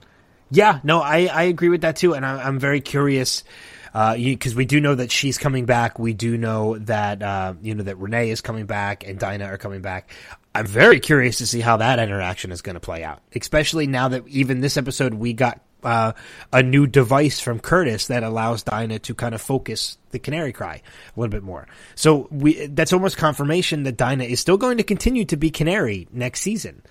yeah, 0.51 0.81
no, 0.83 1.01
I 1.01 1.27
I 1.27 1.43
agree 1.45 1.69
with 1.69 1.83
that 1.83 1.97
too, 1.97 2.15
and 2.15 2.25
I, 2.25 2.47
am 2.47 2.59
very 2.59 2.81
curious 2.81 3.45
because 3.93 4.55
uh, 4.55 4.57
we 4.57 4.65
do 4.65 4.81
know 4.81 4.95
that 4.95 5.11
she's 5.11 5.39
coming 5.39 5.67
back. 5.67 5.99
We 5.99 6.15
do 6.15 6.37
know 6.37 6.79
that 6.79 7.23
uh, 7.23 7.55
you 7.63 7.75
know 7.75 7.85
that 7.85 7.97
Renee 7.97 8.31
is 8.31 8.41
coming 8.41 8.67
back 8.67 9.07
and 9.07 9.19
Dinah 9.19 9.45
are 9.45 9.59
coming 9.59 9.83
back. 9.83 10.11
I'm 10.55 10.67
very 10.67 11.01
curious 11.01 11.39
to 11.39 11.47
see 11.47 11.61
how 11.61 11.77
that 11.77 11.99
interaction 11.99 12.51
is 12.51 12.63
going 12.63 12.75
to 12.75 12.81
play 12.81 13.05
out, 13.05 13.21
especially 13.35 13.87
now 13.87 14.09
that 14.09 14.27
even 14.29 14.61
this 14.61 14.77
episode 14.77 15.15
we 15.15 15.33
got 15.33 15.61
uh, 15.83 16.13
a 16.53 16.63
new 16.63 16.87
device 16.87 17.41
from 17.41 17.61
Curtis 17.61 18.09
that 18.09 18.23
allows 18.23 18.63
Dinah 18.63 18.99
to 19.01 19.15
kind 19.15 19.35
of 19.35 19.41
focus 19.41 19.99
the 20.11 20.19
canary 20.19 20.53
cry 20.53 20.83
a 21.17 21.21
little 21.21 21.31
bit 21.31 21.43
more. 21.43 21.67
So 21.95 22.29
we 22.31 22.67
that's 22.67 22.93
almost 22.93 23.17
confirmation 23.17 23.85
that 23.85 23.97
Dinah 23.97 24.25
is 24.25 24.41
still 24.41 24.57
going 24.57 24.79
to 24.79 24.85
continue 24.85 25.25
to 25.27 25.37
be 25.37 25.51
canary 25.51 26.09
next 26.13 26.41
season. 26.41 26.83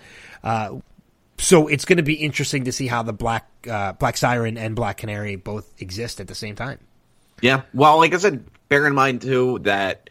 Uh, 0.43 0.77
so 1.37 1.67
it's 1.67 1.85
going 1.85 1.97
to 1.97 2.03
be 2.03 2.15
interesting 2.15 2.65
to 2.65 2.71
see 2.71 2.87
how 2.87 3.03
the 3.03 3.13
black 3.13 3.47
uh, 3.69 3.93
black 3.93 4.17
siren 4.17 4.57
and 4.57 4.75
black 4.75 4.97
canary 4.97 5.35
both 5.35 5.71
exist 5.81 6.19
at 6.19 6.27
the 6.27 6.35
same 6.35 6.55
time. 6.55 6.79
Yeah, 7.41 7.61
well, 7.73 7.97
like 7.97 8.13
I 8.13 8.17
said, 8.17 8.45
bear 8.69 8.87
in 8.87 8.95
mind 8.95 9.21
too 9.21 9.59
that 9.59 10.09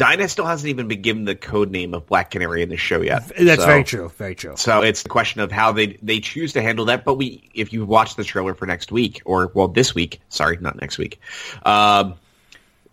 Dinah 0.00 0.30
still 0.30 0.46
hasn't 0.46 0.70
even 0.70 0.88
been 0.88 1.02
given 1.02 1.26
the 1.26 1.34
code 1.34 1.70
name 1.70 1.92
of 1.92 2.06
Black 2.06 2.30
Canary 2.30 2.62
in 2.62 2.70
the 2.70 2.78
show 2.78 3.02
yet. 3.02 3.28
That's 3.38 3.60
so, 3.60 3.66
very 3.66 3.84
true. 3.84 4.08
Very 4.08 4.34
true. 4.34 4.54
So 4.56 4.80
it's 4.80 5.02
the 5.02 5.10
question 5.10 5.42
of 5.42 5.52
how 5.52 5.72
they 5.72 5.98
they 6.00 6.20
choose 6.20 6.54
to 6.54 6.62
handle 6.62 6.86
that. 6.86 7.04
But 7.04 7.16
we, 7.16 7.50
if 7.52 7.74
you 7.74 7.84
watch 7.84 8.16
the 8.16 8.24
trailer 8.24 8.54
for 8.54 8.64
next 8.64 8.90
week, 8.90 9.20
or 9.26 9.52
well, 9.52 9.68
this 9.68 9.94
week, 9.94 10.22
sorry, 10.30 10.56
not 10.58 10.80
next 10.80 10.96
week, 10.96 11.20
um, 11.66 12.14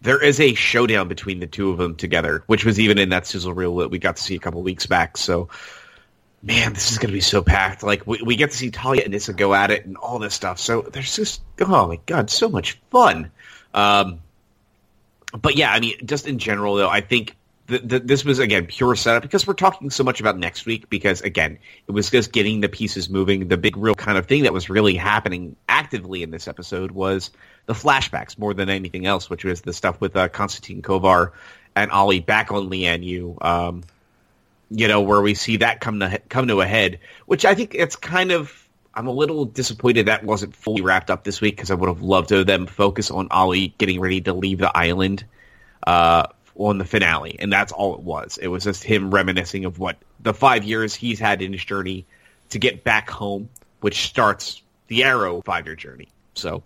there 0.01 0.21
is 0.21 0.41
a 0.41 0.53
showdown 0.53 1.07
between 1.07 1.39
the 1.39 1.47
two 1.47 1.71
of 1.71 1.77
them 1.77 1.95
together, 1.95 2.43
which 2.47 2.65
was 2.65 2.77
even 2.77 2.97
in 2.97 3.07
that 3.07 3.25
sizzle 3.25 3.53
reel 3.53 3.77
that 3.77 3.89
we 3.89 3.99
got 3.99 4.17
to 4.17 4.21
see 4.23 4.35
a 4.35 4.39
couple 4.39 4.61
weeks 4.61 4.85
back. 4.85 5.15
So, 5.15 5.47
man, 6.43 6.73
this 6.73 6.91
is 6.91 6.97
going 6.97 7.07
to 7.07 7.13
be 7.13 7.21
so 7.21 7.41
packed. 7.41 7.83
Like 7.83 8.05
we, 8.05 8.21
we 8.21 8.35
get 8.35 8.51
to 8.51 8.57
see 8.57 8.69
Talia 8.69 9.03
and 9.03 9.13
Nyssa 9.13 9.31
go 9.31 9.53
at 9.53 9.71
it 9.71 9.85
and 9.85 9.95
all 9.95 10.19
this 10.19 10.33
stuff. 10.33 10.59
So 10.59 10.81
there's 10.81 11.15
just 11.15 11.41
oh 11.61 11.87
my 11.87 11.99
god, 12.05 12.29
so 12.29 12.49
much 12.49 12.77
fun. 12.91 13.31
Um, 13.73 14.19
but 15.33 15.55
yeah, 15.55 15.71
I 15.71 15.79
mean, 15.79 15.95
just 16.05 16.27
in 16.27 16.39
general, 16.39 16.75
though, 16.75 16.89
I 16.89 17.01
think 17.01 17.35
th- 17.67 17.87
th- 17.87 18.03
this 18.03 18.23
was 18.23 18.39
again 18.39 18.65
pure 18.65 18.95
setup 18.95 19.23
because 19.23 19.45
we're 19.45 19.53
talking 19.53 19.89
so 19.89 20.03
much 20.03 20.19
about 20.19 20.37
next 20.37 20.65
week. 20.65 20.89
Because 20.89 21.21
again, 21.21 21.57
it 21.87 21.91
was 21.91 22.09
just 22.09 22.31
getting 22.31 22.61
the 22.61 22.69
pieces 22.69 23.09
moving. 23.09 23.47
The 23.47 23.57
big, 23.57 23.77
real 23.77 23.95
kind 23.95 24.17
of 24.17 24.25
thing 24.25 24.43
that 24.43 24.53
was 24.53 24.69
really 24.69 24.95
happening 24.95 25.55
actively 25.67 26.23
in 26.23 26.31
this 26.31 26.47
episode 26.47 26.91
was 26.91 27.31
the 27.65 27.73
flashbacks 27.73 28.37
more 28.37 28.53
than 28.53 28.69
anything 28.69 29.05
else, 29.05 29.29
which 29.29 29.43
was 29.43 29.61
the 29.61 29.73
stuff 29.73 29.99
with 29.99 30.15
uh, 30.15 30.29
Konstantin 30.29 30.81
Kovar 30.81 31.31
and 31.75 31.91
Ollie 31.91 32.21
back 32.21 32.51
on 32.51 32.69
Lian 32.69 33.03
Yu. 33.03 33.37
Um, 33.41 33.83
you 34.69 34.87
know, 34.87 35.01
where 35.01 35.21
we 35.21 35.33
see 35.33 35.57
that 35.57 35.79
come 35.79 35.99
to 35.99 36.19
come 36.29 36.47
to 36.47 36.61
a 36.61 36.65
head, 36.65 36.99
which 37.25 37.45
I 37.45 37.55
think 37.55 37.73
it's 37.75 37.95
kind 37.95 38.31
of 38.31 38.66
I'm 38.97 39.05
a 39.05 39.11
little 39.11 39.45
disappointed 39.45 40.07
that 40.07 40.23
wasn't 40.23 40.55
fully 40.55 40.81
wrapped 40.81 41.11
up 41.11 41.23
this 41.23 41.39
week 41.39 41.55
because 41.55 41.69
I 41.69 41.75
would 41.75 41.87
have 41.87 42.01
loved 42.01 42.29
to 42.29 42.37
have 42.37 42.47
them 42.47 42.65
focus 42.65 43.11
on 43.11 43.27
Ollie 43.29 43.75
getting 43.77 43.99
ready 43.99 44.21
to 44.21 44.33
leave 44.33 44.57
the 44.57 44.75
island 44.75 45.23
uh, 45.85 46.25
on 46.55 46.79
the 46.79 46.85
finale, 46.85 47.35
and 47.37 47.53
that's 47.53 47.71
all 47.71 47.93
it 47.93 48.01
was. 48.01 48.39
It 48.41 48.47
was 48.47 48.63
just 48.63 48.83
him 48.83 49.11
reminiscing 49.13 49.65
of 49.65 49.77
what 49.77 49.97
the 50.19 50.33
five 50.33 50.63
years 50.63 50.95
he's 50.95 51.19
had 51.19 51.43
in 51.43 51.53
his 51.53 51.63
journey 51.63 52.07
to 52.49 52.57
get 52.57 52.83
back 52.83 53.07
home, 53.11 53.49
which 53.81 54.07
starts 54.07 54.63
the 54.87 55.03
Arrow 55.03 55.43
five 55.43 55.67
year 55.67 55.75
journey. 55.75 56.07
So 56.33 56.63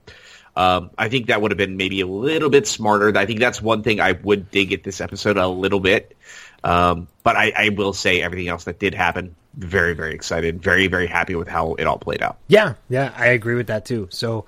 um, 0.55 0.89
I 0.97 1.09
think 1.09 1.27
that 1.27 1.41
would 1.41 1.51
have 1.51 1.57
been 1.57 1.75
maybe 1.75 1.99
a 1.99 2.07
little 2.07 2.49
bit 2.49 2.65
smarter. 2.65 3.11
I 3.17 3.25
think 3.25 3.41
that's 3.41 3.61
one 3.61 3.83
thing 3.83 3.99
I 3.99 4.13
would 4.13 4.49
dig 4.51 4.71
at 4.71 4.83
this 4.83 5.01
episode 5.01 5.35
a 5.35 5.49
little 5.49 5.81
bit. 5.81 6.15
Um, 6.63 7.09
but 7.23 7.35
I, 7.35 7.51
I 7.57 7.69
will 7.69 7.91
say 7.91 8.21
everything 8.21 8.47
else 8.47 8.63
that 8.63 8.79
did 8.79 8.93
happen, 8.93 9.35
very, 9.55 9.93
very 9.93 10.13
excited, 10.13 10.61
very, 10.61 10.87
very 10.87 11.07
happy 11.07 11.35
with 11.35 11.47
how 11.47 11.75
it 11.75 11.85
all 11.85 11.97
played 11.97 12.21
out. 12.21 12.37
Yeah, 12.47 12.75
yeah, 12.89 13.13
I 13.15 13.27
agree 13.27 13.55
with 13.55 13.67
that 13.67 13.85
too. 13.85 14.07
So, 14.11 14.45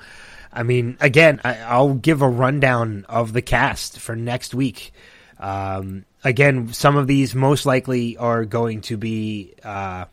I 0.51 0.63
mean, 0.63 0.97
again, 0.99 1.41
I, 1.43 1.57
I'll 1.59 1.95
give 1.95 2.21
a 2.21 2.27
rundown 2.27 3.05
of 3.09 3.33
the 3.33 3.41
cast 3.41 3.99
for 3.99 4.15
next 4.15 4.53
week. 4.53 4.93
Um, 5.39 6.05
again, 6.23 6.71
some 6.73 6.95
of 6.95 7.07
these 7.07 7.35
most 7.35 7.65
likely 7.65 8.17
are 8.17 8.45
going 8.45 8.81
to 8.81 8.97
be 8.97 9.53
uh, 9.63 10.05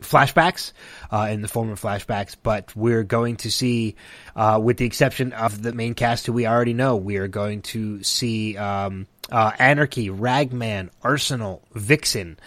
flashbacks 0.00 0.72
uh, 1.10 1.28
in 1.30 1.42
the 1.42 1.48
form 1.48 1.70
of 1.70 1.80
flashbacks, 1.80 2.36
but 2.40 2.74
we're 2.76 3.04
going 3.04 3.36
to 3.36 3.50
see, 3.50 3.96
uh, 4.36 4.60
with 4.62 4.76
the 4.76 4.84
exception 4.84 5.32
of 5.32 5.60
the 5.62 5.72
main 5.72 5.94
cast 5.94 6.26
who 6.26 6.32
we 6.32 6.46
already 6.46 6.74
know, 6.74 6.96
we 6.96 7.16
are 7.16 7.28
going 7.28 7.62
to 7.62 8.02
see 8.02 8.56
um, 8.56 9.06
uh, 9.30 9.52
Anarchy, 9.58 10.10
Ragman, 10.10 10.90
Arsenal, 11.02 11.62
Vixen, 11.74 12.38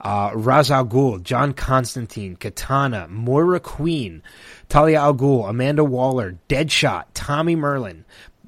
uh, 0.00 0.30
al 0.32 0.86
Ghul, 0.86 1.22
John 1.22 1.52
Constantine, 1.52 2.36
Katana, 2.36 3.08
Moira 3.08 3.60
Queen, 3.60 4.22
Talia 4.68 5.00
al 5.00 5.14
Ghul, 5.14 5.48
Amanda 5.48 5.84
Waller, 5.84 6.38
Deadshot, 6.48 7.04
Tommy 7.12 7.56
Merlyn, 7.56 8.04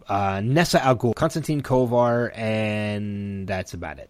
uh, 0.08 0.40
Nyssa 0.40 0.82
al 0.82 0.96
Ghul, 0.96 1.14
Konstantin 1.14 1.62
Kovar, 1.62 2.36
and 2.36 3.46
that's 3.46 3.74
about 3.74 3.98
it. 3.98 4.08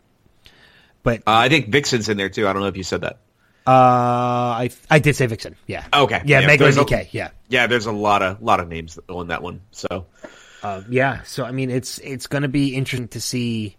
But 1.02 1.20
Uh, 1.26 1.34
I 1.34 1.48
think 1.48 1.68
Vixen's 1.68 2.08
in 2.08 2.16
there 2.16 2.28
too. 2.28 2.46
I 2.46 2.52
don't 2.52 2.62
know 2.62 2.68
if 2.68 2.76
you 2.76 2.84
said 2.84 3.00
that. 3.00 3.18
Uh, 3.66 3.70
I 3.70 4.70
I 4.90 4.98
did 4.98 5.14
say 5.16 5.26
Vixen. 5.26 5.56
Yeah. 5.66 5.84
Okay. 5.92 6.22
Yeah, 6.24 6.40
Yeah, 6.40 6.46
a- 6.52 6.84
DK. 6.84 7.08
Yeah. 7.12 7.30
Yeah, 7.48 7.66
there's 7.66 7.86
a 7.86 7.92
lot 7.92 8.22
of 8.22 8.42
lot 8.42 8.60
of 8.60 8.68
names 8.68 8.98
on 9.08 9.28
that 9.28 9.42
one. 9.42 9.60
So 9.70 10.06
Uh, 10.62 10.82
yeah. 10.88 11.22
So 11.22 11.44
I 11.44 11.52
mean, 11.52 11.70
it's 11.70 11.98
it's 11.98 12.26
going 12.26 12.42
to 12.42 12.48
be 12.48 12.74
interesting 12.74 13.08
to 13.08 13.20
see 13.20 13.76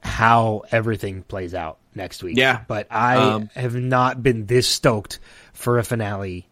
how 0.00 0.62
everything 0.70 1.22
plays 1.22 1.54
out 1.54 1.78
next 1.94 2.22
week. 2.22 2.36
Yeah. 2.36 2.62
But 2.66 2.86
I 2.90 3.16
Um, 3.16 3.50
have 3.54 3.74
not 3.74 4.22
been 4.22 4.46
this 4.46 4.66
stoked 4.68 5.18
for 5.52 5.78
a 5.78 5.84
finale 5.84 6.48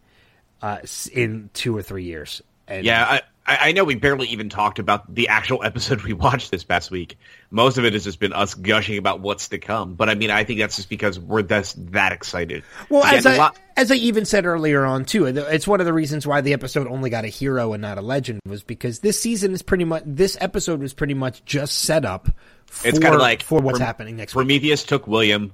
uh, 0.61 0.79
in 1.13 1.49
two 1.53 1.75
or 1.75 1.81
three 1.81 2.03
years. 2.03 2.41
And 2.67 2.85
yeah, 2.85 3.05
I, 3.05 3.21
I 3.49 3.69
I 3.69 3.71
know 3.71 3.83
we 3.83 3.95
barely 3.95 4.27
even 4.27 4.49
talked 4.49 4.79
about 4.79 5.13
the 5.13 5.27
actual 5.29 5.63
episode 5.63 6.01
we 6.03 6.13
watched 6.13 6.51
this 6.51 6.63
past 6.63 6.91
week. 6.91 7.17
Most 7.51 7.77
of 7.77 7.85
it 7.85 7.93
has 7.93 8.03
just 8.03 8.19
been 8.19 8.33
us 8.33 8.53
gushing 8.53 8.97
about 8.97 9.19
what's 9.21 9.49
to 9.49 9.57
come. 9.57 9.95
But 9.95 10.09
I 10.09 10.15
mean, 10.15 10.29
I 10.31 10.43
think 10.43 10.59
that's 10.59 10.75
just 10.75 10.89
because 10.89 11.19
we're 11.19 11.41
just 11.41 11.91
that 11.93 12.11
excited. 12.11 12.63
Well, 12.89 13.01
Again, 13.01 13.15
as 13.15 13.25
I 13.25 13.37
lot- 13.37 13.57
as 13.75 13.91
I 13.91 13.95
even 13.95 14.25
said 14.25 14.45
earlier 14.45 14.85
on 14.85 15.05
too, 15.05 15.25
it's 15.25 15.67
one 15.67 15.79
of 15.79 15.85
the 15.85 15.93
reasons 15.93 16.27
why 16.27 16.41
the 16.41 16.53
episode 16.53 16.87
only 16.87 17.09
got 17.09 17.25
a 17.25 17.29
hero 17.29 17.73
and 17.73 17.81
not 17.81 17.97
a 17.97 18.01
legend 18.01 18.41
was 18.45 18.61
because 18.61 18.99
this 18.99 19.19
season 19.19 19.53
is 19.53 19.61
pretty 19.61 19.85
much 19.85 20.03
this 20.05 20.37
episode 20.41 20.81
was 20.81 20.93
pretty 20.93 21.13
much 21.13 21.43
just 21.45 21.77
set 21.79 22.05
up. 22.05 22.27
For, 22.67 22.87
it's 22.87 22.99
kind 22.99 23.15
of 23.15 23.21
like 23.21 23.41
for 23.41 23.61
what's 23.61 23.79
Prom- 23.79 23.85
happening 23.87 24.15
next 24.17 24.35
week. 24.35 24.45
Prometheus 24.47 24.83
took 24.83 25.07
William. 25.07 25.51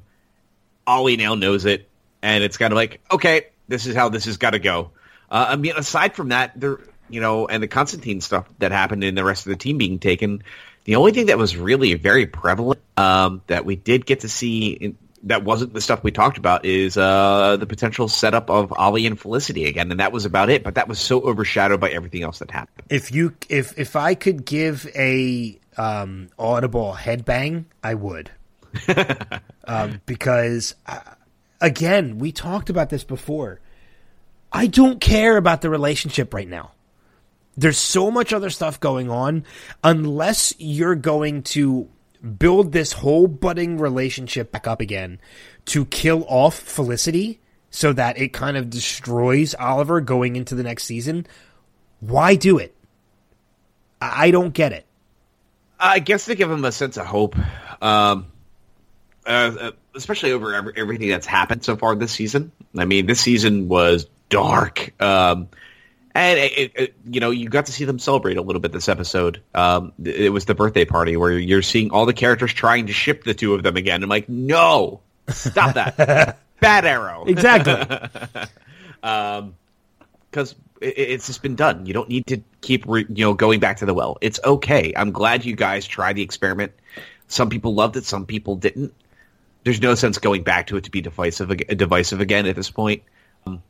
Ollie 0.88 1.18
now 1.18 1.36
knows 1.36 1.66
it, 1.66 1.90
and 2.22 2.44
it's 2.44 2.58
kind 2.58 2.72
of 2.72 2.76
like, 2.76 3.02
okay, 3.12 3.48
this 3.68 3.86
is 3.88 3.96
how 3.96 4.10
this 4.10 4.26
has 4.26 4.38
got 4.38 4.52
to 4.52 4.60
go. 4.60 4.92
Uh, 5.30 5.48
I 5.50 5.56
mean, 5.56 5.74
aside 5.76 6.14
from 6.16 6.30
that, 6.30 6.52
there, 6.60 6.80
you 7.10 7.22
know, 7.22 7.48
and 7.48 7.62
the 7.62 7.68
Constantine 7.68 8.22
stuff 8.22 8.48
that 8.60 8.72
happened 8.72 9.04
in 9.04 9.16
the 9.16 9.24
rest 9.24 9.46
of 9.46 9.52
the 9.52 9.58
team 9.58 9.78
being 9.78 10.00
taken, 10.00 10.44
the 10.86 10.96
only 10.96 11.12
thing 11.12 11.28
that 11.28 11.38
was 11.38 11.58
really 11.58 11.94
very 11.96 12.26
prevalent 12.26 12.82
um, 12.98 13.42
that 13.48 13.66
we 13.66 13.76
did 13.76 14.06
get 14.06 14.22
to 14.22 14.30
see 14.30 14.70
in, 14.70 14.98
that 15.26 15.44
wasn't 15.44 15.74
the 15.74 15.82
stuff 15.82 16.04
we 16.04 16.12
talked 16.12 16.38
about 16.38 16.66
is 16.66 16.98
uh, 16.98 17.58
the 17.58 17.66
potential 17.66 18.08
setup 18.08 18.50
of 18.50 18.72
Ollie 18.74 19.08
and 19.08 19.20
Felicity 19.20 19.66
again, 19.66 19.90
and 19.92 20.00
that 20.00 20.12
was 20.12 20.26
about 20.26 20.50
it. 20.50 20.64
But 20.64 20.76
that 20.76 20.88
was 20.88 21.00
so 21.00 21.22
overshadowed 21.22 21.80
by 21.80 21.90
everything 21.90 22.24
else 22.24 22.40
that 22.40 22.52
happened. 22.52 22.88
if 22.90 23.12
you 23.12 23.34
if 23.50 23.78
if 23.78 23.96
I 23.96 24.14
could 24.14 24.46
give 24.46 24.88
a 24.96 25.60
um, 25.78 26.30
audible 26.38 26.96
headbang, 26.98 27.66
I 27.84 27.96
would, 27.96 28.30
um, 29.66 30.02
because 30.06 30.76
uh, 30.86 31.00
again, 31.60 32.20
we 32.20 32.32
talked 32.32 32.70
about 32.70 32.90
this 32.90 33.04
before. 33.04 33.60
I 34.52 34.68
don't 34.68 35.02
care 35.02 35.36
about 35.36 35.62
the 35.62 35.70
relationship 35.70 36.34
right 36.34 36.48
now. 36.48 36.72
There's 37.58 37.78
so 37.78 38.12
much 38.12 38.34
other 38.34 38.50
stuff 38.50 38.80
going 38.80 39.10
on. 39.10 39.46
Unless 39.84 40.56
you're 40.58 40.96
going 40.96 41.44
to 41.44 41.90
build 42.40 42.72
this 42.72 42.94
whole 42.94 43.28
budding 43.28 43.78
relationship 43.78 44.52
back 44.52 44.68
up 44.68 44.82
again 44.82 45.20
to 45.66 45.86
kill 45.86 46.26
off 46.28 46.58
Felicity 46.58 47.40
so 47.70 47.94
that 47.94 48.18
it 48.18 48.34
kind 48.34 48.58
of 48.58 48.70
destroys 48.70 49.54
Oliver 49.56 50.02
going 50.02 50.36
into 50.36 50.56
the 50.56 50.64
next 50.64 50.86
season, 50.86 51.28
why 52.00 52.36
do 52.36 52.58
it? 52.58 52.74
I 54.02 54.32
don't 54.32 54.54
get 54.54 54.72
it. 54.72 54.86
I 55.80 56.00
guess 56.00 56.26
to 56.26 56.36
give 56.36 56.50
him 56.50 56.64
a 56.64 56.72
sense 56.72 56.98
of 56.98 57.06
hope, 57.06 57.36
um, 57.82 58.28
uh, 59.26 59.30
uh, 59.60 59.72
especially 59.94 60.32
over 60.32 60.54
every, 60.54 60.74
everything 60.78 61.10
that's 61.10 61.26
happened 61.26 61.64
so 61.64 61.76
far 61.76 61.96
this 61.96 62.12
season. 62.12 62.52
I 62.78 62.86
mean, 62.86 63.08
this 63.08 63.20
season 63.20 63.68
was 63.68 64.08
dark, 64.30 64.94
um, 65.02 65.50
and 66.16 66.40
it, 66.40 66.72
it, 66.76 66.96
you 67.06 67.20
know 67.20 67.30
you 67.30 67.50
got 67.50 67.66
to 67.66 67.74
see 67.74 67.84
them 67.84 68.00
celebrate 68.00 68.38
a 68.38 68.42
little 68.42 68.62
bit 68.62 68.72
this 68.72 68.88
episode. 68.88 69.42
Um, 69.54 69.92
it 70.04 70.32
was 70.32 70.46
the 70.46 70.56
birthday 70.56 70.86
party 70.86 71.18
where 71.18 71.34
you're 71.34 71.62
seeing 71.62 71.92
all 71.92 72.06
the 72.06 72.14
characters 72.14 72.54
trying 72.54 72.88
to 72.88 72.94
ship 72.94 73.26
the 73.26 73.34
two 73.34 73.54
of 73.54 73.64
them 73.64 73.76
again. 73.76 74.02
I'm 74.02 74.10
like, 74.10 74.30
no, 74.30 75.02
stop 75.28 75.76
that, 75.76 76.40
bad 76.62 76.86
arrow 76.86 77.26
Exactly. 77.26 77.74
because 79.02 80.56
it, 80.80 80.98
it's 80.98 81.28
just 81.28 81.42
been 81.42 81.56
done. 81.56 81.86
You 81.86 81.94
don't 81.94 82.08
need 82.08 82.28
to 82.28 82.42
keep 82.62 82.86
re, 82.88 83.06
you 83.10 83.26
know 83.26 83.34
going 83.34 83.60
back 83.60 83.78
to 83.78 83.86
the 83.86 83.94
well. 83.94 84.18
It's 84.22 84.40
okay. 84.44 84.94
I'm 84.96 85.12
glad 85.12 85.44
you 85.44 85.56
guys 85.56 85.86
tried 85.86 86.14
the 86.14 86.24
experiment. 86.24 86.72
Some 87.28 87.50
people 87.50 87.74
loved 87.74 87.98
it, 87.98 88.06
some 88.06 88.26
people 88.26 88.56
didn't. 88.56 88.94
There's 89.66 89.82
no 89.82 89.96
sense 89.96 90.18
going 90.20 90.44
back 90.44 90.68
to 90.68 90.78
it 90.78 90.86
to 90.86 90.92
be 90.92 91.02
divisive 91.02 91.50
divisive 91.58 92.22
again 92.22 92.46
at 92.46 92.56
this 92.56 92.70
point. 92.70 93.04
Um, 93.46 93.62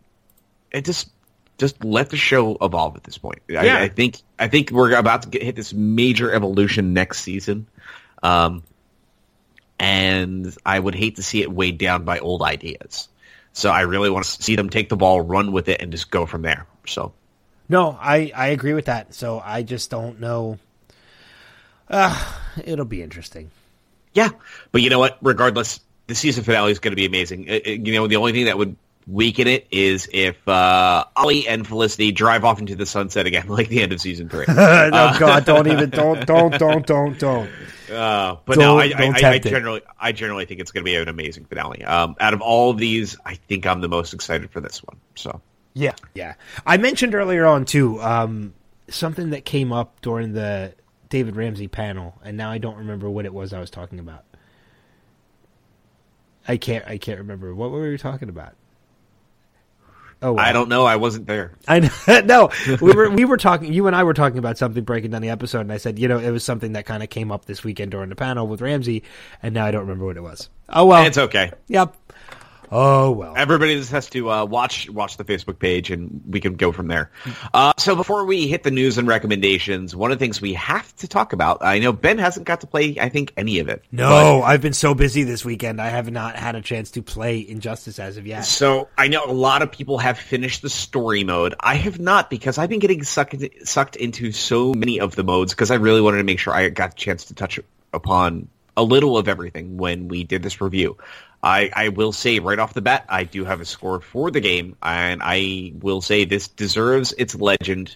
it 0.72 0.86
just 0.86 1.10
just 1.58 1.84
let 1.84 2.10
the 2.10 2.18
show 2.18 2.58
evolve 2.62 2.96
at 2.98 3.04
this 3.04 3.18
point. 3.18 3.40
Yeah. 3.48 3.62
I, 3.62 3.84
I 3.84 3.88
think 3.90 4.18
I 4.38 4.48
think 4.48 4.72
we're 4.72 4.96
about 4.96 5.22
to 5.24 5.30
get, 5.30 5.42
hit 5.44 5.56
this 5.56 5.74
major 5.74 6.32
evolution 6.32 6.94
next 6.94 7.22
season. 7.22 7.68
Um, 8.24 8.64
and 9.80 10.56
I 10.66 10.80
would 10.80 10.96
hate 10.96 11.18
to 11.18 11.24
see 11.24 11.42
it 11.42 11.52
weighed 11.52 11.78
down 11.78 12.06
by 12.06 12.20
old 12.20 12.42
ideas. 12.42 13.08
So 13.54 13.70
I 13.70 13.82
really 13.82 14.10
want 14.10 14.26
to 14.26 14.44
see 14.44 14.56
them 14.56 14.70
take 14.70 14.90
the 14.90 14.98
ball, 14.98 15.22
run 15.22 15.52
with 15.52 15.70
it, 15.70 15.82
and 15.82 15.92
just 15.92 16.12
go 16.12 16.26
from 16.26 16.42
there. 16.42 16.66
So 16.88 17.14
no, 17.70 17.98
I, 18.00 18.32
I 18.36 18.48
agree 18.48 18.74
with 18.74 18.86
that. 18.86 19.14
So 19.14 19.42
I 19.44 19.64
just 19.64 19.90
don't 19.90 20.20
know. 20.20 20.60
Uh, 21.90 22.34
it'll 22.64 22.86
be 22.86 23.02
interesting. 23.02 23.52
yeah, 24.14 24.30
but 24.72 24.82
you 24.82 24.90
know 24.90 25.00
what? 25.00 25.18
Regardless, 25.22 25.80
the 26.08 26.16
season 26.16 26.44
finale 26.44 26.72
is 26.72 26.80
going 26.80 26.92
to 26.92 26.96
be 26.96 27.06
amazing. 27.06 27.46
It- 27.48 27.68
it- 27.68 27.88
you 27.88 27.94
know, 27.94 28.08
the 28.08 28.16
only 28.18 28.32
thing 28.32 28.46
that 28.46 28.58
would 28.58 28.76
weaken 29.08 29.48
it 29.48 29.68
is 29.72 30.10
if 30.12 30.48
uh, 30.48 31.06
Ollie 31.16 31.48
and 31.48 31.68
Felicity 31.68 32.12
drive 32.12 32.44
off 32.44 32.60
into 32.60 32.76
the 32.76 32.86
sunset 32.86 33.26
again, 33.28 33.48
like 33.50 33.70
the 33.70 33.82
end 33.82 33.92
of 33.94 34.02
season 34.02 34.30
three. 34.30 34.46
no, 34.48 35.16
God, 35.20 35.46
don't 35.46 35.68
even, 35.68 35.90
don't, 35.90 36.26
don't, 36.26 36.58
don't, 36.58 36.86
don't, 36.86 37.20
don't. 37.20 37.50
Uh, 37.86 38.38
but 38.46 38.56
Don't- 38.56 38.64
no, 38.64 38.80
I, 38.80 38.88
don't 38.88 39.00
I, 39.00 39.06
I, 39.06 39.10
I 39.10 39.20
tempt 39.20 39.46
it. 39.46 39.50
generally, 39.52 39.82
I 40.00 40.12
generally 40.12 40.46
think 40.46 40.60
it's 40.60 40.72
going 40.72 40.84
to 40.84 40.90
be 40.90 40.96
an 40.96 41.08
amazing 41.08 41.46
finale. 41.46 41.84
Um, 41.84 42.16
out 42.20 42.34
of 42.34 42.42
all 42.42 42.72
of 42.72 42.80
these, 42.80 43.16
I 43.24 43.36
think 43.36 43.68
I'm 43.68 43.80
the 43.80 43.88
most 43.88 44.12
excited 44.16 44.50
for 44.50 44.60
this 44.60 44.80
one. 44.84 44.98
So 45.14 45.40
Yeah, 45.76 45.94
yeah. 46.16 46.34
I 46.66 46.78
mentioned 46.78 47.14
earlier 47.14 47.46
on 47.46 47.64
too 47.66 48.02
um, 48.02 48.56
something 48.88 49.30
that 49.30 49.46
came 49.46 49.72
up 49.72 50.02
during 50.02 50.34
the 50.34 50.74
David 51.10 51.36
Ramsey 51.36 51.68
panel, 51.68 52.20
and 52.24 52.38
now 52.38 52.50
I 52.50 52.58
don't 52.58 52.78
remember 52.78 53.08
what 53.08 53.26
it 53.26 53.34
was 53.36 53.54
I 53.54 53.60
was 53.60 53.70
talking 53.70 54.00
about. 54.00 54.24
I 56.48 56.58
can't. 56.58 56.86
I 56.88 56.98
can't 56.98 57.20
remember 57.20 57.54
what 57.54 57.70
were 57.70 57.88
we 57.90 58.00
talking 58.00 58.30
about. 58.30 58.56
Oh, 60.26 60.34
well. 60.34 60.44
I 60.44 60.54
don't 60.54 60.70
know. 60.70 60.86
I 60.86 60.96
wasn't 60.96 61.28
there. 61.28 61.52
I 61.68 61.82
know. 61.82 61.90
no, 62.26 62.50
we 62.82 62.94
were 62.94 63.12
we 63.12 63.26
were 63.26 63.38
talking. 63.38 63.72
You 63.72 63.86
and 63.86 63.96
I 63.96 64.04
were 64.04 64.16
talking 64.16 64.40
about 64.40 64.58
something 64.58 64.84
breaking 64.84 65.12
down 65.12 65.22
the 65.22 65.30
episode, 65.30 65.60
and 65.62 65.72
I 65.72 65.78
said, 65.78 66.00
you 66.00 66.08
know, 66.08 66.18
it 66.18 66.32
was 66.32 66.44
something 66.44 66.74
that 66.74 66.88
kind 66.88 67.04
of 67.04 67.10
came 67.10 67.32
up 67.32 67.46
this 67.46 67.64
weekend 67.64 67.92
during 67.92 68.10
the 68.10 68.16
panel 68.16 68.48
with 68.48 68.60
Ramsey, 68.60 69.04
and 69.44 69.54
now 69.54 69.66
I 69.66 69.72
don't 69.72 69.82
remember 69.82 70.06
what 70.06 70.18
it 70.18 70.24
was. 70.24 70.50
Oh 70.68 70.88
well. 70.88 71.06
It's 71.06 71.20
okay. 71.20 71.52
Yep. 71.68 71.96
Oh 72.72 73.12
well. 73.12 73.34
Everybody 73.36 73.76
just 73.76 73.92
has 73.92 74.10
to 74.12 74.32
uh, 74.32 74.46
watch 74.46 74.90
watch 74.90 75.18
the 75.18 75.24
Facebook 75.24 75.60
page, 75.60 75.92
and 75.92 76.22
we 76.28 76.40
can 76.40 76.56
go 76.56 76.72
from 76.72 76.88
there. 76.88 77.12
Uh, 77.54 77.74
so 77.78 77.96
before 77.96 78.26
we 78.26 78.48
hit 78.48 78.64
the 78.64 78.72
news 78.72 78.98
and 78.98 79.08
recommendations, 79.08 79.96
one 79.96 80.12
of 80.12 80.20
the 80.20 80.24
things 80.24 80.42
we 80.42 80.54
have 80.54 80.96
to 80.98 81.08
talk 81.08 81.34
about. 81.34 81.60
I 81.62 81.80
know 81.80 81.94
Ben 81.94 82.18
hasn't 82.18 82.46
got 82.46 82.62
to 82.62 82.68
play, 82.68 82.98
I 83.00 83.10
think, 83.10 83.34
any 83.38 83.60
of 83.60 83.70
it. 83.70 83.84
No, 83.92 84.42
I've 84.42 84.62
been 84.62 84.74
so 84.74 84.94
busy 84.94 85.24
this 85.24 85.46
weekend. 85.46 85.82
I 85.82 85.90
have 85.90 86.12
not 86.12 86.36
had 86.36 86.56
a 86.56 86.62
chance 86.62 86.92
to 86.92 87.02
play 87.02 87.48
Injustice 87.48 88.00
as 88.00 88.18
of 88.18 88.28
yet. 88.28 88.42
So 88.42 88.90
I 88.98 89.08
know 89.08 89.26
a 89.26 89.32
lot 89.32 89.62
of 89.62 89.72
people 89.72 89.98
have 89.98 90.18
finished 90.18 90.62
the 90.62 90.70
story 90.70 91.24
mode. 91.24 91.56
I 91.60 91.76
have 91.76 92.00
not 92.00 92.30
because 92.30 92.58
I've 92.58 92.70
been 92.70 92.80
getting 92.80 93.04
sucked 93.04 93.36
sucked 93.64 93.96
into 93.96 94.32
so 94.32 94.74
many 94.74 95.00
of 95.00 95.16
the 95.16 95.24
modes 95.24 95.54
because 95.54 95.72
I 95.72 95.76
really 95.76 96.02
wanted 96.02 96.18
to 96.18 96.24
make 96.24 96.40
sure 96.40 96.54
I 96.54 96.70
got 96.70 96.94
a 96.94 96.96
chance 96.96 97.26
to 97.26 97.34
touch 97.34 97.60
upon 97.94 98.50
a 98.78 98.84
little 98.84 99.18
of 99.18 99.28
everything 99.28 99.78
when 99.78 100.08
we 100.08 100.24
did 100.24 100.44
this 100.44 100.62
review. 100.62 100.98
I, 101.46 101.70
I 101.72 101.90
will 101.90 102.12
say 102.12 102.40
right 102.40 102.58
off 102.58 102.74
the 102.74 102.82
bat, 102.82 103.06
I 103.08 103.24
do 103.24 103.46
have 103.46 103.62
a 103.62 103.66
score 103.66 104.02
for 104.02 104.32
the 104.32 104.40
game, 104.40 104.76
and 104.82 105.22
I 105.24 105.74
will 105.80 106.02
say 106.02 106.26
this 106.26 106.48
deserves 106.48 107.14
its 107.16 107.36
legend. 107.36 107.96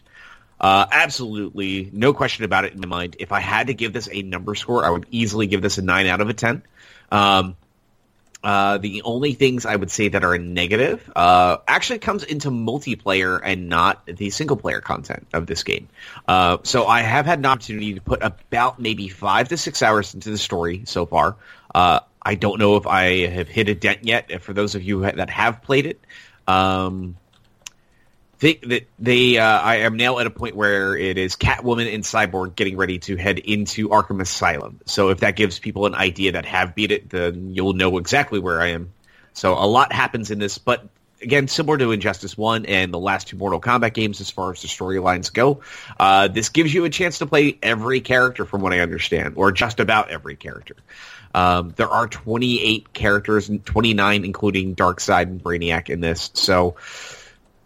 Uh, 0.61 0.85
absolutely, 0.91 1.89
no 1.91 2.13
question 2.13 2.45
about 2.45 2.65
it 2.65 2.73
in 2.73 2.79
my 2.79 2.87
mind. 2.87 3.15
If 3.17 3.31
I 3.31 3.39
had 3.39 3.67
to 3.67 3.73
give 3.73 3.91
this 3.91 4.07
a 4.11 4.21
number 4.21 4.53
score, 4.53 4.85
I 4.85 4.91
would 4.91 5.07
easily 5.09 5.47
give 5.47 5.63
this 5.63 5.79
a 5.79 5.81
nine 5.81 6.05
out 6.05 6.21
of 6.21 6.29
a 6.29 6.33
ten. 6.33 6.61
Um, 7.11 7.57
uh, 8.43 8.77
the 8.77 9.01
only 9.01 9.33
things 9.33 9.65
I 9.65 9.75
would 9.75 9.89
say 9.89 10.09
that 10.09 10.23
are 10.23 10.37
negative 10.37 11.11
uh, 11.15 11.57
actually 11.67 11.99
comes 11.99 12.23
into 12.23 12.51
multiplayer 12.51 13.41
and 13.43 13.67
not 13.67 14.05
the 14.05 14.29
single 14.29 14.57
player 14.57 14.79
content 14.79 15.27
of 15.33 15.47
this 15.47 15.63
game. 15.63 15.89
Uh, 16.27 16.59
so 16.63 16.85
I 16.85 17.01
have 17.01 17.25
had 17.25 17.39
an 17.39 17.47
opportunity 17.47 17.95
to 17.95 18.01
put 18.01 18.21
about 18.21 18.79
maybe 18.79 19.09
five 19.09 19.49
to 19.49 19.57
six 19.57 19.81
hours 19.81 20.13
into 20.13 20.29
the 20.29 20.37
story 20.37 20.83
so 20.85 21.07
far. 21.07 21.35
I 22.21 22.35
don't 22.35 22.59
know 22.59 22.75
if 22.75 22.85
I 22.85 23.27
have 23.27 23.47
hit 23.47 23.69
a 23.69 23.75
dent 23.75 24.03
yet. 24.03 24.41
For 24.41 24.53
those 24.53 24.75
of 24.75 24.83
you 24.83 25.01
that 25.01 25.29
have 25.29 25.61
played 25.61 25.85
it, 25.85 25.99
um, 26.47 27.15
think 28.39 28.67
that 28.69 28.87
they 28.97 29.37
uh, 29.37 29.59
I 29.59 29.77
am 29.77 29.97
now 29.97 30.19
at 30.19 30.27
a 30.27 30.29
point 30.29 30.55
where 30.55 30.95
it 30.95 31.17
is 31.17 31.35
Catwoman 31.35 31.93
and 31.93 32.03
Cyborg 32.03 32.55
getting 32.55 32.77
ready 32.77 32.99
to 32.99 33.15
head 33.15 33.39
into 33.39 33.89
Arkham 33.89 34.21
Asylum. 34.21 34.79
So 34.85 35.09
if 35.09 35.19
that 35.19 35.35
gives 35.35 35.59
people 35.59 35.85
an 35.85 35.95
idea 35.95 36.33
that 36.33 36.45
have 36.45 36.75
beat 36.75 36.91
it, 36.91 37.09
then 37.09 37.53
you'll 37.53 37.73
know 37.73 37.97
exactly 37.97 38.39
where 38.39 38.61
I 38.61 38.67
am. 38.67 38.91
So 39.33 39.53
a 39.53 39.67
lot 39.67 39.93
happens 39.93 40.31
in 40.31 40.39
this, 40.39 40.57
but 40.57 40.87
again, 41.21 41.47
similar 41.47 41.77
to 41.77 41.91
Injustice 41.91 42.37
One 42.37 42.65
and 42.65 42.93
the 42.93 42.99
last 42.99 43.27
two 43.27 43.37
Mortal 43.37 43.59
Kombat 43.59 43.93
games, 43.93 44.21
as 44.21 44.29
far 44.29 44.51
as 44.51 44.61
the 44.61 44.67
storylines 44.67 45.31
go, 45.31 45.61
uh, 45.99 46.27
this 46.27 46.49
gives 46.49 46.73
you 46.73 46.85
a 46.85 46.89
chance 46.89 47.19
to 47.19 47.25
play 47.25 47.57
every 47.61 48.01
character, 48.01 48.45
from 48.45 48.61
what 48.61 48.73
I 48.73 48.79
understand, 48.79 49.33
or 49.35 49.51
just 49.51 49.79
about 49.79 50.09
every 50.09 50.35
character. 50.35 50.75
Um, 51.33 51.73
there 51.75 51.89
are 51.89 52.07
28 52.07 52.93
characters, 52.93 53.49
29 53.65 54.25
including 54.25 54.75
Darkseid 54.75 55.23
and 55.23 55.43
Brainiac 55.43 55.89
in 55.89 56.01
this, 56.01 56.31
so 56.33 56.75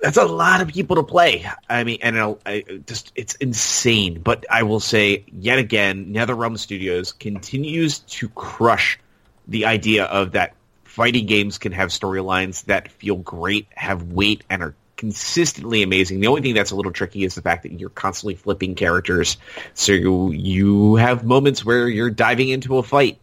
that's 0.03 0.17
a 0.17 0.25
lot 0.25 0.61
of 0.61 0.67
people 0.67 0.97
to 0.97 1.03
play. 1.03 1.49
I 1.69 1.85
mean, 1.85 1.99
and 2.01 2.17
it'll, 2.17 2.39
I, 2.45 2.65
just 2.85 3.13
it's 3.15 3.35
insane. 3.35 4.19
But 4.19 4.45
I 4.51 4.63
will 4.63 4.81
say 4.81 5.23
yet 5.31 5.59
again, 5.59 6.13
NetherRealm 6.13 6.59
Studios 6.59 7.13
continues 7.13 7.99
to 7.99 8.27
crush 8.29 8.99
the 9.47 9.65
idea 9.65 10.03
of 10.03 10.33
that 10.33 10.55
fighting 10.83 11.25
games 11.25 11.57
can 11.57 11.71
have 11.71 11.89
storylines 11.89 12.65
that 12.65 12.91
feel 12.91 13.15
great, 13.15 13.67
have 13.75 14.03
weight, 14.03 14.43
and 14.49 14.61
are 14.61 14.75
consistently 14.97 15.83
amazing. 15.83 16.19
The 16.19 16.27
only 16.27 16.41
thing 16.41 16.53
that's 16.53 16.71
a 16.71 16.75
little 16.75 16.91
tricky 16.91 17.23
is 17.23 17.35
the 17.35 17.41
fact 17.41 17.63
that 17.63 17.79
you're 17.79 17.89
constantly 17.89 18.35
flipping 18.35 18.75
characters, 18.75 19.37
so 19.73 20.31
you 20.31 20.95
have 20.95 21.23
moments 21.23 21.65
where 21.65 21.87
you're 21.87 22.09
diving 22.09 22.49
into 22.49 22.77
a 22.77 22.83
fight, 22.83 23.19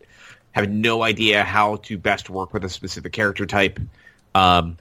have 0.53 0.69
no 0.69 1.03
idea 1.03 1.45
how 1.45 1.77
to 1.77 1.99
best 1.99 2.31
work 2.31 2.53
with 2.53 2.65
a 2.65 2.69
specific 2.69 3.13
character 3.13 3.47
type. 3.47 3.79
Um, 4.35 4.77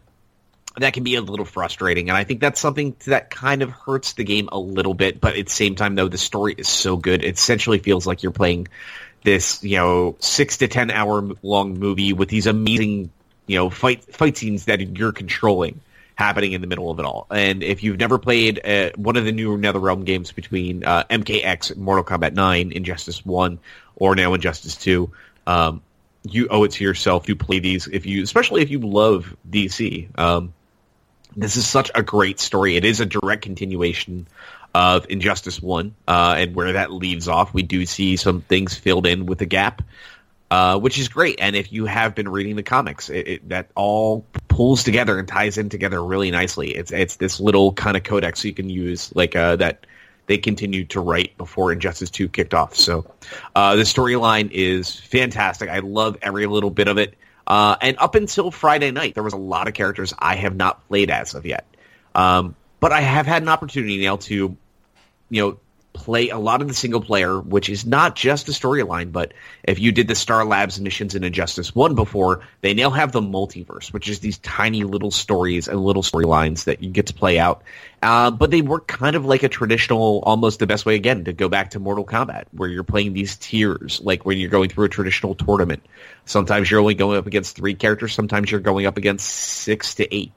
that 0.77 0.93
can 0.93 1.03
be 1.03 1.15
a 1.15 1.21
little 1.21 1.45
frustrating. 1.45 2.09
And 2.09 2.17
I 2.17 2.23
think 2.23 2.39
that's 2.39 2.59
something 2.59 2.95
that 3.05 3.29
kind 3.29 3.61
of 3.61 3.69
hurts 3.69 4.13
the 4.13 4.23
game 4.23 4.49
a 4.51 4.59
little 4.59 4.93
bit. 4.93 5.19
But 5.19 5.35
at 5.35 5.47
the 5.47 5.51
same 5.51 5.75
time, 5.75 5.95
though, 5.95 6.07
the 6.07 6.17
story 6.17 6.53
is 6.57 6.67
so 6.67 6.97
good. 6.97 7.23
It 7.23 7.37
essentially 7.37 7.79
feels 7.79 8.07
like 8.07 8.23
you're 8.23 8.31
playing 8.31 8.67
this, 9.23 9.63
you 9.63 9.77
know, 9.77 10.15
six 10.19 10.57
to 10.57 10.67
ten 10.67 10.91
hour 10.91 11.31
long 11.43 11.77
movie 11.77 12.13
with 12.13 12.29
these 12.29 12.47
amazing, 12.47 13.09
you 13.47 13.57
know, 13.57 13.69
fight 13.69 14.03
fight 14.15 14.37
scenes 14.37 14.65
that 14.65 14.97
you're 14.97 15.11
controlling 15.11 15.81
happening 16.15 16.51
in 16.51 16.61
the 16.61 16.67
middle 16.67 16.91
of 16.91 16.99
it 16.99 17.05
all. 17.05 17.27
And 17.31 17.63
if 17.63 17.81
you've 17.81 17.97
never 17.97 18.17
played 18.17 18.59
uh, 18.65 18.91
one 18.95 19.15
of 19.15 19.23
the 19.23 19.31
new 19.31 19.57
NetherRealm 19.57 20.03
games 20.03 20.33
between 20.33 20.83
uh, 20.83 21.05
MKX, 21.09 21.77
Mortal 21.77 22.03
Kombat 22.03 22.33
9, 22.33 22.73
Injustice 22.73 23.25
1, 23.25 23.57
or 23.95 24.15
now 24.15 24.33
Injustice 24.33 24.75
2, 24.75 25.09
um, 25.49 25.81
you 26.21 26.47
owe 26.49 26.63
it 26.63 26.71
to 26.73 26.83
yourself 26.83 27.25
to 27.25 27.35
play 27.35 27.57
these 27.57 27.87
if 27.87 28.05
you, 28.05 28.21
especially 28.21 28.61
if 28.61 28.69
you 28.69 28.79
love 28.79 29.35
DC. 29.49 30.07
Um, 30.17 30.53
this 31.35 31.57
is 31.57 31.65
such 31.65 31.89
a 31.95 32.03
great 32.03 32.39
story. 32.39 32.75
It 32.75 32.85
is 32.85 32.99
a 32.99 33.05
direct 33.05 33.41
continuation 33.41 34.27
of 34.75 35.07
Injustice 35.09 35.59
One, 35.59 35.95
uh, 36.07 36.35
and 36.37 36.55
where 36.55 36.73
that 36.73 36.91
leaves 36.91 37.27
off, 37.27 37.51
we 37.51 37.63
do 37.63 37.87
see 37.87 38.15
some 38.15 38.41
things 38.41 38.75
filled 38.75 39.07
in 39.07 39.25
with 39.25 39.41
a 39.41 39.47
gap, 39.47 39.81
uh, 40.51 40.77
which 40.77 40.99
is 40.99 41.07
great. 41.07 41.39
And 41.39 41.55
if 41.55 41.71
you 41.71 41.85
have 41.85 42.13
been 42.13 42.29
reading 42.29 42.55
the 42.55 42.63
comics, 42.63 43.09
it, 43.09 43.27
it, 43.27 43.49
that 43.49 43.71
all 43.73 44.25
pulls 44.47 44.83
together 44.83 45.17
and 45.17 45.27
ties 45.27 45.57
in 45.57 45.69
together 45.69 46.03
really 46.03 46.29
nicely. 46.29 46.75
It's 46.75 46.91
it's 46.91 47.15
this 47.15 47.39
little 47.39 47.73
kind 47.73 47.97
of 47.97 48.03
codex 48.03 48.45
you 48.45 48.53
can 48.53 48.69
use, 48.69 49.15
like 49.15 49.35
uh, 49.35 49.55
that 49.55 49.87
they 50.29 50.37
continued 50.37 50.91
to 50.91 51.01
write 51.01 51.35
before 51.39 51.71
Injustice 51.71 52.11
Two 52.11 52.29
kicked 52.29 52.53
off. 52.53 52.75
So 52.75 53.03
uh, 53.55 53.75
the 53.75 53.81
storyline 53.81 54.51
is 54.51 54.95
fantastic. 54.95 55.69
I 55.69 55.79
love 55.79 56.17
every 56.21 56.45
little 56.45 56.69
bit 56.69 56.87
of 56.87 56.99
it. 56.99 57.15
Uh, 57.47 57.75
and 57.81 57.97
up 57.97 58.13
until 58.13 58.51
Friday 58.51 58.91
night, 58.91 59.15
there 59.15 59.23
was 59.23 59.33
a 59.33 59.37
lot 59.37 59.67
of 59.67 59.73
characters 59.73 60.13
I 60.19 60.35
have 60.35 60.55
not 60.55 60.87
played 60.87 61.09
as 61.09 61.33
of 61.33 61.47
yet. 61.47 61.65
Um, 62.13 62.55
but 62.79 62.91
I 62.91 63.01
have 63.01 63.25
had 63.25 63.41
an 63.41 63.49
opportunity 63.49 64.03
now 64.03 64.17
to, 64.17 64.55
you 65.31 65.41
know, 65.41 65.57
play 65.99 66.29
a 66.29 66.37
lot 66.37 66.61
of 66.61 66.69
the 66.69 66.73
single 66.73 67.01
player, 67.01 67.37
which 67.39 67.69
is 67.69 67.85
not 67.85 68.15
just 68.15 68.45
the 68.45 68.53
storyline, 68.53 69.11
but 69.11 69.33
if 69.63 69.79
you 69.79 69.91
did 69.91 70.07
the 70.07 70.15
Star 70.15 70.45
Labs 70.45 70.79
missions 70.79 71.13
in 71.13 71.25
Injustice 71.25 71.75
1 71.75 71.93
before, 71.93 72.41
they 72.61 72.73
now 72.73 72.89
have 72.89 73.11
the 73.11 73.21
multiverse, 73.21 73.91
which 73.91 74.07
is 74.07 74.19
these 74.19 74.37
tiny 74.37 74.85
little 74.85 75.11
stories 75.11 75.67
and 75.67 75.77
little 75.77 76.01
storylines 76.01 76.63
that 76.63 76.81
you 76.81 76.89
get 76.89 77.07
to 77.07 77.13
play 77.13 77.37
out. 77.37 77.63
Uh, 78.01 78.31
but 78.31 78.49
they 78.49 78.61
work 78.61 78.87
kind 78.87 79.17
of 79.17 79.25
like 79.25 79.43
a 79.43 79.49
traditional, 79.49 80.23
almost 80.23 80.59
the 80.59 80.67
best 80.67 80.85
way 80.85 80.95
again 80.95 81.25
to 81.25 81.33
go 81.33 81.49
back 81.49 81.71
to 81.71 81.79
Mortal 81.79 82.05
Kombat, 82.05 82.45
where 82.51 82.69
you're 82.69 82.83
playing 82.83 83.11
these 83.11 83.35
tiers, 83.35 83.99
like 84.01 84.25
when 84.25 84.37
you're 84.37 84.49
going 84.49 84.69
through 84.69 84.85
a 84.85 84.89
traditional 84.89 85.35
tournament. 85.35 85.83
Sometimes 86.23 86.71
you're 86.71 86.79
only 86.79 86.93
going 86.93 87.17
up 87.17 87.27
against 87.27 87.57
three 87.57 87.75
characters, 87.75 88.13
sometimes 88.13 88.49
you're 88.49 88.61
going 88.61 88.85
up 88.85 88.97
against 88.97 89.27
six 89.27 89.95
to 89.95 90.15
eight. 90.15 90.31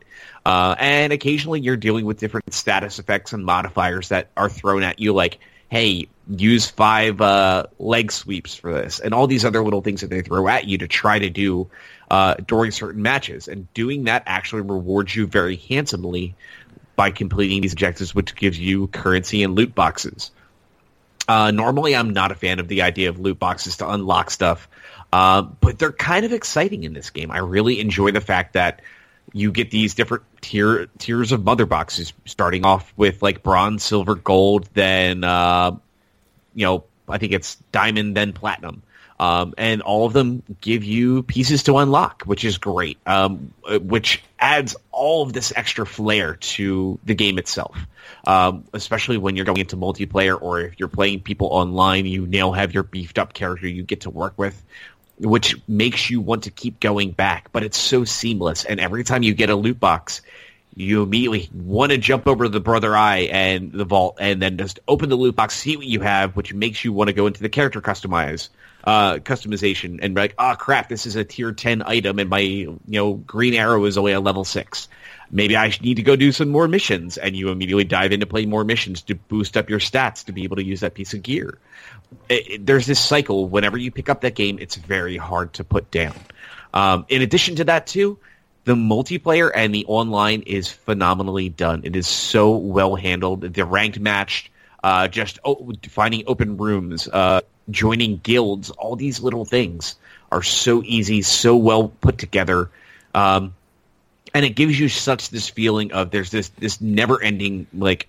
Uh, 0.45 0.75
and 0.79 1.13
occasionally 1.13 1.61
you're 1.61 1.77
dealing 1.77 2.05
with 2.05 2.19
different 2.19 2.53
status 2.53 2.99
effects 2.99 3.33
and 3.33 3.45
modifiers 3.45 4.09
that 4.09 4.29
are 4.37 4.49
thrown 4.49 4.83
at 4.83 4.99
you, 4.99 5.13
like, 5.13 5.39
hey, 5.73 6.07
use 6.29 6.69
five 6.69 7.19
uh, 7.23 7.65
leg 7.79 8.13
sweeps 8.13 8.55
for 8.55 8.75
this, 8.75 9.01
and 9.01 9.15
all 9.15 9.27
these 9.27 9.43
other 9.43 9.65
little 9.65 9.81
things 9.81 10.03
that 10.03 10.11
they 10.11 10.21
throw 10.21 10.47
at 10.47 10.67
you 10.67 10.77
to 10.77 10.87
try 10.87 11.19
to 11.19 11.31
do 11.31 11.71
uh, 12.11 12.35
during 12.47 12.71
certain 12.71 13.01
matches. 13.01 13.49
And 13.49 13.73
doing 13.73 14.05
that 14.05 14.25
actually 14.27 14.61
rewards 14.61 15.17
you 15.17 15.27
very 15.27 15.57
handsomely 15.57 16.35
by 16.95 17.11
completing 17.11 17.63
these 17.63 17.73
objectives, 17.73 18.15
which 18.15 18.37
gives 18.37 18.59
you 18.59 18.87
currency 18.89 19.43
and 19.45 19.55
loot 19.55 19.75
boxes. 19.75 20.31
Uh, 21.27 21.53
normally, 21.53 21.97
I'm 21.97 22.11
not 22.11 22.33
a 22.33 22.35
fan 22.35 22.59
of 22.59 22.69
the 22.69 22.83
idea 22.83 23.09
of 23.09 23.19
loot 23.19 23.39
boxes 23.39 23.79
to 23.79 23.89
unlock 23.89 24.31
stuff, 24.31 24.69
uh, 25.11 25.41
but 25.41 25.79
they're 25.79 25.91
kind 25.91 26.27
of 26.27 26.35
exciting 26.35 26.85
in 26.85 26.93
this 26.93 27.09
game. 27.09 27.31
I 27.31 27.39
really 27.39 27.81
enjoy 27.81 28.11
the 28.11 28.21
fact 28.21 28.53
that 28.53 28.83
you 29.33 29.53
get 29.53 29.71
these 29.71 29.95
different 29.95 30.25
tier 30.41 30.87
tiers 30.99 31.33
of 31.33 31.45
mother 31.45 31.67
boxes, 31.67 32.13
starting 32.25 32.65
off 32.65 32.93
with 32.97 33.23
like 33.23 33.43
bronze, 33.43 33.83
silver, 33.83 34.15
gold, 34.15 34.69
then 34.75 35.25
uh, 35.25 35.77
you 36.55 36.67
know 36.67 36.85
I 37.09 37.19
think 37.19 37.33
it's 37.33 37.57
diamond, 37.73 38.17
then 38.17 38.33
platinum. 38.33 38.83
Um, 39.23 39.55
and 39.57 39.83
all 39.83 40.05
of 40.05 40.13
them 40.13 40.43
give 40.61 40.83
you 40.83 41.23
pieces 41.23 41.63
to 41.65 41.77
unlock, 41.79 42.25
which 42.25 42.45
is 42.45 42.59
great, 42.59 42.99
um, 43.07 43.55
which 43.81 44.21
adds 44.37 44.75
all 44.91 45.23
of 45.23 45.33
this 45.33 45.53
extra 45.55 45.87
flair 45.87 46.35
to 46.35 46.99
the 47.05 47.15
game 47.15 47.39
itself. 47.39 47.77
Um, 48.27 48.65
especially 48.73 49.19
when 49.19 49.37
you're 49.37 49.45
going 49.45 49.61
into 49.61 49.77
multiplayer 49.77 50.37
or 50.41 50.63
if 50.63 50.75
you're 50.79 50.89
playing 50.89 51.21
people 51.21 51.49
online, 51.49 52.05
you 52.07 52.27
now 52.27 52.51
have 52.51 52.75
your 52.75 52.83
beefed 52.83 53.17
up 53.17 53.33
character 53.33 53.69
you 53.69 53.85
get 53.85 54.01
to 54.01 54.11
work 54.11 54.35
with, 54.37 54.61
which 55.23 55.57
makes 55.69 56.11
you 56.11 56.21
want 56.21 56.45
to 56.45 56.51
keep 56.51 56.81
going 56.81 57.13
back. 57.13 57.51
But 57.53 57.63
it's 57.63 57.79
so 57.79 58.05
seamless, 58.05 58.65
and 58.65 58.81
every 58.81 59.05
time 59.05 59.23
you 59.23 59.35
get 59.35 59.51
a 59.51 59.57
loot 59.57 59.79
box, 59.81 60.23
you 60.75 61.03
immediately 61.03 61.49
want 61.53 61.93
to 61.93 61.99
jump 61.99 62.27
over 62.27 62.49
the 62.49 62.61
brother 62.61 62.97
eye 62.97 63.29
and 63.31 63.73
the 63.73 63.85
vault, 63.85 64.19
and 64.21 64.41
then 64.41 64.59
just 64.59 64.81
open 64.89 65.09
the 65.09 65.17
loot 65.17 65.37
box, 65.37 65.55
see 65.55 65.77
what 65.77 65.87
you 65.87 66.01
have, 66.01 66.37
which 66.37 66.55
makes 66.55 66.85
you 66.85 66.93
want 66.93 67.09
to 67.09 67.15
go 67.15 67.27
into 67.27 67.43
the 67.43 67.49
character 67.49 67.81
customize 67.81 68.49
uh, 68.85 69.15
customization 69.19 70.01
and 70.03 70.15
be 70.15 70.21
like, 70.21 70.35
oh 70.39 70.55
crap, 70.59 70.89
this 70.89 71.07
is 71.07 71.17
a 71.17 71.25
tier 71.25 71.53
ten 71.53 71.83
item, 71.85 72.19
and 72.19 72.29
my 72.29 72.41
you 72.41 72.81
know 72.87 73.15
green 73.15 73.55
arrow 73.55 73.85
is 73.85 73.99
only 73.99 74.13
a 74.13 74.21
level 74.21 74.45
six. 74.45 74.89
Maybe 75.31 75.57
I 75.57 75.73
need 75.81 75.95
to 75.95 76.03
go 76.03 76.17
do 76.17 76.33
some 76.33 76.51
more 76.51 76.69
missions, 76.69 77.17
and 77.17 77.37
you 77.37 77.51
immediately 77.51 77.85
dive 77.85 78.13
into 78.13 78.27
play 78.27 78.45
more 78.45 78.65
missions 78.65 79.03
to 79.03 79.15
boost 79.15 79.57
up 79.57 79.71
your 79.71 79.79
stats 79.79 80.25
to 80.27 80.33
be 80.33 80.45
able 80.45 80.57
to 80.57 80.65
use 80.65 80.81
that 80.81 80.95
piece 80.95 81.15
of 81.15 81.23
gear. 81.23 81.59
It, 82.29 82.51
it, 82.51 82.67
there's 82.67 82.87
this 82.87 83.01
cycle. 83.01 83.47
Whenever 83.47 83.77
you 83.77 83.91
pick 83.91 84.09
up 84.09 84.23
that 84.23 84.35
game, 84.35 84.59
it's 84.61 84.77
very 84.77 85.17
hard 85.17 85.53
to 85.55 85.65
put 85.65 85.91
down. 85.91 86.15
Um, 86.75 87.07
in 87.09 87.23
addition 87.23 87.57
to 87.57 87.65
that, 87.65 87.87
too, 87.87 88.19
the 88.65 88.75
multiplayer 88.75 89.51
and 89.55 89.75
the 89.75 89.85
online 89.87 90.43
is 90.43 90.69
phenomenally 90.69 91.49
done. 91.49 91.83
It 91.85 91.97
is 91.97 92.07
so 92.07 92.57
well 92.57 92.95
handled. 92.95 93.41
The 93.41 93.65
ranked 93.65 93.99
matched, 93.99 94.51
uh, 94.83 95.09
just 95.09 95.39
oh, 95.45 95.73
finding 95.89 96.25
open 96.27 96.57
rooms, 96.57 97.09
uh, 97.09 97.41
joining 97.71 98.19
guilds, 98.19 98.71
all 98.71 98.97
these 98.97 99.21
little 99.21 99.45
things 99.45 99.97
are 100.31 100.43
so 100.43 100.83
easy, 100.85 101.23
so 101.23 101.57
well 101.57 101.89
put 101.89 102.19
together. 102.19 102.71
Um, 103.15 103.55
and 104.35 104.45
it 104.47 104.51
gives 104.51 104.79
you 104.79 104.89
such 104.89 105.31
this 105.31 105.49
feeling 105.49 105.93
of 105.93 106.11
there's 106.11 106.31
this 106.31 106.49
this 106.51 106.81
never 106.81 107.23
ending 107.23 107.67
like 107.75 108.09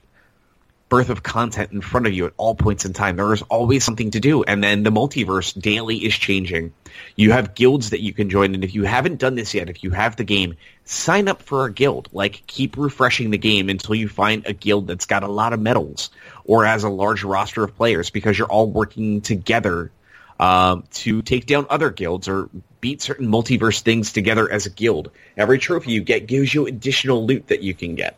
birth 0.93 1.09
of 1.09 1.23
content 1.23 1.71
in 1.71 1.81
front 1.81 2.05
of 2.05 2.13
you 2.13 2.27
at 2.27 2.33
all 2.37 2.53
points 2.53 2.85
in 2.85 2.93
time. 2.93 3.15
There 3.15 3.33
is 3.33 3.41
always 3.49 3.83
something 3.83 4.11
to 4.11 4.19
do. 4.19 4.43
And 4.43 4.63
then 4.63 4.83
the 4.83 4.91
multiverse 4.91 5.59
daily 5.59 5.97
is 5.97 6.13
changing. 6.13 6.71
You 7.15 7.31
have 7.31 7.55
guilds 7.55 7.89
that 7.89 8.01
you 8.01 8.13
can 8.13 8.29
join. 8.29 8.53
And 8.53 8.63
if 8.63 8.75
you 8.75 8.83
haven't 8.83 9.17
done 9.17 9.33
this 9.33 9.55
yet, 9.55 9.71
if 9.71 9.83
you 9.83 9.89
have 9.89 10.17
the 10.17 10.23
game, 10.23 10.53
sign 10.85 11.27
up 11.27 11.41
for 11.41 11.65
a 11.65 11.73
guild. 11.73 12.09
Like 12.13 12.43
keep 12.45 12.77
refreshing 12.77 13.31
the 13.31 13.39
game 13.39 13.69
until 13.69 13.95
you 13.95 14.07
find 14.07 14.45
a 14.45 14.53
guild 14.53 14.85
that's 14.85 15.07
got 15.07 15.23
a 15.23 15.27
lot 15.27 15.51
of 15.51 15.59
medals 15.59 16.11
or 16.45 16.63
has 16.63 16.83
a 16.83 16.89
large 16.89 17.23
roster 17.23 17.63
of 17.63 17.75
players 17.75 18.11
because 18.11 18.37
you're 18.37 18.51
all 18.51 18.69
working 18.69 19.21
together 19.21 19.89
um, 20.39 20.83
to 20.91 21.23
take 21.23 21.47
down 21.47 21.65
other 21.71 21.89
guilds 21.89 22.27
or 22.27 22.51
beat 22.81 23.01
certain 23.01 23.27
multiverse 23.27 23.81
things 23.81 24.13
together 24.13 24.47
as 24.47 24.67
a 24.67 24.69
guild. 24.69 25.09
Every 25.37 25.57
trophy 25.57 25.91
you 25.91 26.01
get 26.01 26.27
gives 26.27 26.53
you 26.53 26.67
additional 26.67 27.25
loot 27.25 27.47
that 27.47 27.63
you 27.63 27.73
can 27.73 27.95
get. 27.95 28.15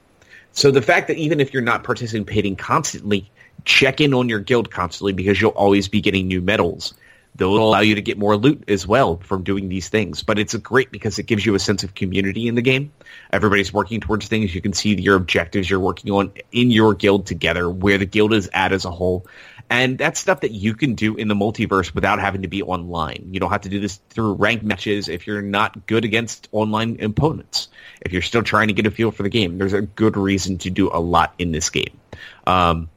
So 0.56 0.72
the 0.72 0.82
fact 0.82 1.10
that 1.10 1.18
even 1.18 1.42
if 1.42 1.54
you're 1.54 1.62
not 1.62 1.84
participating 1.84 2.56
constantly, 2.56 3.30
check 3.66 4.00
in 4.00 4.14
on 4.14 4.30
your 4.30 4.40
guild 4.40 4.72
constantly 4.72 5.12
because 5.12 5.40
you'll 5.40 5.52
always 5.52 5.90
be 5.90 6.00
getting 6.00 6.28
new 6.28 6.42
medals. 6.42 6.94
They'll 7.36 7.58
allow 7.58 7.82
you 7.82 7.96
to 7.96 8.02
get 8.02 8.18
more 8.18 8.38
loot 8.38 8.64
as 8.70 8.88
well 8.88 9.18
from 9.18 9.44
doing 9.44 9.68
these 9.68 9.90
things. 9.90 10.24
But 10.24 10.40
it's 10.40 10.56
great 10.56 10.90
because 10.92 11.20
it 11.20 11.24
gives 11.24 11.46
you 11.46 11.56
a 11.56 11.60
sense 11.60 11.84
of 11.84 11.94
community 11.94 12.48
in 12.48 12.56
the 12.56 12.62
game. 12.62 12.94
Everybody's 13.34 13.74
working 13.74 14.00
towards 14.00 14.30
things. 14.30 14.56
You 14.56 14.62
can 14.62 14.72
see 14.72 14.96
your 14.96 15.18
objectives 15.18 15.70
you're 15.70 15.82
working 15.82 16.10
on 16.14 16.32
in 16.54 16.72
your 16.72 16.94
guild 16.94 17.26
together, 17.26 17.70
where 17.70 17.98
the 17.98 18.06
guild 18.06 18.34
is 18.34 18.50
at 18.54 18.72
as 18.72 18.86
a 18.86 18.92
whole. 18.92 19.28
And 19.70 19.98
that's 19.98 20.20
stuff 20.20 20.42
that 20.42 20.52
you 20.52 20.76
can 20.76 20.94
do 20.94 21.16
in 21.16 21.28
the 21.28 21.34
multiverse 21.34 21.94
without 21.94 22.20
having 22.20 22.44
to 22.44 22.48
be 22.48 22.62
online. 22.62 23.30
You 23.32 23.40
don't 23.40 23.50
have 23.50 23.62
to 23.62 23.70
do 23.70 23.80
this 23.80 24.00
through 24.10 24.34
ranked 24.34 24.64
matches 24.64 25.10
if 25.10 25.26
you're 25.26 25.42
not 25.42 25.88
good 25.88 26.06
against 26.06 26.48
online 26.52 27.04
opponents. 27.04 27.70
If 28.02 28.14
you're 28.14 28.22
still 28.22 28.44
trying 28.44 28.68
to 28.68 28.74
get 28.74 28.86
a 28.86 28.92
feel 28.92 29.10
for 29.12 29.24
the 29.24 29.30
game, 29.30 29.58
there's 29.58 29.74
a 29.74 29.82
good 29.82 30.18
reason 30.18 30.60
to 30.60 30.70
do 30.70 30.90
a 30.94 31.00
lot 31.00 31.34
in 31.40 31.52
this 31.52 31.72
game. 31.72 32.00
Um, 32.46 32.90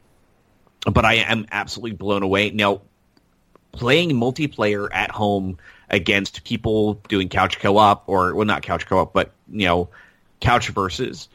but 0.85 1.05
I 1.05 1.15
am 1.15 1.47
absolutely 1.51 1.97
blown 1.97 2.23
away. 2.23 2.51
Now, 2.51 2.82
playing 3.73 4.11
multiplayer 4.11 4.89
at 4.93 5.11
home 5.11 5.59
against 5.90 6.45
people 6.45 6.95
doing 7.09 7.28
couch 7.28 7.59
co-op 7.61 8.09
or 8.09 8.35
well 8.35 8.47
not 8.47 8.62
couch 8.62 8.86
co-op 8.86 9.12
but 9.12 9.32
you 9.51 9.66
know 9.66 9.89
couch 10.40 10.69
versus 10.69 11.28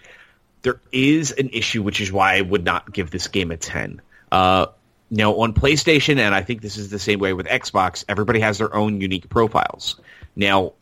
there 0.62 0.80
is 0.92 1.32
an 1.32 1.50
issue 1.50 1.82
which 1.82 2.02
is 2.02 2.12
why 2.12 2.36
I 2.36 2.42
would 2.42 2.64
not 2.64 2.92
give 2.92 3.10
this 3.10 3.28
game 3.28 3.52
a 3.52 3.58
10 3.58 4.02
uh, 4.32 4.68
now 5.14 5.36
on 5.36 5.54
PlayStation 5.54 6.18
and 6.18 6.36
I 6.36 6.42
think 6.42 6.62
this 6.62 6.78
is 6.78 6.90
the 6.90 7.00
same 7.00 7.20
way 7.20 7.34
with 7.34 7.48
Xbox 7.48 8.04
everybody 8.08 8.40
has 8.40 8.58
their 8.58 8.74
own 8.74 9.02
unique 9.02 9.30
profiles 9.30 10.00
now 10.36 10.74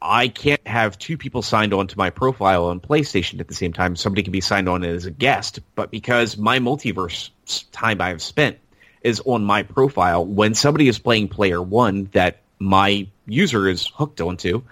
I 0.00 0.26
can't 0.28 0.66
have 0.66 0.98
two 0.98 1.16
people 1.16 1.42
signed 1.42 1.72
on 1.72 1.86
to 1.86 1.98
my 1.98 2.10
profile 2.10 2.66
on 2.66 2.80
PlayStation 2.80 3.40
at 3.40 3.48
the 3.48 3.54
same 3.54 3.72
time 3.72 3.96
somebody 3.96 4.22
can 4.22 4.32
be 4.32 4.40
signed 4.40 4.68
on 4.68 4.84
as 4.84 5.06
a 5.06 5.10
guest 5.10 5.60
but 5.74 5.90
because 5.90 6.36
my 6.36 6.58
multiverse 6.58 7.30
time 7.72 8.00
I 8.00 8.08
have 8.08 8.22
spent 8.22 8.58
is 9.02 9.20
on 9.24 9.44
my 9.44 9.62
profile. 9.62 10.24
When 10.24 10.54
somebody 10.54 10.88
is 10.88 10.98
playing 10.98 11.28
player 11.28 11.60
one 11.60 12.08
that 12.12 12.40
my 12.58 13.06
user 13.26 13.68
is 13.68 13.86
hooked 13.86 14.20
onto, 14.20 14.62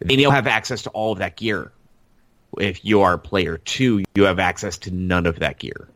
they 0.00 0.16
now 0.16 0.30
have 0.30 0.46
access 0.46 0.82
to 0.82 0.90
all 0.90 1.12
of 1.12 1.18
that 1.18 1.36
gear. 1.36 1.72
If 2.58 2.84
you 2.84 3.02
are 3.02 3.18
player 3.18 3.58
two, 3.58 4.04
you 4.14 4.24
have 4.24 4.38
access 4.38 4.78
to 4.78 4.90
none 4.90 5.26
of 5.26 5.40
that 5.40 5.58
gear, 5.58 5.88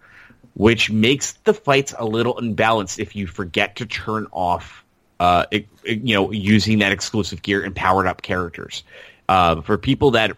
which 0.60 0.90
makes 0.90 1.32
the 1.44 1.54
fights 1.54 1.94
a 1.98 2.04
little 2.04 2.36
unbalanced 2.36 2.98
if 2.98 3.16
you 3.16 3.26
forget 3.26 3.76
to 3.76 3.86
turn 3.86 4.26
off, 4.30 4.84
uh, 5.18 5.46
it, 5.50 5.66
it, 5.84 6.02
you 6.02 6.14
know, 6.14 6.30
using 6.32 6.80
that 6.80 6.92
exclusive 6.92 7.40
gear 7.40 7.64
and 7.64 7.74
powered 7.74 8.06
up 8.06 8.20
characters. 8.20 8.84
Uh, 9.26 9.62
for 9.62 9.78
people 9.78 10.10
that 10.10 10.36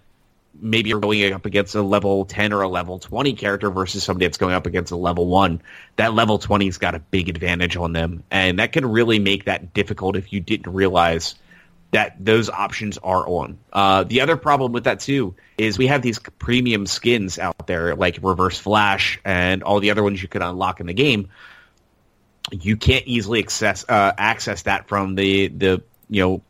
maybe 0.55 0.91
you're 0.91 1.01
going 1.01 1.33
up 1.33 1.45
against 1.45 1.75
a 1.75 1.83
level 1.83 2.25
10 2.25 2.53
or 2.53 2.63
a 2.63 2.69
level 2.69 3.01
20 3.01 3.33
character 3.33 3.69
versus 3.69 4.05
somebody 4.05 4.27
that's 4.27 4.39
going 4.39 4.55
up 4.55 4.65
against 4.65 4.93
a 4.93 4.97
level 4.97 5.27
1, 5.27 5.61
that 5.97 6.15
level 6.15 6.39
20's 6.39 6.79
got 6.79 6.95
a 6.95 7.01
big 7.01 7.29
advantage 7.29 7.77
on 7.77 7.93
them. 7.93 8.23
And 8.31 8.61
that 8.61 8.71
can 8.71 8.87
really 8.87 9.19
make 9.19 9.47
that 9.47 9.75
difficult 9.75 10.15
if 10.15 10.33
you 10.33 10.39
didn't 10.39 10.73
realize 10.73 11.35
that 11.93 12.17
those 12.19 12.51
options 12.51 12.99
are 12.99 13.27
on. 13.29 13.59
Uh, 13.73 14.03
the 14.05 14.23
other 14.23 14.37
problem 14.37 14.73
with 14.73 14.85
that 14.85 15.01
too 15.01 15.35
is 15.57 15.79
we 15.79 15.87
have 15.87 16.03
these 16.03 16.19
premium 16.19 16.87
skins 16.87 17.39
out 17.39 17.67
there 17.67 17.95
like 17.95 18.19
Reverse 18.23 18.59
Flash 18.59 19.21
and 19.25 19.63
all 19.63 19.79
the 19.79 19.91
other 19.91 20.03
ones 20.03 20.21
you 20.21 20.29
could 20.29 20.43
unlock 20.43 20.81
in 20.81 20.87
the 20.87 20.95
game. 20.95 21.29
You 22.51 22.77
can't 22.77 23.07
easily 23.07 23.41
access 23.41 23.85
uh, 23.89 24.13
access 24.19 24.63
that 24.63 24.89
from 24.89 25.15
the 25.15 25.49
the 25.49 25.83
you 26.09 26.23
know 26.23 26.43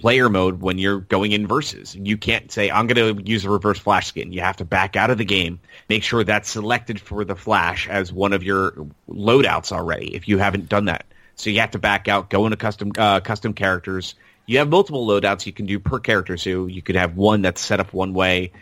player 0.00 0.28
mode 0.28 0.60
when 0.60 0.78
you're 0.78 1.00
going 1.00 1.32
in 1.32 1.46
versus. 1.46 1.94
You 1.94 2.16
can't 2.16 2.50
say, 2.52 2.70
I'm 2.70 2.86
going 2.86 3.16
to 3.16 3.22
use 3.24 3.44
a 3.44 3.50
reverse 3.50 3.78
flash 3.78 4.06
skin. 4.06 4.32
You 4.32 4.40
have 4.42 4.58
to 4.58 4.64
back 4.64 4.94
out 4.96 5.10
of 5.10 5.18
the 5.18 5.24
game, 5.24 5.60
make 5.88 6.02
sure 6.02 6.22
that's 6.22 6.48
selected 6.48 7.00
for 7.00 7.24
the 7.24 7.34
flash 7.34 7.88
as 7.88 8.12
one 8.12 8.32
of 8.32 8.42
your 8.42 8.86
loadouts 9.08 9.72
already 9.72 10.14
if 10.14 10.28
you 10.28 10.38
haven't 10.38 10.68
done 10.68 10.86
that. 10.86 11.06
So 11.34 11.50
you 11.50 11.60
have 11.60 11.72
to 11.72 11.78
back 11.78 12.08
out, 12.08 12.30
go 12.30 12.46
into 12.46 12.56
custom 12.56 12.92
uh, 12.98 13.20
custom 13.20 13.54
characters. 13.54 14.14
You 14.48 14.58
have 14.58 14.68
multiple 14.70 15.06
loadouts 15.06 15.44
you 15.44 15.52
can 15.52 15.66
do 15.66 15.78
per 15.78 15.98
character. 15.98 16.38
So 16.38 16.66
you 16.66 16.80
could 16.80 16.96
have 16.96 17.16
one 17.16 17.42
that's 17.42 17.60
set 17.60 17.80
up 17.80 17.92
one 17.92 18.14
way. 18.14 18.52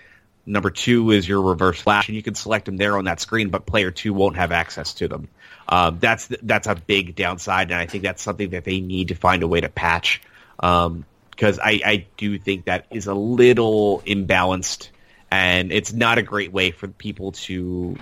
Number 0.44 0.70
two 0.70 1.12
is 1.12 1.28
your 1.28 1.40
reverse 1.40 1.80
flash, 1.80 2.08
and 2.08 2.16
you 2.16 2.22
can 2.22 2.34
select 2.34 2.66
them 2.66 2.76
there 2.76 2.98
on 2.98 3.04
that 3.04 3.20
screen, 3.20 3.50
but 3.50 3.66
player 3.66 3.90
two 3.90 4.12
won't 4.12 4.36
have 4.36 4.52
access 4.52 4.94
to 4.94 5.08
them. 5.08 5.28
Um, 5.68 5.98
that's 6.00 6.28
that's 6.42 6.68
a 6.68 6.74
big 6.74 7.16
downside, 7.16 7.70
and 7.70 7.80
I 7.80 7.86
think 7.86 8.04
that's 8.04 8.22
something 8.22 8.50
that 8.50 8.64
they 8.64 8.80
need 8.80 9.08
to 9.08 9.14
find 9.14 9.42
a 9.42 9.48
way 9.48 9.60
to 9.60 9.68
patch. 9.68 10.22
Um, 10.60 11.04
because 11.30 11.58
I, 11.58 11.80
I 11.84 12.06
do 12.16 12.38
think 12.38 12.64
that 12.64 12.86
is 12.90 13.08
a 13.08 13.14
little 13.14 14.00
imbalanced 14.06 14.88
and 15.30 15.72
it's 15.72 15.92
not 15.92 16.18
a 16.18 16.22
great 16.22 16.52
way 16.52 16.70
for 16.70 16.88
people 16.88 17.32
to 17.32 17.96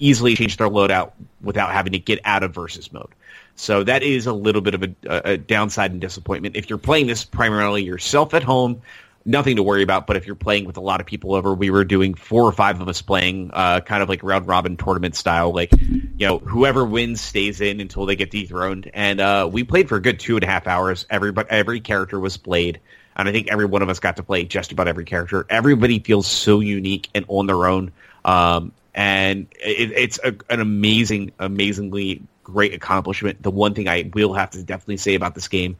easily 0.00 0.34
change 0.34 0.56
their 0.56 0.68
loadout 0.68 1.12
without 1.40 1.70
having 1.70 1.92
to 1.92 1.98
get 1.98 2.18
out 2.24 2.42
of 2.42 2.52
versus 2.54 2.92
mode. 2.92 3.14
So 3.54 3.84
that 3.84 4.02
is 4.02 4.26
a 4.26 4.32
little 4.32 4.62
bit 4.62 4.74
of 4.74 4.82
a, 4.82 4.94
a 5.06 5.36
downside 5.36 5.92
and 5.92 6.00
disappointment. 6.00 6.56
If 6.56 6.70
you're 6.70 6.78
playing 6.78 7.06
this 7.06 7.24
primarily 7.24 7.84
yourself 7.84 8.32
at 8.34 8.42
home, 8.42 8.80
nothing 9.24 9.56
to 9.56 9.62
worry 9.62 9.82
about. 9.82 10.06
But 10.06 10.16
if 10.16 10.26
you're 10.26 10.34
playing 10.34 10.64
with 10.64 10.76
a 10.76 10.80
lot 10.80 11.00
of 11.00 11.06
people 11.06 11.34
over, 11.34 11.52
we 11.54 11.70
were 11.70 11.84
doing 11.84 12.14
four 12.14 12.44
or 12.44 12.52
five 12.52 12.80
of 12.80 12.88
us 12.88 13.02
playing, 13.02 13.50
uh, 13.52 13.80
kind 13.80 14.02
of 14.02 14.08
like 14.08 14.22
round 14.22 14.46
robin 14.46 14.76
tournament 14.76 15.14
style. 15.14 15.52
Like, 15.52 15.72
you 15.72 16.26
know, 16.26 16.38
whoever 16.38 16.84
wins 16.84 17.20
stays 17.20 17.60
in 17.60 17.80
until 17.80 18.06
they 18.06 18.16
get 18.16 18.30
dethroned. 18.30 18.90
And 18.94 19.20
uh, 19.20 19.48
we 19.50 19.64
played 19.64 19.88
for 19.88 19.96
a 19.96 20.02
good 20.02 20.20
two 20.20 20.36
and 20.36 20.44
a 20.44 20.46
half 20.46 20.66
hours. 20.66 21.06
Every 21.10 21.32
every 21.48 21.80
character 21.80 22.18
was 22.18 22.36
played, 22.36 22.80
and 23.16 23.28
I 23.28 23.32
think 23.32 23.48
every 23.48 23.66
one 23.66 23.82
of 23.82 23.88
us 23.88 24.00
got 24.00 24.16
to 24.16 24.22
play 24.22 24.44
just 24.44 24.72
about 24.72 24.88
every 24.88 25.04
character. 25.04 25.46
Everybody 25.48 25.98
feels 25.98 26.26
so 26.26 26.60
unique 26.60 27.08
and 27.14 27.24
on 27.28 27.46
their 27.46 27.66
own. 27.66 27.92
Um, 28.24 28.72
and 28.94 29.46
it, 29.52 29.92
it's 29.92 30.18
a, 30.22 30.34
an 30.48 30.60
amazing, 30.60 31.32
amazingly 31.38 32.22
great 32.44 32.74
accomplishment. 32.74 33.42
The 33.42 33.50
one 33.50 33.74
thing 33.74 33.88
I 33.88 34.10
will 34.12 34.34
have 34.34 34.50
to 34.50 34.62
definitely 34.62 34.96
say 34.98 35.14
about 35.14 35.34
this 35.34 35.48
game 35.48 35.76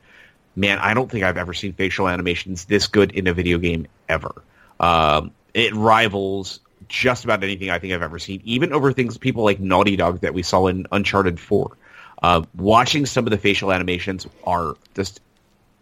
man, 0.56 0.78
I 0.78 0.94
don't 0.94 1.10
think 1.10 1.24
I've 1.24 1.36
ever 1.36 1.54
seen 1.54 1.72
facial 1.72 2.08
animations 2.08 2.64
this 2.64 2.86
good 2.86 3.12
in 3.12 3.26
a 3.26 3.34
video 3.34 3.58
game 3.58 3.86
ever. 4.08 4.42
Um, 4.78 5.32
it 5.54 5.74
rivals 5.74 6.60
just 6.88 7.24
about 7.24 7.42
anything 7.44 7.70
I 7.70 7.78
think 7.78 7.92
I've 7.92 8.02
ever 8.02 8.18
seen, 8.18 8.40
even 8.44 8.72
over 8.72 8.92
things 8.92 9.18
people 9.18 9.44
like 9.44 9.60
Naughty 9.60 9.96
Dog 9.96 10.20
that 10.20 10.34
we 10.34 10.42
saw 10.42 10.66
in 10.66 10.86
Uncharted 10.90 11.38
4. 11.38 11.76
Uh, 12.22 12.42
watching 12.54 13.06
some 13.06 13.26
of 13.26 13.30
the 13.30 13.38
facial 13.38 13.72
animations 13.72 14.26
are 14.44 14.74
just 14.94 15.20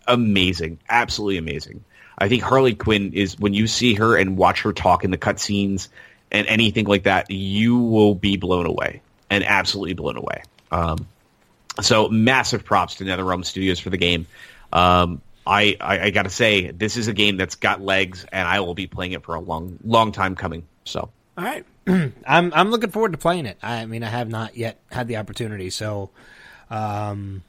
amazing, 0.07 0.79
absolutely 0.89 1.39
amazing. 1.39 1.85
I 2.17 2.29
think 2.29 2.43
Harley 2.43 2.75
Quinn 2.75 3.13
is 3.15 3.39
when 3.39 3.55
you 3.55 3.67
see 3.67 3.95
her 3.95 4.17
and 4.17 4.37
watch 4.37 4.63
her 4.63 4.73
talk 4.73 5.05
in 5.05 5.11
the 5.11 5.19
cutscenes 5.19 5.89
and 6.31 6.47
anything 6.47 6.87
like 6.87 7.05
that, 7.05 7.31
you 7.31 7.79
will 7.79 8.15
be 8.15 8.37
blown 8.37 8.67
away 8.67 9.03
and 9.31 9.45
absolutely 9.45 9.95
blown 9.95 10.17
away. 10.17 10.43
Um, 10.71 11.07
so 11.81 12.09
massive 12.09 12.65
props 12.65 12.97
to 12.97 13.05
NetherRealm 13.05 13.45
Studios 13.45 13.79
for 13.79 13.91
the 13.91 13.97
game. 13.97 14.27
Um, 14.73 15.23
I, 15.47 15.77
I, 15.81 16.01
I 16.01 16.11
got 16.11 16.25
to 16.25 16.31
say, 16.31 16.71
this 16.71 16.97
is 16.97 17.09
a 17.09 17.13
game 17.13 17.37
that's 17.37 17.55
got 17.55 17.81
legs, 17.81 18.27
and 18.31 18.47
I 18.47 18.61
will 18.61 18.75
be 18.75 18.87
playing 18.87 19.13
it 19.13 19.23
for 19.25 19.35
a 19.35 19.41
long, 19.41 19.79
long 19.83 20.13
time 20.13 20.35
coming. 20.35 20.67
So, 20.85 21.11
all 21.39 21.45
right, 21.45 21.65
I'm 21.87 22.13
I'm 22.27 22.71
looking 22.71 22.91
forward 22.91 23.13
to 23.13 23.19
playing 23.19 23.47
it. 23.47 23.57
I 23.63 23.87
mean, 23.87 24.03
I 24.03 24.09
have 24.09 24.29
not 24.29 24.57
yet 24.57 24.79
had 24.91 25.09
the 25.09 25.17
opportunity, 25.17 25.71
so 25.71 26.11
um, 26.69 27.43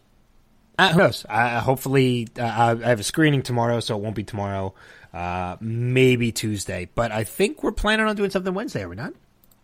who 0.80 0.98
knows? 0.98 1.26
I, 1.28 1.60
hopefully, 1.60 2.30
uh, 2.38 2.78
I 2.82 2.88
have 2.88 3.02
a 3.02 3.04
screening 3.04 3.42
tomorrow, 3.42 3.82
so 3.82 3.98
it 3.98 4.02
won't 4.02 4.16
be 4.16 4.24
tomorrow. 4.24 4.74
Uh, 5.14 5.58
maybe 5.60 6.32
Tuesday, 6.32 6.88
but 6.94 7.12
I 7.12 7.24
think 7.24 7.64
we're 7.64 7.72
planning 7.72 8.06
on 8.06 8.16
doing 8.16 8.30
something 8.30 8.54
Wednesday. 8.54 8.84
Are 8.84 8.90
we 8.90 8.96
not? 8.96 9.14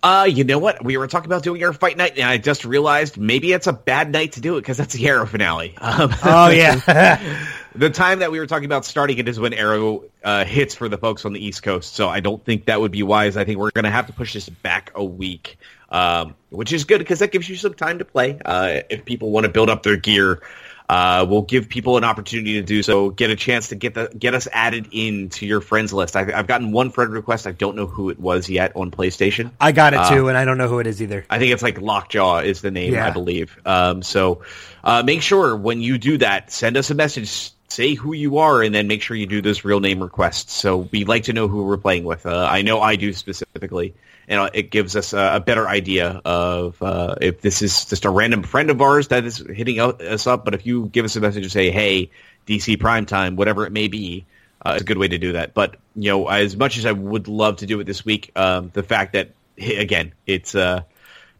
Uh, 0.05 0.23
you 0.23 0.43
know 0.43 0.59
what? 0.59 0.83
We 0.85 0.97
were 0.97 1.07
talking 1.07 1.25
about 1.25 1.41
doing 1.41 1.63
our 1.63 1.73
fight 1.73 1.97
night, 1.97 2.13
and 2.17 2.29
I 2.29 2.37
just 2.37 2.63
realized 2.63 3.17
maybe 3.17 3.51
it's 3.51 3.65
a 3.65 3.73
bad 3.73 4.11
night 4.11 4.33
to 4.33 4.41
do 4.41 4.57
it 4.57 4.61
because 4.61 4.77
that's 4.77 4.93
the 4.93 5.07
Arrow 5.07 5.25
finale. 5.25 5.75
Um, 5.79 6.13
oh 6.23 6.49
yeah. 6.49 7.43
the 7.75 7.89
time 7.89 8.19
that 8.19 8.31
we 8.31 8.37
were 8.37 8.45
talking 8.45 8.65
about 8.65 8.85
starting 8.85 9.17
it 9.17 9.27
is 9.27 9.39
when 9.39 9.53
Arrow 9.53 10.03
uh, 10.23 10.45
hits 10.45 10.75
for 10.75 10.89
the 10.89 10.97
folks 10.99 11.25
on 11.25 11.33
the 11.33 11.43
East 11.43 11.63
Coast, 11.63 11.95
so 11.95 12.07
I 12.07 12.19
don't 12.19 12.43
think 12.43 12.65
that 12.65 12.79
would 12.81 12.91
be 12.91 13.01
wise. 13.01 13.35
I 13.35 13.45
think 13.45 13.57
we're 13.57 13.71
going 13.71 13.85
to 13.85 13.91
have 13.91 14.05
to 14.07 14.13
push 14.13 14.33
this 14.33 14.47
back 14.47 14.91
a 14.93 15.03
week, 15.03 15.57
um, 15.89 16.35
which 16.49 16.71
is 16.71 16.83
good 16.83 16.99
because 16.99 17.19
that 17.19 17.31
gives 17.31 17.49
you 17.49 17.55
some 17.55 17.73
time 17.73 17.97
to 17.97 18.05
play. 18.05 18.39
Uh, 18.45 18.81
if 18.91 19.05
people 19.05 19.31
want 19.31 19.45
to 19.45 19.51
build 19.51 19.71
up 19.71 19.81
their 19.81 19.97
gear, 19.97 20.41
uh, 20.87 21.25
we'll 21.27 21.41
give 21.41 21.67
people 21.67 21.97
an 21.97 22.03
opportunity 22.03 22.53
to 22.53 22.61
do 22.61 22.83
so. 22.83 23.09
Get 23.09 23.29
a 23.29 23.35
chance 23.35 23.69
to 23.69 23.75
get 23.75 23.95
the 23.95 24.11
get 24.17 24.35
us 24.35 24.47
added 24.51 24.89
into 24.91 25.45
your 25.45 25.61
friends 25.61 25.91
list. 25.91 26.15
I've, 26.15 26.33
I've 26.33 26.47
gotten 26.47 26.71
one 26.71 26.91
friend 26.91 27.11
request. 27.11 27.47
I 27.47 27.51
don't 27.51 27.75
know 27.75 27.87
who 27.87 28.09
it 28.09 28.19
was 28.19 28.49
yet 28.49 28.75
on 28.75 28.91
PlayStation. 28.91 29.51
I 29.59 29.71
got 29.71 29.93
it 29.93 30.13
too, 30.13 30.25
uh, 30.25 30.29
and 30.29 30.37
I 30.37 30.45
don't 30.45 30.57
know 30.57 30.67
who 30.67 30.79
it 30.79 30.87
is 30.87 31.01
either. 31.01 31.25
I 31.29 31.39
think 31.39 31.53
it's 31.53 31.63
like 31.63 31.81
Lockjaw 31.81 32.39
is 32.39 32.61
the 32.61 32.71
name, 32.71 32.93
yeah. 32.93 33.07
I 33.07 33.11
believe. 33.11 33.57
Um, 33.65 34.03
so 34.03 34.43
uh, 34.83 35.01
make 35.03 35.21
sure 35.21 35.55
when 35.55 35.81
you 35.81 35.97
do 35.97 36.19
that, 36.19 36.51
send 36.51 36.77
us 36.77 36.91
a 36.91 36.95
message. 36.95 37.51
Say 37.67 37.95
who 37.95 38.13
you 38.13 38.37
are, 38.37 38.61
and 38.61 38.73
then 38.73 38.87
make 38.87 39.01
sure 39.01 39.17
you 39.17 39.25
do 39.25 39.41
those 39.41 39.65
real 39.65 39.79
name 39.79 40.01
requests. 40.01 40.53
So 40.53 40.87
we 40.91 41.03
like 41.03 41.23
to 41.23 41.33
know 41.33 41.47
who 41.47 41.65
we're 41.65 41.77
playing 41.77 42.03
with. 42.03 42.25
Uh, 42.25 42.47
I 42.49 42.61
know 42.61 42.79
I 42.79 42.95
do 42.95 43.11
specifically 43.11 43.95
and 44.27 44.49
it 44.53 44.71
gives 44.71 44.95
us 44.95 45.13
a, 45.13 45.35
a 45.35 45.39
better 45.39 45.67
idea 45.67 46.21
of 46.25 46.81
uh, 46.81 47.15
if 47.21 47.41
this 47.41 47.61
is 47.61 47.85
just 47.85 48.05
a 48.05 48.09
random 48.09 48.43
friend 48.43 48.69
of 48.69 48.81
ours 48.81 49.09
that 49.09 49.25
is 49.25 49.37
hitting 49.37 49.79
us 49.79 50.27
up. 50.27 50.45
But 50.45 50.53
if 50.53 50.65
you 50.65 50.87
give 50.87 51.05
us 51.05 51.15
a 51.15 51.21
message 51.21 51.43
and 51.43 51.51
say, 51.51 51.71
"Hey, 51.71 52.09
DC 52.47 52.79
Prime 52.79 53.05
Time," 53.05 53.35
whatever 53.35 53.65
it 53.65 53.71
may 53.71 53.87
be, 53.87 54.25
uh, 54.65 54.71
it's 54.73 54.81
a 54.81 54.85
good 54.85 54.97
way 54.97 55.07
to 55.07 55.17
do 55.17 55.33
that. 55.33 55.53
But 55.53 55.77
you 55.95 56.09
know, 56.09 56.27
as 56.27 56.57
much 56.57 56.77
as 56.77 56.85
I 56.85 56.91
would 56.91 57.27
love 57.27 57.57
to 57.57 57.65
do 57.65 57.79
it 57.79 57.83
this 57.85 58.03
week, 58.03 58.31
um, 58.35 58.71
the 58.73 58.83
fact 58.83 59.13
that 59.13 59.31
again, 59.57 60.13
it's 60.25 60.55
uh, 60.55 60.81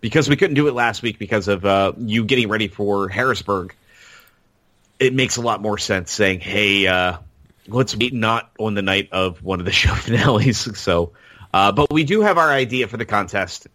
because 0.02 0.30
we 0.30 0.36
couldn't 0.36 0.56
do 0.56 0.68
it 0.68 0.74
last 0.74 1.02
week 1.02 1.18
because 1.18 1.48
of 1.48 1.66
uh, 1.66 1.94
you 1.98 2.26
getting 2.26 2.50
ready 2.50 2.68
for 2.68 3.10
Harrisburg. 3.10 3.76
It 5.00 5.14
makes 5.14 5.38
a 5.38 5.42
lot 5.42 5.62
more 5.62 5.78
sense 5.78 6.12
saying, 6.12 6.40
"Hey, 6.40 6.88
uh, 6.88 7.18
let's 7.68 7.98
meet 7.98 8.14
not 8.14 8.50
on 8.60 8.76
the 8.76 8.82
night 8.82 9.10
of 9.12 9.44
one 9.44 9.60
of 9.60 9.66
the 9.66 9.72
show 9.82 9.94
finales." 9.94 10.78
So 10.80 11.14
uh, 11.56 11.72
but 11.72 11.90
we 11.90 12.04
do 12.04 12.20
have 12.20 12.38
our 12.38 12.52
idea 12.52 12.86
for 12.86 12.98
the 12.98 13.06
contest. 13.06 13.68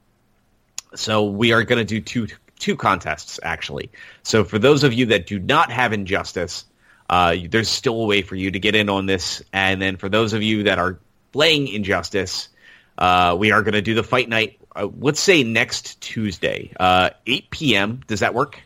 So 0.95 1.25
we 1.25 1.53
are 1.53 1.65
going 1.65 1.79
to 1.79 1.85
do 1.87 2.03
two 2.03 2.27
two 2.59 2.77
contests 2.77 3.41
actually. 3.43 3.91
So 4.23 4.45
for 4.45 4.59
those 4.59 4.85
of 4.85 4.93
you 4.93 5.07
that 5.07 5.27
do 5.27 5.39
not 5.39 5.73
have 5.73 5.95
Injustice, 5.95 6.67
uh, 7.09 7.37
there's 7.49 7.71
still 7.71 8.03
a 8.03 8.05
way 8.05 8.21
for 8.21 8.35
you 8.35 8.51
to 8.51 8.59
get 8.59 8.77
in 8.77 8.91
on 8.91 9.07
this. 9.07 9.43
And 9.51 9.81
then 9.81 9.97
for 9.97 10.11
those 10.11 10.35
of 10.35 10.43
you 10.43 10.65
that 10.65 10.79
are 10.79 10.99
playing 11.33 11.69
Injustice, 11.69 12.51
uh, 12.99 13.35
we 13.39 13.51
are 13.51 13.63
going 13.63 13.73
to 13.73 13.81
do 13.81 13.95
the 13.95 14.03
fight 14.03 14.29
night. 14.29 14.61
Uh, 14.77 14.89
let's 14.99 15.19
say 15.19 15.43
next 15.43 16.03
Tuesday, 16.03 16.75
uh, 16.79 17.11
8 17.27 17.49
p.m. 17.49 18.03
Does 18.07 18.21
that 18.21 18.35
work? 18.35 18.61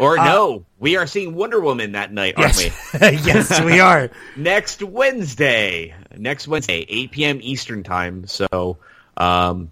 Or 0.00 0.18
uh, 0.18 0.24
no, 0.24 0.66
we 0.78 0.96
are 0.96 1.06
seeing 1.06 1.34
Wonder 1.34 1.60
Woman 1.60 1.92
that 1.92 2.10
night, 2.10 2.34
aren't 2.36 2.58
yes. 2.58 2.92
we? 2.92 2.98
yes, 3.00 3.60
we 3.60 3.80
are. 3.80 4.10
next 4.34 4.82
Wednesday, 4.82 5.94
next 6.16 6.48
Wednesday, 6.48 6.86
8 6.88 7.10
p.m. 7.10 7.38
Eastern 7.42 7.82
time. 7.82 8.26
So 8.26 8.78
um, 9.18 9.70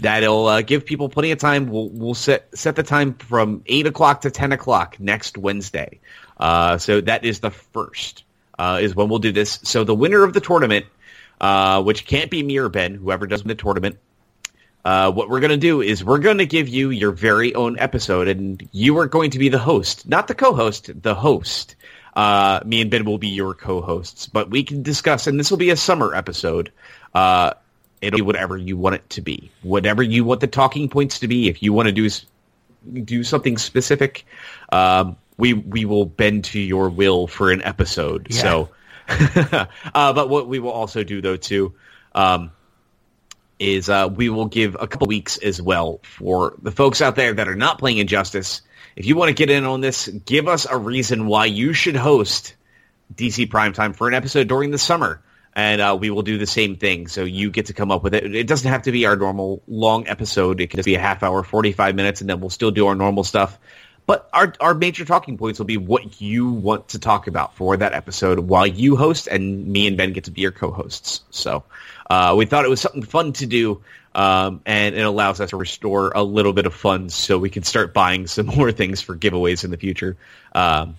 that'll 0.00 0.46
uh, 0.46 0.62
give 0.62 0.84
people 0.84 1.08
plenty 1.08 1.30
of 1.30 1.38
time. 1.38 1.68
We'll, 1.68 1.88
we'll 1.90 2.14
set 2.14 2.48
set 2.58 2.74
the 2.74 2.82
time 2.82 3.14
from 3.14 3.62
8 3.66 3.86
o'clock 3.86 4.22
to 4.22 4.30
10 4.30 4.50
o'clock 4.50 4.98
next 4.98 5.38
Wednesday. 5.38 6.00
Uh, 6.36 6.78
so 6.78 7.00
that 7.00 7.24
is 7.24 7.38
the 7.38 7.52
first 7.52 8.24
uh, 8.58 8.80
is 8.82 8.96
when 8.96 9.08
we'll 9.08 9.20
do 9.20 9.32
this. 9.32 9.60
So 9.62 9.84
the 9.84 9.94
winner 9.94 10.24
of 10.24 10.32
the 10.32 10.40
tournament, 10.40 10.86
uh, 11.40 11.82
which 11.82 12.04
can't 12.06 12.30
be 12.30 12.42
me 12.42 12.58
or 12.58 12.68
Ben, 12.68 12.94
whoever 12.94 13.26
does 13.26 13.44
win 13.44 13.48
the 13.48 13.54
tournament, 13.54 13.98
uh, 14.84 15.12
what 15.12 15.28
we're 15.28 15.40
going 15.40 15.50
to 15.50 15.56
do 15.56 15.80
is 15.80 16.04
we're 16.04 16.18
going 16.18 16.38
to 16.38 16.46
give 16.46 16.68
you 16.68 16.90
your 16.90 17.12
very 17.12 17.54
own 17.54 17.78
episode, 17.78 18.28
and 18.28 18.68
you 18.72 18.98
are 18.98 19.06
going 19.06 19.30
to 19.30 19.38
be 19.38 19.48
the 19.48 19.58
host, 19.58 20.08
not 20.08 20.26
the 20.28 20.34
co-host, 20.34 20.90
the 21.02 21.14
host. 21.14 21.76
Uh, 22.14 22.60
me 22.64 22.82
and 22.82 22.90
Ben 22.90 23.04
will 23.04 23.18
be 23.18 23.28
your 23.28 23.54
co-hosts, 23.54 24.26
but 24.26 24.50
we 24.50 24.64
can 24.64 24.82
discuss, 24.82 25.26
and 25.26 25.38
this 25.38 25.50
will 25.50 25.58
be 25.58 25.70
a 25.70 25.76
summer 25.76 26.14
episode. 26.14 26.72
Uh, 27.14 27.52
it'll 28.00 28.18
be 28.18 28.22
whatever 28.22 28.56
you 28.56 28.76
want 28.76 28.96
it 28.96 29.10
to 29.10 29.22
be, 29.22 29.50
whatever 29.62 30.02
you 30.02 30.24
want 30.24 30.40
the 30.40 30.46
talking 30.48 30.88
points 30.88 31.20
to 31.20 31.28
be. 31.28 31.48
If 31.48 31.62
you 31.62 31.72
want 31.72 31.86
to 31.86 31.92
do 31.92 32.10
do 33.04 33.22
something 33.22 33.58
specific, 33.58 34.26
um, 34.70 35.16
we 35.38 35.54
we 35.54 35.84
will 35.84 36.04
bend 36.04 36.44
to 36.46 36.60
your 36.60 36.90
will 36.90 37.28
for 37.28 37.50
an 37.52 37.62
episode. 37.62 38.26
Yeah. 38.30 38.40
So, 38.40 38.68
uh, 39.08 40.12
but 40.12 40.28
what 40.28 40.48
we 40.48 40.58
will 40.58 40.72
also 40.72 41.04
do 41.04 41.22
though 41.22 41.36
too. 41.36 41.74
Um, 42.14 42.50
is 43.62 43.88
uh, 43.88 44.08
we 44.12 44.28
will 44.28 44.46
give 44.46 44.76
a 44.78 44.88
couple 44.88 45.06
weeks 45.06 45.38
as 45.38 45.62
well 45.62 46.00
for 46.02 46.56
the 46.60 46.72
folks 46.72 47.00
out 47.00 47.14
there 47.14 47.32
that 47.32 47.48
are 47.48 47.54
not 47.54 47.78
playing 47.78 47.98
Injustice. 47.98 48.62
If 48.96 49.06
you 49.06 49.14
want 49.14 49.28
to 49.28 49.34
get 49.34 49.50
in 49.50 49.64
on 49.64 49.80
this, 49.80 50.08
give 50.08 50.48
us 50.48 50.66
a 50.68 50.76
reason 50.76 51.26
why 51.26 51.46
you 51.46 51.72
should 51.72 51.96
host 51.96 52.56
DC 53.14 53.48
Primetime 53.48 53.94
for 53.94 54.08
an 54.08 54.14
episode 54.14 54.48
during 54.48 54.72
the 54.72 54.78
summer, 54.78 55.22
and 55.54 55.80
uh, 55.80 55.96
we 55.98 56.10
will 56.10 56.22
do 56.22 56.38
the 56.38 56.46
same 56.46 56.76
thing. 56.76 57.06
So 57.06 57.22
you 57.22 57.50
get 57.50 57.66
to 57.66 57.72
come 57.72 57.92
up 57.92 58.02
with 58.02 58.14
it. 58.14 58.34
It 58.34 58.48
doesn't 58.48 58.68
have 58.68 58.82
to 58.82 58.92
be 58.92 59.06
our 59.06 59.14
normal 59.14 59.62
long 59.68 60.08
episode. 60.08 60.60
It 60.60 60.68
can 60.68 60.78
just 60.78 60.86
be 60.86 60.96
a 60.96 61.00
half 61.00 61.22
hour, 61.22 61.44
45 61.44 61.94
minutes, 61.94 62.20
and 62.20 62.28
then 62.28 62.40
we'll 62.40 62.50
still 62.50 62.72
do 62.72 62.88
our 62.88 62.96
normal 62.96 63.22
stuff. 63.22 63.58
But 64.04 64.28
our 64.32 64.52
our 64.60 64.74
major 64.74 65.04
talking 65.04 65.38
points 65.38 65.60
will 65.60 65.66
be 65.66 65.76
what 65.76 66.20
you 66.20 66.50
want 66.50 66.88
to 66.88 66.98
talk 66.98 67.28
about 67.28 67.54
for 67.54 67.76
that 67.76 67.92
episode 67.92 68.40
while 68.40 68.66
you 68.66 68.96
host, 68.96 69.28
and 69.28 69.68
me 69.68 69.86
and 69.86 69.96
Ben 69.96 70.12
get 70.12 70.24
to 70.24 70.32
be 70.32 70.40
your 70.40 70.50
co-hosts. 70.50 71.20
So 71.30 71.62
uh, 72.08 72.34
we 72.36 72.46
thought 72.46 72.64
it 72.64 72.68
was 72.68 72.80
something 72.80 73.02
fun 73.02 73.32
to 73.34 73.46
do, 73.46 73.82
um, 74.14 74.60
and 74.66 74.94
it 74.94 75.02
allows 75.02 75.40
us 75.40 75.50
to 75.50 75.56
restore 75.56 76.12
a 76.14 76.22
little 76.22 76.52
bit 76.52 76.66
of 76.66 76.74
funds 76.74 77.14
so 77.14 77.38
we 77.38 77.50
can 77.50 77.62
start 77.62 77.94
buying 77.94 78.26
some 78.26 78.46
more 78.56 78.72
things 78.72 79.00
for 79.00 79.16
giveaways 79.16 79.64
in 79.64 79.70
the 79.70 79.76
future. 79.76 80.16
Um, 80.54 80.96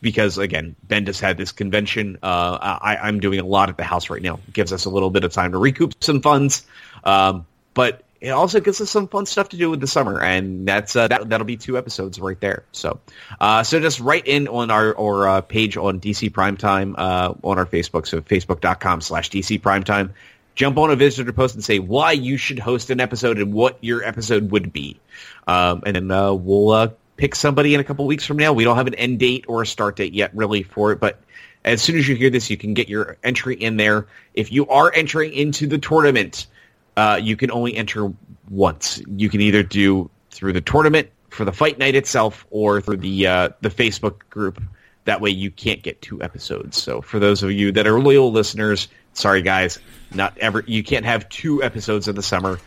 because 0.00 0.38
again, 0.38 0.76
Ben 0.82 1.06
just 1.06 1.20
had 1.20 1.36
this 1.36 1.52
convention. 1.52 2.18
Uh, 2.22 2.78
I, 2.80 3.08
am 3.08 3.20
doing 3.20 3.40
a 3.40 3.44
lot 3.44 3.68
at 3.68 3.76
the 3.76 3.84
house 3.84 4.10
right 4.10 4.22
now. 4.22 4.34
It 4.34 4.52
gives 4.52 4.72
us 4.72 4.84
a 4.84 4.90
little 4.90 5.10
bit 5.10 5.24
of 5.24 5.32
time 5.32 5.52
to 5.52 5.58
recoup 5.58 5.94
some 6.02 6.22
funds, 6.22 6.64
um, 7.02 7.46
but 7.74 8.02
it 8.20 8.30
also 8.30 8.60
gives 8.60 8.80
us 8.80 8.90
some 8.90 9.06
fun 9.06 9.26
stuff 9.26 9.50
to 9.50 9.56
do 9.56 9.70
with 9.70 9.80
the 9.80 9.86
summer, 9.86 10.20
and 10.20 10.66
that's 10.66 10.96
uh, 10.96 11.06
that, 11.08 11.28
that'll 11.28 11.46
be 11.46 11.56
two 11.56 11.78
episodes 11.78 12.18
right 12.18 12.38
there. 12.40 12.64
So, 12.72 13.00
uh, 13.40 13.62
so 13.62 13.78
just 13.80 14.00
write 14.00 14.26
in 14.26 14.48
on 14.48 14.70
our 14.70 14.92
or 14.92 15.28
uh, 15.28 15.40
page 15.40 15.76
on 15.76 16.00
DC 16.00 16.30
Primetime 16.30 16.94
uh, 16.98 17.34
on 17.44 17.58
our 17.58 17.66
Facebook, 17.66 18.06
so 18.06 18.20
facebook.com 18.20 19.00
slash 19.02 19.30
DC 19.30 19.60
Primetime 19.60 20.10
jump 20.58 20.76
on 20.76 20.90
a 20.90 20.96
visitor 20.96 21.32
post 21.32 21.54
and 21.54 21.62
say 21.62 21.78
why 21.78 22.10
you 22.10 22.36
should 22.36 22.58
host 22.58 22.90
an 22.90 22.98
episode 22.98 23.38
and 23.38 23.54
what 23.54 23.78
your 23.80 24.02
episode 24.02 24.50
would 24.50 24.72
be. 24.72 25.00
Um, 25.46 25.84
and 25.86 25.94
then 25.94 26.10
uh, 26.10 26.32
we'll 26.32 26.70
uh, 26.70 26.88
pick 27.16 27.36
somebody 27.36 27.74
in 27.74 27.80
a 27.80 27.84
couple 27.84 28.04
weeks 28.06 28.26
from 28.26 28.38
now. 28.38 28.52
We 28.52 28.64
don't 28.64 28.76
have 28.76 28.88
an 28.88 28.96
end 28.96 29.20
date 29.20 29.44
or 29.46 29.62
a 29.62 29.66
start 29.66 29.94
date 29.94 30.14
yet 30.14 30.34
really 30.34 30.64
for 30.64 30.90
it, 30.90 30.98
but 30.98 31.20
as 31.64 31.80
soon 31.80 31.96
as 31.96 32.08
you 32.08 32.16
hear 32.16 32.30
this, 32.30 32.50
you 32.50 32.56
can 32.56 32.74
get 32.74 32.88
your 32.88 33.18
entry 33.22 33.54
in 33.54 33.76
there. 33.76 34.08
If 34.34 34.50
you 34.50 34.66
are 34.66 34.92
entering 34.92 35.32
into 35.32 35.68
the 35.68 35.78
tournament, 35.78 36.48
uh, 36.96 37.20
you 37.22 37.36
can 37.36 37.52
only 37.52 37.76
enter 37.76 38.12
once. 38.50 39.00
You 39.06 39.28
can 39.28 39.40
either 39.40 39.62
do 39.62 40.10
through 40.32 40.54
the 40.54 40.60
tournament 40.60 41.10
for 41.30 41.44
the 41.44 41.52
fight 41.52 41.78
night 41.78 41.94
itself 41.94 42.46
or 42.50 42.80
through 42.80 42.96
the 42.96 43.28
uh, 43.28 43.48
the 43.60 43.68
Facebook 43.68 44.28
group. 44.28 44.60
That 45.04 45.20
way 45.20 45.30
you 45.30 45.52
can't 45.52 45.82
get 45.82 46.02
two 46.02 46.20
episodes. 46.20 46.82
So 46.82 47.00
for 47.00 47.18
those 47.18 47.44
of 47.44 47.52
you 47.52 47.70
that 47.72 47.86
are 47.86 48.00
loyal 48.00 48.32
listeners, 48.32 48.88
sorry 49.18 49.42
guys, 49.42 49.78
not 50.14 50.38
ever. 50.38 50.64
You 50.66 50.82
can't 50.82 51.04
have 51.04 51.28
two 51.28 51.62
episodes 51.62 52.08
in 52.08 52.14
the 52.16 52.22
summer 52.22 52.58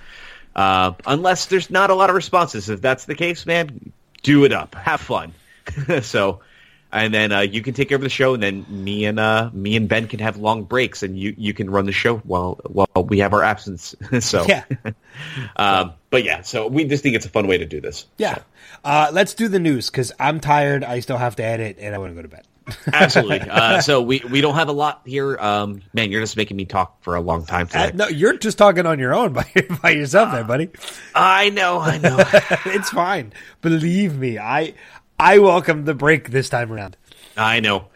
uh, 0.55 0.93
unless 1.05 1.45
there's 1.45 1.69
not 1.69 1.89
a 1.89 1.95
lot 1.95 2.09
of 2.09 2.15
responses. 2.15 2.69
If 2.69 2.81
that's 2.81 3.05
the 3.05 3.15
case, 3.15 3.45
man, 3.45 3.91
do 4.21 4.43
it 4.43 4.51
up, 4.51 4.75
have 4.75 5.01
fun. 5.01 5.33
so, 6.01 6.41
and 6.91 7.13
then 7.13 7.31
uh, 7.31 7.39
you 7.39 7.61
can 7.61 7.73
take 7.73 7.91
of 7.91 8.01
the 8.01 8.09
show, 8.09 8.33
and 8.33 8.43
then 8.43 8.65
me 8.69 9.05
and 9.05 9.19
uh, 9.19 9.49
me 9.53 9.77
and 9.77 9.87
Ben 9.87 10.07
can 10.07 10.19
have 10.19 10.37
long 10.37 10.63
breaks, 10.63 11.03
and 11.03 11.17
you 11.17 11.33
you 11.37 11.53
can 11.53 11.69
run 11.69 11.85
the 11.85 11.91
show 11.91 12.17
while 12.17 12.59
while 12.63 13.05
we 13.05 13.19
have 13.19 13.33
our 13.33 13.43
absence. 13.43 13.95
so 14.19 14.45
yeah. 14.47 14.65
um, 15.55 15.93
but 16.09 16.23
yeah, 16.23 16.41
so 16.41 16.67
we 16.67 16.83
just 16.85 17.03
think 17.03 17.15
it's 17.15 17.25
a 17.25 17.29
fun 17.29 17.47
way 17.47 17.57
to 17.57 17.65
do 17.65 17.79
this. 17.79 18.05
Yeah, 18.17 18.35
so. 18.35 18.43
uh, 18.83 19.11
let's 19.13 19.33
do 19.33 19.47
the 19.47 19.59
news 19.59 19.89
because 19.89 20.11
I'm 20.19 20.41
tired. 20.41 20.83
I 20.83 20.99
still 20.99 21.17
have 21.17 21.37
to 21.37 21.43
edit, 21.43 21.77
and 21.79 21.95
I 21.95 21.97
want 21.97 22.11
to 22.11 22.15
go 22.15 22.21
to 22.23 22.27
bed. 22.27 22.45
Absolutely. 22.91 23.41
Uh, 23.41 23.81
so 23.81 24.01
we, 24.01 24.21
we 24.29 24.41
don't 24.41 24.55
have 24.55 24.69
a 24.69 24.73
lot 24.73 25.01
here. 25.05 25.37
Um, 25.37 25.81
man, 25.93 26.11
you're 26.11 26.21
just 26.21 26.37
making 26.37 26.57
me 26.57 26.65
talk 26.65 27.03
for 27.03 27.15
a 27.15 27.21
long 27.21 27.45
time 27.45 27.67
today. 27.67 27.89
Uh, 27.89 27.91
no, 27.93 28.07
you're 28.07 28.37
just 28.37 28.57
talking 28.57 28.85
on 28.85 28.99
your 28.99 29.13
own 29.13 29.33
by, 29.33 29.45
by 29.81 29.91
yourself, 29.91 30.31
there, 30.31 30.43
buddy. 30.43 30.69
I 31.15 31.49
know, 31.49 31.79
I 31.79 31.97
know. 31.97 32.17
it's 32.65 32.89
fine. 32.89 33.33
Believe 33.61 34.17
me, 34.17 34.37
I 34.37 34.73
I 35.19 35.39
welcome 35.39 35.85
the 35.85 35.93
break 35.93 36.29
this 36.29 36.49
time 36.49 36.71
around. 36.71 36.97
I 37.37 37.59
know. 37.59 37.87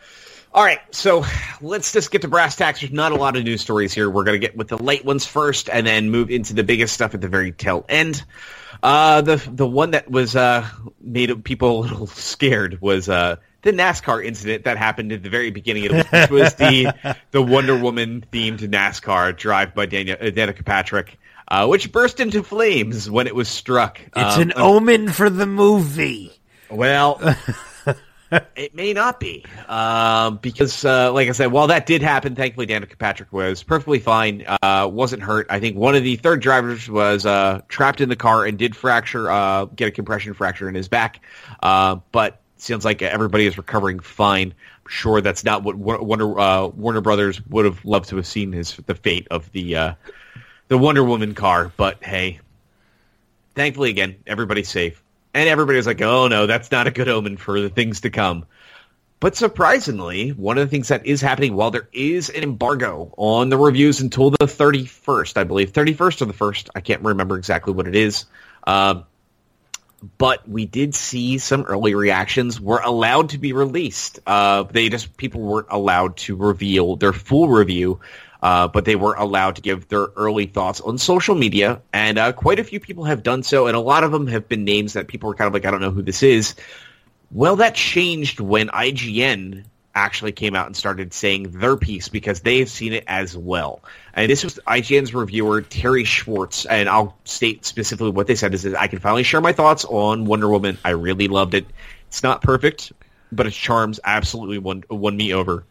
All 0.53 0.63
right, 0.63 0.79
so 0.91 1.25
let's 1.59 1.91
just 1.91 2.11
get 2.11 2.21
to 2.21 2.29
brass 2.29 2.55
tacks. 2.55 2.79
There's 2.79 2.93
not 2.93 3.11
a 3.11 3.15
lot 3.15 3.35
of 3.35 3.43
news 3.43 3.59
stories 3.59 3.93
here. 3.93 4.09
We're 4.09 4.23
going 4.23 4.39
to 4.39 4.47
get 4.47 4.55
with 4.55 4.69
the 4.69 4.77
late 4.77 5.03
ones 5.03 5.25
first, 5.25 5.67
and 5.67 5.85
then 5.85 6.09
move 6.09 6.29
into 6.29 6.53
the 6.53 6.63
biggest 6.63 6.93
stuff 6.93 7.13
at 7.13 7.19
the 7.19 7.27
very 7.27 7.51
tail 7.51 7.83
end. 7.89 8.23
Uh, 8.81 9.21
the 9.21 9.35
the 9.51 9.67
one 9.67 9.91
that 9.91 10.09
was 10.09 10.35
uh, 10.35 10.65
made 11.01 11.43
people 11.43 11.79
a 11.79 11.81
little 11.81 12.07
scared 12.07 12.79
was 12.79 13.09
uh, 13.09 13.35
the 13.65 13.73
NASCAR 13.73 14.23
incident 14.23 14.65
that 14.65 14.77
happened 14.77 15.11
at 15.11 15.23
the 15.23 15.29
very 15.29 15.49
beginning 15.49 15.87
of 15.87 15.91
the 15.91 15.97
week, 15.97 16.11
which 16.11 16.29
was 16.29 16.53
the 16.53 17.17
the 17.31 17.41
Wonder 17.41 17.75
Woman 17.75 18.23
themed 18.31 18.59
NASCAR 18.59 19.35
drive 19.35 19.73
by 19.73 19.87
Daniel, 19.87 20.17
uh, 20.21 20.25
Danica 20.25 20.63
Patrick, 20.63 21.17
uh, 21.47 21.65
which 21.65 21.91
burst 21.91 22.19
into 22.19 22.43
flames 22.43 23.09
when 23.09 23.25
it 23.25 23.33
was 23.33 23.49
struck. 23.49 23.99
It's 24.15 24.35
um, 24.35 24.41
an 24.43 24.53
omen 24.55 25.09
for 25.09 25.31
the 25.31 25.47
movie. 25.47 26.31
Well, 26.69 27.19
it 28.55 28.75
may 28.75 28.93
not 28.93 29.19
be 29.19 29.43
um, 29.67 30.37
because, 30.37 30.85
uh, 30.85 31.11
like 31.11 31.27
I 31.27 31.31
said, 31.31 31.47
while 31.51 31.67
that 31.67 31.87
did 31.87 32.03
happen, 32.03 32.35
thankfully 32.35 32.67
Danica 32.67 32.99
Patrick 32.99 33.33
was 33.33 33.63
perfectly 33.63 33.99
fine, 33.99 34.45
uh, 34.61 34.87
wasn't 34.91 35.23
hurt. 35.23 35.47
I 35.49 35.59
think 35.59 35.75
one 35.75 35.95
of 35.95 36.03
the 36.03 36.17
third 36.17 36.39
drivers 36.39 36.87
was 36.87 37.25
uh, 37.25 37.61
trapped 37.67 37.99
in 37.99 38.09
the 38.09 38.15
car 38.15 38.45
and 38.45 38.59
did 38.59 38.75
fracture, 38.75 39.31
uh, 39.31 39.65
get 39.65 39.87
a 39.87 39.91
compression 39.91 40.35
fracture 40.35 40.69
in 40.69 40.75
his 40.75 40.87
back, 40.87 41.21
uh, 41.63 41.97
but 42.11 42.43
sounds 42.57 42.85
like 42.85 43.01
everybody 43.01 43.45
is 43.45 43.57
recovering 43.57 43.99
fine. 43.99 44.53
I'm 44.85 44.91
sure 44.91 45.21
that's 45.21 45.43
not 45.43 45.63
what 45.63 45.75
Wonder 45.75 46.39
uh, 46.39 46.67
Warner 46.67 47.01
Brothers 47.01 47.45
would 47.47 47.65
have 47.65 47.83
loved 47.85 48.09
to 48.09 48.17
have 48.17 48.27
seen 48.27 48.53
is 48.53 48.75
the 48.85 48.95
fate 48.95 49.27
of 49.31 49.51
the 49.51 49.95
the 50.67 50.77
Wonder 50.77 51.03
Woman 51.03 51.35
car, 51.35 51.71
but 51.77 52.03
hey, 52.03 52.39
thankfully 53.53 53.89
again 53.89 54.15
everybody's 54.25 54.69
safe 54.69 55.01
and 55.35 55.49
everybody 55.49 55.75
was 55.77 55.85
like, 55.85 56.01
"Oh 56.01 56.27
no, 56.27 56.47
that's 56.47 56.71
not 56.71 56.87
a 56.87 56.91
good 56.91 57.09
omen 57.09 57.37
for 57.37 57.59
the 57.59 57.69
things 57.69 58.01
to 58.01 58.09
come." 58.09 58.45
But 59.19 59.35
surprisingly, 59.35 60.29
one 60.29 60.57
of 60.57 60.65
the 60.65 60.71
things 60.71 60.87
that 60.87 61.05
is 61.05 61.21
happening 61.21 61.55
while 61.55 61.71
there 61.71 61.89
is 61.93 62.29
an 62.29 62.43
embargo 62.43 63.13
on 63.17 63.49
the 63.49 63.57
reviews 63.57 64.01
until 64.01 64.29
the 64.29 64.45
31st, 64.45 65.37
I 65.37 65.43
believe, 65.43 65.71
31st 65.71 66.21
or 66.21 66.25
the 66.25 66.33
1st, 66.33 66.69
I 66.75 66.81
can't 66.81 67.01
remember 67.01 67.37
exactly 67.37 67.73
what 67.73 67.87
it 67.87 67.95
is. 67.95 68.25
Um, 68.67 69.05
but 70.17 70.47
we 70.47 70.65
did 70.65 70.95
see 70.95 71.37
some 71.37 71.63
early 71.63 71.95
reactions 71.95 72.59
were 72.59 72.79
allowed 72.83 73.29
to 73.29 73.37
be 73.37 73.53
released. 73.53 74.19
Uh, 74.25 74.63
they 74.63 74.89
just 74.89 75.15
people 75.17 75.41
weren't 75.41 75.67
allowed 75.69 76.17
to 76.17 76.35
reveal 76.35 76.95
their 76.95 77.13
full 77.13 77.47
review 77.47 77.99
uh, 78.45 78.67
but 78.67 78.85
they 78.85 78.95
were 78.95 79.15
allowed 79.15 79.55
to 79.55 79.61
give 79.63 79.87
their 79.87 80.05
early 80.15 80.45
thoughts 80.45 80.79
on 80.79 80.99
social 80.99 81.33
media, 81.33 81.81
and 81.91 82.19
uh, 82.19 82.31
quite 82.31 82.59
a 82.59 82.63
few 82.63 82.79
people 82.79 83.05
have 83.05 83.23
done 83.23 83.41
so, 83.41 83.65
and 83.65 83.75
a 83.75 83.79
lot 83.79 84.03
of 84.03 84.11
them 84.11 84.27
have 84.27 84.47
been 84.47 84.63
names 84.63 84.93
that 84.93 85.07
people 85.07 85.31
are 85.31 85.33
kind 85.33 85.47
of 85.47 85.53
like, 85.55 85.65
I 85.65 85.71
don't 85.71 85.81
know 85.81 85.89
who 85.89 86.03
this 86.03 86.21
is. 86.21 86.53
Well, 87.31 87.55
that 87.55 87.73
changed 87.73 88.39
when 88.39 88.67
IGN 88.67 89.65
actually 89.95 90.33
came 90.33 90.55
out 90.55 90.67
and 90.67 90.75
started 90.75 91.13
saying 91.13 91.51
their 91.51 91.77
piece 91.77 92.09
because 92.09 92.41
they've 92.41 92.69
seen 92.69 92.93
it 92.93 93.05
as 93.07 93.35
well. 93.35 93.81
And 94.13 94.29
this 94.29 94.43
was 94.43 94.59
IGN's 94.67 95.13
reviewer, 95.13 95.61
Terri 95.61 96.05
Schwartz, 96.05 96.65
and 96.65 96.87
I'll 96.89 97.17
state 97.23 97.65
specifically 97.65 98.11
what 98.11 98.27
they 98.27 98.35
said 98.35 98.53
is 98.53 98.63
that 98.63 98.79
I 98.79 98.87
can 98.87 98.99
finally 98.99 99.23
share 99.23 99.41
my 99.41 99.53
thoughts 99.53 99.85
on 99.85 100.25
Wonder 100.25 100.49
Woman. 100.49 100.77
I 100.83 100.91
really 100.91 101.27
loved 101.27 101.53
it. 101.53 101.65
It's 102.07 102.21
not 102.21 102.41
perfect, 102.41 102.91
but 103.31 103.47
its 103.47 103.55
charms 103.55 103.99
absolutely 104.03 104.59
won, 104.59 104.83
won 104.89 105.15
me 105.15 105.33
over. 105.33 105.63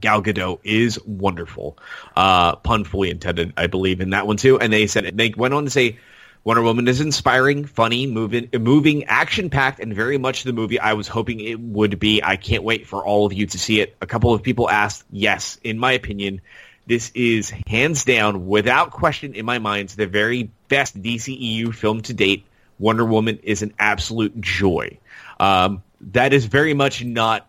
Gal 0.00 0.22
Gadot 0.22 0.58
is 0.64 1.02
wonderful. 1.04 1.78
Uh, 2.16 2.56
pun 2.56 2.84
fully 2.84 3.10
intended, 3.10 3.52
I 3.56 3.68
believe, 3.68 4.00
in 4.00 4.10
that 4.10 4.26
one 4.26 4.36
too. 4.36 4.58
And 4.58 4.72
they 4.72 4.86
said 4.86 5.16
they 5.16 5.32
went 5.36 5.54
on 5.54 5.64
to 5.64 5.70
say 5.70 5.98
Wonder 6.44 6.62
Woman 6.62 6.86
is 6.88 7.00
inspiring, 7.00 7.64
funny, 7.64 8.06
moving, 8.06 8.50
moving, 8.52 9.04
action 9.04 9.48
packed, 9.48 9.80
and 9.80 9.94
very 9.94 10.18
much 10.18 10.42
the 10.42 10.52
movie 10.52 10.78
I 10.78 10.92
was 10.92 11.08
hoping 11.08 11.40
it 11.40 11.58
would 11.58 11.98
be. 11.98 12.22
I 12.22 12.36
can't 12.36 12.62
wait 12.62 12.86
for 12.86 13.02
all 13.02 13.24
of 13.24 13.32
you 13.32 13.46
to 13.46 13.58
see 13.58 13.80
it. 13.80 13.96
A 14.02 14.06
couple 14.06 14.34
of 14.34 14.42
people 14.42 14.68
asked, 14.68 15.04
yes, 15.10 15.58
in 15.64 15.78
my 15.78 15.92
opinion, 15.92 16.42
this 16.86 17.10
is 17.14 17.50
hands 17.66 18.04
down, 18.04 18.46
without 18.46 18.90
question, 18.90 19.34
in 19.34 19.46
my 19.46 19.58
mind, 19.58 19.88
the 19.90 20.06
very 20.06 20.50
best 20.68 21.00
DCEU 21.00 21.74
film 21.74 22.02
to 22.02 22.12
date. 22.12 22.44
Wonder 22.78 23.06
Woman 23.06 23.38
is 23.42 23.62
an 23.62 23.72
absolute 23.78 24.38
joy. 24.38 24.98
Um, 25.40 25.82
that 26.12 26.34
is 26.34 26.44
very 26.44 26.74
much 26.74 27.02
not 27.02 27.46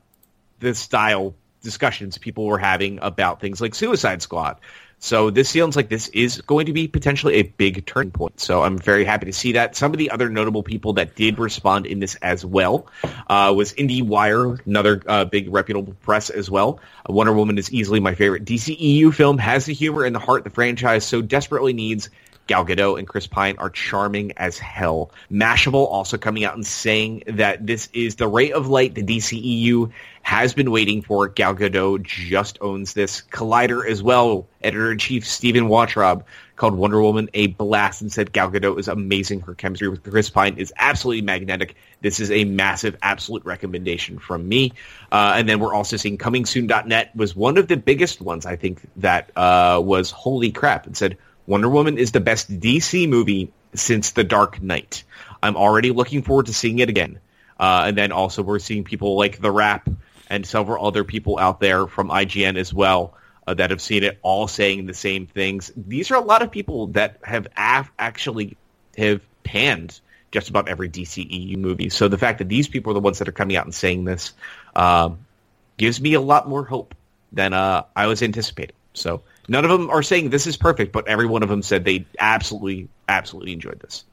the 0.61 0.73
style 0.73 1.35
discussions 1.61 2.17
people 2.17 2.45
were 2.45 2.59
having 2.59 2.99
about 3.01 3.41
things 3.41 3.59
like 3.59 3.75
Suicide 3.75 4.21
Squad. 4.21 4.57
So 5.05 5.29
this 5.29 5.51
sounds 5.51 5.75
like 5.75 5.87
this 5.87 6.07
is 6.07 6.41
going 6.41 6.65
to 6.65 6.73
be 6.73 6.87
potentially 6.87 7.35
a 7.35 7.43
big 7.43 7.85
turning 7.85 8.09
point. 8.09 8.39
So 8.39 8.63
I'm 8.63 8.75
very 8.75 9.05
happy 9.05 9.27
to 9.27 9.33
see 9.33 9.51
that. 9.51 9.75
Some 9.75 9.91
of 9.91 9.99
the 9.99 10.09
other 10.09 10.29
notable 10.29 10.63
people 10.63 10.93
that 10.93 11.13
did 11.13 11.37
respond 11.37 11.85
in 11.85 11.99
this 11.99 12.15
as 12.23 12.43
well 12.43 12.87
uh, 13.29 13.53
was 13.55 13.73
IndieWire, 13.73 14.65
another 14.65 15.03
uh, 15.05 15.25
big 15.25 15.53
reputable 15.53 15.93
press 16.01 16.31
as 16.31 16.49
well. 16.49 16.79
Uh, 17.07 17.13
Wonder 17.13 17.33
Woman 17.33 17.59
is 17.59 17.71
easily 17.71 17.99
my 17.99 18.15
favorite 18.15 18.45
DCEU 18.45 19.13
film, 19.13 19.37
has 19.37 19.67
the 19.67 19.75
humor 19.75 20.05
and 20.05 20.15
the 20.15 20.19
heart 20.19 20.43
the 20.43 20.49
franchise 20.49 21.05
so 21.05 21.21
desperately 21.21 21.73
needs. 21.73 22.09
Gal 22.47 22.65
Gadot 22.65 22.99
and 22.99 23.07
Chris 23.07 23.27
Pine 23.27 23.55
are 23.57 23.69
charming 23.69 24.33
as 24.37 24.59
hell. 24.59 25.11
Mashable 25.31 25.87
also 25.87 26.17
coming 26.17 26.43
out 26.43 26.53
and 26.55 26.65
saying 26.65 27.23
that 27.27 27.65
this 27.65 27.89
is 27.93 28.15
the 28.15 28.27
ray 28.27 28.51
of 28.51 28.67
light 28.67 28.93
the 28.93 29.03
DCEU 29.03 29.91
has 30.21 30.53
been 30.53 30.71
waiting 30.71 31.01
for. 31.01 31.27
Gal 31.27 31.55
Gadot 31.55 32.03
just 32.03 32.57
owns 32.61 32.93
this. 32.93 33.21
Collider 33.31 33.87
as 33.87 34.01
well. 34.01 34.47
Editor-in-Chief 34.61 35.25
Steven 35.27 35.67
Weintraub 35.67 36.25
called 36.55 36.73
Wonder 36.75 37.01
Woman 37.01 37.29
a 37.33 37.47
blast 37.47 38.01
and 38.01 38.11
said 38.11 38.31
Gal 38.31 38.49
Gadot 38.49 38.79
is 38.79 38.87
amazing. 38.87 39.41
Her 39.41 39.53
chemistry 39.53 39.87
with 39.87 40.03
Chris 40.03 40.29
Pine 40.29 40.57
is 40.57 40.73
absolutely 40.77 41.21
magnetic. 41.21 41.75
This 42.01 42.19
is 42.19 42.31
a 42.31 42.45
massive, 42.45 42.97
absolute 43.01 43.45
recommendation 43.45 44.19
from 44.19 44.47
me. 44.47 44.73
Uh, 45.11 45.33
and 45.37 45.49
then 45.49 45.59
we're 45.59 45.73
also 45.73 45.97
seeing 45.97 46.17
ComingSoon.net 46.17 47.15
was 47.15 47.35
one 47.35 47.57
of 47.57 47.67
the 47.67 47.77
biggest 47.77 48.21
ones, 48.21 48.45
I 48.45 48.55
think, 48.55 48.81
that 48.97 49.31
uh, 49.35 49.81
was 49.83 50.11
holy 50.11 50.51
crap 50.51 50.85
and 50.85 50.95
said, 50.95 51.17
Wonder 51.47 51.69
Woman 51.69 51.97
is 51.97 52.11
the 52.11 52.19
best 52.19 52.51
DC 52.59 53.07
movie 53.07 53.51
since 53.73 54.11
The 54.11 54.23
Dark 54.23 54.61
Knight. 54.61 55.03
I'm 55.41 55.55
already 55.55 55.91
looking 55.91 56.23
forward 56.23 56.47
to 56.47 56.53
seeing 56.53 56.79
it 56.79 56.89
again. 56.89 57.19
Uh, 57.59 57.85
and 57.87 57.97
then 57.97 58.11
also 58.11 58.41
we're 58.41 58.59
seeing 58.59 58.83
people 58.83 59.17
like 59.17 59.39
The 59.39 59.51
Wrap 59.51 59.87
and 60.29 60.45
several 60.45 60.85
other 60.85 61.03
people 61.03 61.37
out 61.37 61.59
there 61.59 61.87
from 61.87 62.09
IGN 62.09 62.57
as 62.57 62.73
well 62.73 63.15
uh, 63.47 63.53
that 63.53 63.69
have 63.69 63.81
seen 63.81 64.03
it 64.03 64.17
all 64.21 64.47
saying 64.47 64.85
the 64.85 64.93
same 64.93 65.27
things. 65.27 65.71
These 65.75 66.11
are 66.11 66.15
a 66.15 66.21
lot 66.21 66.41
of 66.41 66.51
people 66.51 66.87
that 66.87 67.19
have 67.23 67.47
af- 67.55 67.91
actually 67.97 68.57
have 68.97 69.21
panned 69.43 69.99
just 70.31 70.49
about 70.49 70.67
every 70.67 70.89
DCEU 70.89 71.57
movie. 71.57 71.89
So 71.89 72.07
the 72.07 72.17
fact 72.17 72.39
that 72.39 72.49
these 72.49 72.67
people 72.67 72.91
are 72.91 72.95
the 72.95 72.99
ones 72.99 73.19
that 73.19 73.27
are 73.29 73.33
coming 73.33 73.55
out 73.55 73.65
and 73.65 73.73
saying 73.73 74.03
this 74.03 74.33
um, 74.75 75.19
gives 75.77 76.01
me 76.01 76.15
a 76.15 76.21
lot 76.21 76.49
more 76.49 76.65
hope 76.65 76.95
than 77.31 77.53
uh, 77.53 77.83
I 77.95 78.07
was 78.07 78.21
anticipating. 78.21 78.75
So 78.93 79.21
None 79.47 79.63
of 79.63 79.71
them 79.71 79.89
are 79.89 80.03
saying 80.03 80.29
this 80.29 80.47
is 80.47 80.57
perfect, 80.57 80.91
but 80.91 81.07
every 81.07 81.25
one 81.25 81.43
of 81.43 81.49
them 81.49 81.61
said 81.61 81.83
they 81.83 82.05
absolutely, 82.19 82.89
absolutely 83.07 83.53
enjoyed 83.53 83.79
this. 83.79 84.03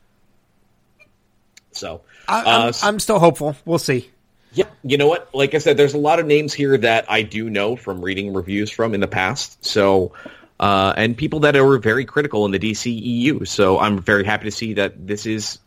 So 1.72 2.02
I, 2.28 2.40
am 2.40 2.46
uh, 2.46 2.72
I'm 2.82 3.00
still 3.00 3.18
hopeful. 3.18 3.56
We'll 3.64 3.78
see. 3.78 4.10
Yeah, 4.52 4.66
you 4.84 4.98
know 4.98 5.08
what? 5.08 5.34
Like 5.34 5.54
I 5.54 5.58
said, 5.58 5.78
there's 5.78 5.94
a 5.94 5.98
lot 5.98 6.18
of 6.18 6.26
names 6.26 6.52
here 6.52 6.76
that 6.76 7.10
I 7.10 7.22
do 7.22 7.48
know 7.48 7.74
from 7.76 8.02
reading 8.02 8.34
reviews 8.34 8.70
from 8.70 8.92
in 8.92 9.00
the 9.00 9.08
past. 9.08 9.64
So, 9.64 10.12
uh, 10.60 10.92
and 10.94 11.16
people 11.16 11.40
that 11.40 11.56
are 11.56 11.78
very 11.78 12.04
critical 12.04 12.44
in 12.44 12.52
the 12.52 12.58
DCEU. 12.58 13.48
So 13.48 13.78
I'm 13.78 13.98
very 13.98 14.24
happy 14.24 14.44
to 14.44 14.50
see 14.50 14.74
that 14.74 15.06
this 15.06 15.24
is 15.24 15.58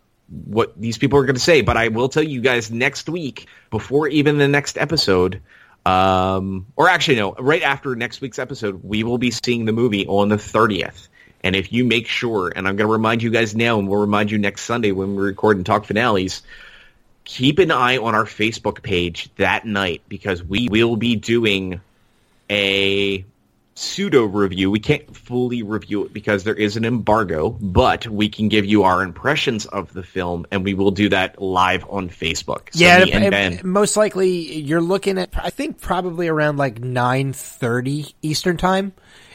what 0.45 0.79
these 0.79 0.99
people 0.99 1.17
are 1.17 1.25
going 1.25 1.35
to 1.35 1.41
say. 1.41 1.61
But 1.61 1.77
I 1.77 1.87
will 1.87 2.09
tell 2.09 2.23
you 2.23 2.41
guys 2.41 2.69
next 2.69 3.09
week, 3.09 3.47
before 3.71 4.07
even 4.07 4.37
the 4.37 4.47
next 4.47 4.77
episode, 4.77 5.41
um, 5.85 6.65
or 6.75 6.89
actually, 6.89 7.17
no, 7.17 7.33
right 7.33 7.61
after 7.61 7.95
next 7.95 8.21
week's 8.21 8.39
episode, 8.39 8.83
we 8.83 9.03
will 9.03 9.17
be 9.17 9.31
seeing 9.31 9.65
the 9.65 9.71
movie 9.71 10.07
on 10.07 10.29
the 10.29 10.37
30th. 10.37 11.07
And 11.43 11.55
if 11.55 11.71
you 11.71 11.85
make 11.85 12.07
sure, 12.07 12.51
and 12.55 12.67
I'm 12.67 12.75
going 12.75 12.87
to 12.87 12.91
remind 12.91 13.21
you 13.21 13.29
guys 13.29 13.55
now, 13.55 13.77
and 13.77 13.87
we'll 13.87 14.01
remind 14.01 14.31
you 14.31 14.39
next 14.39 14.63
Sunday 14.63 14.91
when 14.91 15.15
we 15.15 15.21
record 15.21 15.57
and 15.57 15.65
talk 15.65 15.85
finales, 15.85 16.41
keep 17.23 17.59
an 17.59 17.69
eye 17.69 17.97
on 17.97 18.15
our 18.15 18.25
Facebook 18.25 18.81
page 18.81 19.29
that 19.35 19.65
night 19.65 20.01
because 20.09 20.43
we 20.43 20.69
will 20.69 20.95
be 20.95 21.15
doing 21.15 21.81
a 22.49 23.23
pseudo 23.75 24.23
review. 24.23 24.71
We 24.71 24.79
can't 24.79 25.15
fully 25.15 25.61
review 25.61 26.05
it 26.05 26.13
because 26.13 26.43
there 26.43 26.55
is 26.55 26.77
an 26.77 26.85
embargo, 26.85 27.49
but 27.49 28.07
we 28.07 28.29
can 28.29 28.49
give 28.49 28.65
you 28.65 28.83
our 28.83 29.03
impressions 29.03 29.65
of 29.67 29.93
the 29.93 30.03
film, 30.03 30.45
and 30.51 30.63
we 30.63 30.73
will 30.73 30.91
do 30.91 31.09
that 31.09 31.41
live 31.41 31.85
on 31.89 32.09
Facebook. 32.09 32.73
So 32.73 32.83
yeah, 32.83 32.99
it, 32.99 33.31
ben, 33.31 33.61
most 33.63 33.97
likely 33.97 34.57
you're 34.59 34.81
looking 34.81 35.17
at. 35.17 35.29
I 35.35 35.49
think 35.49 35.79
probably 35.79 36.27
around 36.27 36.57
like 36.57 36.79
nine 36.79 37.33
thirty 37.33 38.15
Eastern 38.21 38.57
time 38.57 38.93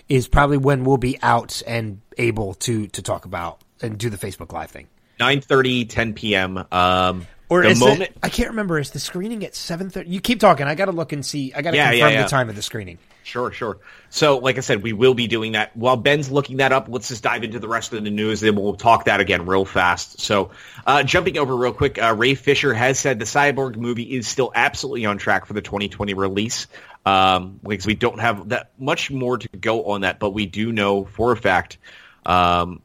is 0.09 0.27
probably 0.27 0.57
when 0.57 0.85
we'll 0.85 0.97
be 0.97 1.19
out 1.23 1.62
and 1.67 2.01
able 2.19 2.55
to 2.55 2.87
to 2.89 3.03
talk 3.03 3.25
about 3.25 3.61
and 3.81 3.99
do 3.99 4.11
the 4.11 4.19
Facebook 4.19 4.53
Live 4.53 4.71
thing. 4.71 4.89
9.30, 5.21 5.89
10 5.89 6.15
p.m. 6.15 6.65
Um, 6.73 7.27
or 7.51 7.62
the 7.62 7.75
moment 7.75 8.03
it, 8.03 8.17
I 8.23 8.31
can't 8.31 8.51
remember. 8.51 8.79
Is 8.79 8.93
the 8.93 9.01
screening 9.01 9.45
at 9.45 9.55
seven 9.55 9.91
thirty? 9.91 10.09
You 10.09 10.21
keep 10.21 10.39
talking. 10.39 10.67
I 10.67 10.77
got 10.77 10.85
to 10.85 10.93
look 10.93 11.12
and 11.12 11.27
see. 11.27 11.53
I 11.53 11.62
got 11.62 11.73
to 11.73 11.77
yeah, 11.77 11.91
confirm 11.91 12.12
yeah, 12.12 12.15
yeah. 12.15 12.23
the 12.23 12.29
time 12.29 12.49
of 12.49 12.55
the 12.55 12.62
screening. 12.62 12.99
Sure, 13.31 13.52
sure. 13.52 13.78
So, 14.09 14.39
like 14.39 14.59
I 14.59 14.61
said, 14.61 14.82
we 14.82 14.93
will 14.93 15.15
be 15.15 15.28
doing 15.28 15.52
that. 15.52 15.77
While 15.77 15.97
Ben's 15.97 16.32
looking 16.32 16.57
that 16.57 16.73
up, 16.73 16.89
let's 16.89 17.07
just 17.07 17.23
dive 17.23 17.44
into 17.44 17.61
the 17.61 17.69
rest 17.69 17.93
of 17.93 18.02
the 18.02 18.11
news, 18.11 18.40
then 18.40 18.57
we'll 18.57 18.74
talk 18.74 19.05
that 19.05 19.20
again 19.20 19.47
real 19.47 19.65
fast. 19.65 20.20
So, 20.20 20.51
uh, 20.85 21.05
jumping 21.05 21.39
over 21.39 21.55
real 21.55 21.73
quick, 21.73 22.02
uh, 22.02 22.12
Ray 22.19 22.35
Fisher 22.35 22.74
has 22.74 22.98
said 22.98 23.20
the 23.20 23.24
Cyborg 23.24 23.77
movie 23.77 24.16
is 24.16 24.27
still 24.27 24.51
absolutely 24.52 25.07
on 25.07 25.16
track 25.19 25.47
for 25.47 25.52
the 25.52 25.62
2020 25.62 26.15
release. 26.15 26.66
Um, 27.07 27.61
because 27.62 27.86
we 27.86 27.94
don't 27.94 28.19
have 28.19 28.48
that 28.48 28.73
much 28.78 29.12
more 29.12 29.39
to 29.39 29.48
go 29.48 29.85
on 29.93 30.01
that, 30.01 30.19
but 30.19 30.31
we 30.31 30.47
do 30.47 30.73
know 30.73 31.05
for 31.05 31.31
a 31.31 31.36
fact 31.36 31.78
um, 32.27 32.82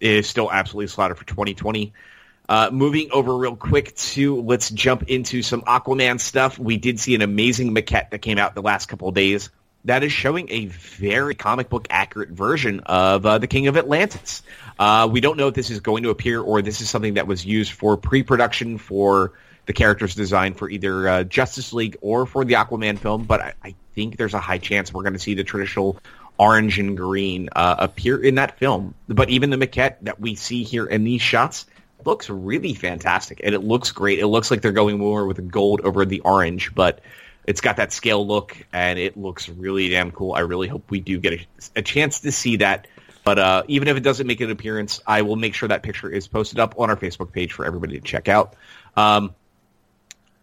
it 0.00 0.10
is 0.10 0.26
still 0.26 0.50
absolutely 0.50 0.88
slotted 0.88 1.18
for 1.18 1.26
2020. 1.26 1.92
Uh, 2.48 2.70
moving 2.72 3.10
over 3.12 3.36
real 3.36 3.56
quick 3.56 3.94
to 3.94 4.40
let's 4.40 4.70
jump 4.70 5.04
into 5.04 5.42
some 5.42 5.60
Aquaman 5.62 6.18
stuff. 6.18 6.58
We 6.58 6.78
did 6.78 6.98
see 6.98 7.14
an 7.14 7.22
amazing 7.22 7.74
maquette 7.74 8.10
that 8.10 8.18
came 8.18 8.38
out 8.38 8.54
the 8.54 8.62
last 8.62 8.86
couple 8.86 9.12
days 9.12 9.50
that 9.84 10.02
is 10.02 10.12
showing 10.12 10.50
a 10.50 10.66
very 10.66 11.34
comic 11.34 11.68
book 11.68 11.88
accurate 11.90 12.30
version 12.30 12.80
of 12.80 13.26
uh, 13.26 13.38
the 13.38 13.46
King 13.46 13.66
of 13.66 13.76
Atlantis. 13.76 14.42
Uh, 14.78 15.08
we 15.10 15.20
don't 15.20 15.36
know 15.36 15.48
if 15.48 15.54
this 15.54 15.70
is 15.70 15.80
going 15.80 16.04
to 16.04 16.10
appear 16.10 16.40
or 16.40 16.62
this 16.62 16.80
is 16.80 16.88
something 16.88 17.14
that 17.14 17.26
was 17.26 17.44
used 17.44 17.72
for 17.72 17.96
pre-production 17.96 18.78
for 18.78 19.32
the 19.66 19.72
character's 19.72 20.14
design 20.14 20.54
for 20.54 20.68
either 20.68 21.08
uh, 21.08 21.24
Justice 21.24 21.72
League 21.72 21.96
or 22.00 22.26
for 22.26 22.44
the 22.44 22.54
Aquaman 22.54 22.98
film, 22.98 23.24
but 23.24 23.40
I, 23.40 23.54
I 23.62 23.74
think 23.94 24.16
there's 24.16 24.34
a 24.34 24.40
high 24.40 24.58
chance 24.58 24.92
we're 24.92 25.02
going 25.02 25.12
to 25.12 25.18
see 25.18 25.34
the 25.34 25.44
traditional 25.44 25.98
orange 26.38 26.78
and 26.78 26.96
green 26.96 27.48
uh, 27.54 27.76
appear 27.78 28.22
in 28.22 28.36
that 28.36 28.58
film. 28.58 28.94
But 29.08 29.30
even 29.30 29.50
the 29.50 29.56
maquette 29.56 29.96
that 30.02 30.20
we 30.20 30.34
see 30.34 30.64
here 30.64 30.86
in 30.86 31.04
these 31.04 31.22
shots 31.22 31.66
looks 32.04 32.28
really 32.28 32.74
fantastic, 32.74 33.40
and 33.44 33.54
it 33.54 33.60
looks 33.60 33.92
great. 33.92 34.18
It 34.18 34.26
looks 34.26 34.50
like 34.50 34.62
they're 34.62 34.72
going 34.72 34.98
more 34.98 35.26
with 35.26 35.36
the 35.36 35.42
gold 35.42 35.82
over 35.82 36.04
the 36.04 36.20
orange, 36.20 36.74
but 36.74 37.00
it's 37.46 37.60
got 37.60 37.76
that 37.76 37.92
scale 37.92 38.26
look, 38.26 38.56
and 38.72 38.98
it 38.98 39.16
looks 39.16 39.48
really 39.48 39.88
damn 39.88 40.10
cool. 40.10 40.32
I 40.32 40.40
really 40.40 40.68
hope 40.68 40.90
we 40.90 41.00
do 41.00 41.18
get 41.18 41.32
a, 41.32 41.46
a 41.76 41.82
chance 41.82 42.20
to 42.20 42.32
see 42.32 42.56
that. 42.56 42.86
But 43.24 43.38
uh, 43.38 43.62
even 43.68 43.88
if 43.88 43.96
it 43.96 44.00
doesn't 44.00 44.26
make 44.26 44.40
an 44.40 44.50
appearance, 44.50 45.00
I 45.06 45.22
will 45.22 45.36
make 45.36 45.54
sure 45.54 45.68
that 45.68 45.82
picture 45.82 46.10
is 46.10 46.26
posted 46.26 46.58
up 46.58 46.74
on 46.78 46.90
our 46.90 46.96
Facebook 46.96 47.32
page 47.32 47.52
for 47.52 47.64
everybody 47.64 47.94
to 47.94 48.00
check 48.00 48.28
out. 48.28 48.54
Um, 48.96 49.34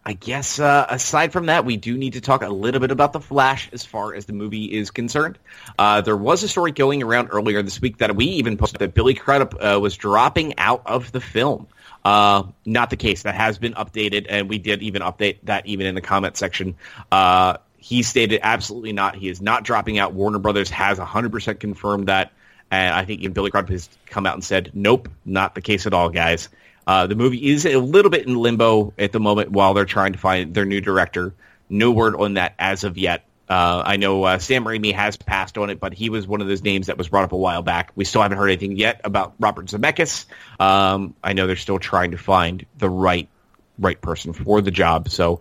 I 0.04 0.14
guess 0.14 0.58
uh, 0.58 0.86
aside 0.88 1.30
from 1.32 1.46
that, 1.46 1.66
we 1.66 1.76
do 1.76 1.96
need 1.96 2.14
to 2.14 2.22
talk 2.22 2.42
a 2.42 2.48
little 2.48 2.80
bit 2.80 2.90
about 2.90 3.12
the 3.12 3.20
Flash 3.20 3.68
as 3.72 3.84
far 3.84 4.14
as 4.14 4.24
the 4.24 4.32
movie 4.32 4.64
is 4.64 4.90
concerned. 4.90 5.38
Uh, 5.78 6.00
there 6.00 6.16
was 6.16 6.42
a 6.42 6.48
story 6.48 6.72
going 6.72 7.02
around 7.02 7.28
earlier 7.30 7.62
this 7.62 7.82
week 7.82 7.98
that 7.98 8.16
we 8.16 8.24
even 8.24 8.56
posted 8.56 8.80
that 8.80 8.94
Billy 8.94 9.12
Crudup 9.12 9.54
uh, 9.60 9.78
was 9.78 9.96
dropping 9.96 10.58
out 10.58 10.82
of 10.86 11.12
the 11.12 11.20
film. 11.20 11.68
Uh, 12.04 12.44
not 12.64 12.90
the 12.90 12.96
case. 12.96 13.22
That 13.22 13.34
has 13.34 13.58
been 13.58 13.74
updated, 13.74 14.26
and 14.28 14.48
we 14.48 14.58
did 14.58 14.82
even 14.82 15.02
update 15.02 15.38
that 15.44 15.66
even 15.66 15.86
in 15.86 15.94
the 15.94 16.00
comment 16.00 16.36
section. 16.36 16.76
Uh, 17.12 17.58
he 17.76 18.02
stated 18.02 18.40
absolutely 18.42 18.92
not. 18.92 19.16
He 19.16 19.28
is 19.28 19.40
not 19.40 19.64
dropping 19.64 19.98
out. 19.98 20.12
Warner 20.12 20.38
Brothers 20.38 20.70
has 20.70 20.98
100% 20.98 21.60
confirmed 21.60 22.08
that, 22.08 22.32
and 22.70 22.94
I 22.94 23.04
think 23.04 23.20
even 23.20 23.32
Billy 23.32 23.50
Crudup 23.50 23.70
has 23.70 23.88
come 24.06 24.26
out 24.26 24.34
and 24.34 24.44
said, 24.44 24.70
"Nope, 24.74 25.08
not 25.24 25.54
the 25.54 25.60
case 25.60 25.86
at 25.86 25.94
all, 25.94 26.10
guys." 26.10 26.48
Uh, 26.86 27.06
the 27.06 27.14
movie 27.14 27.50
is 27.50 27.66
a 27.66 27.76
little 27.76 28.10
bit 28.10 28.26
in 28.26 28.34
limbo 28.34 28.92
at 28.98 29.12
the 29.12 29.20
moment 29.20 29.50
while 29.50 29.74
they're 29.74 29.84
trying 29.84 30.12
to 30.12 30.18
find 30.18 30.54
their 30.54 30.64
new 30.64 30.80
director. 30.80 31.34
No 31.68 31.90
word 31.90 32.16
on 32.16 32.34
that 32.34 32.54
as 32.58 32.84
of 32.84 32.98
yet. 32.98 33.24
Uh, 33.50 33.82
I 33.84 33.96
know 33.96 34.22
uh, 34.22 34.38
Sam 34.38 34.64
Raimi 34.64 34.94
has 34.94 35.16
passed 35.16 35.58
on 35.58 35.70
it, 35.70 35.80
but 35.80 35.92
he 35.92 36.08
was 36.08 36.24
one 36.24 36.40
of 36.40 36.46
those 36.46 36.62
names 36.62 36.86
that 36.86 36.96
was 36.96 37.08
brought 37.08 37.24
up 37.24 37.32
a 37.32 37.36
while 37.36 37.62
back. 37.62 37.90
We 37.96 38.04
still 38.04 38.22
haven't 38.22 38.38
heard 38.38 38.46
anything 38.46 38.76
yet 38.76 39.00
about 39.02 39.34
Robert 39.40 39.66
Zemeckis. 39.66 40.26
Um, 40.60 41.16
I 41.22 41.32
know 41.32 41.48
they're 41.48 41.56
still 41.56 41.80
trying 41.80 42.12
to 42.12 42.16
find 42.16 42.64
the 42.78 42.88
right 42.88 43.28
right 43.76 44.00
person 44.00 44.32
for 44.34 44.60
the 44.60 44.70
job. 44.70 45.08
So 45.08 45.40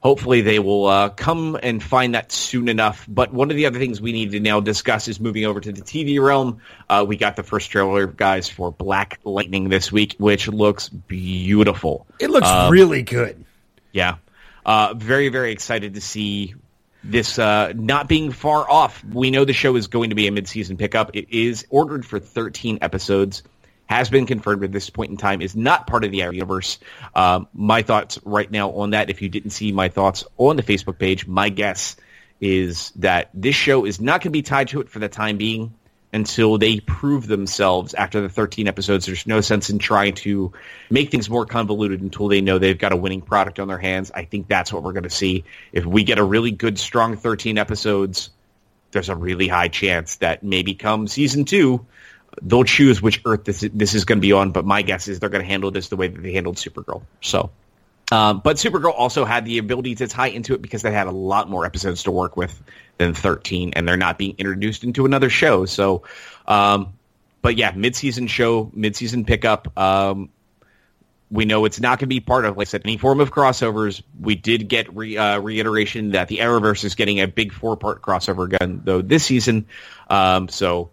hopefully 0.00 0.40
they 0.40 0.58
will 0.58 0.86
uh, 0.86 1.08
come 1.10 1.58
and 1.62 1.82
find 1.82 2.14
that 2.14 2.32
soon 2.32 2.68
enough. 2.68 3.04
But 3.06 3.32
one 3.32 3.50
of 3.50 3.56
the 3.56 3.66
other 3.66 3.78
things 3.78 4.00
we 4.00 4.12
need 4.12 4.30
to 4.30 4.40
now 4.40 4.60
discuss 4.60 5.08
is 5.08 5.20
moving 5.20 5.44
over 5.44 5.60
to 5.60 5.72
the 5.72 5.82
TV 5.82 6.18
realm. 6.18 6.62
Uh, 6.88 7.04
we 7.06 7.16
got 7.16 7.36
the 7.36 7.42
first 7.42 7.70
trailer, 7.70 8.06
guys, 8.06 8.48
for 8.48 8.72
Black 8.72 9.18
Lightning 9.24 9.68
this 9.68 9.92
week, 9.92 10.16
which 10.18 10.48
looks 10.48 10.88
beautiful. 10.88 12.06
It 12.18 12.30
looks 12.30 12.48
um, 12.48 12.72
really 12.72 13.02
good. 13.02 13.44
Yeah. 13.92 14.16
Uh, 14.64 14.94
very, 14.96 15.28
very 15.28 15.52
excited 15.52 15.94
to 15.94 16.00
see 16.00 16.54
this 17.02 17.38
uh, 17.38 17.72
not 17.74 18.08
being 18.08 18.32
far 18.32 18.68
off. 18.68 19.02
We 19.04 19.30
know 19.30 19.44
the 19.44 19.52
show 19.52 19.76
is 19.76 19.86
going 19.86 20.10
to 20.10 20.16
be 20.16 20.26
a 20.26 20.32
mid-season 20.32 20.76
pickup. 20.76 21.10
It 21.14 21.30
is 21.30 21.66
ordered 21.70 22.04
for 22.04 22.18
13 22.18 22.78
episodes. 22.82 23.42
Has 23.86 24.08
been 24.08 24.26
confirmed 24.26 24.62
at 24.62 24.70
this 24.70 24.88
point 24.88 25.10
in 25.10 25.16
time. 25.16 25.42
Is 25.42 25.56
not 25.56 25.88
part 25.88 26.04
of 26.04 26.12
the 26.12 26.22
Arrow 26.22 26.32
universe. 26.32 26.78
Um, 27.14 27.48
my 27.52 27.82
thoughts 27.82 28.20
right 28.24 28.48
now 28.48 28.70
on 28.70 28.90
that. 28.90 29.10
If 29.10 29.20
you 29.20 29.28
didn't 29.28 29.50
see 29.50 29.72
my 29.72 29.88
thoughts 29.88 30.24
on 30.38 30.54
the 30.54 30.62
Facebook 30.62 30.98
page, 30.98 31.26
my 31.26 31.48
guess 31.48 31.96
is 32.40 32.90
that 32.96 33.30
this 33.34 33.56
show 33.56 33.84
is 33.84 34.00
not 34.00 34.20
going 34.20 34.28
to 34.28 34.30
be 34.30 34.42
tied 34.42 34.68
to 34.68 34.80
it 34.80 34.88
for 34.88 35.00
the 35.00 35.08
time 35.08 35.38
being 35.38 35.74
until 36.12 36.58
they 36.58 36.80
prove 36.80 37.26
themselves 37.26 37.94
after 37.94 38.20
the 38.20 38.28
13 38.28 38.66
episodes. 38.66 39.06
There's 39.06 39.26
no 39.26 39.40
sense 39.40 39.70
in 39.70 39.78
trying 39.78 40.14
to 40.16 40.52
make 40.90 41.10
things 41.10 41.30
more 41.30 41.46
convoluted 41.46 42.00
until 42.00 42.28
they 42.28 42.40
know 42.40 42.58
they've 42.58 42.78
got 42.78 42.92
a 42.92 42.96
winning 42.96 43.22
product 43.22 43.60
on 43.60 43.68
their 43.68 43.78
hands. 43.78 44.10
I 44.10 44.24
think 44.24 44.48
that's 44.48 44.72
what 44.72 44.82
we're 44.82 44.92
going 44.92 45.04
to 45.04 45.10
see. 45.10 45.44
If 45.72 45.86
we 45.86 46.02
get 46.02 46.18
a 46.18 46.24
really 46.24 46.50
good, 46.50 46.78
strong 46.78 47.16
13 47.16 47.58
episodes, 47.58 48.30
there's 48.90 49.08
a 49.08 49.16
really 49.16 49.46
high 49.46 49.68
chance 49.68 50.16
that 50.16 50.42
maybe 50.42 50.74
come 50.74 51.06
season 51.06 51.44
two, 51.44 51.86
they'll 52.42 52.64
choose 52.64 53.00
which 53.00 53.20
Earth 53.24 53.44
this, 53.44 53.68
this 53.72 53.94
is 53.94 54.04
going 54.04 54.18
to 54.18 54.22
be 54.22 54.32
on. 54.32 54.50
But 54.50 54.64
my 54.64 54.82
guess 54.82 55.06
is 55.06 55.20
they're 55.20 55.28
going 55.28 55.44
to 55.44 55.48
handle 55.48 55.70
this 55.70 55.88
the 55.88 55.96
way 55.96 56.08
that 56.08 56.20
they 56.20 56.32
handled 56.32 56.56
Supergirl. 56.56 57.02
So 57.20 57.50
um, 58.10 58.40
but 58.42 58.56
Supergirl 58.56 58.94
also 58.96 59.24
had 59.24 59.44
the 59.44 59.58
ability 59.58 59.96
to 59.96 60.08
tie 60.08 60.28
into 60.28 60.54
it 60.54 60.62
because 60.62 60.82
they 60.82 60.90
had 60.90 61.06
a 61.06 61.12
lot 61.12 61.48
more 61.48 61.64
episodes 61.64 62.04
to 62.04 62.10
work 62.10 62.36
with 62.36 62.60
than 63.00 63.14
13, 63.14 63.72
and 63.74 63.88
they're 63.88 63.96
not 63.96 64.18
being 64.18 64.34
introduced 64.38 64.84
into 64.84 65.06
another 65.06 65.30
show. 65.30 65.64
So, 65.64 66.04
um, 66.46 66.92
but 67.42 67.56
yeah, 67.56 67.72
mid-season 67.74 68.26
show, 68.26 68.70
mid-season 68.74 69.24
pickup. 69.24 69.76
Um, 69.78 70.28
we 71.30 71.46
know 71.46 71.64
it's 71.64 71.80
not 71.80 71.98
going 71.98 72.00
to 72.00 72.06
be 72.08 72.20
part 72.20 72.44
of, 72.44 72.56
like 72.56 72.66
I 72.66 72.70
said, 72.70 72.82
any 72.84 72.98
form 72.98 73.20
of 73.20 73.32
crossovers. 73.32 74.02
We 74.20 74.34
did 74.34 74.68
get 74.68 74.94
re, 74.94 75.16
uh, 75.16 75.40
reiteration 75.40 76.10
that 76.10 76.28
the 76.28 76.38
Arrowverse 76.38 76.84
is 76.84 76.94
getting 76.94 77.20
a 77.20 77.26
big 77.26 77.52
four-part 77.52 78.02
crossover 78.02 78.52
again, 78.52 78.82
though, 78.84 79.00
this 79.00 79.24
season. 79.24 79.66
Um, 80.10 80.48
so 80.48 80.90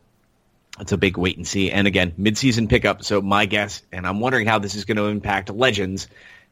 it's 0.79 0.93
a 0.93 0.97
big 0.97 1.17
wait 1.17 1.35
and 1.35 1.45
see. 1.45 1.71
And 1.71 1.87
again, 1.87 2.13
mid-season 2.17 2.69
pickup. 2.69 3.03
So 3.03 3.21
my 3.21 3.47
guess, 3.47 3.81
and 3.91 4.07
I'm 4.07 4.21
wondering 4.21 4.47
how 4.47 4.59
this 4.59 4.75
is 4.75 4.85
going 4.85 4.97
to 4.97 5.05
impact 5.05 5.49
Legends, 5.49 6.07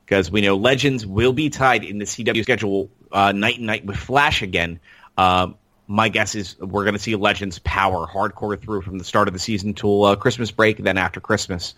because 0.05 0.29
we 0.29 0.41
know 0.41 0.57
Legends 0.57 1.05
will 1.05 1.33
be 1.33 1.49
tied 1.49 1.83
in 1.83 1.97
the 1.97 2.05
CW 2.05 2.43
schedule 2.43 2.89
uh, 3.11 3.31
night 3.31 3.57
and 3.57 3.67
night 3.67 3.85
with 3.85 3.95
Flash 3.97 4.41
again. 4.41 4.79
Um, 5.17 5.55
my 5.87 6.09
guess 6.09 6.35
is 6.35 6.57
we're 6.59 6.83
going 6.83 6.95
to 6.95 6.99
see 6.99 7.15
Legends 7.15 7.59
power 7.59 8.07
hardcore 8.07 8.59
through 8.59 8.81
from 8.81 8.97
the 8.97 9.03
start 9.03 9.27
of 9.27 9.33
the 9.33 9.39
season 9.39 9.73
till 9.73 10.03
uh, 10.03 10.15
Christmas 10.15 10.51
break. 10.51 10.77
Then 10.77 10.97
after 10.97 11.19
Christmas, 11.19 11.75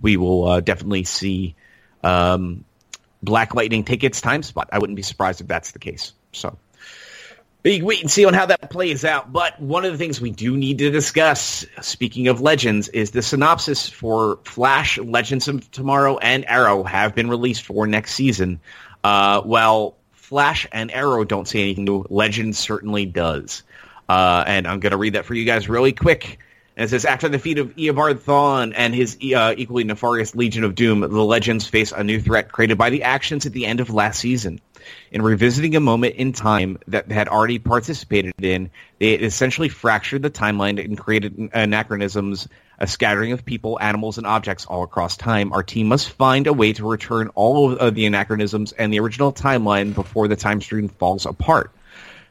we 0.00 0.16
will 0.16 0.46
uh, 0.46 0.60
definitely 0.60 1.04
see 1.04 1.54
um, 2.02 2.64
Black 3.22 3.54
Lightning 3.54 3.84
take 3.84 4.04
its 4.04 4.20
time 4.20 4.42
spot. 4.42 4.70
I 4.72 4.78
wouldn't 4.78 4.96
be 4.96 5.02
surprised 5.02 5.40
if 5.40 5.48
that's 5.48 5.72
the 5.72 5.78
case. 5.78 6.12
So 6.32 6.56
big 7.62 7.82
wait 7.82 8.00
and 8.00 8.10
see 8.10 8.24
on 8.24 8.34
how 8.34 8.46
that 8.46 8.70
plays 8.70 9.04
out. 9.04 9.32
But 9.32 9.60
one 9.60 9.84
of 9.84 9.92
the 9.92 9.98
things 9.98 10.20
we 10.20 10.30
do 10.30 10.56
need 10.56 10.78
to 10.78 10.90
discuss, 10.90 11.64
speaking 11.80 12.28
of 12.28 12.40
Legends, 12.40 12.88
is 12.88 13.10
the 13.12 13.22
synopsis 13.22 13.88
for 13.88 14.38
Flash, 14.44 14.98
Legends 14.98 15.48
of 15.48 15.70
Tomorrow, 15.70 16.18
and 16.18 16.44
Arrow 16.46 16.82
have 16.82 17.14
been 17.14 17.28
released 17.28 17.64
for 17.64 17.86
next 17.86 18.14
season. 18.14 18.60
Uh, 19.04 19.42
well, 19.44 19.96
Flash 20.32 20.66
and 20.72 20.90
Arrow 20.90 21.24
don't 21.24 21.46
say 21.46 21.60
anything 21.60 21.84
new. 21.84 22.06
Legends 22.08 22.58
certainly 22.58 23.04
does. 23.04 23.62
Uh, 24.08 24.42
and 24.46 24.66
I'm 24.66 24.80
going 24.80 24.92
to 24.92 24.96
read 24.96 25.12
that 25.12 25.26
for 25.26 25.34
you 25.34 25.44
guys 25.44 25.68
really 25.68 25.92
quick. 25.92 26.38
And 26.74 26.86
it 26.86 26.88
says, 26.88 27.04
after 27.04 27.28
the 27.28 27.36
defeat 27.36 27.58
of 27.58 27.76
Eobard 27.76 28.20
Thawne 28.20 28.72
and 28.74 28.94
his 28.94 29.18
uh, 29.36 29.52
equally 29.54 29.84
nefarious 29.84 30.34
Legion 30.34 30.64
of 30.64 30.74
Doom, 30.74 31.00
the 31.00 31.06
Legends 31.22 31.66
face 31.66 31.92
a 31.92 32.02
new 32.02 32.18
threat 32.18 32.50
created 32.50 32.78
by 32.78 32.88
the 32.88 33.02
actions 33.02 33.44
at 33.44 33.52
the 33.52 33.66
end 33.66 33.80
of 33.80 33.90
last 33.90 34.20
season. 34.20 34.58
In 35.10 35.20
revisiting 35.20 35.76
a 35.76 35.80
moment 35.80 36.14
in 36.14 36.32
time 36.32 36.78
that 36.88 37.10
they 37.10 37.14
had 37.14 37.28
already 37.28 37.58
participated 37.58 38.32
in, 38.42 38.70
they 39.00 39.12
essentially 39.12 39.68
fractured 39.68 40.22
the 40.22 40.30
timeline 40.30 40.82
and 40.82 40.96
created 40.96 41.50
anachronisms, 41.52 42.48
a 42.82 42.86
scattering 42.88 43.30
of 43.30 43.44
people, 43.44 43.78
animals, 43.80 44.18
and 44.18 44.26
objects 44.26 44.66
all 44.66 44.82
across 44.82 45.16
time. 45.16 45.52
Our 45.52 45.62
team 45.62 45.86
must 45.86 46.10
find 46.10 46.48
a 46.48 46.52
way 46.52 46.72
to 46.72 46.86
return 46.86 47.28
all 47.36 47.72
of 47.76 47.94
the 47.94 48.06
anachronisms 48.06 48.72
and 48.72 48.92
the 48.92 48.98
original 48.98 49.32
timeline 49.32 49.94
before 49.94 50.26
the 50.26 50.34
time 50.34 50.60
stream 50.60 50.88
falls 50.88 51.24
apart. 51.24 51.70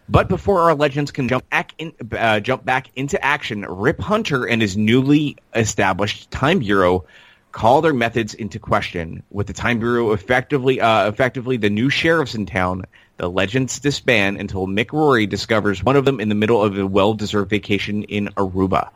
But 0.09 0.27
before 0.27 0.59
our 0.63 0.75
legends 0.75 1.11
can 1.11 1.29
jump 1.29 1.49
back, 1.49 1.73
in, 1.77 1.93
uh, 2.11 2.41
jump 2.41 2.65
back 2.65 2.87
into 2.97 3.23
action, 3.23 3.61
Rip 3.61 4.01
Hunter 4.01 4.45
and 4.45 4.61
his 4.61 4.75
newly 4.75 5.37
established 5.55 6.29
Time 6.31 6.59
Bureau 6.59 7.05
call 7.51 7.81
their 7.81 7.93
methods 7.93 8.33
into 8.33 8.59
question. 8.59 9.23
With 9.29 9.47
the 9.47 9.53
Time 9.53 9.79
Bureau 9.79 10.11
effectively, 10.11 10.79
uh, 10.79 11.07
effectively 11.07 11.57
the 11.57 11.69
new 11.69 11.89
sheriffs 11.89 12.35
in 12.35 12.45
town, 12.45 12.85
the 13.17 13.29
legends 13.29 13.79
disband 13.79 14.37
until 14.37 14.67
Mick 14.67 14.91
Rory 14.93 15.27
discovers 15.27 15.83
one 15.83 15.95
of 15.95 16.05
them 16.05 16.19
in 16.19 16.29
the 16.29 16.35
middle 16.35 16.63
of 16.63 16.77
a 16.77 16.87
well-deserved 16.87 17.49
vacation 17.49 18.03
in 18.03 18.27
Aruba. 18.29 18.89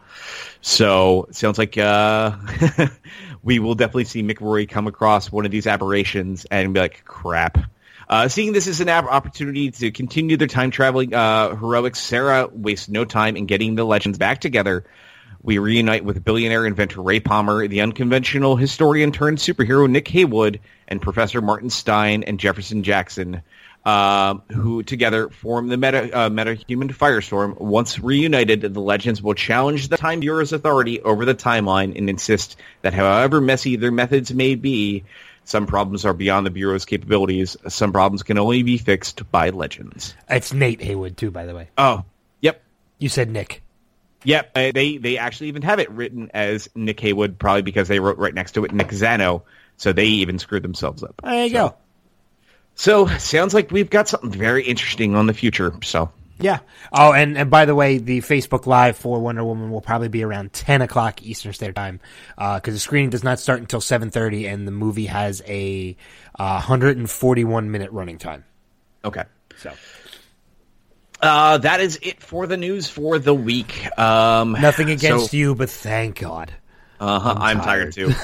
So 0.62 1.28
sounds 1.32 1.58
like 1.58 1.78
uh, 1.78 2.38
we 3.44 3.60
will 3.60 3.76
definitely 3.76 4.06
see 4.06 4.24
Mick 4.24 4.42
Rory 4.42 4.66
come 4.66 4.88
across 4.88 5.32
one 5.32 5.46
of 5.46 5.52
these 5.52 5.68
aberrations 5.68 6.46
and 6.50 6.74
be 6.74 6.80
like, 6.80 7.04
crap. 7.06 7.58
Uh, 8.08 8.28
seeing 8.28 8.54
this 8.54 8.68
as 8.68 8.82
an 8.82 8.90
opportunity 8.90 9.72
to 9.72 9.92
continue 9.92 10.38
their 10.38 10.48
time 10.48 10.72
traveling 10.72 11.14
uh, 11.14 11.56
heroics, 11.56 12.00
Sara 12.00 12.48
wastes 12.52 12.88
no 12.88 13.04
time 13.04 13.36
in 13.36 13.48
getting 13.48 13.76
the 13.76 13.84
legends 13.84 14.18
back 14.18 14.42
together 14.42 14.86
we 15.46 15.60
reunite 15.60 16.04
with 16.04 16.24
billionaire 16.24 16.66
inventor 16.66 17.04
Ray 17.04 17.20
Palmer, 17.20 17.68
the 17.68 17.82
unconventional 17.82 18.56
historian 18.56 19.12
turned 19.12 19.38
superhero 19.38 19.88
Nick 19.88 20.08
Haywood, 20.08 20.60
and 20.88 21.00
Professor 21.00 21.40
Martin 21.40 21.70
Stein 21.70 22.24
and 22.24 22.40
Jefferson 22.40 22.82
Jackson, 22.82 23.44
uh, 23.86 24.34
who 24.52 24.82
together 24.82 25.30
form 25.30 25.68
the 25.68 25.78
meta, 25.78 26.20
uh, 26.20 26.30
meta-human 26.32 26.90
firestorm. 26.90 27.60
Once 27.62 28.00
reunited, 28.00 28.62
the 28.62 28.82
legends 28.82 29.22
will 29.22 29.36
challenge 29.36 29.90
the 29.90 29.98
Time 29.98 30.20
Bureau's 30.20 30.52
authority 30.52 31.00
over 31.02 31.26
the 31.26 31.36
timeline 31.36 31.96
and 31.96 32.10
insist 32.10 32.58
that 32.82 32.96
however 32.96 33.40
messy 33.40 33.76
their 33.76 33.92
methods 33.92 34.34
may 34.34 34.56
be, 34.56 35.04
some 35.44 35.68
problems 35.68 36.06
are 36.06 36.14
beyond 36.14 36.48
the 36.48 36.52
Bureau's 36.52 36.86
capabilities. 36.86 37.56
Some 37.68 37.94
problems 37.94 38.24
can 38.24 38.40
only 38.40 38.64
be 38.64 38.80
fixed 38.80 39.30
by 39.32 39.52
legends. 39.52 40.16
It's 40.28 40.52
Nate 40.52 40.82
Haywood, 40.82 41.18
too, 41.18 41.30
by 41.30 41.46
the 41.46 41.54
way. 41.54 41.70
Oh, 41.78 42.04
yep. 42.42 42.64
You 42.98 43.10
said 43.10 43.30
Nick. 43.30 43.62
Yep, 44.26 44.52
uh, 44.56 44.72
they 44.74 44.98
they 44.98 45.18
actually 45.18 45.48
even 45.48 45.62
have 45.62 45.80
it 45.80 45.90
written 45.92 46.32
as 46.34 46.68
Nick 46.76 47.00
Haywood, 47.00 47.40
probably 47.40 47.62
because 47.62 47.88
they 47.88 48.00
wrote 48.00 48.18
right 48.18 48.34
next 48.34 48.54
to 48.54 48.66
it 48.66 48.74
Nick 48.74 48.90
Zano, 48.90 49.44
so 49.78 49.94
they 49.94 50.06
even 50.06 50.40
screwed 50.40 50.64
themselves 50.64 51.04
up. 51.04 51.22
There 51.24 51.46
you 51.46 51.50
so, 51.50 51.70
go. 51.70 51.76
So 52.76 53.08
sounds 53.18 53.54
like 53.54 53.72
we've 53.72 53.90
got 53.90 54.10
something 54.10 54.32
very 54.32 54.64
interesting 54.66 55.16
on 55.16 55.28
the 55.28 55.34
future. 55.34 55.74
So 55.84 56.12
Yeah. 56.40 56.60
Oh, 56.92 57.14
and, 57.14 57.38
and 57.38 57.50
by 57.50 57.66
the 57.66 57.76
way, 57.76 57.98
the 57.98 58.20
Facebook 58.20 58.66
Live 58.66 58.98
for 58.98 59.20
Wonder 59.20 59.44
Woman 59.44 59.72
will 59.72 59.82
probably 59.82 60.10
be 60.10 60.24
around 60.24 60.52
10 60.52 60.82
o'clock 60.82 61.24
Eastern 61.24 61.54
Standard 61.54 61.76
Time 61.76 62.00
because 62.36 62.74
the 62.74 62.80
screening 62.80 63.10
does 63.10 63.24
not 63.24 63.40
start 63.40 63.60
until 63.60 63.80
7.30 63.80 64.52
and 64.52 64.68
the 64.68 64.72
movie 64.72 65.06
has 65.06 65.42
a 65.48 65.96
uh, 66.38 66.56
141 66.56 67.72
minute 67.72 67.92
running 67.92 68.18
time. 68.18 68.44
okay. 69.04 69.24
So 69.58 69.72
Uh, 71.22 71.58
that 71.60 71.80
is 71.80 72.00
it 72.02 72.22
for 72.22 72.46
the 72.48 72.58
news 72.58 72.88
for 72.88 73.20
the 73.20 73.34
week. 73.34 73.88
Um, 73.98 74.54
Nothing 74.54 74.90
against 74.92 75.32
so, 75.32 75.38
you, 75.38 75.56
but 75.56 75.70
thank 75.70 76.20
God. 76.20 76.52
Uh-huh, 77.00 77.36
I'm, 77.38 77.60
tired, 77.60 77.94
too. 77.94 78.08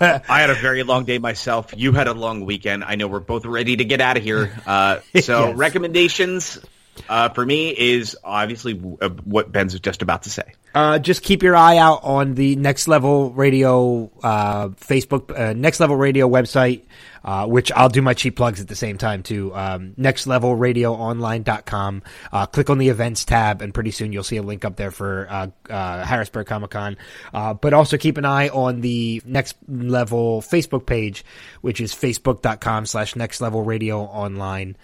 I 0.00 0.22
had 0.40 0.48
a 0.48 0.54
very 0.54 0.82
long 0.82 1.04
day 1.04 1.18
myself. 1.18 1.74
You 1.76 1.92
had 1.92 2.08
a 2.08 2.14
long 2.14 2.46
weekend. 2.46 2.82
I 2.82 2.94
know 2.94 3.06
we're 3.06 3.20
both 3.20 3.44
ready 3.44 3.76
to 3.76 3.84
get 3.84 4.00
out 4.00 4.16
of 4.16 4.22
here. 4.22 4.50
Uh, 4.66 5.00
so 5.20 5.46
Yes. 5.48 5.56
recommendations 5.56 6.58
uh, 7.08 7.28
for 7.30 7.44
me 7.44 7.70
is 7.70 8.16
obviously 8.24 8.80
uh, 9.00 9.08
what 9.24 9.52
Ben's 9.52 9.78
just 9.80 10.02
about 10.02 10.24
to 10.24 10.30
say. 10.30 10.54
Uh, 10.74 10.98
just 10.98 11.22
keep 11.22 11.42
your 11.42 11.56
eye 11.56 11.78
out 11.78 12.00
on 12.04 12.34
the 12.34 12.56
Next 12.56 12.88
Level 12.88 13.32
Radio 13.32 14.10
uh, 14.22 14.68
Facebook, 14.68 15.36
uh, 15.36 15.54
Next 15.54 15.80
Level 15.80 15.96
Radio 15.96 16.28
website, 16.28 16.82
uh, 17.24 17.46
which 17.46 17.72
I'll 17.72 17.88
do 17.88 18.02
my 18.02 18.14
cheap 18.14 18.36
plugs 18.36 18.60
at 18.60 18.68
the 18.68 18.76
same 18.76 18.98
time 18.98 19.22
too. 19.22 19.54
Um, 19.54 19.94
nextlevelradioonline.com. 19.98 22.02
Uh, 22.32 22.46
click 22.46 22.70
on 22.70 22.78
the 22.78 22.90
events 22.90 23.24
tab, 23.24 23.62
and 23.62 23.72
pretty 23.72 23.90
soon 23.90 24.12
you'll 24.12 24.24
see 24.24 24.36
a 24.36 24.42
link 24.42 24.64
up 24.64 24.76
there 24.76 24.90
for 24.90 25.26
uh, 25.30 25.48
uh, 25.70 26.04
Harrisburg 26.04 26.46
Comic 26.46 26.70
Con. 26.70 26.96
Uh, 27.32 27.54
but 27.54 27.72
also 27.72 27.96
keep 27.96 28.18
an 28.18 28.24
eye 28.24 28.48
on 28.48 28.80
the 28.80 29.22
Next 29.24 29.56
Level 29.66 30.42
Facebook 30.42 30.86
page, 30.86 31.24
which 31.60 31.80
is 31.80 31.94
facebook.com 31.94 32.86
slash 32.86 33.16
Next 33.16 33.40
Level 33.40 33.62
Radio 33.62 34.02
Online 34.02 34.76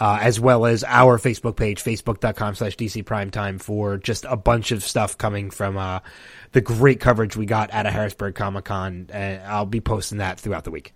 uh, 0.00 0.18
as 0.20 0.38
well 0.40 0.66
as 0.66 0.84
our 0.84 1.18
Facebook 1.18 1.56
page, 1.56 1.82
facebook.com 1.82 2.54
slash 2.54 2.76
DC 2.76 3.04
Primetime 3.04 3.60
for 3.60 3.96
just 3.98 4.24
a 4.28 4.36
bunch 4.36 4.72
of 4.72 4.82
stuff 4.82 5.16
coming 5.18 5.50
from 5.50 5.76
uh, 5.76 6.00
the 6.52 6.60
great 6.60 7.00
coverage 7.00 7.36
we 7.36 7.46
got 7.46 7.70
at 7.70 7.86
a 7.86 7.90
Harrisburg 7.90 8.34
Comic 8.34 8.64
Con. 8.64 9.08
And 9.12 9.42
I'll 9.42 9.66
be 9.66 9.80
posting 9.80 10.18
that 10.18 10.40
throughout 10.40 10.64
the 10.64 10.70
week. 10.70 10.92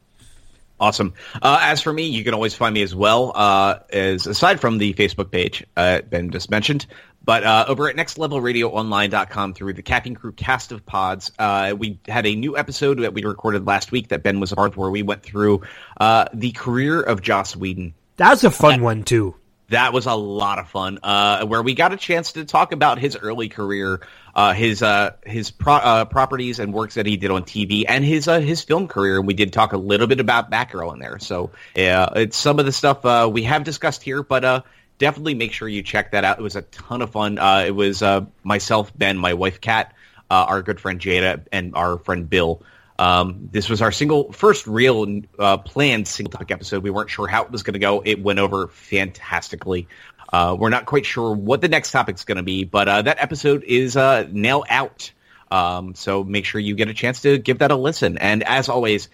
Awesome. 0.79 1.13
Uh, 1.43 1.59
as 1.61 1.83
for 1.83 1.93
me, 1.93 2.09
you 2.09 2.25
can 2.25 2.33
always 2.33 2.55
find 2.55 2.73
me 2.73 2.81
as 2.81 2.95
well, 2.95 3.33
uh, 3.35 3.81
as 3.93 4.27
aside 4.27 4.61
from 4.61 4.79
the 4.79 4.95
Facebook 4.95 5.31
page 5.31 5.63
uh, 5.77 6.01
Ben 6.01 6.31
just 6.31 6.51
mentioned, 6.51 6.87
but 7.23 7.45
uh, 7.45 7.67
over 7.69 7.89
at 7.89 7.97
nextlevelradioonline.com 7.97 9.55
through 9.55 9.75
the 9.75 9.83
Capping 9.83 10.15
Crew 10.15 10.33
cast 10.33 10.73
of 10.73 10.87
pods, 10.87 11.31
uh, 11.39 11.75
we 11.77 11.99
had 12.09 12.27
a 12.27 12.35
new 12.35 12.57
episode 12.57 12.99
that 13.01 13.13
we 13.13 13.25
recorded 13.25 13.67
last 13.67 13.93
week 13.93 14.09
that 14.09 14.23
Ben 14.23 14.41
was 14.41 14.53
a 14.53 14.57
part 14.57 14.73
of 14.73 14.77
where 14.79 14.91
we 14.91 15.03
went 15.03 15.23
through 15.23 15.61
uh, 16.01 16.27
the 16.33 16.53
career 16.53 17.01
of 17.01 17.21
Joss 17.21 17.55
Whedon. 17.55 17.95
That 18.21 18.33
was 18.33 18.45
a 18.45 18.51
fun 18.51 18.83
one, 18.83 19.03
too. 19.03 19.35
That 19.71 19.95
was 19.95 20.05
a 20.05 20.13
lot 20.13 20.59
of 20.59 20.69
fun, 20.69 20.99
uh, 21.03 21.47
where 21.47 21.63
we 21.63 21.73
got 21.73 21.95
a 21.95 21.97
chance 21.97 22.33
to 22.33 22.45
talk 22.45 22.73
about 22.73 22.99
his 22.99 23.17
early 23.17 23.49
career, 23.49 24.07
uh, 24.35 24.53
his 24.53 24.83
uh, 24.83 25.13
his 25.25 25.51
pro- 25.51 25.77
uh, 25.77 26.05
properties 26.05 26.59
and 26.59 26.75
works 26.75 26.97
that 26.97 27.07
he 27.07 27.17
did 27.17 27.31
on 27.31 27.45
TV, 27.45 27.87
and 27.89 28.05
his 28.05 28.29
uh, 28.29 28.41
his 28.41 28.63
film 28.63 28.89
career. 28.89 29.17
And 29.17 29.27
we 29.27 29.33
did 29.33 29.55
talk 29.55 29.73
a 29.73 29.79
little 29.79 30.07
bit 30.07 30.21
about 30.21 30.51
Batgirl 30.51 30.93
in 30.93 30.99
there. 30.99 31.19
So 31.19 31.53
yeah, 31.75 32.11
it's 32.15 32.37
some 32.37 32.59
of 32.59 32.67
the 32.67 32.73
stuff 32.73 33.07
uh, 33.07 33.31
we 33.33 33.45
have 33.45 33.65
discussed 33.65 34.03
here, 34.03 34.23
but 34.23 34.45
uh, 34.45 34.63
definitely 34.99 35.33
make 35.33 35.55
sure 35.55 35.67
you 35.67 35.83
check 35.83 36.11
that 36.11 36.25
out. 36.25 36.39
It 36.39 36.43
was 36.43 36.57
a 36.57 36.63
ton 36.63 37.01
of 37.01 37.13
fun. 37.13 37.39
Uh, 37.39 37.65
it 37.69 37.75
was 37.75 38.03
uh, 38.03 38.27
myself, 38.43 38.93
Ben, 38.95 39.17
my 39.17 39.33
wife, 39.33 39.63
Kat, 39.63 39.95
uh, 40.31 40.45
our 40.47 40.61
good 40.61 40.79
friend 40.79 41.01
Jada, 41.01 41.47
and 41.53 41.75
our 41.75 41.97
friend 41.97 42.29
Bill. 42.29 42.63
Um, 43.01 43.49
this 43.51 43.71
was 43.71 43.81
our 43.81 43.91
single 43.91 44.31
first 44.31 44.67
real 44.67 45.23
uh, 45.39 45.57
planned 45.57 46.07
single 46.07 46.33
topic 46.33 46.51
episode. 46.51 46.83
We 46.83 46.91
weren't 46.91 47.09
sure 47.09 47.27
how 47.27 47.45
it 47.45 47.51
was 47.51 47.63
going 47.63 47.73
to 47.73 47.81
go. 47.81 48.03
It 48.05 48.23
went 48.23 48.39
over 48.39 48.69
fantastically. 48.69 49.89
Uh, 50.31 50.55
we're 50.59 50.69
not 50.69 50.85
quite 50.85 51.07
sure 51.07 51.35
what 51.35 51.63
the 51.63 51.69
next 51.69 51.93
topic's 51.93 52.27
going 52.27 52.37
to 52.37 52.43
be, 52.43 52.65
but 52.65 52.89
uh, 52.89 53.01
that 53.03 53.17
episode 53.19 53.65
is 53.65 53.97
uh, 53.97 54.29
now 54.31 54.65
out. 54.69 55.13
Um, 55.51 55.95
so 55.95 56.23
make 56.23 56.45
sure 56.45 56.61
you 56.61 56.75
get 56.75 56.89
a 56.89 56.95
chance 56.95 57.23
to 57.23 57.39
give 57.39 57.61
that 57.61 57.71
a 57.71 57.77
listen. 57.77 58.19
And 58.19 58.43
as 58.43 58.69
always, 58.69 59.09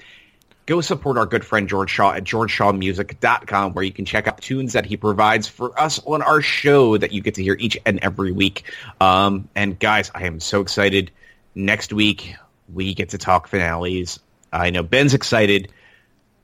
go 0.66 0.80
support 0.80 1.16
our 1.16 1.24
good 1.24 1.44
friend 1.44 1.68
George 1.68 1.90
Shaw 1.90 2.12
at 2.12 2.24
georgeshawmusic.com 2.24 3.72
where 3.72 3.84
you 3.84 3.92
can 3.92 4.04
check 4.04 4.26
out 4.26 4.40
tunes 4.40 4.72
that 4.72 4.84
he 4.84 4.96
provides 4.96 5.46
for 5.46 5.78
us 5.80 6.00
on 6.04 6.22
our 6.22 6.42
show 6.42 6.98
that 6.98 7.12
you 7.12 7.22
get 7.22 7.34
to 7.36 7.42
hear 7.42 7.56
each 7.58 7.78
and 7.86 8.00
every 8.02 8.32
week. 8.32 8.64
Um, 9.00 9.48
and 9.54 9.78
guys, 9.78 10.10
I 10.12 10.24
am 10.24 10.40
so 10.40 10.60
excited. 10.60 11.12
Next 11.54 11.92
week, 11.92 12.34
we 12.72 12.94
get 12.94 13.10
to 13.10 13.18
talk 13.18 13.48
finales. 13.48 14.18
I 14.52 14.70
know 14.70 14.82
Ben's 14.82 15.14
excited, 15.14 15.72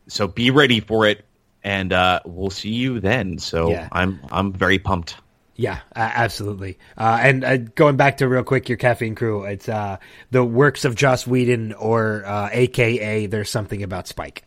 so 0.08 0.26
be 0.28 0.50
ready 0.50 0.80
for 0.80 1.06
it. 1.06 1.24
And 1.64 1.92
uh, 1.92 2.20
we'll 2.24 2.50
see 2.50 2.70
you 2.70 2.98
then. 2.98 3.38
So 3.38 3.70
Yeah. 3.70 3.88
I'm 3.92 4.20
I'm 4.30 4.52
very 4.52 4.80
pumped. 4.80 5.16
Yeah, 5.54 5.80
uh, 5.94 6.10
absolutely. 6.14 6.78
Uh, 6.96 7.18
and 7.20 7.44
uh, 7.44 7.56
going 7.58 7.96
back 7.96 8.16
to 8.16 8.28
real 8.28 8.42
quick, 8.42 8.68
your 8.68 8.78
caffeine 8.78 9.14
crew, 9.14 9.44
it's 9.44 9.68
uh, 9.68 9.98
the 10.30 10.44
works 10.44 10.84
of 10.84 10.94
Joss 10.94 11.26
Whedon 11.26 11.74
or 11.74 12.24
uh, 12.26 12.48
AKA 12.50 13.26
There's 13.26 13.50
Something 13.50 13.82
About 13.82 14.08
Spike. 14.08 14.44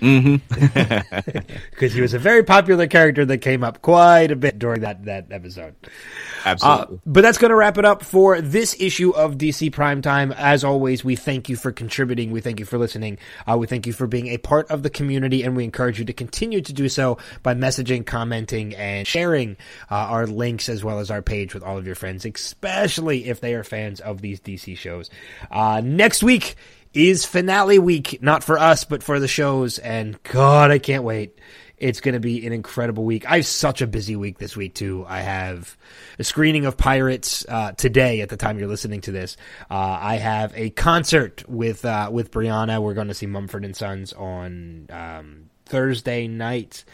Mm-hmm. 0.00 1.40
Because 1.70 1.92
he 1.92 2.00
was 2.00 2.14
a 2.14 2.18
very 2.18 2.42
popular 2.44 2.86
character 2.86 3.24
that 3.24 3.38
came 3.38 3.64
up 3.64 3.82
quite 3.82 4.30
a 4.30 4.36
bit 4.36 4.58
during 4.58 4.82
that, 4.82 5.04
that 5.04 5.26
episode. 5.30 5.74
Uh, 5.84 6.48
Absolutely. 6.48 7.00
but 7.06 7.22
that's 7.22 7.38
going 7.38 7.50
to 7.50 7.56
wrap 7.56 7.78
it 7.78 7.84
up 7.84 8.02
for 8.02 8.40
this 8.40 8.76
issue 8.78 9.10
of 9.10 9.36
DC 9.36 9.70
Primetime. 9.72 10.34
As 10.36 10.62
always, 10.64 11.04
we 11.04 11.16
thank 11.16 11.48
you 11.48 11.56
for 11.56 11.72
contributing. 11.72 12.30
We 12.30 12.40
thank 12.40 12.60
you 12.60 12.66
for 12.66 12.78
listening. 12.78 13.18
Uh, 13.46 13.56
we 13.58 13.66
thank 13.66 13.86
you 13.86 13.92
for 13.92 14.06
being 14.06 14.28
a 14.28 14.38
part 14.38 14.70
of 14.70 14.82
the 14.82 14.90
community, 14.90 15.42
and 15.42 15.56
we 15.56 15.64
encourage 15.64 15.98
you 15.98 16.04
to 16.04 16.12
continue 16.12 16.60
to 16.60 16.72
do 16.72 16.88
so 16.88 17.18
by 17.42 17.54
messaging, 17.54 18.06
commenting, 18.06 18.74
and 18.74 19.06
sharing 19.06 19.56
uh, 19.90 19.94
our 19.94 20.26
links 20.26 20.68
as 20.68 20.84
well 20.84 21.00
as 21.00 21.10
our 21.10 21.22
page 21.22 21.54
with 21.54 21.62
all 21.62 21.78
of 21.78 21.86
your 21.86 21.96
friends, 21.96 22.24
especially 22.24 23.26
if 23.26 23.40
they 23.40 23.54
are 23.54 23.64
fans 23.64 24.00
of 24.00 24.20
these 24.20 24.40
DC 24.40 24.76
shows. 24.76 25.10
Uh, 25.50 25.80
next 25.84 26.22
week 26.22 26.56
is 26.94 27.24
finale 27.24 27.78
week, 27.78 28.22
not 28.22 28.44
for 28.44 28.58
us, 28.58 28.84
but 28.84 29.02
for 29.02 29.20
the 29.20 29.28
shows, 29.28 29.78
and 29.78 30.22
God, 30.22 30.70
I 30.70 30.78
can't 30.78 31.04
wait. 31.04 31.38
It's 31.76 32.00
going 32.00 32.14
to 32.14 32.20
be 32.20 32.46
an 32.46 32.52
incredible 32.52 33.04
week. 33.04 33.28
I 33.28 33.36
have 33.36 33.46
such 33.46 33.82
a 33.82 33.86
busy 33.86 34.14
week 34.14 34.38
this 34.38 34.56
week 34.56 34.74
too. 34.74 35.04
I 35.08 35.20
have 35.20 35.76
a 36.18 36.24
screening 36.24 36.66
of 36.66 36.76
Pirates 36.76 37.44
uh, 37.48 37.72
today. 37.72 38.20
At 38.20 38.28
the 38.28 38.36
time 38.36 38.58
you're 38.58 38.68
listening 38.68 39.00
to 39.02 39.12
this, 39.12 39.36
uh, 39.70 39.98
I 40.00 40.16
have 40.16 40.52
a 40.56 40.70
concert 40.70 41.42
with 41.48 41.84
uh, 41.84 42.10
with 42.12 42.30
Brianna. 42.30 42.80
We're 42.80 42.94
going 42.94 43.08
to 43.08 43.14
see 43.14 43.26
Mumford 43.26 43.64
and 43.64 43.76
Sons 43.76 44.12
on 44.12 44.86
um, 44.90 45.50
Thursday 45.66 46.28
night. 46.28 46.84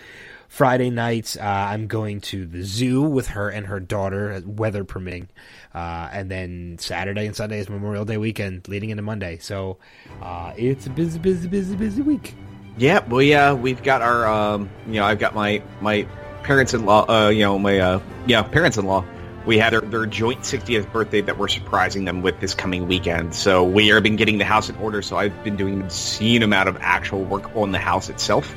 Friday 0.51 0.91
nights, 0.91 1.37
uh, 1.37 1.43
I'm 1.43 1.87
going 1.87 2.21
to 2.23 2.45
the 2.45 2.65
zoo 2.65 3.03
with 3.03 3.29
her 3.29 3.49
and 3.49 3.69
her 3.69 3.79
daughter, 3.79 4.43
weather 4.45 4.83
permitting. 4.83 5.29
Uh, 5.73 6.09
and 6.13 6.29
then 6.29 6.77
Saturday 6.81 7.27
and 7.27 7.37
Sunday 7.37 7.61
is 7.61 7.71
Memorial 7.71 8.05
Day 8.05 8.17
weekend, 8.17 8.67
leading 8.67 8.91
into 8.91 9.05
Monday. 9.05 9.39
So 9.39 9.79
uh, 10.21 10.53
it's 10.57 10.89
a 10.89 10.91
busy, 10.91 11.21
busy, 11.21 11.47
busy, 11.47 11.77
busy 11.77 12.03
week. 12.03 12.35
Yeah, 12.77 12.99
well, 13.07 13.23
yeah, 13.23 13.53
we've 13.53 13.81
got 13.81 14.03
our, 14.03 14.27
um, 14.27 14.69
you 14.89 14.95
know, 14.95 15.05
I've 15.05 15.21
got 15.21 15.37
my 15.37 15.63
my 15.81 16.03
parents-in-law, 16.43 17.09
uh, 17.09 17.29
you 17.29 17.43
know, 17.43 17.57
my 17.57 17.79
uh, 17.79 18.01
yeah, 18.27 18.43
parents-in-law. 18.43 19.05
We 19.47 19.57
had 19.57 19.73
their, 19.73 19.83
their 19.83 20.07
joint 20.07 20.41
60th 20.41 20.91
birthday 20.93 21.21
that 21.21 21.39
we're 21.39 21.49
surprising 21.49 22.07
them 22.07 22.23
with 22.23 22.41
this 22.41 22.55
coming 22.55 22.89
weekend. 22.89 23.37
So 23.37 23.63
we 23.63 23.87
have 23.89 24.03
been 24.03 24.17
getting 24.17 24.39
the 24.39 24.45
house 24.45 24.69
in 24.69 24.75
order. 24.77 25.01
So 25.01 25.17
I've 25.17 25.45
been 25.45 25.57
doing 25.57 25.75
an 25.75 25.83
obscene 25.83 26.43
amount 26.43 26.69
of 26.69 26.77
actual 26.81 27.23
work 27.23 27.55
on 27.55 27.71
the 27.71 27.79
house 27.79 28.09
itself. 28.09 28.53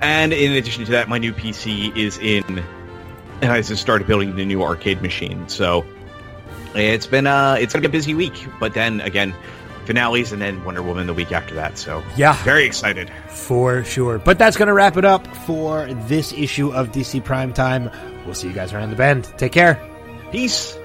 And 0.00 0.32
in 0.32 0.52
addition 0.52 0.84
to 0.86 0.90
that, 0.92 1.08
my 1.08 1.18
new 1.18 1.32
PC 1.32 1.94
is 1.96 2.18
in, 2.18 2.64
and 3.42 3.52
I 3.52 3.60
just 3.60 3.82
started 3.82 4.06
building 4.06 4.34
the 4.36 4.44
new 4.44 4.62
arcade 4.62 5.02
machine. 5.02 5.48
So 5.48 5.84
it's 6.74 7.06
been 7.06 7.26
uh, 7.26 7.56
it's 7.60 7.74
like 7.74 7.84
a 7.84 7.88
busy 7.88 8.14
week. 8.14 8.46
But 8.58 8.72
then 8.74 9.00
again, 9.02 9.34
finales 9.84 10.32
and 10.32 10.40
then 10.40 10.64
Wonder 10.64 10.82
Woman 10.82 11.06
the 11.06 11.14
week 11.14 11.32
after 11.32 11.54
that. 11.56 11.76
So 11.76 12.02
Yeah. 12.16 12.42
very 12.44 12.64
excited. 12.64 13.10
For 13.28 13.84
sure. 13.84 14.18
But 14.18 14.38
that's 14.38 14.56
going 14.56 14.68
to 14.68 14.72
wrap 14.74 14.96
it 14.96 15.04
up 15.04 15.26
for 15.38 15.86
this 16.06 16.32
issue 16.32 16.72
of 16.72 16.92
DC 16.92 17.22
Primetime. 17.22 17.92
We'll 18.24 18.34
see 18.34 18.48
you 18.48 18.54
guys 18.54 18.72
around 18.72 18.90
the 18.90 18.96
bend. 18.96 19.24
Take 19.36 19.52
care. 19.52 19.78
Peace. 20.30 20.76